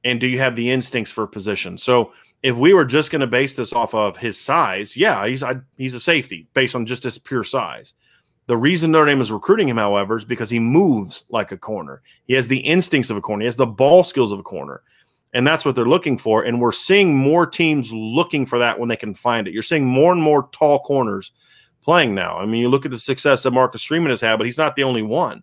and 0.06 0.20
do 0.20 0.28
you 0.28 0.38
have 0.38 0.54
the 0.54 0.70
instincts 0.70 1.10
for 1.10 1.26
position. 1.26 1.76
So 1.76 2.12
if 2.42 2.56
we 2.56 2.72
were 2.72 2.84
just 2.84 3.10
going 3.10 3.20
to 3.20 3.26
base 3.26 3.54
this 3.54 3.72
off 3.72 3.92
of 3.92 4.16
his 4.16 4.40
size, 4.40 4.96
yeah, 4.96 5.26
he's 5.26 5.42
I, 5.42 5.56
he's 5.76 5.94
a 5.94 6.00
safety 6.00 6.46
based 6.54 6.76
on 6.76 6.86
just 6.86 7.02
his 7.02 7.18
pure 7.18 7.42
size. 7.42 7.92
The 8.46 8.56
reason 8.56 8.92
Notre 8.92 9.06
Dame 9.06 9.20
is 9.20 9.32
recruiting 9.32 9.68
him, 9.68 9.76
however, 9.76 10.16
is 10.16 10.24
because 10.24 10.48
he 10.48 10.60
moves 10.60 11.24
like 11.28 11.50
a 11.50 11.56
corner. 11.56 12.02
He 12.28 12.34
has 12.34 12.46
the 12.46 12.58
instincts 12.58 13.10
of 13.10 13.16
a 13.16 13.20
corner. 13.20 13.42
He 13.42 13.46
has 13.46 13.56
the 13.56 13.66
ball 13.66 14.04
skills 14.04 14.30
of 14.30 14.38
a 14.38 14.44
corner. 14.44 14.82
And 15.34 15.44
that's 15.44 15.64
what 15.64 15.74
they're 15.74 15.84
looking 15.84 16.16
for. 16.16 16.44
And 16.44 16.60
we're 16.60 16.70
seeing 16.70 17.16
more 17.16 17.44
teams 17.44 17.92
looking 17.92 18.46
for 18.46 18.60
that 18.60 18.78
when 18.78 18.88
they 18.88 18.96
can 18.96 19.12
find 19.12 19.48
it. 19.48 19.52
You're 19.52 19.64
seeing 19.64 19.84
more 19.84 20.12
and 20.12 20.22
more 20.22 20.48
tall 20.52 20.78
corners 20.78 21.32
playing 21.82 22.14
now. 22.14 22.38
I 22.38 22.46
mean, 22.46 22.60
you 22.60 22.68
look 22.68 22.84
at 22.84 22.92
the 22.92 22.98
success 22.98 23.42
that 23.42 23.50
Marcus 23.50 23.82
Freeman 23.82 24.10
has 24.10 24.20
had, 24.20 24.36
but 24.36 24.46
he's 24.46 24.56
not 24.56 24.76
the 24.76 24.84
only 24.84 25.02
one. 25.02 25.42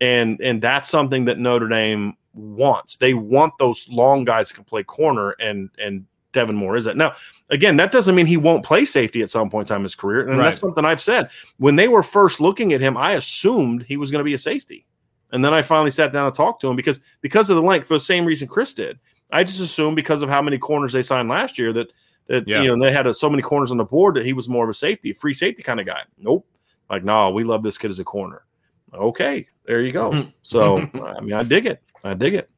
And 0.00 0.40
and 0.40 0.62
that's 0.62 0.88
something 0.88 1.24
that 1.24 1.40
Notre 1.40 1.68
Dame 1.68 2.16
wants. 2.38 2.96
They 2.96 3.14
want 3.14 3.54
those 3.58 3.86
long 3.88 4.24
guys 4.24 4.48
that 4.48 4.54
can 4.54 4.64
play 4.64 4.82
corner, 4.82 5.30
and 5.32 5.70
and 5.78 6.06
Devin 6.32 6.56
Moore 6.56 6.76
is 6.76 6.84
that. 6.84 6.96
Now, 6.96 7.14
again, 7.50 7.76
that 7.76 7.92
doesn't 7.92 8.14
mean 8.14 8.26
he 8.26 8.36
won't 8.36 8.64
play 8.64 8.84
safety 8.84 9.22
at 9.22 9.30
some 9.30 9.50
point 9.50 9.66
in 9.66 9.68
time 9.68 9.80
in 9.80 9.84
his 9.84 9.94
career. 9.94 10.28
And 10.28 10.38
right. 10.38 10.44
that's 10.44 10.58
something 10.58 10.84
I've 10.84 11.00
said. 11.00 11.30
When 11.56 11.76
they 11.76 11.88
were 11.88 12.02
first 12.02 12.40
looking 12.40 12.72
at 12.72 12.80
him, 12.80 12.96
I 12.96 13.12
assumed 13.12 13.82
he 13.82 13.96
was 13.96 14.10
going 14.10 14.20
to 14.20 14.24
be 14.24 14.34
a 14.34 14.38
safety. 14.38 14.86
And 15.32 15.44
then 15.44 15.52
I 15.52 15.62
finally 15.62 15.90
sat 15.90 16.12
down 16.12 16.26
and 16.26 16.34
talked 16.34 16.60
to 16.62 16.68
him 16.68 16.76
because 16.76 17.00
because 17.20 17.50
of 17.50 17.56
the 17.56 17.62
length, 17.62 17.88
for 17.88 17.94
the 17.94 18.00
same 18.00 18.24
reason 18.24 18.48
Chris 18.48 18.74
did. 18.74 18.98
I 19.30 19.44
just 19.44 19.60
assumed 19.60 19.96
because 19.96 20.22
of 20.22 20.30
how 20.30 20.40
many 20.40 20.56
corners 20.56 20.92
they 20.92 21.02
signed 21.02 21.28
last 21.28 21.58
year 21.58 21.72
that 21.74 21.92
that 22.28 22.46
yeah. 22.46 22.62
you 22.62 22.68
know 22.68 22.82
they 22.82 22.92
had 22.92 23.06
a, 23.06 23.12
so 23.12 23.28
many 23.28 23.42
corners 23.42 23.70
on 23.70 23.76
the 23.76 23.84
board 23.84 24.14
that 24.16 24.24
he 24.24 24.32
was 24.32 24.48
more 24.48 24.64
of 24.64 24.70
a 24.70 24.74
safety, 24.74 25.12
free 25.12 25.34
safety 25.34 25.62
kind 25.62 25.80
of 25.80 25.86
guy. 25.86 26.02
Nope. 26.16 26.46
Like, 26.88 27.04
no, 27.04 27.12
nah, 27.12 27.30
we 27.30 27.44
love 27.44 27.62
this 27.62 27.76
kid 27.76 27.90
as 27.90 27.98
a 27.98 28.04
corner. 28.04 28.44
Okay, 28.94 29.46
there 29.66 29.82
you 29.82 29.92
go. 29.92 30.10
Mm-hmm. 30.10 30.30
so 30.42 30.78
I 30.94 31.20
mean, 31.20 31.34
I 31.34 31.42
dig 31.42 31.66
it. 31.66 31.82
I 32.04 32.14
dig 32.14 32.34
it. 32.34 32.50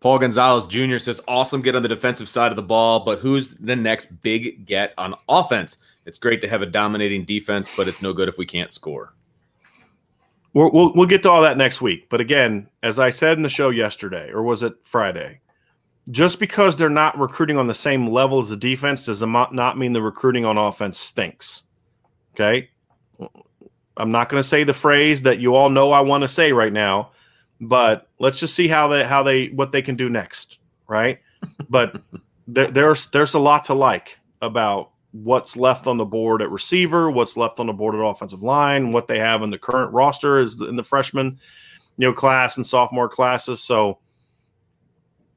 Paul 0.00 0.18
Gonzalez 0.18 0.66
Jr. 0.66 0.98
says, 0.98 1.20
awesome 1.26 1.60
get 1.60 1.74
on 1.74 1.82
the 1.82 1.88
defensive 1.88 2.28
side 2.28 2.52
of 2.52 2.56
the 2.56 2.62
ball, 2.62 3.04
but 3.04 3.18
who's 3.18 3.54
the 3.54 3.74
next 3.74 4.22
big 4.22 4.64
get 4.64 4.94
on 4.96 5.14
offense? 5.28 5.78
It's 6.06 6.18
great 6.18 6.40
to 6.42 6.48
have 6.48 6.62
a 6.62 6.66
dominating 6.66 7.24
defense, 7.24 7.68
but 7.76 7.88
it's 7.88 8.00
no 8.00 8.12
good 8.12 8.28
if 8.28 8.38
we 8.38 8.46
can't 8.46 8.72
score. 8.72 9.12
we 10.54 10.62
will 10.62 10.92
we'll 10.94 11.08
get 11.08 11.24
to 11.24 11.30
all 11.30 11.42
that 11.42 11.58
next 11.58 11.82
week. 11.82 12.08
But 12.08 12.20
again, 12.20 12.68
as 12.82 12.98
I 12.98 13.10
said 13.10 13.36
in 13.36 13.42
the 13.42 13.48
show 13.48 13.70
yesterday, 13.70 14.30
or 14.30 14.42
was 14.42 14.62
it 14.62 14.74
Friday? 14.82 15.40
just 16.10 16.40
because 16.40 16.76
they're 16.76 16.88
not 16.88 17.18
recruiting 17.18 17.58
on 17.58 17.66
the 17.66 17.74
same 17.74 18.06
level 18.06 18.38
as 18.38 18.48
the 18.48 18.56
defense 18.56 19.04
does 19.04 19.22
not 19.22 19.78
mean 19.78 19.92
the 19.92 20.02
recruiting 20.02 20.44
on 20.44 20.56
offense 20.56 20.98
stinks. 20.98 21.64
Okay. 22.34 22.70
I'm 23.96 24.10
not 24.10 24.28
going 24.28 24.42
to 24.42 24.48
say 24.48 24.64
the 24.64 24.74
phrase 24.74 25.22
that 25.22 25.40
you 25.40 25.54
all 25.54 25.70
know 25.70 25.92
I 25.92 26.00
want 26.00 26.22
to 26.22 26.28
say 26.28 26.52
right 26.52 26.72
now, 26.72 27.10
but 27.60 28.08
let's 28.18 28.38
just 28.38 28.54
see 28.54 28.68
how 28.68 28.88
they 28.88 29.04
how 29.04 29.22
they 29.22 29.48
what 29.48 29.72
they 29.72 29.82
can 29.82 29.96
do 29.96 30.08
next, 30.08 30.58
right? 30.86 31.18
but 31.68 32.00
there, 32.48 32.70
there's 32.70 33.08
there's 33.08 33.34
a 33.34 33.38
lot 33.38 33.64
to 33.66 33.74
like 33.74 34.18
about 34.40 34.90
what's 35.12 35.56
left 35.56 35.86
on 35.86 35.96
the 35.96 36.04
board 36.04 36.42
at 36.42 36.50
receiver, 36.50 37.10
what's 37.10 37.36
left 37.36 37.60
on 37.60 37.66
the 37.66 37.72
board 37.72 37.94
at 37.94 38.00
offensive 38.00 38.42
line, 38.42 38.92
what 38.92 39.08
they 39.08 39.18
have 39.18 39.42
in 39.42 39.50
the 39.50 39.58
current 39.58 39.92
roster 39.92 40.40
is 40.40 40.60
in 40.60 40.76
the 40.76 40.84
freshman, 40.84 41.38
you 41.96 42.06
know, 42.06 42.12
class 42.12 42.56
and 42.56 42.66
sophomore 42.66 43.08
classes. 43.08 43.62
So, 43.62 43.98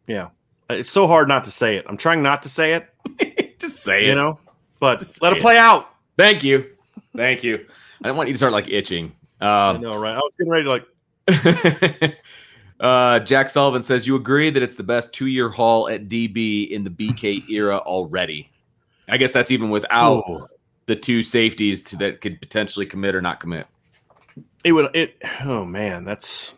yeah, 0.08 0.30
it's 0.70 0.90
so 0.90 1.08
hard 1.08 1.28
not 1.28 1.44
to 1.46 1.52
say 1.52 1.78
it. 1.78 1.86
I'm 1.88 1.98
trying 1.98 2.22
not 2.22 2.44
to 2.44 2.50
say 2.50 2.74
it. 2.74 3.58
Just 3.60 3.84
say 3.84 4.02
you 4.02 4.08
it. 4.08 4.10
You 4.10 4.16
know, 4.16 4.40
but 4.80 5.04
let 5.22 5.34
it 5.34 5.42
play 5.42 5.58
out. 5.58 5.90
Thank 6.18 6.44
you. 6.44 6.70
Thank 7.16 7.44
you. 7.44 7.66
I 8.04 8.08
don't 8.08 8.18
want 8.18 8.30
you 8.30 8.34
to 8.34 8.38
start 8.38 8.54
like 8.54 8.68
itching. 8.68 9.06
Um, 9.40 9.78
I 9.78 9.78
know, 9.78 9.98
right? 9.98 10.14
I 10.14 10.18
was 10.18 10.34
getting 10.38 10.52
ready 10.52 10.66
to 10.66 10.70
like. 10.70 10.86
uh, 12.80 13.20
Jack 13.20 13.50
Sullivan 13.50 13.82
says, 13.82 14.08
You 14.08 14.16
agree 14.16 14.50
that 14.50 14.62
it's 14.62 14.76
the 14.76 14.84
best 14.84 15.14
two 15.14 15.28
year 15.28 15.50
haul 15.50 15.90
at 15.90 16.08
DB 16.08 16.70
in 16.70 16.84
the 16.84 16.90
BK 16.90 17.50
era 17.50 17.78
already. 17.80 18.50
I 19.10 19.18
guess 19.18 19.32
that's 19.32 19.52
even 19.52 19.70
without 19.70 20.24
Ooh. 20.30 20.48
the 20.86 20.96
two 20.96 21.24
safeties 21.24 21.84
to, 21.86 21.98
that 21.98 22.22
could 22.22 22.40
potentially 22.42 22.86
commit 22.86 23.16
or 23.16 23.22
not 23.22 23.40
commit. 23.40 23.68
It 24.64 24.74
would, 24.74 24.96
it, 24.96 25.18
oh 25.44 25.66
man, 25.66 26.06
that's 26.06 26.54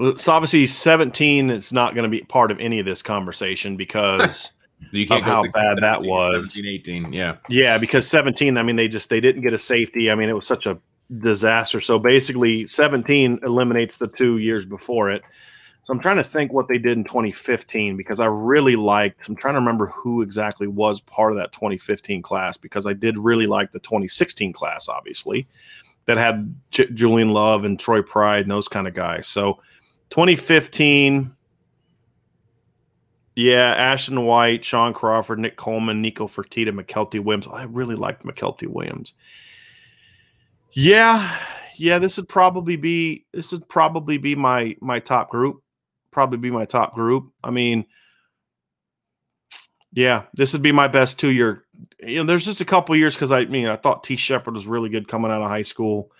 well, 0.00 0.08
it's 0.08 0.28
obviously 0.28 0.66
17 0.66 1.50
It's 1.50 1.74
not 1.74 1.94
going 1.94 2.04
to 2.04 2.08
be 2.08 2.22
part 2.22 2.50
of 2.50 2.58
any 2.58 2.80
of 2.80 2.86
this 2.86 3.02
conversation 3.02 3.76
because 3.76 4.52
you 4.92 5.06
can't 5.06 5.20
of 5.20 5.26
how 5.26 5.42
bad 5.52 5.76
that 5.78 6.02
was. 6.02 6.54
17, 6.54 6.74
18, 7.04 7.12
yeah. 7.12 7.36
Yeah, 7.50 7.76
because 7.76 8.08
17, 8.08 8.56
I 8.56 8.62
mean, 8.62 8.76
they 8.76 8.88
just 8.88 9.10
they 9.10 9.20
didn't 9.20 9.42
get 9.42 9.52
a 9.52 9.58
safety. 9.58 10.10
I 10.10 10.14
mean, 10.14 10.30
it 10.30 10.32
was 10.32 10.46
such 10.46 10.64
a 10.64 10.78
disaster. 11.18 11.80
So 11.80 11.98
basically 11.98 12.66
17 12.66 13.40
eliminates 13.42 13.96
the 13.96 14.08
two 14.08 14.38
years 14.38 14.64
before 14.64 15.10
it. 15.10 15.22
So 15.82 15.94
I'm 15.94 16.00
trying 16.00 16.16
to 16.16 16.24
think 16.24 16.52
what 16.52 16.68
they 16.68 16.78
did 16.78 16.98
in 16.98 17.04
2015 17.04 17.96
because 17.96 18.20
I 18.20 18.26
really 18.26 18.76
liked. 18.76 19.26
I'm 19.28 19.36
trying 19.36 19.54
to 19.54 19.60
remember 19.60 19.86
who 19.86 20.20
exactly 20.20 20.66
was 20.66 21.00
part 21.00 21.32
of 21.32 21.38
that 21.38 21.52
2015 21.52 22.20
class 22.20 22.56
because 22.56 22.86
I 22.86 22.92
did 22.92 23.16
really 23.18 23.46
like 23.46 23.72
the 23.72 23.78
2016 23.78 24.52
class, 24.52 24.88
obviously, 24.88 25.48
that 26.04 26.18
had 26.18 26.54
J- 26.70 26.90
Julian 26.92 27.30
Love 27.30 27.64
and 27.64 27.80
Troy 27.80 28.02
Pride 28.02 28.42
and 28.42 28.50
those 28.50 28.68
kind 28.68 28.86
of 28.86 28.94
guys. 28.94 29.26
So 29.26 29.60
2015. 30.10 31.34
Yeah, 33.36 33.74
Ashton 33.74 34.26
White, 34.26 34.64
Shaun 34.64 34.92
Crawford, 34.92 35.38
Nick 35.38 35.56
Coleman, 35.56 36.02
Nicco 36.02 36.26
Fertitta, 36.26 36.78
Mykelti 36.78 37.20
Williams. 37.20 37.46
I 37.46 37.62
really 37.62 37.94
liked 37.94 38.24
Mykelti 38.24 38.66
Williams. 38.66 39.14
Yeah, 40.72 41.36
yeah, 41.76 41.98
this 41.98 42.16
would 42.16 42.28
probably 42.28 42.76
be 42.76 43.26
this 43.32 43.52
would 43.52 43.68
probably 43.68 44.18
be 44.18 44.34
my 44.34 44.76
my 44.80 45.00
top 45.00 45.30
group. 45.30 45.62
Probably 46.10 46.38
be 46.38 46.50
my 46.50 46.64
top 46.64 46.94
group. 46.94 47.32
I 47.42 47.50
mean, 47.50 47.86
yeah, 49.92 50.24
this 50.34 50.52
would 50.52 50.62
be 50.62 50.72
my 50.72 50.88
best 50.88 51.18
two 51.18 51.30
year. 51.30 51.64
You 52.00 52.16
know, 52.16 52.24
there's 52.24 52.44
just 52.44 52.60
a 52.60 52.64
couple 52.64 52.96
years 52.96 53.14
because 53.14 53.32
I 53.32 53.44
mean 53.46 53.66
I 53.66 53.76
thought 53.76 54.04
Tee 54.04 54.16
Shepard 54.16 54.54
was 54.54 54.66
really 54.66 54.88
good 54.88 55.08
coming 55.08 55.30
out 55.30 55.42
of 55.42 55.48
high 55.48 55.62
school 55.62 56.10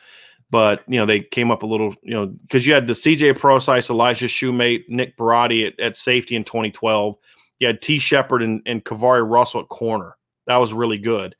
but 0.51 0.83
you 0.89 0.99
know 0.99 1.07
they 1.07 1.21
came 1.21 1.51
up 1.51 1.63
a 1.63 1.67
little, 1.67 1.95
you 2.03 2.13
know, 2.13 2.27
because 2.27 2.67
you 2.67 2.75
had 2.75 2.87
the 2.87 2.93
CJ 2.93 3.39
Prosise, 3.39 3.89
Elijah 3.89 4.27
Shumate, 4.27 4.85
Nick 4.89 5.17
Baratti 5.17 5.67
at, 5.67 5.79
at 5.81 5.97
safety 5.97 6.35
in 6.35 6.45
2012. 6.45 7.17
You 7.61 7.67
had 7.67 7.81
Tee 7.81 7.99
Shepard 7.99 8.43
and, 8.43 8.63
and 8.67 8.85
KeiVarae 8.85 9.29
Russell 9.29 9.61
at 9.61 9.69
corner. 9.69 10.17
That 10.47 10.57
was 10.57 10.73
really 10.73 10.99
good. 10.99 11.37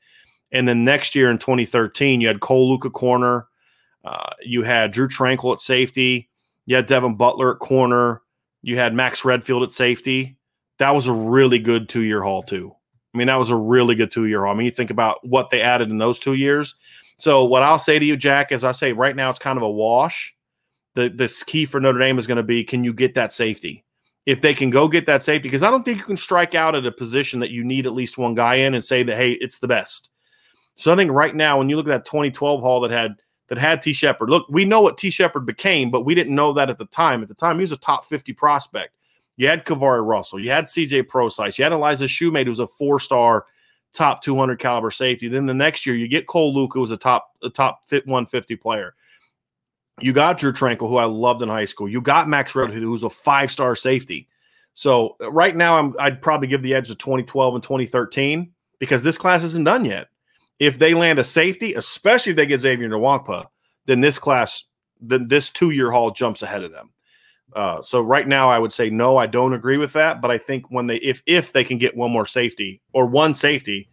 And 0.51 0.67
then 0.67 0.83
next 0.83 1.15
year 1.15 1.29
in 1.29 1.37
2013, 1.37 2.21
you 2.21 2.27
had 2.27 2.41
Cole 2.41 2.69
Luca 2.69 2.89
corner. 2.89 3.47
Uh, 4.03 4.29
you 4.41 4.63
had 4.63 4.91
Drue 4.91 5.07
Tranquill 5.07 5.53
at 5.53 5.59
safety. 5.59 6.29
You 6.65 6.75
had 6.75 6.85
Devin 6.85 7.15
Butler 7.15 7.53
at 7.53 7.59
corner. 7.59 8.21
You 8.61 8.77
had 8.77 8.93
Max 8.93 9.23
Redfield 9.23 9.63
at 9.63 9.71
safety. 9.71 10.37
That 10.79 10.93
was 10.93 11.07
a 11.07 11.13
really 11.13 11.59
good 11.59 11.89
two 11.89 12.01
year 12.01 12.21
haul, 12.21 12.43
too. 12.43 12.73
I 13.13 13.17
mean, 13.17 13.27
that 13.27 13.35
was 13.35 13.49
a 13.49 13.55
really 13.55 13.95
good 13.95 14.11
two 14.11 14.25
year 14.25 14.43
haul. 14.43 14.53
I 14.53 14.57
mean, 14.57 14.65
you 14.65 14.71
think 14.71 14.89
about 14.89 15.25
what 15.27 15.49
they 15.49 15.61
added 15.61 15.89
in 15.89 15.97
those 15.97 16.19
two 16.19 16.33
years. 16.33 16.75
So 17.17 17.43
what 17.43 17.61
I'll 17.61 17.79
say 17.79 17.99
to 17.99 18.05
you, 18.05 18.17
Jack, 18.17 18.51
is 18.51 18.63
I 18.63 18.71
say 18.71 18.93
right 18.93 19.15
now 19.15 19.29
it's 19.29 19.39
kind 19.39 19.57
of 19.57 19.63
a 19.63 19.69
wash. 19.69 20.35
The 20.95 21.09
this 21.09 21.43
key 21.43 21.65
for 21.65 21.79
Notre 21.79 21.99
Dame 21.99 22.17
is 22.17 22.27
going 22.27 22.37
to 22.37 22.43
be 22.43 22.63
can 22.63 22.83
you 22.83 22.93
get 22.93 23.13
that 23.13 23.31
safety? 23.31 23.85
If 24.25 24.41
they 24.41 24.53
can 24.53 24.69
go 24.69 24.87
get 24.87 25.05
that 25.07 25.23
safety, 25.23 25.47
because 25.47 25.63
I 25.63 25.71
don't 25.71 25.83
think 25.83 25.97
you 25.97 26.03
can 26.03 26.17
strike 26.17 26.55
out 26.55 26.75
at 26.75 26.85
a 26.85 26.91
position 26.91 27.39
that 27.39 27.49
you 27.49 27.63
need 27.63 27.85
at 27.85 27.93
least 27.93 28.17
one 28.17 28.35
guy 28.35 28.55
in 28.55 28.73
and 28.73 28.83
say 28.83 29.03
that 29.03 29.15
hey, 29.15 29.33
it's 29.33 29.59
the 29.59 29.67
best. 29.67 30.09
So 30.75 30.91
I 30.91 30.95
think 30.95 31.11
right 31.11 31.35
now, 31.35 31.57
when 31.57 31.69
you 31.69 31.75
look 31.75 31.87
at 31.87 31.89
that 31.89 32.05
2012 32.05 32.61
haul 32.61 32.81
that 32.81 32.91
had 32.91 33.15
that 33.47 33.57
had 33.57 33.81
Tee 33.81 33.93
Shepard, 33.93 34.29
look, 34.29 34.45
we 34.49 34.65
know 34.65 34.81
what 34.81 34.97
Tee 34.97 35.09
Shepard 35.09 35.45
became, 35.45 35.91
but 35.91 36.05
we 36.05 36.15
didn't 36.15 36.35
know 36.35 36.53
that 36.53 36.69
at 36.69 36.77
the 36.77 36.85
time. 36.85 37.21
At 37.21 37.27
the 37.27 37.35
time, 37.35 37.57
he 37.57 37.61
was 37.61 37.71
a 37.71 37.77
top 37.77 38.05
50 38.05 38.33
prospect. 38.33 38.95
You 39.37 39.47
had 39.47 39.65
KeiVarae 39.65 40.05
Russell, 40.05 40.39
you 40.39 40.51
had 40.51 40.65
CJ 40.65 41.07
Prosise, 41.07 41.57
you 41.57 41.63
had 41.63 41.73
Elijah 41.73 42.05
Shumate, 42.05 42.43
who 42.43 42.49
was 42.51 42.59
a 42.59 42.67
four-star 42.67 43.45
top 43.93 44.23
200 44.23 44.59
caliber 44.59 44.91
safety. 44.91 45.27
Then 45.27 45.45
the 45.45 45.53
next 45.53 45.85
year, 45.85 45.95
you 45.95 46.07
get 46.07 46.27
Cole 46.27 46.53
Luke, 46.53 46.73
who 46.73 46.79
was 46.79 46.91
a 46.91 46.97
top 46.97 47.31
a 47.43 47.49
top 47.49 47.81
150 47.89 48.55
player. 48.57 48.93
You 49.99 50.13
got 50.13 50.37
Drue 50.37 50.53
Tranquill, 50.53 50.89
who 50.89 50.97
I 50.97 51.05
loved 51.05 51.41
in 51.41 51.49
high 51.49 51.65
school. 51.65 51.87
You 51.87 52.01
got 52.01 52.27
Max 52.27 52.55
Redfield, 52.55 52.81
who 52.81 52.91
was 52.91 53.03
a 53.03 53.09
five-star 53.09 53.75
safety. 53.75 54.27
So 54.73 55.15
uh, 55.21 55.31
right 55.31 55.55
now, 55.55 55.77
I'm, 55.77 55.95
I'd 55.99 56.21
probably 56.21 56.47
give 56.47 56.63
the 56.63 56.73
edge 56.73 56.87
to 56.87 56.95
2012 56.95 57.55
and 57.55 57.63
2013 57.63 58.51
because 58.79 59.01
this 59.03 59.17
class 59.17 59.43
isn't 59.43 59.65
done 59.65 59.85
yet. 59.85 60.07
If 60.61 60.79
they 60.79 60.93
land 60.93 61.19
a 61.19 61.23
safety, 61.23 61.73
especially 61.73 62.31
if 62.31 62.35
they 62.37 62.45
get 62.45 62.61
Xavier 62.61 62.87
Nwankpa, 62.87 63.47
then 63.85 63.99
this 63.99 64.19
class, 64.19 64.63
then 65.01 65.27
this 65.27 65.49
two-year 65.49 65.91
haul 65.91 66.11
jumps 66.11 66.41
ahead 66.41 66.63
of 66.63 66.71
them. 66.71 66.91
Uh, 67.53 67.81
so 67.81 68.01
right 68.01 68.27
now, 68.27 68.49
I 68.49 68.59
would 68.59 68.71
say 68.71 68.89
no, 68.89 69.17
I 69.17 69.25
don't 69.25 69.53
agree 69.53 69.77
with 69.77 69.91
that. 69.93 70.21
But 70.21 70.31
I 70.31 70.37
think 70.37 70.65
when 70.69 70.87
they, 70.87 70.97
if 70.97 71.21
if 71.25 71.51
they 71.51 71.63
can 71.63 71.77
get 71.77 71.97
one 71.97 72.11
more 72.11 72.25
safety 72.25 72.81
or 72.93 73.07
one 73.07 73.33
safety, 73.33 73.89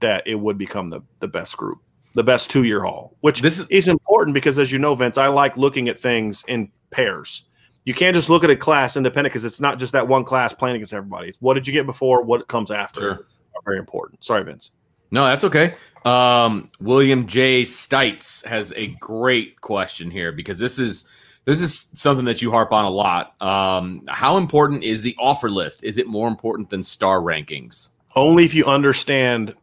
that 0.00 0.26
it 0.26 0.34
would 0.34 0.58
become 0.58 0.88
the 0.88 1.02
the 1.20 1.28
best 1.28 1.56
group, 1.56 1.78
the 2.14 2.24
best 2.24 2.50
two-year 2.50 2.80
haul, 2.80 3.16
which 3.20 3.42
this 3.42 3.60
is, 3.60 3.68
is 3.68 3.86
important 3.86 4.34
because, 4.34 4.58
as 4.58 4.72
you 4.72 4.78
know, 4.78 4.94
Vince, 4.94 5.18
I 5.18 5.28
like 5.28 5.56
looking 5.56 5.88
at 5.88 5.98
things 5.98 6.44
in 6.48 6.72
pairs 6.90 7.44
you 7.86 7.94
can't 7.94 8.14
just 8.16 8.28
look 8.28 8.42
at 8.42 8.50
a 8.50 8.56
class 8.56 8.96
independent 8.96 9.32
because 9.32 9.44
it's 9.44 9.60
not 9.60 9.78
just 9.78 9.92
that 9.92 10.06
one 10.06 10.24
class 10.24 10.52
playing 10.52 10.74
against 10.76 10.92
everybody. 10.92 11.32
what 11.38 11.54
did 11.54 11.66
you 11.68 11.72
get 11.72 11.86
before? 11.86 12.22
What 12.22 12.48
comes 12.48 12.70
after? 12.72 13.00
Sure. 13.00 13.12
Are 13.54 13.62
very 13.64 13.78
important. 13.78 14.22
Sorry, 14.24 14.42
Vince. 14.42 14.72
No, 15.10 15.24
that's 15.24 15.44
okay. 15.44 15.74
Um, 16.04 16.70
William 16.80 17.26
J. 17.26 17.62
Stites 17.62 18.44
has 18.44 18.72
a 18.76 18.88
great 19.00 19.60
question 19.60 20.10
here 20.10 20.32
because 20.32 20.58
this 20.58 20.78
is 20.78 21.08
this 21.44 21.60
is 21.60 21.78
something 21.94 22.24
that 22.24 22.42
you 22.42 22.50
harp 22.50 22.72
on 22.72 22.84
a 22.84 22.90
lot. 22.90 23.40
Um, 23.40 24.02
how 24.08 24.36
important 24.36 24.82
is 24.82 25.02
the 25.02 25.16
offer 25.18 25.48
list? 25.48 25.84
Is 25.84 25.98
it 25.98 26.08
more 26.08 26.28
important 26.28 26.70
than 26.70 26.82
star 26.82 27.20
rankings? 27.20 27.90
Only 28.16 28.44
if 28.44 28.54
you 28.54 28.64
understand 28.64 29.54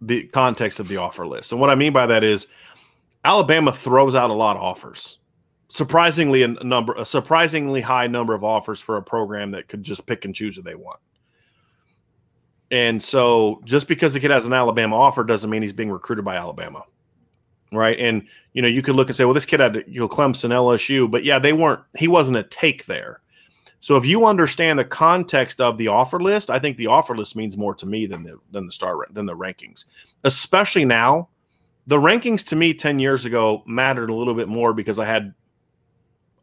the 0.00 0.24
context 0.28 0.80
of 0.80 0.88
the 0.88 0.96
offer 0.96 1.26
list. 1.26 1.52
And 1.52 1.60
what 1.60 1.70
I 1.70 1.74
mean 1.74 1.92
by 1.92 2.06
that 2.06 2.24
is 2.24 2.46
Alabama 3.24 3.72
throws 3.72 4.14
out 4.14 4.30
a 4.30 4.34
lot 4.34 4.56
of 4.56 4.62
offers 4.62 5.18
surprisingly 5.72 6.42
a 6.42 6.48
number 6.48 6.92
a 6.98 7.04
surprisingly 7.04 7.80
high 7.80 8.06
number 8.06 8.34
of 8.34 8.44
offers 8.44 8.78
for 8.78 8.98
a 8.98 9.02
program 9.02 9.50
that 9.52 9.68
could 9.68 9.82
just 9.82 10.04
pick 10.04 10.26
and 10.26 10.34
choose 10.34 10.54
who 10.54 10.62
they 10.62 10.74
want. 10.74 11.00
And 12.72 13.00
so 13.02 13.60
just 13.64 13.86
because 13.86 14.14
the 14.14 14.20
kid 14.20 14.30
has 14.30 14.46
an 14.46 14.54
Alabama 14.54 14.96
offer 14.96 15.22
doesn't 15.22 15.50
mean 15.50 15.60
he's 15.60 15.74
being 15.74 15.90
recruited 15.90 16.24
by 16.24 16.36
Alabama. 16.36 16.82
Right. 17.70 17.98
And 18.00 18.26
you 18.54 18.62
know, 18.62 18.68
you 18.68 18.82
could 18.82 18.96
look 18.96 19.08
and 19.08 19.16
say, 19.16 19.24
well, 19.24 19.34
this 19.34 19.44
kid 19.44 19.60
had 19.60 19.84
you 19.86 20.00
know 20.00 20.08
Clemson, 20.08 20.50
LSU, 20.50 21.10
but 21.10 21.22
yeah, 21.22 21.38
they 21.38 21.52
weren't 21.52 21.80
he 21.96 22.08
wasn't 22.08 22.38
a 22.38 22.42
take 22.42 22.86
there. 22.86 23.20
So 23.80 23.96
if 23.96 24.06
you 24.06 24.26
understand 24.26 24.78
the 24.78 24.84
context 24.84 25.60
of 25.60 25.76
the 25.76 25.88
offer 25.88 26.20
list, 26.20 26.50
I 26.50 26.58
think 26.58 26.76
the 26.76 26.86
offer 26.86 27.16
list 27.16 27.34
means 27.34 27.56
more 27.56 27.74
to 27.74 27.86
me 27.86 28.06
than 28.06 28.22
the 28.22 28.38
than 28.50 28.66
the 28.66 28.72
star 28.72 29.06
than 29.10 29.26
the 29.26 29.36
rankings. 29.36 29.86
Especially 30.24 30.84
now, 30.84 31.28
the 31.86 31.98
rankings 31.98 32.46
to 32.48 32.56
me 32.56 32.72
10 32.72 32.98
years 32.98 33.26
ago 33.26 33.62
mattered 33.66 34.08
a 34.08 34.14
little 34.14 34.34
bit 34.34 34.48
more 34.48 34.72
because 34.72 34.98
I 34.98 35.04
had 35.04 35.34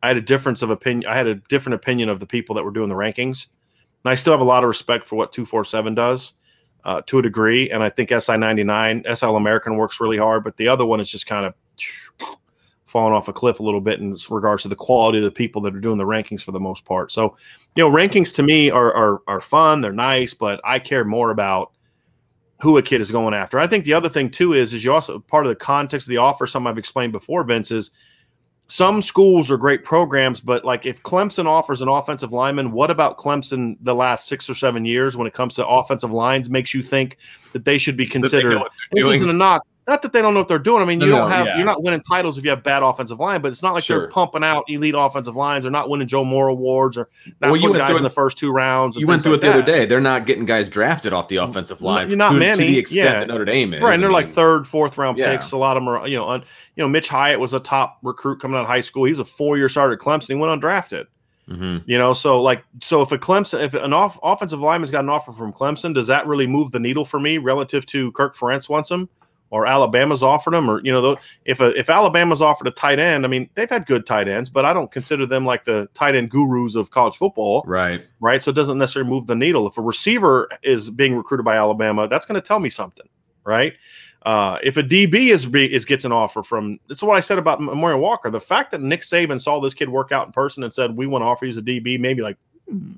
I 0.03 0.09
had 0.09 0.17
a 0.17 0.21
difference 0.21 0.61
of 0.61 0.69
opinion. 0.69 1.09
I 1.09 1.15
had 1.15 1.27
a 1.27 1.35
different 1.35 1.75
opinion 1.75 2.09
of 2.09 2.19
the 2.19 2.27
people 2.27 2.55
that 2.55 2.63
were 2.63 2.71
doing 2.71 2.89
the 2.89 2.95
rankings. 2.95 3.47
And 4.03 4.11
I 4.11 4.15
still 4.15 4.33
have 4.33 4.41
a 4.41 4.45
lot 4.45 4.63
of 4.63 4.67
respect 4.67 5.05
for 5.05 5.15
what 5.15 5.31
247 5.31 5.95
does 5.95 6.33
uh, 6.83 7.01
to 7.07 7.19
a 7.19 7.21
degree. 7.21 7.69
And 7.69 7.83
I 7.83 7.89
think 7.89 8.09
SI 8.09 8.37
99, 8.37 9.03
SI 9.13 9.27
American 9.27 9.75
works 9.75 9.99
really 9.99 10.17
hard, 10.17 10.43
but 10.43 10.57
the 10.57 10.67
other 10.67 10.85
one 10.85 10.99
is 10.99 11.09
just 11.09 11.27
kind 11.27 11.45
of 11.45 11.53
falling 12.85 13.13
off 13.13 13.27
a 13.27 13.33
cliff 13.33 13.59
a 13.59 13.63
little 13.63 13.81
bit 13.81 13.99
in 13.99 14.15
regards 14.29 14.63
to 14.63 14.69
the 14.69 14.75
quality 14.75 15.19
of 15.19 15.23
the 15.23 15.31
people 15.31 15.61
that 15.61 15.75
are 15.75 15.81
doing 15.81 15.97
the 15.97 16.05
rankings 16.05 16.41
for 16.41 16.51
the 16.51 16.59
most 16.59 16.85
part. 16.85 17.11
So, 17.11 17.35
you 17.75 17.83
know, 17.83 17.91
rankings 17.91 18.33
to 18.35 18.43
me 18.43 18.71
are, 18.71 18.93
are, 18.93 19.21
are 19.27 19.41
fun, 19.41 19.81
they're 19.81 19.91
nice, 19.91 20.33
but 20.33 20.59
I 20.63 20.79
care 20.79 21.03
more 21.03 21.31
about 21.31 21.71
who 22.61 22.77
a 22.77 22.81
kid 22.81 22.99
is 22.99 23.11
going 23.11 23.33
after. 23.33 23.59
I 23.59 23.67
think 23.67 23.85
the 23.85 23.93
other 23.93 24.09
thing 24.09 24.29
too 24.29 24.53
is 24.53 24.73
is 24.73 24.83
you 24.83 24.93
also 24.93 25.19
part 25.19 25.45
of 25.45 25.49
the 25.49 25.55
context 25.55 26.07
of 26.07 26.09
the 26.09 26.17
offer, 26.17 26.47
something 26.47 26.67
I've 26.67 26.77
explained 26.77 27.11
before, 27.11 27.43
Vince, 27.43 27.71
is– 27.71 27.91
some 28.69 29.01
schools 29.01 29.49
are 29.49 29.57
great 29.57 29.83
programs, 29.83 30.39
but 30.39 30.63
like 30.63 30.85
if 30.85 31.01
Clemson 31.01 31.47
offers 31.47 31.81
an 31.81 31.87
offensive 31.87 32.31
lineman, 32.31 32.71
what 32.71 32.91
about 32.91 33.17
Clemson 33.17 33.75
the 33.81 33.95
last 33.95 34.27
six 34.27 34.47
or 34.47 34.53
seven 34.53 34.85
years 34.85 35.17
when 35.17 35.25
it 35.25 35.33
comes 35.33 35.55
to 35.55 35.67
offensive 35.67 36.11
lines 36.11 36.51
makes 36.51 36.71
you 36.71 36.83
think 36.83 37.17
that 37.51 37.65
they 37.65 37.79
should 37.79 37.97
be 37.97 38.05
considered? 38.05 38.61
This 38.91 39.07
isn't 39.09 39.29
a 39.29 39.33
knock. 39.33 39.65
Not 39.89 40.03
that 40.03 40.13
they 40.13 40.21
don't 40.21 40.35
know 40.35 40.41
what 40.41 40.47
they're 40.47 40.59
doing. 40.59 40.83
I 40.83 40.85
mean, 40.85 41.01
you 41.01 41.07
no, 41.07 41.17
don't 41.17 41.31
have 41.31 41.47
yeah. 41.47 41.57
you're 41.57 41.65
not 41.65 41.81
winning 41.81 42.01
titles 42.01 42.37
if 42.37 42.43
you 42.43 42.51
have 42.51 42.61
bad 42.61 42.83
offensive 42.83 43.19
line, 43.19 43.41
but 43.41 43.51
it's 43.51 43.63
not 43.63 43.73
like 43.73 43.83
sure. 43.83 44.01
they're 44.01 44.07
pumping 44.07 44.43
out 44.43 44.63
elite 44.67 44.93
offensive 44.95 45.35
lines. 45.35 45.63
They're 45.63 45.71
not 45.71 45.89
winning 45.89 46.07
Joe 46.07 46.23
Moore 46.23 46.47
awards 46.47 46.95
or 46.95 47.09
not 47.41 47.49
well, 47.49 47.59
you 47.59 47.75
guys 47.75 47.97
in 47.97 48.03
the 48.03 48.09
first 48.11 48.37
two 48.37 48.51
rounds. 48.51 48.95
You 48.95 49.07
went 49.07 49.23
through 49.23 49.31
like 49.31 49.37
it 49.39 49.41
the 49.41 49.47
that. 49.47 49.63
other 49.63 49.65
day. 49.65 49.85
They're 49.87 49.99
not 49.99 50.27
getting 50.27 50.45
guys 50.45 50.69
drafted 50.69 51.11
off 51.11 51.27
the 51.27 51.37
offensive 51.37 51.81
line. 51.81 52.07
You're 52.07 52.17
not 52.17 52.33
to, 52.33 52.37
many. 52.37 52.67
To 52.67 52.71
the 52.71 52.77
extent 52.77 53.03
yeah. 53.03 53.19
that 53.21 53.27
Notre 53.29 53.45
Dame 53.45 53.73
is. 53.73 53.81
Right, 53.81 53.95
and 53.95 54.03
they're 54.03 54.11
like 54.11 54.27
third, 54.27 54.67
fourth 54.67 54.95
round 54.99 55.17
yeah. 55.17 55.31
picks. 55.31 55.51
A 55.53 55.57
lot 55.57 55.75
of 55.75 55.81
them 55.81 55.89
are, 55.89 56.07
you 56.07 56.17
know, 56.17 56.29
un, 56.29 56.43
you 56.75 56.83
know, 56.83 56.87
Mitch 56.87 57.07
Hyatt 57.07 57.39
was 57.39 57.55
a 57.55 57.59
top 57.59 57.97
recruit 58.03 58.39
coming 58.39 58.57
out 58.57 58.61
of 58.61 58.67
high 58.67 58.81
school. 58.81 59.05
He 59.05 59.11
was 59.11 59.19
a 59.19 59.25
four 59.25 59.57
year 59.57 59.69
starter 59.69 59.95
at 59.95 59.99
Clemson. 59.99 60.27
He 60.27 60.35
went 60.35 60.61
undrafted. 60.61 61.05
Mm-hmm. 61.49 61.89
You 61.89 61.97
know, 61.97 62.13
so 62.13 62.39
like, 62.39 62.63
so 62.79 63.01
if 63.01 63.11
a 63.11 63.17
Clemson, 63.17 63.63
if 63.63 63.73
an 63.73 63.91
off, 63.91 64.19
offensive 64.21 64.59
lineman's 64.59 64.91
got 64.91 65.03
an 65.03 65.09
offer 65.09 65.31
from 65.31 65.51
Clemson, 65.51 65.95
does 65.95 66.05
that 66.05 66.27
really 66.27 66.45
move 66.45 66.69
the 66.69 66.79
needle 66.79 67.05
for 67.05 67.19
me 67.19 67.39
relative 67.39 67.87
to 67.87 68.11
Kirk 68.11 68.35
Ferentz 68.35 68.69
wants 68.69 68.91
him? 68.91 69.09
Or 69.51 69.65
Alabama's 69.65 70.21
offered 70.21 70.53
them, 70.53 70.69
or 70.69 70.81
you 70.83 70.91
know, 70.91 71.17
if 71.45 71.59
a, 71.59 71.67
if 71.77 71.89
Alabama's 71.89 72.41
offered 72.41 72.67
a 72.67 72.71
tight 72.71 72.99
end, 72.99 73.25
I 73.25 73.27
mean, 73.27 73.49
they've 73.55 73.69
had 73.69 73.85
good 73.85 74.05
tight 74.05 74.27
ends, 74.27 74.49
but 74.49 74.65
I 74.65 74.73
don't 74.73 74.91
consider 74.91 75.25
them 75.25 75.45
like 75.45 75.63
the 75.63 75.89
tight 75.93 76.15
end 76.15 76.29
gurus 76.29 76.75
of 76.75 76.91
college 76.91 77.17
football, 77.17 77.63
right? 77.65 78.05
Right. 78.19 78.43
So 78.43 78.51
it 78.51 78.55
doesn't 78.55 78.77
necessarily 78.77 79.09
move 79.09 79.27
the 79.27 79.35
needle. 79.35 79.67
If 79.67 79.77
a 79.77 79.81
receiver 79.81 80.49
is 80.61 80.89
being 80.89 81.15
recruited 81.15 81.45
by 81.45 81.55
Alabama, 81.55 82.07
that's 82.07 82.25
going 82.25 82.39
to 82.39 82.45
tell 82.45 82.59
me 82.59 82.69
something, 82.69 83.07
right? 83.43 83.73
Uh, 84.23 84.57
if 84.61 84.77
a 84.77 84.83
DB 84.83 85.29
is 85.29 85.47
is 85.53 85.85
gets 85.85 86.05
an 86.05 86.11
offer 86.11 86.43
from, 86.43 86.79
this 86.87 86.97
is 86.97 87.03
what 87.03 87.15
I 87.15 87.21
said 87.21 87.37
about 87.37 87.61
Memorial 87.61 87.99
Walker. 87.99 88.29
The 88.29 88.39
fact 88.39 88.71
that 88.71 88.81
Nick 88.81 89.01
Saban 89.01 89.41
saw 89.41 89.59
this 89.59 89.73
kid 89.73 89.89
work 89.89 90.11
out 90.11 90.27
in 90.27 90.33
person 90.33 90.63
and 90.63 90.71
said 90.71 90.95
we 90.95 91.07
want 91.07 91.21
to 91.21 91.25
offer 91.25 91.45
you 91.45 91.51
as 91.51 91.57
a 91.57 91.61
DB, 91.61 91.99
maybe 91.99 92.21
like, 92.21 92.37
hmm. 92.67 92.91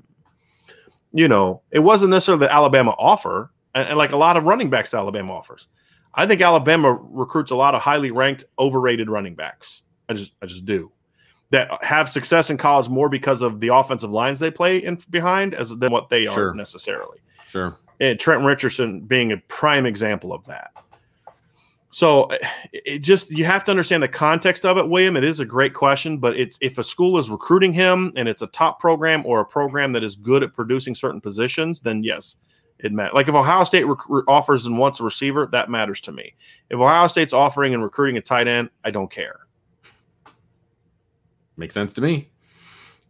you 1.13 1.27
know, 1.27 1.61
it 1.69 1.79
wasn't 1.79 2.09
necessarily 2.09 2.45
the 2.45 2.51
Alabama 2.51 2.95
offer, 2.97 3.51
and, 3.75 3.87
and 3.87 3.97
like 3.97 4.11
a 4.11 4.17
lot 4.17 4.35
of 4.35 4.45
running 4.45 4.69
backs, 4.69 4.91
to 4.91 4.97
Alabama 4.97 5.33
offers 5.33 5.67
I 6.13 6.25
think 6.25 6.41
Alabama 6.41 6.93
recruits 6.93 7.51
a 7.51 7.55
lot 7.55 7.75
of 7.75 7.81
highly 7.81 8.11
ranked, 8.11 8.45
overrated 8.59 9.09
running 9.09 9.35
backs. 9.35 9.83
I 10.09 10.13
just, 10.13 10.33
I 10.41 10.45
just 10.45 10.65
do 10.65 10.91
that 11.51 11.83
have 11.83 12.09
success 12.09 12.49
in 12.49 12.57
college 12.57 12.89
more 12.89 13.09
because 13.09 13.41
of 13.41 13.59
the 13.59 13.67
offensive 13.67 14.09
lines 14.09 14.39
they 14.39 14.49
play 14.49 14.77
in 14.77 14.97
behind 15.09 15.53
as 15.53 15.69
than 15.77 15.91
what 15.91 16.09
they 16.09 16.25
sure. 16.25 16.49
are 16.49 16.55
necessarily. 16.55 17.19
Sure. 17.49 17.77
And 17.99 18.19
Trent 18.19 18.43
Richardson 18.43 19.01
being 19.01 19.31
a 19.31 19.37
prime 19.37 19.85
example 19.85 20.33
of 20.33 20.45
that. 20.45 20.71
So 21.89 22.23
eh, 22.23 22.37
it 22.73 22.99
just 22.99 23.31
you 23.31 23.43
have 23.43 23.65
to 23.65 23.71
understand 23.71 24.01
the 24.01 24.07
context 24.07 24.65
of 24.65 24.77
it, 24.77 24.87
William. 24.87 25.17
It 25.17 25.25
is 25.25 25.41
a 25.41 25.45
great 25.45 25.73
question, 25.73 26.17
but 26.17 26.37
it's 26.37 26.57
if 26.61 26.77
a 26.77 26.83
school 26.83 27.17
is 27.17 27.29
recruiting 27.29 27.73
him 27.73 28.13
and 28.15 28.29
it's 28.29 28.41
a 28.41 28.47
top 28.47 28.79
program 28.79 29.25
or 29.25 29.41
a 29.41 29.45
program 29.45 29.91
that 29.91 30.03
is 30.03 30.15
good 30.15 30.43
at 30.43 30.53
producing 30.53 30.95
certain 30.95 31.19
positions, 31.19 31.81
then 31.81 32.01
yes, 32.01 32.37
it 32.83 32.91
matters. 32.91 33.13
Like 33.13 33.27
if 33.27 33.35
Ohio 33.35 33.63
State 33.63 33.85
rec- 33.85 34.27
offers 34.27 34.65
and 34.65 34.77
wants 34.77 34.99
a 34.99 35.03
receiver, 35.03 35.47
that 35.51 35.69
matters 35.69 36.01
to 36.01 36.11
me. 36.11 36.33
If 36.69 36.79
Ohio 36.79 37.07
State's 37.07 37.33
offering 37.33 37.73
and 37.73 37.83
recruiting 37.83 38.17
a 38.17 38.21
tight 38.21 38.47
end, 38.47 38.69
I 38.83 38.91
don't 38.91 39.11
care. 39.11 39.41
Makes 41.57 41.73
sense 41.73 41.93
to 41.93 42.01
me. 42.01 42.29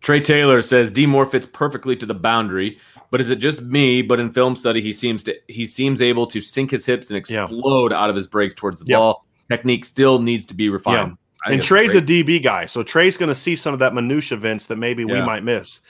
Trey 0.01 0.19
Taylor 0.19 0.61
says 0.61 0.91
D 0.91 1.05
Moore 1.05 1.25
fits 1.25 1.45
perfectly 1.45 1.95
to 1.95 2.05
the 2.05 2.13
boundary, 2.13 2.79
but 3.11 3.21
is 3.21 3.29
it 3.29 3.37
just 3.37 3.61
me? 3.63 4.01
But 4.01 4.19
in 4.19 4.33
film 4.33 4.55
study, 4.55 4.81
he 4.81 4.91
seems 4.91 5.23
to 5.23 5.35
he 5.47 5.65
seems 5.65 6.01
able 6.01 6.25
to 6.27 6.41
sink 6.41 6.71
his 6.71 6.85
hips 6.85 7.09
and 7.09 7.17
explode 7.17 7.91
yeah. 7.91 8.01
out 8.01 8.09
of 8.09 8.15
his 8.15 8.27
breaks 8.27 8.55
towards 8.55 8.79
the 8.79 8.85
ball. 8.85 9.25
Technique 9.49 9.85
still 9.85 10.19
needs 10.19 10.45
to 10.45 10.55
be 10.55 10.69
refined. 10.69 11.09
Yeah. 11.09 11.53
And 11.53 11.61
Trey's 11.61 11.95
a 11.95 12.01
DB 12.01 12.41
guy, 12.41 12.65
so 12.65 12.83
Trey's 12.83 13.17
going 13.17 13.29
to 13.29 13.35
see 13.35 13.55
some 13.55 13.73
of 13.73 13.79
that 13.79 13.95
minutia 13.95 14.37
events 14.37 14.67
that 14.67 14.75
maybe 14.75 15.05
we 15.05 15.21
might 15.21 15.43
miss. 15.43 15.81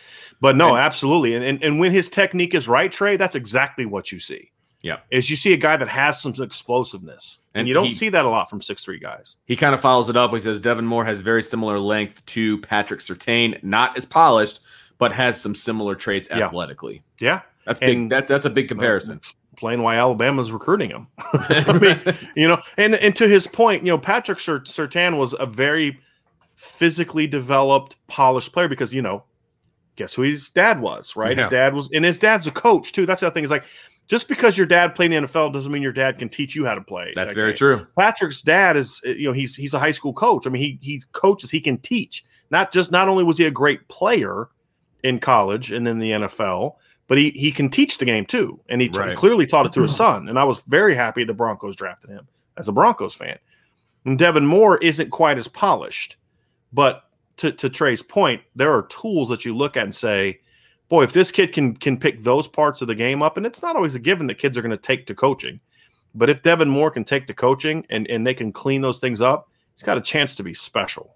But 0.41 0.57
no, 0.57 0.69
and, 0.69 0.79
absolutely. 0.79 1.35
And, 1.35 1.45
and 1.45 1.63
and 1.63 1.79
when 1.79 1.91
his 1.91 2.09
technique 2.09 2.53
is 2.53 2.67
right, 2.67 2.91
Trey, 2.91 3.15
that's 3.15 3.35
exactly 3.35 3.85
what 3.85 4.11
you 4.11 4.19
see. 4.19 4.51
Yeah. 4.81 4.97
Is 5.11 5.29
you 5.29 5.35
see 5.35 5.53
a 5.53 5.57
guy 5.57 5.77
that 5.77 5.87
has 5.87 6.19
some 6.19 6.33
explosiveness. 6.39 7.41
And, 7.53 7.61
and 7.61 7.67
you 7.67 7.73
don't 7.73 7.85
he, 7.85 7.93
see 7.93 8.09
that 8.09 8.25
a 8.25 8.29
lot 8.29 8.49
from 8.49 8.61
six 8.61 8.83
three 8.83 8.99
guys. 8.99 9.37
He 9.45 9.55
kind 9.55 9.73
of 9.73 9.79
follows 9.79 10.09
it 10.09 10.17
up. 10.17 10.33
He 10.33 10.39
says 10.39 10.59
Devin 10.59 10.85
Moore 10.85 11.05
has 11.05 11.21
very 11.21 11.43
similar 11.43 11.79
length 11.79 12.25
to 12.27 12.57
Patrick 12.59 12.99
Surtain, 12.99 13.61
not 13.63 13.95
as 13.95 14.05
polished, 14.05 14.61
but 14.97 15.13
has 15.13 15.39
some 15.39 15.53
similar 15.53 15.95
traits 15.95 16.27
yeah. 16.31 16.45
athletically. 16.45 17.03
Yeah. 17.19 17.41
That's 17.65 17.79
big. 17.79 18.09
That, 18.09 18.25
that's 18.25 18.45
a 18.45 18.49
big 18.49 18.67
comparison. 18.67 19.21
Explain 19.53 19.83
why 19.83 19.95
Alabama's 19.95 20.51
recruiting 20.51 20.89
him. 20.89 21.07
I 21.19 21.77
mean, 22.05 22.17
you 22.35 22.47
know, 22.47 22.59
and 22.77 22.95
and 22.95 23.15
to 23.17 23.27
his 23.27 23.45
point, 23.45 23.83
you 23.83 23.91
know, 23.91 23.99
Patrick 23.99 24.39
Surtain 24.39 25.19
was 25.19 25.35
a 25.39 25.45
very 25.45 25.99
physically 26.55 27.27
developed, 27.27 27.97
polished 28.07 28.51
player 28.51 28.67
because 28.67 28.91
you 28.91 29.03
know 29.03 29.23
guess 30.01 30.13
who 30.13 30.23
his 30.23 30.49
dad 30.49 30.81
was, 30.81 31.15
right? 31.15 31.37
Yeah. 31.37 31.43
His 31.43 31.47
dad 31.47 31.73
was, 31.73 31.89
and 31.93 32.03
his 32.03 32.19
dad's 32.19 32.47
a 32.47 32.51
coach 32.51 32.91
too. 32.91 33.05
That's 33.05 33.21
the 33.21 33.27
other 33.27 33.33
thing. 33.33 33.43
Is 33.43 33.51
like 33.51 33.65
just 34.07 34.27
because 34.27 34.57
your 34.57 34.67
dad 34.67 34.93
played 34.93 35.13
in 35.13 35.23
the 35.23 35.27
NFL 35.29 35.53
doesn't 35.53 35.71
mean 35.71 35.81
your 35.81 35.93
dad 35.93 36.19
can 36.19 36.27
teach 36.27 36.53
you 36.53 36.65
how 36.65 36.75
to 36.75 36.81
play. 36.81 37.13
That's 37.15 37.33
very 37.33 37.51
game. 37.51 37.57
true. 37.57 37.87
Patrick's 37.97 38.41
dad 38.41 38.75
is, 38.75 39.01
eh, 39.05 39.11
you 39.11 39.27
know, 39.27 39.33
he's 39.33 39.55
he's 39.55 39.73
a 39.73 39.79
high 39.79 39.91
school 39.91 40.13
coach. 40.13 40.45
I 40.45 40.49
mean, 40.49 40.61
he 40.61 40.77
he 40.81 41.03
coaches, 41.13 41.49
he 41.49 41.61
can 41.61 41.77
teach. 41.77 42.25
Not 42.49 42.73
just 42.73 42.91
not 42.91 43.07
only 43.07 43.23
was 43.23 43.37
he 43.37 43.45
a 43.45 43.51
great 43.51 43.87
player 43.87 44.49
in 45.03 45.19
college 45.19 45.71
and 45.71 45.87
in 45.87 45.99
the 45.99 46.11
NFL, 46.11 46.75
but 47.07 47.17
he 47.17 47.29
he 47.31 47.51
can 47.51 47.69
teach 47.69 47.97
the 47.97 48.05
game 48.05 48.25
too, 48.25 48.59
and 48.69 48.81
he 48.81 48.89
t- 48.89 48.99
right. 48.99 49.15
clearly 49.15 49.45
taught 49.47 49.65
it 49.65 49.73
to 49.73 49.81
his 49.81 49.95
son. 49.95 50.27
And 50.27 50.37
I 50.37 50.43
was 50.43 50.61
very 50.67 50.95
happy 50.95 51.23
the 51.23 51.33
Broncos 51.33 51.75
drafted 51.75 52.09
him 52.09 52.27
as 52.57 52.67
a 52.67 52.73
Broncos 52.73 53.13
fan. 53.13 53.37
And 54.03 54.17
Devin 54.17 54.45
Moore 54.45 54.77
isn't 54.79 55.11
quite 55.11 55.37
as 55.37 55.47
polished, 55.47 56.17
but 56.73 57.03
to 57.37 57.51
to 57.51 57.69
Trey's 57.69 58.01
point, 58.01 58.41
there 58.55 58.73
are 58.73 58.83
tools 58.83 59.29
that 59.29 59.45
you 59.45 59.55
look 59.55 59.77
at 59.77 59.83
and 59.83 59.95
say 59.95 60.39
boy, 60.91 61.03
if 61.03 61.13
this 61.13 61.31
kid 61.31 61.53
can 61.53 61.73
can 61.73 61.97
pick 61.97 62.21
those 62.21 62.49
parts 62.49 62.81
of 62.81 62.87
the 62.87 62.93
game 62.93 63.23
up, 63.23 63.37
and 63.37 63.45
it's 63.45 63.63
not 63.63 63.77
always 63.77 63.95
a 63.95 63.99
given 63.99 64.27
that 64.27 64.37
kids 64.37 64.57
are 64.57 64.61
going 64.61 64.71
to 64.71 64.77
take 64.77 65.07
to 65.07 65.15
coaching, 65.15 65.59
but 66.13 66.29
if 66.29 66.43
Devin 66.43 66.69
Moore 66.69 66.91
can 66.91 67.05
take 67.05 67.25
to 67.27 67.33
coaching 67.33 67.85
and 67.89 68.05
and 68.07 68.27
they 68.27 68.33
can 68.33 68.51
clean 68.51 68.81
those 68.81 68.99
things 68.99 69.21
up, 69.21 69.49
he's 69.73 69.83
got 69.83 69.97
a 69.97 70.01
chance 70.01 70.35
to 70.35 70.43
be 70.43 70.53
special. 70.53 71.15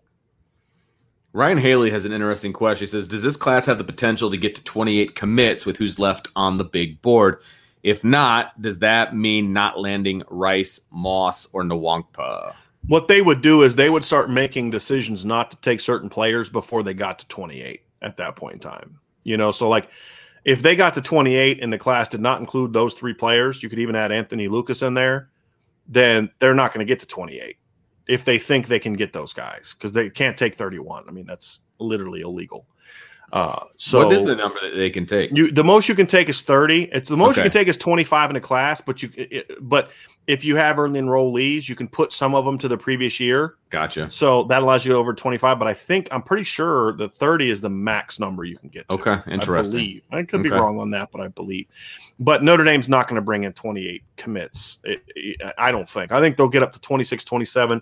Ryan 1.33 1.57
Haley 1.57 1.91
has 1.91 2.05
an 2.05 2.13
interesting 2.13 2.53
question. 2.53 2.85
He 2.85 2.89
says, 2.89 3.09
"Does 3.09 3.21
this 3.21 3.35
class 3.35 3.65
have 3.65 3.77
the 3.77 3.83
potential 3.83 4.31
to 4.31 4.37
get 4.37 4.55
to 4.55 4.63
28 4.63 5.13
commits 5.13 5.65
with 5.65 5.75
who's 5.75 5.99
left 5.99 6.29
on 6.37 6.55
the 6.55 6.63
big 6.63 7.01
board? 7.01 7.41
If 7.83 8.05
not, 8.05 8.59
does 8.61 8.79
that 8.79 9.13
mean 9.13 9.51
not 9.51 9.77
landing 9.77 10.23
Rice, 10.29 10.79
Moss, 10.89 11.49
or 11.51 11.63
Nwankpa?" 11.63 12.55
What 12.87 13.07
they 13.07 13.21
would 13.21 13.41
do 13.41 13.63
is 13.63 13.75
they 13.75 13.89
would 13.89 14.05
start 14.05 14.29
making 14.29 14.69
decisions 14.69 15.25
not 15.25 15.51
to 15.51 15.57
take 15.57 15.81
certain 15.81 16.09
players 16.09 16.49
before 16.49 16.83
they 16.83 16.93
got 16.93 17.19
to 17.19 17.27
28 17.27 17.81
at 18.01 18.17
that 18.17 18.35
point 18.35 18.55
in 18.55 18.59
time. 18.59 18.99
You 19.23 19.37
know, 19.37 19.51
so 19.51 19.67
like 19.67 19.89
if 20.43 20.61
they 20.61 20.75
got 20.75 20.93
to 20.93 21.01
28 21.01 21.63
and 21.63 21.73
the 21.73 21.79
class 21.79 22.09
did 22.09 22.21
not 22.21 22.39
include 22.39 22.73
those 22.73 22.93
three 22.93 23.13
players, 23.13 23.63
you 23.63 23.69
could 23.69 23.79
even 23.79 23.95
add 23.95 24.11
Anthony 24.11 24.47
Lucas 24.47 24.83
in 24.83 24.93
there, 24.93 25.29
then 25.87 26.29
they're 26.39 26.53
not 26.53 26.73
going 26.73 26.85
to 26.85 26.91
get 26.91 26.99
to 26.99 27.07
28 27.07 27.57
if 28.07 28.23
they 28.23 28.37
think 28.37 28.67
they 28.67 28.79
can 28.79 28.93
get 28.93 29.13
those 29.13 29.33
guys 29.33 29.73
because 29.73 29.91
they 29.91 30.09
can't 30.11 30.37
take 30.37 30.53
31. 30.53 31.05
I 31.07 31.11
mean, 31.11 31.25
that's 31.25 31.61
literally 31.79 32.21
illegal. 32.21 32.67
Uh, 33.33 33.65
so 33.75 34.05
what 34.05 34.13
is 34.13 34.23
the 34.23 34.35
number 34.35 34.59
that 34.61 34.75
they 34.75 34.89
can 34.89 35.05
take? 35.05 35.31
You 35.33 35.51
the 35.51 35.63
most 35.63 35.89
you 35.89 35.95
can 35.95 36.07
take 36.07 36.29
is 36.29 36.41
30. 36.41 36.83
It's 36.91 37.09
the 37.09 37.17
most 37.17 37.31
okay. 37.31 37.41
you 37.41 37.43
can 37.43 37.51
take 37.51 37.67
is 37.67 37.77
25 37.77 38.29
in 38.29 38.35
a 38.35 38.41
class, 38.41 38.81
but 38.81 39.03
you 39.03 39.09
it, 39.15 39.51
but 39.61 39.91
if 40.27 40.43
you 40.43 40.55
have 40.55 40.79
early 40.79 40.99
enrollees, 40.99 41.69
you 41.69 41.75
can 41.75 41.87
put 41.87 42.11
some 42.11 42.33
of 42.33 42.45
them 42.45 42.57
to 42.57 42.67
the 42.67 42.77
previous 42.77 43.19
year. 43.19 43.55
Gotcha. 43.69 44.09
So 44.09 44.43
that 44.45 44.63
allows 44.63 44.85
you 44.85 44.93
over 44.93 45.13
25, 45.13 45.59
but 45.59 45.67
I 45.67 45.73
think 45.73 46.07
I'm 46.11 46.23
pretty 46.23 46.43
sure 46.43 46.93
the 46.93 47.07
30 47.07 47.51
is 47.51 47.61
the 47.61 47.69
max 47.69 48.19
number 48.19 48.43
you 48.43 48.57
can 48.57 48.69
get. 48.69 48.87
To, 48.89 48.95
okay, 48.95 49.31
interesting. 49.31 50.01
I, 50.11 50.19
I 50.19 50.23
could 50.23 50.39
okay. 50.39 50.49
be 50.49 50.55
wrong 50.55 50.79
on 50.79 50.91
that, 50.91 51.11
but 51.11 51.21
I 51.21 51.27
believe. 51.27 51.67
But 52.19 52.43
Notre 52.43 52.63
Dame's 52.63 52.89
not 52.89 53.07
going 53.07 53.17
to 53.17 53.21
bring 53.21 53.43
in 53.43 53.53
28 53.53 54.03
commits. 54.17 54.79
It, 54.83 55.03
it, 55.15 55.41
I 55.57 55.71
don't 55.71 55.87
think. 55.87 56.11
I 56.11 56.19
think 56.19 56.37
they'll 56.37 56.47
get 56.47 56.63
up 56.63 56.73
to 56.73 56.81
26, 56.81 57.23
27. 57.23 57.81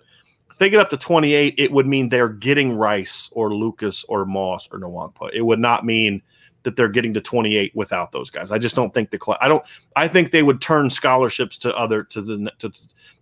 If 0.54 0.58
they 0.58 0.70
get 0.70 0.80
up 0.80 0.90
to 0.90 0.96
28, 0.96 1.54
it 1.58 1.70
would 1.70 1.86
mean 1.86 2.08
they're 2.08 2.28
getting 2.28 2.76
Rice 2.76 3.28
or 3.32 3.52
Lucas 3.52 4.04
or 4.08 4.24
Moss 4.24 4.68
or 4.72 4.78
Nwankpa. 4.78 5.30
It 5.34 5.42
would 5.42 5.60
not 5.60 5.84
mean– 5.84 6.22
that 6.64 6.76
they're 6.76 6.88
getting 6.88 7.14
to 7.14 7.20
28 7.20 7.72
without 7.74 8.10
those 8.10 8.30
guys. 8.30 8.50
I 8.50 8.58
just 8.58 8.74
don't 8.74 8.92
think 8.92 9.10
the 9.10 9.18
class. 9.18 9.38
I 9.40 9.48
don't. 9.48 9.64
I 9.94 10.08
think 10.08 10.30
they 10.30 10.42
would 10.42 10.60
turn 10.60 10.90
scholarships 10.90 11.56
to 11.58 11.74
other 11.76 12.02
to 12.04 12.20
the 12.20 12.50
to, 12.58 12.72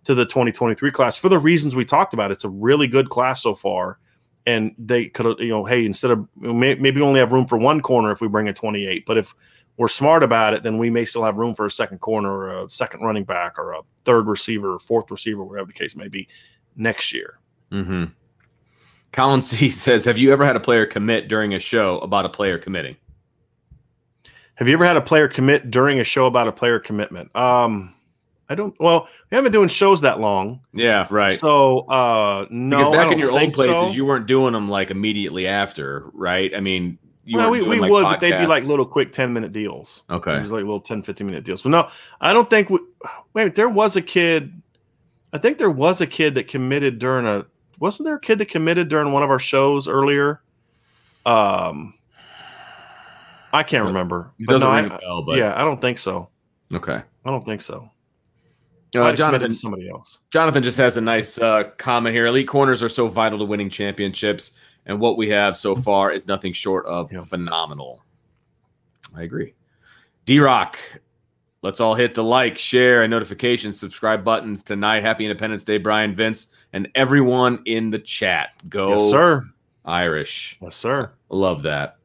to 0.05 0.15
the 0.15 0.25
2023 0.25 0.91
class 0.91 1.15
for 1.15 1.29
the 1.29 1.37
reasons 1.37 1.75
we 1.75 1.85
talked 1.85 2.13
about. 2.13 2.31
It's 2.31 2.45
a 2.45 2.49
really 2.49 2.87
good 2.87 3.09
class 3.09 3.43
so 3.43 3.53
far, 3.53 3.99
and 4.45 4.73
they 4.79 5.07
could 5.07 5.39
you 5.39 5.49
know 5.49 5.65
hey 5.65 5.85
instead 5.85 6.11
of 6.11 6.27
maybe 6.35 7.01
only 7.01 7.19
have 7.19 7.31
room 7.31 7.45
for 7.45 7.57
one 7.57 7.81
corner 7.81 8.11
if 8.11 8.21
we 8.21 8.27
bring 8.27 8.47
a 8.47 8.53
28, 8.53 9.05
but 9.05 9.17
if 9.17 9.35
we're 9.77 9.87
smart 9.87 10.23
about 10.23 10.53
it, 10.53 10.63
then 10.63 10.77
we 10.77 10.89
may 10.89 11.03
still 11.03 11.23
have 11.23 11.35
room 11.35 11.55
for 11.55 11.65
a 11.65 11.71
second 11.71 11.97
corner 11.99 12.31
or 12.31 12.63
a 12.63 12.69
second 12.69 13.01
running 13.01 13.23
back 13.23 13.57
or 13.57 13.73
a 13.73 13.81
third 14.05 14.27
receiver 14.27 14.75
or 14.75 14.79
fourth 14.79 15.09
receiver, 15.09 15.43
whatever 15.43 15.65
the 15.65 15.73
case 15.73 15.95
may 15.95 16.07
be, 16.07 16.27
next 16.75 17.13
year. 17.13 17.39
Mm-hmm. 17.71 18.05
Colin 19.11 19.41
C 19.41 19.69
says, 19.71 20.05
"Have 20.05 20.17
you 20.17 20.31
ever 20.31 20.45
had 20.45 20.55
a 20.55 20.59
player 20.59 20.85
commit 20.85 21.27
during 21.27 21.53
a 21.53 21.59
show 21.59 21.99
about 21.99 22.25
a 22.25 22.29
player 22.29 22.57
committing?" 22.57 22.95
Have 24.55 24.67
you 24.67 24.75
ever 24.75 24.85
had 24.85 24.97
a 24.97 25.01
player 25.01 25.27
commit 25.27 25.71
during 25.71 25.99
a 25.99 26.03
show 26.03 26.27
about 26.27 26.47
a 26.47 26.51
player 26.51 26.79
commitment? 26.79 27.35
Um, 27.35 27.95
I 28.49 28.55
don't. 28.55 28.75
Well, 28.79 29.07
we 29.31 29.35
haven't 29.35 29.51
been 29.51 29.59
doing 29.59 29.69
shows 29.69 30.01
that 30.01 30.19
long. 30.19 30.59
Yeah, 30.73 31.07
right. 31.09 31.39
So, 31.39 31.79
uh, 31.89 32.45
no. 32.51 32.77
Because 32.77 32.93
back 32.93 33.11
in 33.11 33.17
your 33.17 33.31
old 33.31 33.53
places, 33.53 33.75
so. 33.75 33.89
you 33.89 34.05
weren't 34.05 34.27
doing 34.27 34.53
them 34.53 34.67
like 34.67 34.91
immediately 34.91 35.47
after, 35.47 36.09
right? 36.13 36.53
I 36.55 36.59
mean, 36.59 36.99
you 37.25 37.37
well, 37.37 37.49
we, 37.49 37.61
we 37.61 37.79
like 37.79 37.89
would, 37.89 38.05
podcasts. 38.05 38.11
but 38.11 38.19
they'd 38.19 38.39
be 38.39 38.47
like 38.47 38.65
little 38.65 38.85
quick 38.85 39.11
10 39.13 39.31
minute 39.31 39.53
deals. 39.53 40.03
Okay. 40.09 40.35
It 40.35 40.41
was 40.41 40.51
like 40.51 40.59
little 40.61 40.81
10, 40.81 41.03
15 41.03 41.25
minute 41.25 41.43
deals. 41.45 41.63
But 41.63 41.69
no, 41.69 41.89
I 42.19 42.33
don't 42.33 42.49
think. 42.49 42.69
We, 42.69 42.79
wait, 43.33 43.55
there 43.55 43.69
was 43.69 43.95
a 43.95 44.01
kid. 44.01 44.61
I 45.33 45.39
think 45.39 45.57
there 45.57 45.71
was 45.71 45.99
a 45.99 46.07
kid 46.07 46.35
that 46.35 46.47
committed 46.47 46.99
during 46.99 47.25
a. 47.25 47.45
Wasn't 47.79 48.05
there 48.05 48.15
a 48.15 48.19
kid 48.19 48.37
that 48.37 48.47
committed 48.47 48.87
during 48.87 49.11
one 49.11 49.23
of 49.23 49.31
our 49.31 49.39
shows 49.39 49.87
earlier? 49.87 50.41
Um, 51.25 51.95
I 53.51 53.63
can't 53.63 53.85
remember. 53.85 54.31
It 54.39 54.47
doesn't 54.47 54.67
no, 54.67 54.75
ring 54.75 54.91
I, 54.91 54.95
a 54.95 54.99
bell, 54.99 55.23
but 55.23 55.37
yeah, 55.37 55.59
I 55.59 55.63
don't 55.63 55.81
think 55.81 55.97
so. 55.97 56.29
Okay, 56.71 57.01
I 57.25 57.29
don't 57.29 57.43
think 57.43 57.63
so. 57.63 57.89
Uh, 58.95 59.11
Jonathan, 59.13 59.51
somebody 59.53 59.89
else. 59.89 60.19
Jonathan 60.29 60.61
just 60.61 60.77
has 60.77 60.97
a 60.97 61.01
nice 61.01 61.39
uh, 61.39 61.63
comment 61.77 62.15
here. 62.15 62.27
Elite 62.27 62.47
corners 62.47 62.83
are 62.83 62.89
so 62.89 63.07
vital 63.07 63.39
to 63.39 63.45
winning 63.45 63.69
championships, 63.69 64.51
and 64.85 64.99
what 64.99 65.17
we 65.17 65.27
have 65.29 65.57
so 65.57 65.75
far 65.75 66.11
is 66.11 66.27
nothing 66.27 66.53
short 66.53 66.85
of 66.85 67.11
yeah. 67.11 67.21
phenomenal. 67.21 68.03
I 69.15 69.23
agree. 69.23 69.55
D 70.25 70.39
Rock, 70.39 70.77
let's 71.63 71.79
all 71.79 71.95
hit 71.95 72.13
the 72.13 72.23
like, 72.23 72.57
share, 72.57 73.01
and 73.01 73.09
notification, 73.09 73.73
subscribe 73.73 74.23
buttons 74.23 74.61
tonight. 74.61 75.01
Happy 75.01 75.25
Independence 75.25 75.63
Day, 75.63 75.79
Bryan, 75.79 76.13
Vince, 76.13 76.47
and 76.73 76.87
everyone 76.93 77.63
in 77.65 77.89
the 77.89 77.99
chat. 77.99 78.49
Go, 78.69 78.89
yes, 78.89 79.09
sir. 79.09 79.49
Irish. 79.85 80.59
Yes, 80.61 80.75
sir. 80.75 81.11
Love 81.29 81.63
that. 81.63 81.97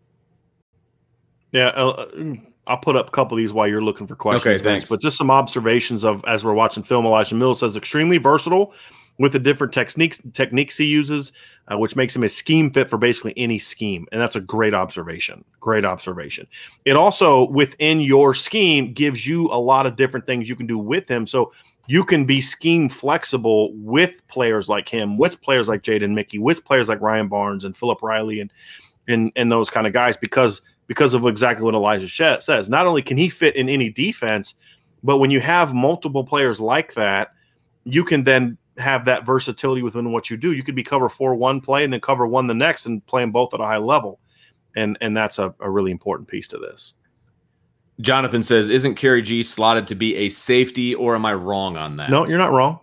Yeah, 1.53 1.69
uh, 1.69 1.89
uh, 1.89 2.35
I'll 2.67 2.79
put 2.79 2.97
up 2.97 3.09
a 3.09 3.11
couple 3.11 3.37
of 3.37 3.39
these 3.39 3.53
while 3.53 3.67
you're 3.67 3.83
looking 3.83 4.07
for 4.07 4.15
questions. 4.15 4.61
Okay, 4.61 4.63
thanks. 4.63 4.89
But 4.89 5.01
just 5.01 5.17
some 5.17 5.31
observations 5.31 6.05
of 6.05 6.25
as 6.27 6.45
we're 6.45 6.55
watching 6.55 6.83
film. 6.83 7.07
Elijah 7.07 7.35
Mills 7.35 7.61
says 7.61 7.77
extremely 7.77 8.19
versatile 8.19 8.75
with 9.19 9.33
the 9.33 9.39
different 9.39 9.73
techniques 9.73 10.21
techniques 10.33 10.77
he 10.77 10.85
uses, 10.85 11.33
uh, 11.67 11.77
which 11.77 11.97
makes 11.97 12.15
him 12.15 12.23
a 12.23 12.29
scheme 12.29 12.71
fit 12.71 12.89
for 12.89 12.99
basically 12.99 13.35
any 13.37 13.59
scheme, 13.59 14.07
and 14.13 14.21
that's 14.21 14.37
a 14.37 14.41
great 14.41 14.75
observation. 14.75 15.45
Great 15.61 15.85
observation. 15.85 16.47
It 16.85 16.97
also 16.97 17.49
within 17.51 18.01
your 18.01 18.35
scheme 18.35 18.93
gives 18.93 19.27
you 19.27 19.47
a 19.47 19.59
lot 19.59 19.87
of 19.87 19.97
different 19.97 20.27
things 20.27 20.49
you 20.49 20.57
can 20.57 20.67
do 20.67 20.79
with 20.79 21.09
him. 21.09 21.27
So 21.27 21.53
you 21.89 22.05
can 22.05 22.25
be 22.25 22.41
scheme 22.41 22.89
flexible 22.89 23.73
with 23.75 24.27
players 24.29 24.69
like 24.69 24.89
him, 24.89 25.19
with 25.19 25.41
players 25.41 25.69
like 25.69 25.83
Jaden 25.83 26.15
Mickey, 26.15 26.39
with 26.39 26.65
players 26.65 26.89
like 26.89 27.01
Ryan 27.01 27.29
Barnes 27.29 27.65
and 27.65 27.77
Philip 27.77 28.03
Riley, 28.03 28.41
and 28.41 28.53
and 29.09 29.33
and 29.35 29.51
those 29.51 29.69
kind 29.69 29.87
of 29.87 29.93
guys 29.93 30.17
because 30.17 30.63
because 30.87 31.13
of 31.13 31.27
exactly 31.27 31.65
what 31.65 31.75
Elijah 31.75 32.07
Shett 32.07 32.43
says. 32.43 32.69
Not 32.69 32.87
only 32.87 33.03
can 33.03 33.17
he 33.17 33.29
fit 33.29 33.57
in 33.57 33.69
any 33.69 33.91
defense, 33.91 34.55
but 35.03 35.19
when 35.19 35.31
you 35.31 35.41
have 35.41 35.75
multiple 35.75 36.25
players 36.25 36.61
like 36.61 36.95
that, 36.95 37.33
you 37.85 38.05
can 38.05 38.25
then 38.25 38.57
have 38.79 39.05
that 39.07 39.27
versatility 39.27 39.83
within 39.83 40.13
what 40.13 40.31
you 40.31 40.37
do. 40.37 40.53
You 40.53 40.63
could 40.63 40.75
be 40.75 40.83
cover 40.83 41.09
four 41.09 41.35
one 41.35 41.61
play 41.61 41.85
and 41.85 41.93
then 41.93 42.01
cover 42.01 42.27
one 42.27 42.47
the 42.47 42.55
next 42.55 42.87
and 42.87 43.05
playing 43.07 43.33
both 43.33 43.55
at 43.55 43.61
a 43.61 43.65
high 43.65 43.79
level. 43.79 44.21
And 44.77 44.97
and 45.01 45.17
that's 45.17 45.39
a, 45.39 45.55
a 45.61 45.71
really 45.71 45.91
important 45.91 46.29
piece 46.29 46.49
to 46.49 46.59
this. 46.59 46.95
Jonathan 48.01 48.43
says, 48.43 48.69
isn't 48.69 48.95
Khari 48.95 49.25
Gee 49.25 49.43
slotted 49.43 49.89
to 49.89 49.97
be 49.97 50.15
a 50.15 50.29
safety, 50.29 50.95
or 50.95 51.17
am 51.17 51.27
I 51.27 51.35
wrong 51.35 51.77
on 51.77 51.97
that? 51.97 52.11
No, 52.11 52.25
you're 52.27 52.39
not 52.39 52.53
wrong. 52.53 52.79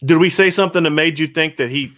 Did 0.00 0.18
we 0.18 0.28
say 0.28 0.50
something 0.50 0.82
that 0.82 0.90
made 0.90 1.18
you 1.18 1.26
think 1.26 1.56
that 1.56 1.70
he 1.70 1.92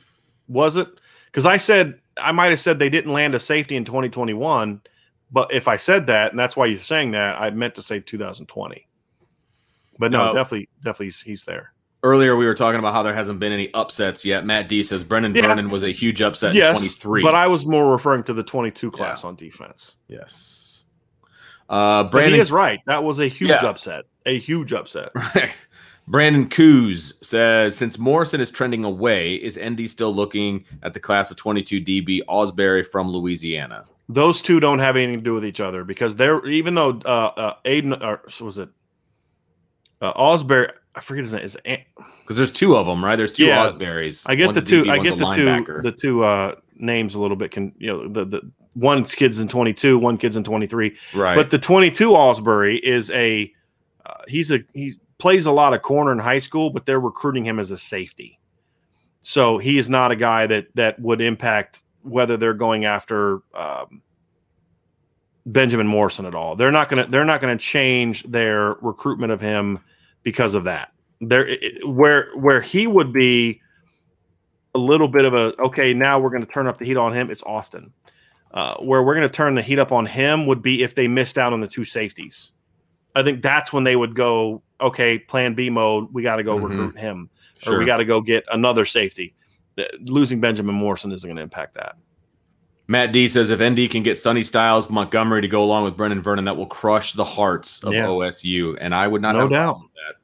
wasn't? 0.47 0.89
Because 1.27 1.45
I 1.45 1.57
said 1.57 1.99
I 2.17 2.33
might 2.33 2.51
have 2.51 2.61
said 2.61 2.79
they 2.79 2.89
didn't 2.89 3.13
land 3.13 3.35
a 3.35 3.41
safety 3.41 3.77
in 3.77 3.85
2021, 3.85 4.81
but 5.31 5.53
if 5.53 5.69
I 5.69 5.77
said 5.77 6.07
that, 6.07 6.31
and 6.31 6.39
that's 6.39 6.57
why 6.57 6.67
you're 6.67 6.79
saying 6.79 7.13
that, 7.13 7.41
I 7.41 7.51
meant 7.51 7.75
to 7.77 7.83
say 7.83 8.01
2020. 8.01 8.87
But 9.99 10.13
no, 10.13 10.27
no 10.27 10.35
definitely, 10.35 10.69
definitely, 10.83 11.07
he's, 11.07 11.21
he's, 11.21 11.45
there. 11.45 11.73
Earlier, 12.03 12.37
we 12.37 12.47
were 12.47 12.55
talking 12.55 12.79
about 12.79 12.93
how 12.93 13.03
there 13.03 13.15
hasn't 13.15 13.41
been 13.41 13.53
any 13.53 13.73
upsets 13.75 14.25
yet. 14.25 14.45
Matt 14.45 14.69
D 14.69 14.83
says 14.83 15.03
Brenan 15.03 15.35
yeah. 15.35 15.43
Vernon 15.43 15.71
was 15.71 15.83
a 15.83 15.91
huge 15.91 16.23
upset 16.23 16.55
yes, 16.55 16.77
in 16.77 16.89
23. 16.89 17.23
But 17.23 17.35
I 17.35 17.49
was 17.49 17.67
more 17.67 17.91
referring 17.91 18.23
to 18.25 18.33
the 18.33 18.43
22 18.43 18.91
class 18.91 19.23
yeah. 19.23 19.29
on 19.29 19.35
defense. 19.35 19.97
Yes. 20.07 20.85
Uh, 21.69 22.05
Brandon 22.05 22.33
but 22.33 22.35
he 22.37 22.41
is 22.41 22.53
right. 22.53 22.81
That 22.87 23.03
was 23.03 23.19
a 23.19 23.27
huge 23.27 23.51
yeah. 23.51 23.67
upset. 23.67 24.05
A 24.25 24.39
huge 24.39 24.73
upset. 24.73 25.11
Right. 25.35 25.53
Brandon 26.09 26.49
Coos 26.49 27.15
says, 27.21 27.77
since 27.77 27.99
Morrison 27.99 28.41
is 28.41 28.51
trending 28.51 28.85
away, 28.85 29.35
is 29.35 29.59
ND 29.59 29.91
still 29.91 30.15
looking 30.15 30.65
at 30.85 30.95
the 30.95 31.01
class 31.01 31.33
of 31.33 31.37
22 31.37 31.81
DB 31.81 32.21
Ausberry 32.29 32.87
from 32.87 33.11
Louisiana? 33.11 33.85
Those 34.09 34.41
two 34.41 34.61
don't 34.61 34.79
have 34.79 34.95
anything 34.95 35.17
to 35.17 35.21
do 35.21 35.35
with 35.35 35.45
each 35.45 35.59
other 35.59 35.83
because 35.83 36.15
they're 36.15 36.47
even 36.47 36.77
though 36.77 37.01
uh, 37.05 37.33
uh 37.37 37.55
Aiden 37.65 38.01
or 38.01 38.23
was 38.45 38.57
it 38.57 38.69
uh, 40.01 40.13
Ausberry? 40.13 40.71
I 40.97 41.01
forget 41.01 41.25
his 41.25 41.33
name. 41.35 41.45
Is 41.45 41.59
because 41.65 42.37
there's 42.37 42.53
two 42.53 42.77
of 42.77 42.87
them, 42.87 43.05
right? 43.05 43.17
There's 43.17 43.33
two 43.33 43.45
yeah, 43.45 43.67
Ausberries. 43.67 44.25
I 44.29 44.35
get 44.35 44.47
one's 44.47 44.57
the 44.57 44.63
two. 44.63 44.83
DB, 44.83 44.91
I 44.91 44.99
get 44.99 45.19
the 45.19 45.31
two. 45.33 45.83
The 45.83 45.93
two 45.93 46.25
uh, 46.25 46.55
names 46.75 47.15
a 47.15 47.21
little 47.21 47.37
bit. 47.37 47.51
Can 47.51 47.75
you 47.79 47.89
know 47.89 48.09
the 48.09 48.25
the 48.25 48.51
one 48.73 49.05
kid's 49.05 49.39
in 49.39 49.49
22, 49.49 49.99
one 49.99 50.19
kid's 50.19 50.37
in 50.37 50.45
23. 50.45 50.97
Right. 51.15 51.35
But 51.35 51.51
the 51.51 51.59
22 51.59 52.11
Ausberry 52.11 52.79
is 52.81 53.11
a 53.11 53.53
uh, 54.05 54.15
he's 54.29 54.53
a 54.53 54.61
he 54.75 54.95
plays 55.19 55.47
a 55.47 55.53
lot 55.53 55.75
of 55.75 55.83
corner 55.83 56.13
in 56.13 56.19
high 56.19 56.39
school, 56.39 56.71
but 56.71 56.87
they're 56.87 57.01
recruiting 57.01 57.45
him 57.45 57.59
as 57.59 57.71
a 57.71 57.79
safety. 57.79 58.39
So 59.23 59.59
he 59.59 59.79
is 59.79 59.91
not 59.91 60.13
a 60.13 60.17
guy 60.17 60.47
that 60.47 60.69
that 60.75 61.01
would 61.01 61.21
impact 61.21 61.83
whether 62.03 62.37
they're 62.37 62.55
going 62.55 62.85
after 62.85 63.41
um, 63.55 64.03
Benjamin 65.45 65.87
Morrison 65.87 66.27
at 66.27 66.35
all. 66.35 66.55
They're 66.57 66.73
not 66.73 66.89
to 66.91 67.05
they're 67.05 67.25
not 67.25 67.41
going 67.41 67.57
to 67.57 67.63
change 67.63 68.23
their 68.25 68.75
recruitment 68.81 69.33
of 69.33 69.41
him 69.41 69.81
because 70.27 70.57
of 70.57 70.65
that. 70.65 70.93
There 71.21 71.49
where 71.85 72.31
where 72.35 72.61
he 72.61 72.89
would 72.89 73.13
be 73.13 73.63
a 74.75 74.79
little 74.79 75.07
bit 75.07 75.25
of 75.25 75.35
a 75.35 75.55
okay, 75.61 75.95
now 75.95 76.19
we're 76.19 76.31
going 76.31 76.45
to 76.45 76.53
turn 76.53 76.67
up 76.67 76.79
the 76.79 76.85
heat 76.85 76.97
on 76.97 77.15
him. 77.15 77.31
It's 77.31 77.45
Austin. 77.45 77.93
Uh, 78.51 78.75
where 78.79 79.05
we're 79.05 79.15
going 79.15 79.29
to 79.29 79.33
turn 79.33 79.55
the 79.55 79.63
heat 79.63 79.79
up 79.79 79.93
on 79.93 80.05
him 80.05 80.47
would 80.47 80.63
be 80.63 80.83
if 80.83 80.97
they 80.97 81.07
missed 81.07 81.39
out 81.39 81.53
on 81.53 81.61
the 81.61 81.69
two 81.69 81.85
safeties. 81.85 82.53
I 83.15 83.23
think 83.23 83.41
that's 83.41 83.73
when 83.73 83.85
they 83.85 83.95
would 83.95 84.15
go, 84.17 84.63
okay, 84.81 85.19
plan 85.19 85.55
B 85.55 85.71
mode. 85.71 86.09
We 86.13 86.23
got 86.23 86.37
to 86.37 86.43
go 86.43 86.57
mm-hmm. 86.57 86.67
recruit 86.67 86.99
him, 86.99 87.31
sure. 87.61 87.77
or 87.77 87.79
we 87.79 87.87
got 87.87 87.99
to 87.99 88.05
go 88.05 88.21
get 88.21 88.45
another 88.51 88.85
safety. 88.85 89.35
Losing 90.01 90.41
Benjamin 90.41 90.75
Morrison 90.75 91.13
isn't 91.13 91.27
going 91.27 91.37
to 91.37 91.43
impact 91.43 91.75
that. 91.75 91.97
Matt 92.89 93.13
D 93.13 93.29
says 93.29 93.51
if 93.51 93.61
ND 93.61 93.91
can 93.91 94.03
get 94.03 94.19
Sonny 94.19 94.43
Styles, 94.43 94.91
Montgomery 94.91 95.43
to 95.43 95.49
go 95.49 95.63
along 95.63 95.85
with 95.85 95.97
Brenan 95.97 96.23
Vernon, 96.23 96.45
that 96.47 96.57
will 96.57 96.67
crush 96.67 97.13
the 97.13 97.25
hearts 97.25 97.83
of 97.85 97.93
yeah. 97.93 98.07
OSU. 98.07 98.77
And 98.81 98.95
I 98.95 99.07
would 99.07 99.23
not 99.23 99.35
no 99.35 99.49
doubt. 99.49 99.81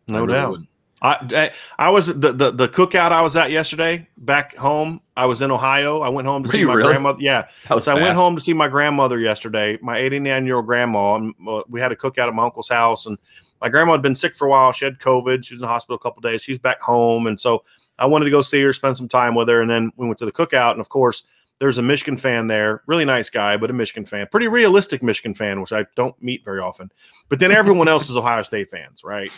No 0.08 0.24
really 0.24 0.32
doubt. 0.32 0.58
I, 1.02 1.50
I 1.78 1.90
was 1.90 2.06
the, 2.06 2.32
the 2.32 2.52
the 2.52 2.68
cookout 2.68 3.10
I 3.10 3.22
was 3.22 3.36
at 3.36 3.50
yesterday 3.50 4.08
back 4.18 4.54
home. 4.54 5.00
I 5.16 5.26
was 5.26 5.42
in 5.42 5.50
Ohio. 5.50 6.00
I 6.00 6.08
went 6.08 6.28
home 6.28 6.44
to 6.44 6.46
Were 6.46 6.52
see 6.52 6.64
my 6.64 6.74
really? 6.74 6.92
grandmother. 6.92 7.20
Yeah, 7.20 7.48
so 7.66 7.74
fast. 7.76 7.88
I 7.88 7.94
went 7.94 8.14
home 8.14 8.36
to 8.36 8.42
see 8.42 8.52
my 8.52 8.68
grandmother 8.68 9.18
yesterday. 9.18 9.78
My 9.82 9.98
89 9.98 10.46
year 10.46 10.56
old 10.56 10.66
grandma. 10.66 11.16
And 11.16 11.34
uh, 11.46 11.62
we 11.68 11.80
had 11.80 11.90
a 11.90 11.96
cookout 11.96 12.28
at 12.28 12.34
my 12.34 12.44
uncle's 12.44 12.68
house, 12.68 13.06
and 13.06 13.18
my 13.60 13.68
grandma 13.68 13.92
had 13.92 14.02
been 14.02 14.14
sick 14.14 14.36
for 14.36 14.46
a 14.46 14.50
while. 14.50 14.70
She 14.70 14.84
had 14.84 15.00
COVID. 15.00 15.44
She 15.44 15.54
was 15.54 15.60
in 15.60 15.66
the 15.66 15.72
hospital 15.72 15.96
a 15.96 15.98
couple 15.98 16.20
days. 16.20 16.40
She's 16.40 16.58
back 16.58 16.80
home, 16.80 17.26
and 17.26 17.38
so 17.38 17.64
I 17.98 18.06
wanted 18.06 18.26
to 18.26 18.30
go 18.30 18.40
see 18.40 18.62
her, 18.62 18.72
spend 18.72 18.96
some 18.96 19.08
time 19.08 19.34
with 19.34 19.48
her, 19.48 19.60
and 19.60 19.68
then 19.68 19.90
we 19.96 20.06
went 20.06 20.18
to 20.18 20.24
the 20.24 20.32
cookout. 20.32 20.72
And 20.72 20.80
of 20.80 20.88
course, 20.88 21.24
there's 21.58 21.78
a 21.78 21.82
Michigan 21.82 22.16
fan 22.16 22.46
there, 22.46 22.82
really 22.86 23.04
nice 23.04 23.30
guy, 23.30 23.56
but 23.56 23.70
a 23.70 23.72
Michigan 23.72 24.04
fan, 24.04 24.26
pretty 24.30 24.48
realistic 24.48 25.02
Michigan 25.02 25.34
fan, 25.34 25.60
which 25.60 25.72
I 25.72 25.86
don't 25.96 26.20
meet 26.22 26.44
very 26.44 26.58
often. 26.60 26.90
But 27.28 27.38
then 27.38 27.52
everyone 27.52 27.88
else 27.88 28.08
is 28.08 28.16
Ohio 28.16 28.42
State 28.42 28.68
fans, 28.68 29.04
right? 29.04 29.30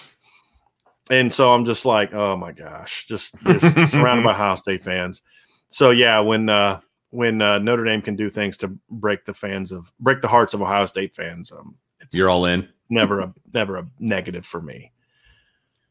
And 1.10 1.32
so 1.32 1.52
I'm 1.52 1.64
just 1.64 1.84
like, 1.84 2.14
oh 2.14 2.36
my 2.36 2.52
gosh, 2.52 3.06
just, 3.06 3.34
just 3.44 3.92
surrounded 3.92 4.24
by 4.24 4.30
Ohio 4.34 4.54
State 4.54 4.82
fans. 4.82 5.22
So 5.68 5.90
yeah, 5.90 6.20
when 6.20 6.48
uh, 6.48 6.80
when 7.10 7.42
uh, 7.42 7.58
Notre 7.58 7.84
Dame 7.84 8.02
can 8.02 8.16
do 8.16 8.28
things 8.28 8.56
to 8.58 8.68
break 8.90 9.24
the 9.24 9.34
fans 9.34 9.72
of 9.72 9.92
break 10.00 10.22
the 10.22 10.28
hearts 10.28 10.54
of 10.54 10.62
Ohio 10.62 10.86
State 10.86 11.14
fans, 11.14 11.52
um, 11.52 11.76
it's 12.00 12.16
you're 12.16 12.30
all 12.30 12.46
in. 12.46 12.68
Never 12.88 13.20
a 13.20 13.34
never 13.52 13.76
a 13.76 13.86
negative 13.98 14.46
for 14.46 14.60
me. 14.60 14.92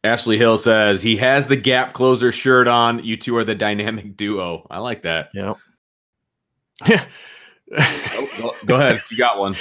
Ashley 0.04 0.38
Hill 0.38 0.58
says 0.58 1.02
he 1.02 1.16
has 1.18 1.48
the 1.48 1.56
gap 1.56 1.94
closer 1.94 2.32
shirt 2.32 2.68
on. 2.68 3.04
You 3.04 3.16
two 3.16 3.38
are 3.38 3.46
the 3.46 3.56
dynamic 3.56 4.18
duo. 4.18 4.68
I 4.70 4.80
like 4.80 5.04
that. 5.04 5.30
Yeah. 5.34 5.54
Yeah. 6.86 7.06
go, 8.38 8.54
go, 8.66 8.76
ahead. 8.76 9.02
You 9.10 9.18
got 9.18 9.40
one. 9.40 9.56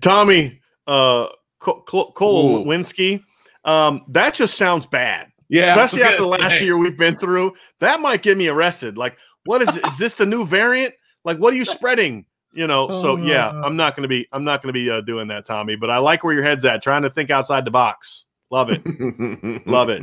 Tommy 0.00 0.60
uh, 0.86 1.26
Cole, 1.58 2.12
Cole 2.12 2.64
Lewinsky 2.64 3.22
um, 3.64 4.02
that 4.08 4.34
just 4.34 4.56
sounds 4.56 4.86
bad. 4.86 5.28
Yeah, 5.48 5.70
especially 5.70 6.02
after 6.02 6.22
the 6.22 6.28
last 6.28 6.60
year 6.60 6.76
we've 6.76 6.96
been 6.96 7.16
through. 7.16 7.54
That 7.80 8.00
might 8.00 8.22
get 8.22 8.36
me 8.36 8.48
arrested. 8.48 8.98
Like, 8.98 9.16
what 9.44 9.62
is 9.62 9.76
is 9.76 9.98
this 9.98 10.14
the 10.14 10.26
new 10.26 10.44
variant? 10.44 10.94
Like, 11.24 11.38
what 11.38 11.54
are 11.54 11.56
you 11.56 11.64
spreading? 11.64 12.26
You 12.52 12.66
know. 12.66 12.88
So 12.90 13.16
yeah, 13.16 13.50
I'm 13.50 13.76
not 13.76 13.96
gonna 13.96 14.08
be 14.08 14.28
I'm 14.32 14.44
not 14.44 14.62
gonna 14.62 14.72
be 14.72 14.90
uh, 14.90 15.00
doing 15.00 15.28
that, 15.28 15.46
Tommy. 15.46 15.76
But 15.76 15.90
I 15.90 15.98
like 15.98 16.22
where 16.22 16.34
your 16.34 16.42
head's 16.42 16.64
at, 16.64 16.82
trying 16.82 17.02
to 17.02 17.10
think 17.10 17.30
outside 17.30 17.64
the 17.64 17.70
box. 17.70 18.26
Love 18.50 18.70
it, 18.70 18.82
love 19.66 19.88
it, 19.88 20.02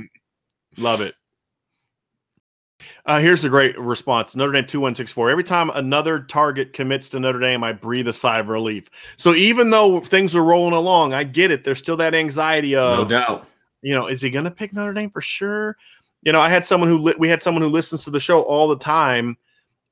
love 0.78 1.02
it. 1.02 1.16
Uh, 3.06 3.20
here's 3.20 3.44
a 3.46 3.50
great 3.50 3.78
response. 3.80 4.36
Notre 4.36 4.52
Dame 4.52 4.64
2164. 4.64 5.30
Every 5.30 5.44
time 5.44 5.70
another 5.72 6.20
target 6.20 6.74
commits 6.74 7.10
to 7.10 7.20
Notre 7.20 7.40
Dame, 7.40 7.64
I 7.64 7.72
breathe 7.72 8.08
a 8.08 8.14
sigh 8.14 8.40
of 8.40 8.50
relief. 8.50 8.90
So 9.16 9.34
even 9.34 9.70
though 9.70 10.00
things 10.00 10.36
are 10.36 10.44
rolling 10.44 10.74
along, 10.74 11.14
I 11.14 11.24
get 11.24 11.52
it. 11.52 11.64
There's 11.64 11.80
still 11.80 11.98
that 11.98 12.16
anxiety 12.16 12.76
of 12.76 13.00
no 13.00 13.06
doubt. 13.06 13.48
You 13.82 13.94
know, 13.94 14.08
is 14.08 14.22
he 14.22 14.30
going 14.30 14.46
to 14.46 14.52
pick 14.52 14.74
Notre 14.74 14.94
Dame 14.94 15.10
for 15.10 15.22
sure? 15.22 15.78
You 16.24 16.32
know, 16.32 16.42
I 16.42 16.50
had 16.50 16.66
someone 16.66 16.90
who 16.90 16.98
li- 16.98 17.16
we 17.20 17.30
had 17.30 17.42
someone 17.42 17.62
who 17.62 17.70
listens 17.70 18.04
to 18.06 18.12
the 18.12 18.20
show 18.20 18.42
all 18.42 18.68
the 18.68 18.78
time. 18.78 19.38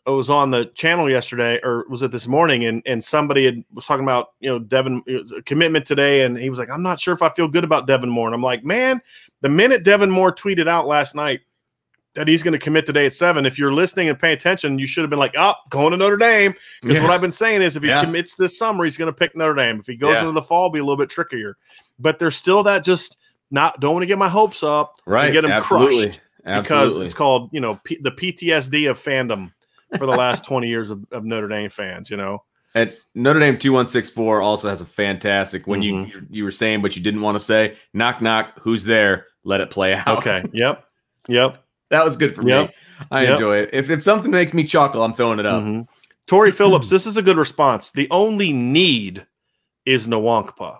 It 0.05 0.09
was 0.09 0.29
on 0.29 0.49
the 0.49 0.65
channel 0.73 1.09
yesterday, 1.09 1.61
or 1.63 1.85
was 1.87 2.01
it 2.01 2.11
this 2.11 2.27
morning? 2.27 2.65
And 2.65 2.81
and 2.85 3.03
somebody 3.03 3.45
had, 3.45 3.63
was 3.71 3.85
talking 3.85 4.03
about 4.03 4.29
you 4.39 4.49
know 4.49 4.59
Devin 4.59 5.03
commitment 5.45 5.85
today, 5.85 6.23
and 6.23 6.37
he 6.37 6.49
was 6.49 6.59
like, 6.59 6.71
I'm 6.71 6.83
not 6.83 6.99
sure 6.99 7.13
if 7.13 7.21
I 7.21 7.29
feel 7.29 7.47
good 7.47 7.63
about 7.63 7.87
Devin 7.87 8.09
Moore. 8.09 8.27
And 8.27 8.35
I'm 8.35 8.41
like, 8.41 8.65
man, 8.65 8.99
the 9.41 9.49
minute 9.49 9.83
Devin 9.83 10.09
Moore 10.09 10.33
tweeted 10.33 10.67
out 10.67 10.87
last 10.87 11.13
night 11.13 11.41
that 12.15 12.27
he's 12.27 12.43
going 12.43 12.53
to 12.53 12.59
commit 12.59 12.85
today 12.85 13.05
at 13.05 13.13
seven. 13.13 13.45
If 13.45 13.57
you're 13.57 13.73
listening 13.73 14.09
and 14.09 14.17
paying 14.17 14.33
attention, 14.33 14.77
you 14.77 14.87
should 14.87 15.01
have 15.01 15.09
been 15.09 15.19
like, 15.19 15.35
"Up, 15.37 15.61
oh, 15.65 15.67
going 15.69 15.91
to 15.91 15.97
Notre 15.97 16.17
Dame." 16.17 16.53
Because 16.81 16.97
yeah. 16.97 17.03
what 17.03 17.11
I've 17.11 17.21
been 17.21 17.31
saying 17.31 17.61
is, 17.61 17.75
if 17.75 17.83
he 17.83 17.89
yeah. 17.89 18.03
commits 18.03 18.35
this 18.35 18.57
summer, 18.57 18.83
he's 18.83 18.97
going 18.97 19.07
to 19.07 19.13
pick 19.13 19.35
Notre 19.35 19.55
Dame. 19.55 19.79
If 19.79 19.87
he 19.87 19.95
goes 19.95 20.13
yeah. 20.13 20.21
into 20.21 20.31
the 20.33 20.41
fall, 20.41 20.69
be 20.69 20.79
a 20.79 20.83
little 20.83 20.97
bit 20.97 21.09
trickier. 21.09 21.57
But 21.99 22.19
there's 22.19 22.35
still 22.35 22.63
that 22.63 22.83
just 22.83 23.17
not 23.51 23.79
don't 23.79 23.93
want 23.93 24.03
to 24.03 24.07
get 24.07 24.17
my 24.17 24.29
hopes 24.29 24.63
up, 24.63 24.95
right? 25.05 25.31
get 25.33 25.41
them 25.41 25.51
Absolutely. 25.51 26.05
crushed 26.05 26.19
Absolutely. 26.45 26.89
because 26.89 26.97
it's 26.97 27.13
called 27.13 27.49
you 27.51 27.59
know 27.59 27.79
P- 27.83 27.99
the 28.01 28.11
PTSD 28.11 28.89
of 28.89 28.99
fandom 28.99 29.51
for 29.97 30.05
the 30.05 30.11
last 30.11 30.45
20 30.45 30.67
years 30.67 30.91
of, 30.91 31.05
of, 31.11 31.23
Notre 31.23 31.47
Dame 31.47 31.69
fans. 31.69 32.09
You 32.09 32.17
know. 32.17 32.43
And 32.75 32.91
Notre 33.13 33.39
Dame 33.39 33.57
2164 33.57 34.41
also 34.41 34.67
has 34.67 34.81
a 34.81 34.85
fantastic 34.85 35.67
when 35.67 35.81
mm-hmm. 35.81 36.09
you 36.09 36.27
you 36.29 36.43
were 36.43 36.51
saying 36.51 36.81
but 36.81 36.95
you 36.95 37.03
didn't 37.03 37.21
want 37.21 37.35
to 37.35 37.43
say 37.43 37.75
knock 37.93 38.21
knock 38.21 38.59
who's 38.61 38.83
there 38.83 39.27
let 39.43 39.61
it 39.61 39.69
play 39.69 39.93
out. 39.93 40.19
Okay. 40.19 40.43
Yep. 40.53 40.83
Yep 41.29 41.62
that 41.93 42.03
was 42.03 42.17
good 42.17 42.35
for 42.35 42.47
yep. 42.47 42.69
me. 42.69 42.75
I 43.11 43.23
yep. 43.23 43.33
enjoy 43.33 43.57
it. 43.57 43.69
If, 43.71 43.89
if 43.89 44.03
something 44.03 44.31
makes 44.31 44.53
me 44.53 44.63
chuckle, 44.63 45.03
I'm 45.03 45.13
throwing 45.13 45.39
it 45.39 45.45
up. 45.45 45.61
Mm-hmm. 45.61 45.81
Tori 46.25 46.51
Phillips, 46.59 46.89
this 46.89 47.05
is 47.05 47.17
a 47.17 47.21
good 47.21 47.37
response. 47.37 47.91
The 47.91 48.07
only 48.09 48.51
need 48.51 49.25
is 49.85 50.07
Nwankpa 50.07 50.79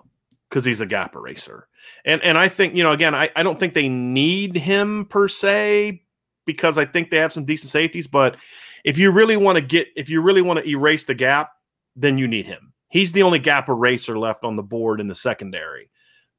because 0.49 0.65
he's 0.65 0.81
a 0.81 0.85
gap 0.85 1.15
eraser. 1.15 1.67
And 2.05 2.21
and 2.23 2.37
I 2.37 2.47
think, 2.47 2.75
you 2.75 2.83
know, 2.83 2.91
again, 2.91 3.13
I, 3.13 3.29
I 3.35 3.43
don't 3.43 3.59
think 3.59 3.73
they 3.73 3.89
need 3.89 4.55
him 4.55 5.05
per 5.05 5.27
se 5.27 6.01
because 6.45 6.77
I 6.77 6.85
think 6.85 7.09
they 7.09 7.17
have 7.17 7.33
some 7.33 7.45
decent 7.45 7.71
safeties. 7.71 8.07
But 8.07 8.37
if 8.83 8.97
you 8.97 9.11
really 9.11 9.37
want 9.37 9.57
to 9.57 9.61
get, 9.61 9.89
if 9.95 10.09
you 10.09 10.21
really 10.21 10.41
want 10.41 10.59
to 10.59 10.67
erase 10.67 11.05
the 11.05 11.13
gap, 11.13 11.51
then 11.95 12.17
you 12.17 12.27
need 12.27 12.47
him. 12.47 12.73
He's 12.89 13.11
the 13.11 13.23
only 13.23 13.39
gap 13.39 13.69
eraser 13.69 14.17
left 14.17 14.43
on 14.43 14.55
the 14.55 14.63
board 14.63 14.99
in 14.99 15.07
the 15.07 15.15
secondary, 15.15 15.89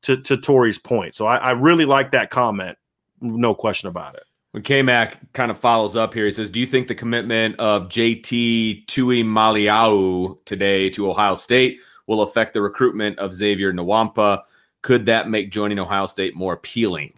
to, 0.02 0.16
to 0.22 0.36
Tori's 0.36 0.78
point. 0.78 1.14
So 1.14 1.26
I, 1.26 1.36
I 1.36 1.50
really 1.52 1.84
like 1.84 2.10
that 2.12 2.30
comment. 2.30 2.78
No 3.20 3.54
question 3.54 3.88
about 3.88 4.14
it. 4.14 4.24
When 4.54 4.62
K-Mac 4.62 5.18
kind 5.32 5.50
of 5.50 5.58
follows 5.58 5.96
up 5.96 6.14
here, 6.14 6.26
he 6.26 6.30
says, 6.30 6.48
Do 6.48 6.60
you 6.60 6.66
think 6.68 6.86
the 6.86 6.94
commitment 6.94 7.58
of 7.58 7.88
JT 7.88 8.86
Tuimoloau 8.86 10.38
today 10.44 10.88
to 10.90 11.10
Ohio 11.10 11.34
State 11.34 11.80
will 12.06 12.22
affect 12.22 12.54
the 12.54 12.62
recruitment 12.62 13.18
of 13.18 13.34
Xavier 13.34 13.72
Nwankpa? 13.72 14.42
Could 14.82 15.06
that 15.06 15.28
make 15.28 15.50
joining 15.50 15.80
Ohio 15.80 16.06
State 16.06 16.36
more 16.36 16.52
appealing? 16.52 17.12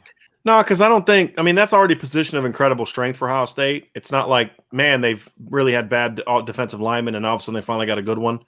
No, 0.47 0.63
because 0.63 0.81
I 0.81 0.89
don't 0.89 1.05
think. 1.05 1.35
I 1.37 1.43
mean, 1.43 1.57
that's 1.57 1.75
already 1.75 1.93
a 1.93 1.99
position 1.99 2.39
of 2.39 2.47
incredible 2.47 2.87
strength 2.87 3.19
for 3.19 3.29
Ohio 3.29 3.45
State. 3.45 3.91
It's 3.95 4.11
not 4.11 4.31
like, 4.31 4.53
man, 4.73 5.03
they've 5.03 5.31
really 5.51 5.75
had 5.75 5.91
bad 5.91 6.23
uh, 6.27 6.41
defensive 6.41 6.81
linemen, 6.81 7.17
and 7.17 7.27
all 7.27 7.35
of 7.35 7.43
a 7.43 7.45
sudden 7.45 7.57
they 7.57 7.61
finally 7.61 7.85
got 7.85 7.99
a 7.99 8.03
good 8.03 8.17
one. 8.17 8.41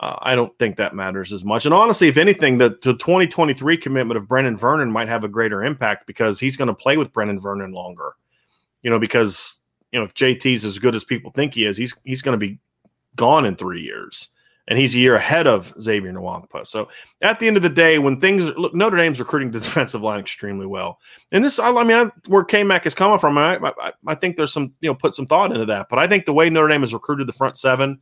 Uh, 0.00 0.16
I 0.20 0.34
don't 0.34 0.56
think 0.58 0.76
that 0.76 0.94
matters 0.94 1.32
as 1.32 1.44
much. 1.44 1.66
And 1.66 1.74
honestly, 1.74 2.08
if 2.08 2.16
anything, 2.16 2.58
the, 2.58 2.70
the 2.82 2.94
2023 2.94 3.76
commitment 3.76 4.18
of 4.18 4.24
Brenan 4.24 4.58
Vernon 4.58 4.90
might 4.90 5.08
have 5.08 5.22
a 5.22 5.28
greater 5.28 5.62
impact 5.62 6.06
because 6.06 6.40
he's 6.40 6.56
going 6.56 6.68
to 6.68 6.74
play 6.74 6.96
with 6.96 7.12
Brenan 7.12 7.40
Vernon 7.40 7.72
longer. 7.72 8.14
You 8.82 8.90
know, 8.90 8.98
because 8.98 9.58
you 9.92 9.98
know 9.98 10.04
if 10.04 10.12
JT's 10.14 10.64
as 10.64 10.78
good 10.78 10.94
as 10.94 11.04
people 11.04 11.30
think 11.30 11.54
he 11.54 11.64
is, 11.64 11.76
he's 11.76 11.94
he's 12.04 12.20
going 12.20 12.38
to 12.38 12.46
be 12.46 12.58
gone 13.16 13.46
in 13.46 13.56
three 13.56 13.80
years, 13.80 14.28
and 14.68 14.78
he's 14.78 14.94
a 14.94 14.98
year 14.98 15.14
ahead 15.14 15.46
of 15.46 15.72
Xavier 15.80 16.12
Nwankpa. 16.12 16.66
So 16.66 16.88
at 17.22 17.38
the 17.38 17.46
end 17.46 17.56
of 17.56 17.62
the 17.62 17.70
day, 17.70 17.98
when 17.98 18.20
things 18.20 18.44
look, 18.56 18.74
Notre 18.74 18.98
Dame's 18.98 19.20
recruiting 19.20 19.52
the 19.52 19.60
defensive 19.60 20.02
line 20.02 20.20
extremely 20.20 20.66
well, 20.66 20.98
and 21.32 21.42
this 21.42 21.58
I, 21.58 21.70
I 21.70 21.84
mean 21.84 21.96
I, 21.96 22.10
where 22.26 22.44
K 22.44 22.62
Mac 22.64 22.84
is 22.84 22.94
coming 22.94 23.18
from, 23.20 23.38
I, 23.38 23.56
I 23.56 23.92
I 24.06 24.14
think 24.16 24.36
there's 24.36 24.52
some 24.52 24.74
you 24.80 24.90
know 24.90 24.94
put 24.94 25.14
some 25.14 25.26
thought 25.26 25.52
into 25.52 25.64
that, 25.66 25.86
but 25.88 25.98
I 25.98 26.08
think 26.08 26.26
the 26.26 26.34
way 26.34 26.50
Notre 26.50 26.68
Dame 26.68 26.82
has 26.82 26.92
recruited 26.92 27.26
the 27.26 27.32
front 27.32 27.56
seven 27.56 28.00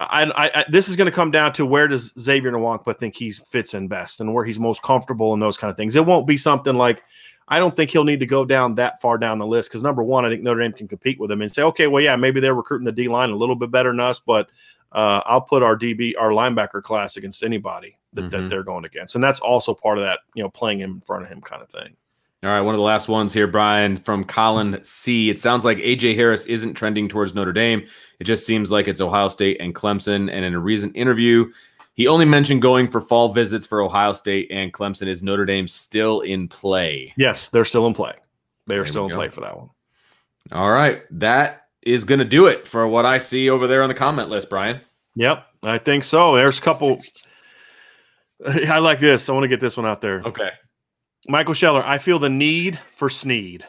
I, 0.00 0.50
I, 0.54 0.64
this 0.68 0.88
is 0.88 0.96
going 0.96 1.06
to 1.06 1.12
come 1.12 1.30
down 1.30 1.52
to 1.54 1.66
where 1.66 1.86
does 1.86 2.14
Xavier 2.18 2.50
Nwankpa 2.52 2.96
think 2.96 3.14
he 3.14 3.32
fits 3.32 3.74
in 3.74 3.86
best 3.86 4.22
and 4.22 4.32
where 4.32 4.44
he's 4.44 4.58
most 4.58 4.82
comfortable 4.82 5.34
and 5.34 5.42
those 5.42 5.58
kind 5.58 5.70
of 5.70 5.76
things. 5.76 5.94
It 5.94 6.06
won't 6.06 6.26
be 6.26 6.38
something 6.38 6.74
like 6.74 7.02
I 7.48 7.58
don't 7.58 7.74
think 7.76 7.90
he'll 7.90 8.04
need 8.04 8.20
to 8.20 8.26
go 8.26 8.44
down 8.44 8.76
that 8.76 9.02
far 9.02 9.18
down 9.18 9.38
the 9.38 9.46
list 9.46 9.68
because 9.68 9.82
number 9.82 10.02
one, 10.02 10.24
I 10.24 10.28
think 10.28 10.42
Notre 10.42 10.60
Dame 10.60 10.72
can 10.72 10.88
compete 10.88 11.18
with 11.18 11.30
him 11.30 11.42
and 11.42 11.52
say, 11.52 11.62
okay, 11.62 11.88
well, 11.88 12.02
yeah, 12.02 12.16
maybe 12.16 12.40
they're 12.40 12.54
recruiting 12.54 12.86
the 12.86 12.92
D 12.92 13.08
line 13.08 13.30
a 13.30 13.36
little 13.36 13.56
bit 13.56 13.70
better 13.70 13.90
than 13.90 14.00
us, 14.00 14.20
but 14.20 14.48
uh, 14.92 15.20
I'll 15.26 15.40
put 15.40 15.62
our 15.62 15.76
DB, 15.76 16.14
our 16.18 16.30
linebacker 16.30 16.82
class 16.82 17.16
against 17.16 17.42
anybody 17.42 17.98
that, 18.14 18.22
mm-hmm. 18.22 18.30
that 18.30 18.48
they're 18.48 18.62
going 18.62 18.84
against, 18.84 19.16
and 19.16 19.22
that's 19.22 19.40
also 19.40 19.74
part 19.74 19.98
of 19.98 20.04
that, 20.04 20.20
you 20.34 20.42
know, 20.42 20.48
playing 20.48 20.78
him 20.78 20.92
in 20.92 21.00
front 21.00 21.24
of 21.24 21.28
him 21.28 21.40
kind 21.40 21.60
of 21.60 21.68
thing. 21.68 21.96
All 22.42 22.48
right, 22.48 22.62
one 22.62 22.74
of 22.74 22.78
the 22.78 22.84
last 22.84 23.06
ones 23.06 23.34
here, 23.34 23.46
Bryan, 23.46 23.98
from 23.98 24.24
Colin 24.24 24.82
C. 24.82 25.28
It 25.28 25.38
sounds 25.38 25.62
like 25.62 25.76
AJ 25.78 26.14
Harris 26.14 26.46
isn't 26.46 26.72
trending 26.72 27.06
towards 27.06 27.34
Notre 27.34 27.52
Dame. 27.52 27.86
It 28.18 28.24
just 28.24 28.46
seems 28.46 28.70
like 28.70 28.88
it's 28.88 29.02
Ohio 29.02 29.28
State 29.28 29.60
and 29.60 29.74
Clemson. 29.74 30.32
And 30.32 30.44
in 30.44 30.54
a 30.54 30.58
recent 30.58 30.96
interview, 30.96 31.52
he 31.92 32.06
only 32.06 32.24
mentioned 32.24 32.62
going 32.62 32.88
for 32.88 33.02
fall 33.02 33.30
visits 33.30 33.66
for 33.66 33.82
Ohio 33.82 34.14
State 34.14 34.48
and 34.50 34.72
Clemson. 34.72 35.06
Is 35.06 35.22
Notre 35.22 35.44
Dame 35.44 35.68
still 35.68 36.22
in 36.22 36.48
play? 36.48 37.12
Yes, 37.18 37.50
they're 37.50 37.66
still 37.66 37.86
in 37.86 37.92
play. 37.92 38.14
They 38.66 38.76
are 38.76 38.86
still 38.86 39.04
in 39.04 39.10
go. 39.10 39.16
play 39.16 39.28
for 39.28 39.42
that 39.42 39.58
one. 39.58 39.68
All 40.50 40.70
right. 40.70 41.02
That 41.10 41.66
is 41.82 42.04
going 42.04 42.20
to 42.20 42.24
do 42.24 42.46
it 42.46 42.66
for 42.66 42.88
what 42.88 43.04
I 43.04 43.18
see 43.18 43.50
over 43.50 43.66
there 43.66 43.82
on 43.82 43.90
the 43.90 43.94
comment 43.94 44.30
list, 44.30 44.48
Bryan. 44.48 44.80
Yep, 45.16 45.44
I 45.62 45.76
think 45.76 46.04
so. 46.04 46.36
There's 46.36 46.58
a 46.58 46.62
couple. 46.62 47.02
I 48.46 48.78
like 48.78 49.00
this. 49.00 49.28
I 49.28 49.32
want 49.32 49.44
to 49.44 49.48
get 49.48 49.60
this 49.60 49.76
one 49.76 49.84
out 49.84 50.00
there. 50.00 50.22
Okay. 50.22 50.50
Michael 51.28 51.54
Scheller, 51.54 51.82
I 51.84 51.98
feel 51.98 52.18
the 52.18 52.30
need 52.30 52.78
for 52.92 53.10
Sneed. 53.10 53.66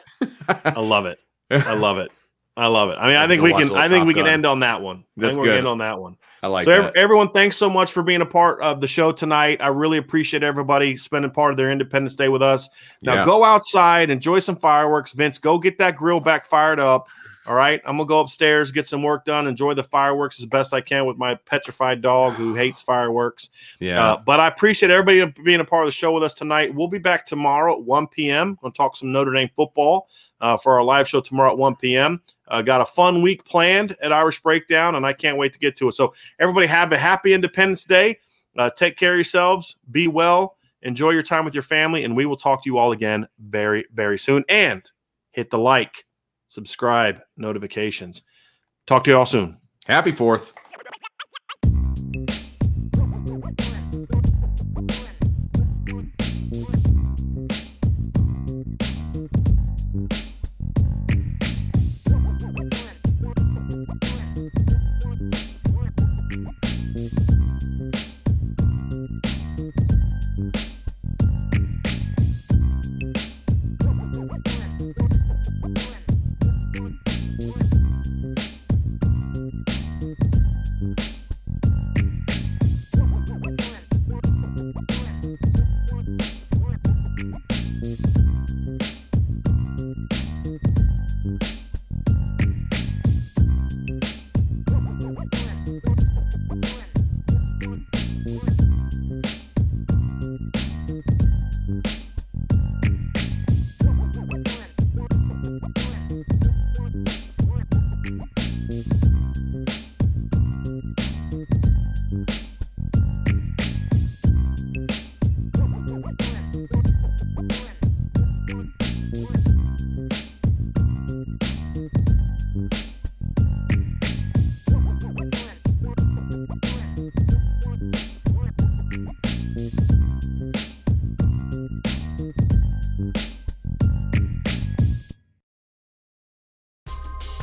I 0.48 0.80
love 0.80 1.06
it. 1.06 1.18
I 1.50 1.74
love 1.74 1.98
it. 1.98 2.10
I 2.56 2.66
love 2.66 2.90
it. 2.90 2.98
I 2.98 3.06
mean, 3.08 3.16
I 3.16 3.26
think 3.26 3.42
we 3.42 3.52
can. 3.52 3.74
I 3.74 3.88
think 3.88 4.06
we 4.06 4.12
can 4.14 4.26
end 4.26 4.44
on 4.44 4.60
that 4.60 4.82
one. 4.82 5.04
That's 5.16 5.38
good. 5.38 5.56
End 5.56 5.66
on 5.66 5.78
that 5.78 5.98
one. 5.98 6.16
I 6.42 6.48
like. 6.48 6.64
So 6.64 6.90
everyone, 6.94 7.30
thanks 7.30 7.56
so 7.56 7.70
much 7.70 7.92
for 7.92 8.02
being 8.02 8.20
a 8.20 8.26
part 8.26 8.60
of 8.60 8.80
the 8.80 8.86
show 8.86 9.10
tonight. 9.10 9.58
I 9.62 9.68
really 9.68 9.96
appreciate 9.96 10.42
everybody 10.42 10.96
spending 10.96 11.30
part 11.30 11.52
of 11.52 11.56
their 11.56 11.70
Independence 11.70 12.14
Day 12.14 12.28
with 12.28 12.42
us. 12.42 12.68
Now 13.00 13.14
yeah. 13.14 13.24
go 13.24 13.42
outside, 13.42 14.10
enjoy 14.10 14.40
some 14.40 14.56
fireworks. 14.56 15.12
Vince, 15.12 15.38
go 15.38 15.58
get 15.58 15.78
that 15.78 15.96
grill 15.96 16.20
back 16.20 16.44
fired 16.44 16.80
up. 16.80 17.08
All 17.46 17.56
right, 17.56 17.80
I'm 17.84 17.96
gonna 17.96 18.06
go 18.06 18.20
upstairs, 18.20 18.70
get 18.70 18.86
some 18.86 19.02
work 19.02 19.24
done, 19.24 19.48
enjoy 19.48 19.74
the 19.74 19.82
fireworks 19.82 20.38
as 20.38 20.46
best 20.46 20.72
I 20.72 20.80
can 20.80 21.06
with 21.06 21.16
my 21.16 21.34
petrified 21.34 22.00
dog 22.00 22.34
who 22.34 22.54
hates 22.54 22.80
fireworks. 22.80 23.50
Yeah, 23.80 24.12
uh, 24.12 24.16
but 24.18 24.38
I 24.38 24.46
appreciate 24.46 24.90
everybody 24.90 25.24
being 25.42 25.58
a 25.58 25.64
part 25.64 25.84
of 25.84 25.88
the 25.88 25.92
show 25.92 26.12
with 26.12 26.22
us 26.22 26.34
tonight. 26.34 26.72
We'll 26.72 26.86
be 26.86 26.98
back 26.98 27.26
tomorrow 27.26 27.74
at 27.74 27.82
1 27.82 28.06
p.m. 28.08 28.56
Gonna 28.62 28.72
talk 28.72 28.96
some 28.96 29.10
Notre 29.10 29.32
Dame 29.32 29.50
football 29.56 30.08
uh, 30.40 30.56
for 30.56 30.74
our 30.74 30.84
live 30.84 31.08
show 31.08 31.20
tomorrow 31.20 31.50
at 31.50 31.58
1 31.58 31.76
p.m. 31.76 32.22
Uh, 32.46 32.62
got 32.62 32.80
a 32.80 32.86
fun 32.86 33.22
week 33.22 33.44
planned 33.44 33.96
at 34.00 34.12
Irish 34.12 34.40
Breakdown, 34.40 34.94
and 34.94 35.04
I 35.04 35.12
can't 35.12 35.36
wait 35.36 35.52
to 35.52 35.58
get 35.58 35.74
to 35.76 35.88
it. 35.88 35.92
So 35.92 36.14
everybody 36.38 36.66
have 36.68 36.92
a 36.92 36.98
happy 36.98 37.32
Independence 37.32 37.84
Day. 37.84 38.18
Uh, 38.56 38.70
take 38.70 38.96
care 38.96 39.14
of 39.14 39.16
yourselves. 39.16 39.76
Be 39.90 40.06
well. 40.06 40.56
Enjoy 40.82 41.10
your 41.10 41.22
time 41.22 41.44
with 41.44 41.54
your 41.54 41.62
family, 41.62 42.04
and 42.04 42.16
we 42.16 42.26
will 42.26 42.36
talk 42.36 42.62
to 42.62 42.70
you 42.70 42.78
all 42.78 42.92
again 42.92 43.26
very, 43.38 43.84
very 43.92 44.18
soon. 44.18 44.44
And 44.48 44.88
hit 45.30 45.50
the 45.50 45.58
like 45.58 46.04
subscribe, 46.52 47.22
notifications. 47.38 48.22
Talk 48.86 49.04
to 49.04 49.10
you 49.10 49.16
all 49.16 49.24
soon. 49.24 49.56
Happy 49.86 50.12
4th. 50.12 50.52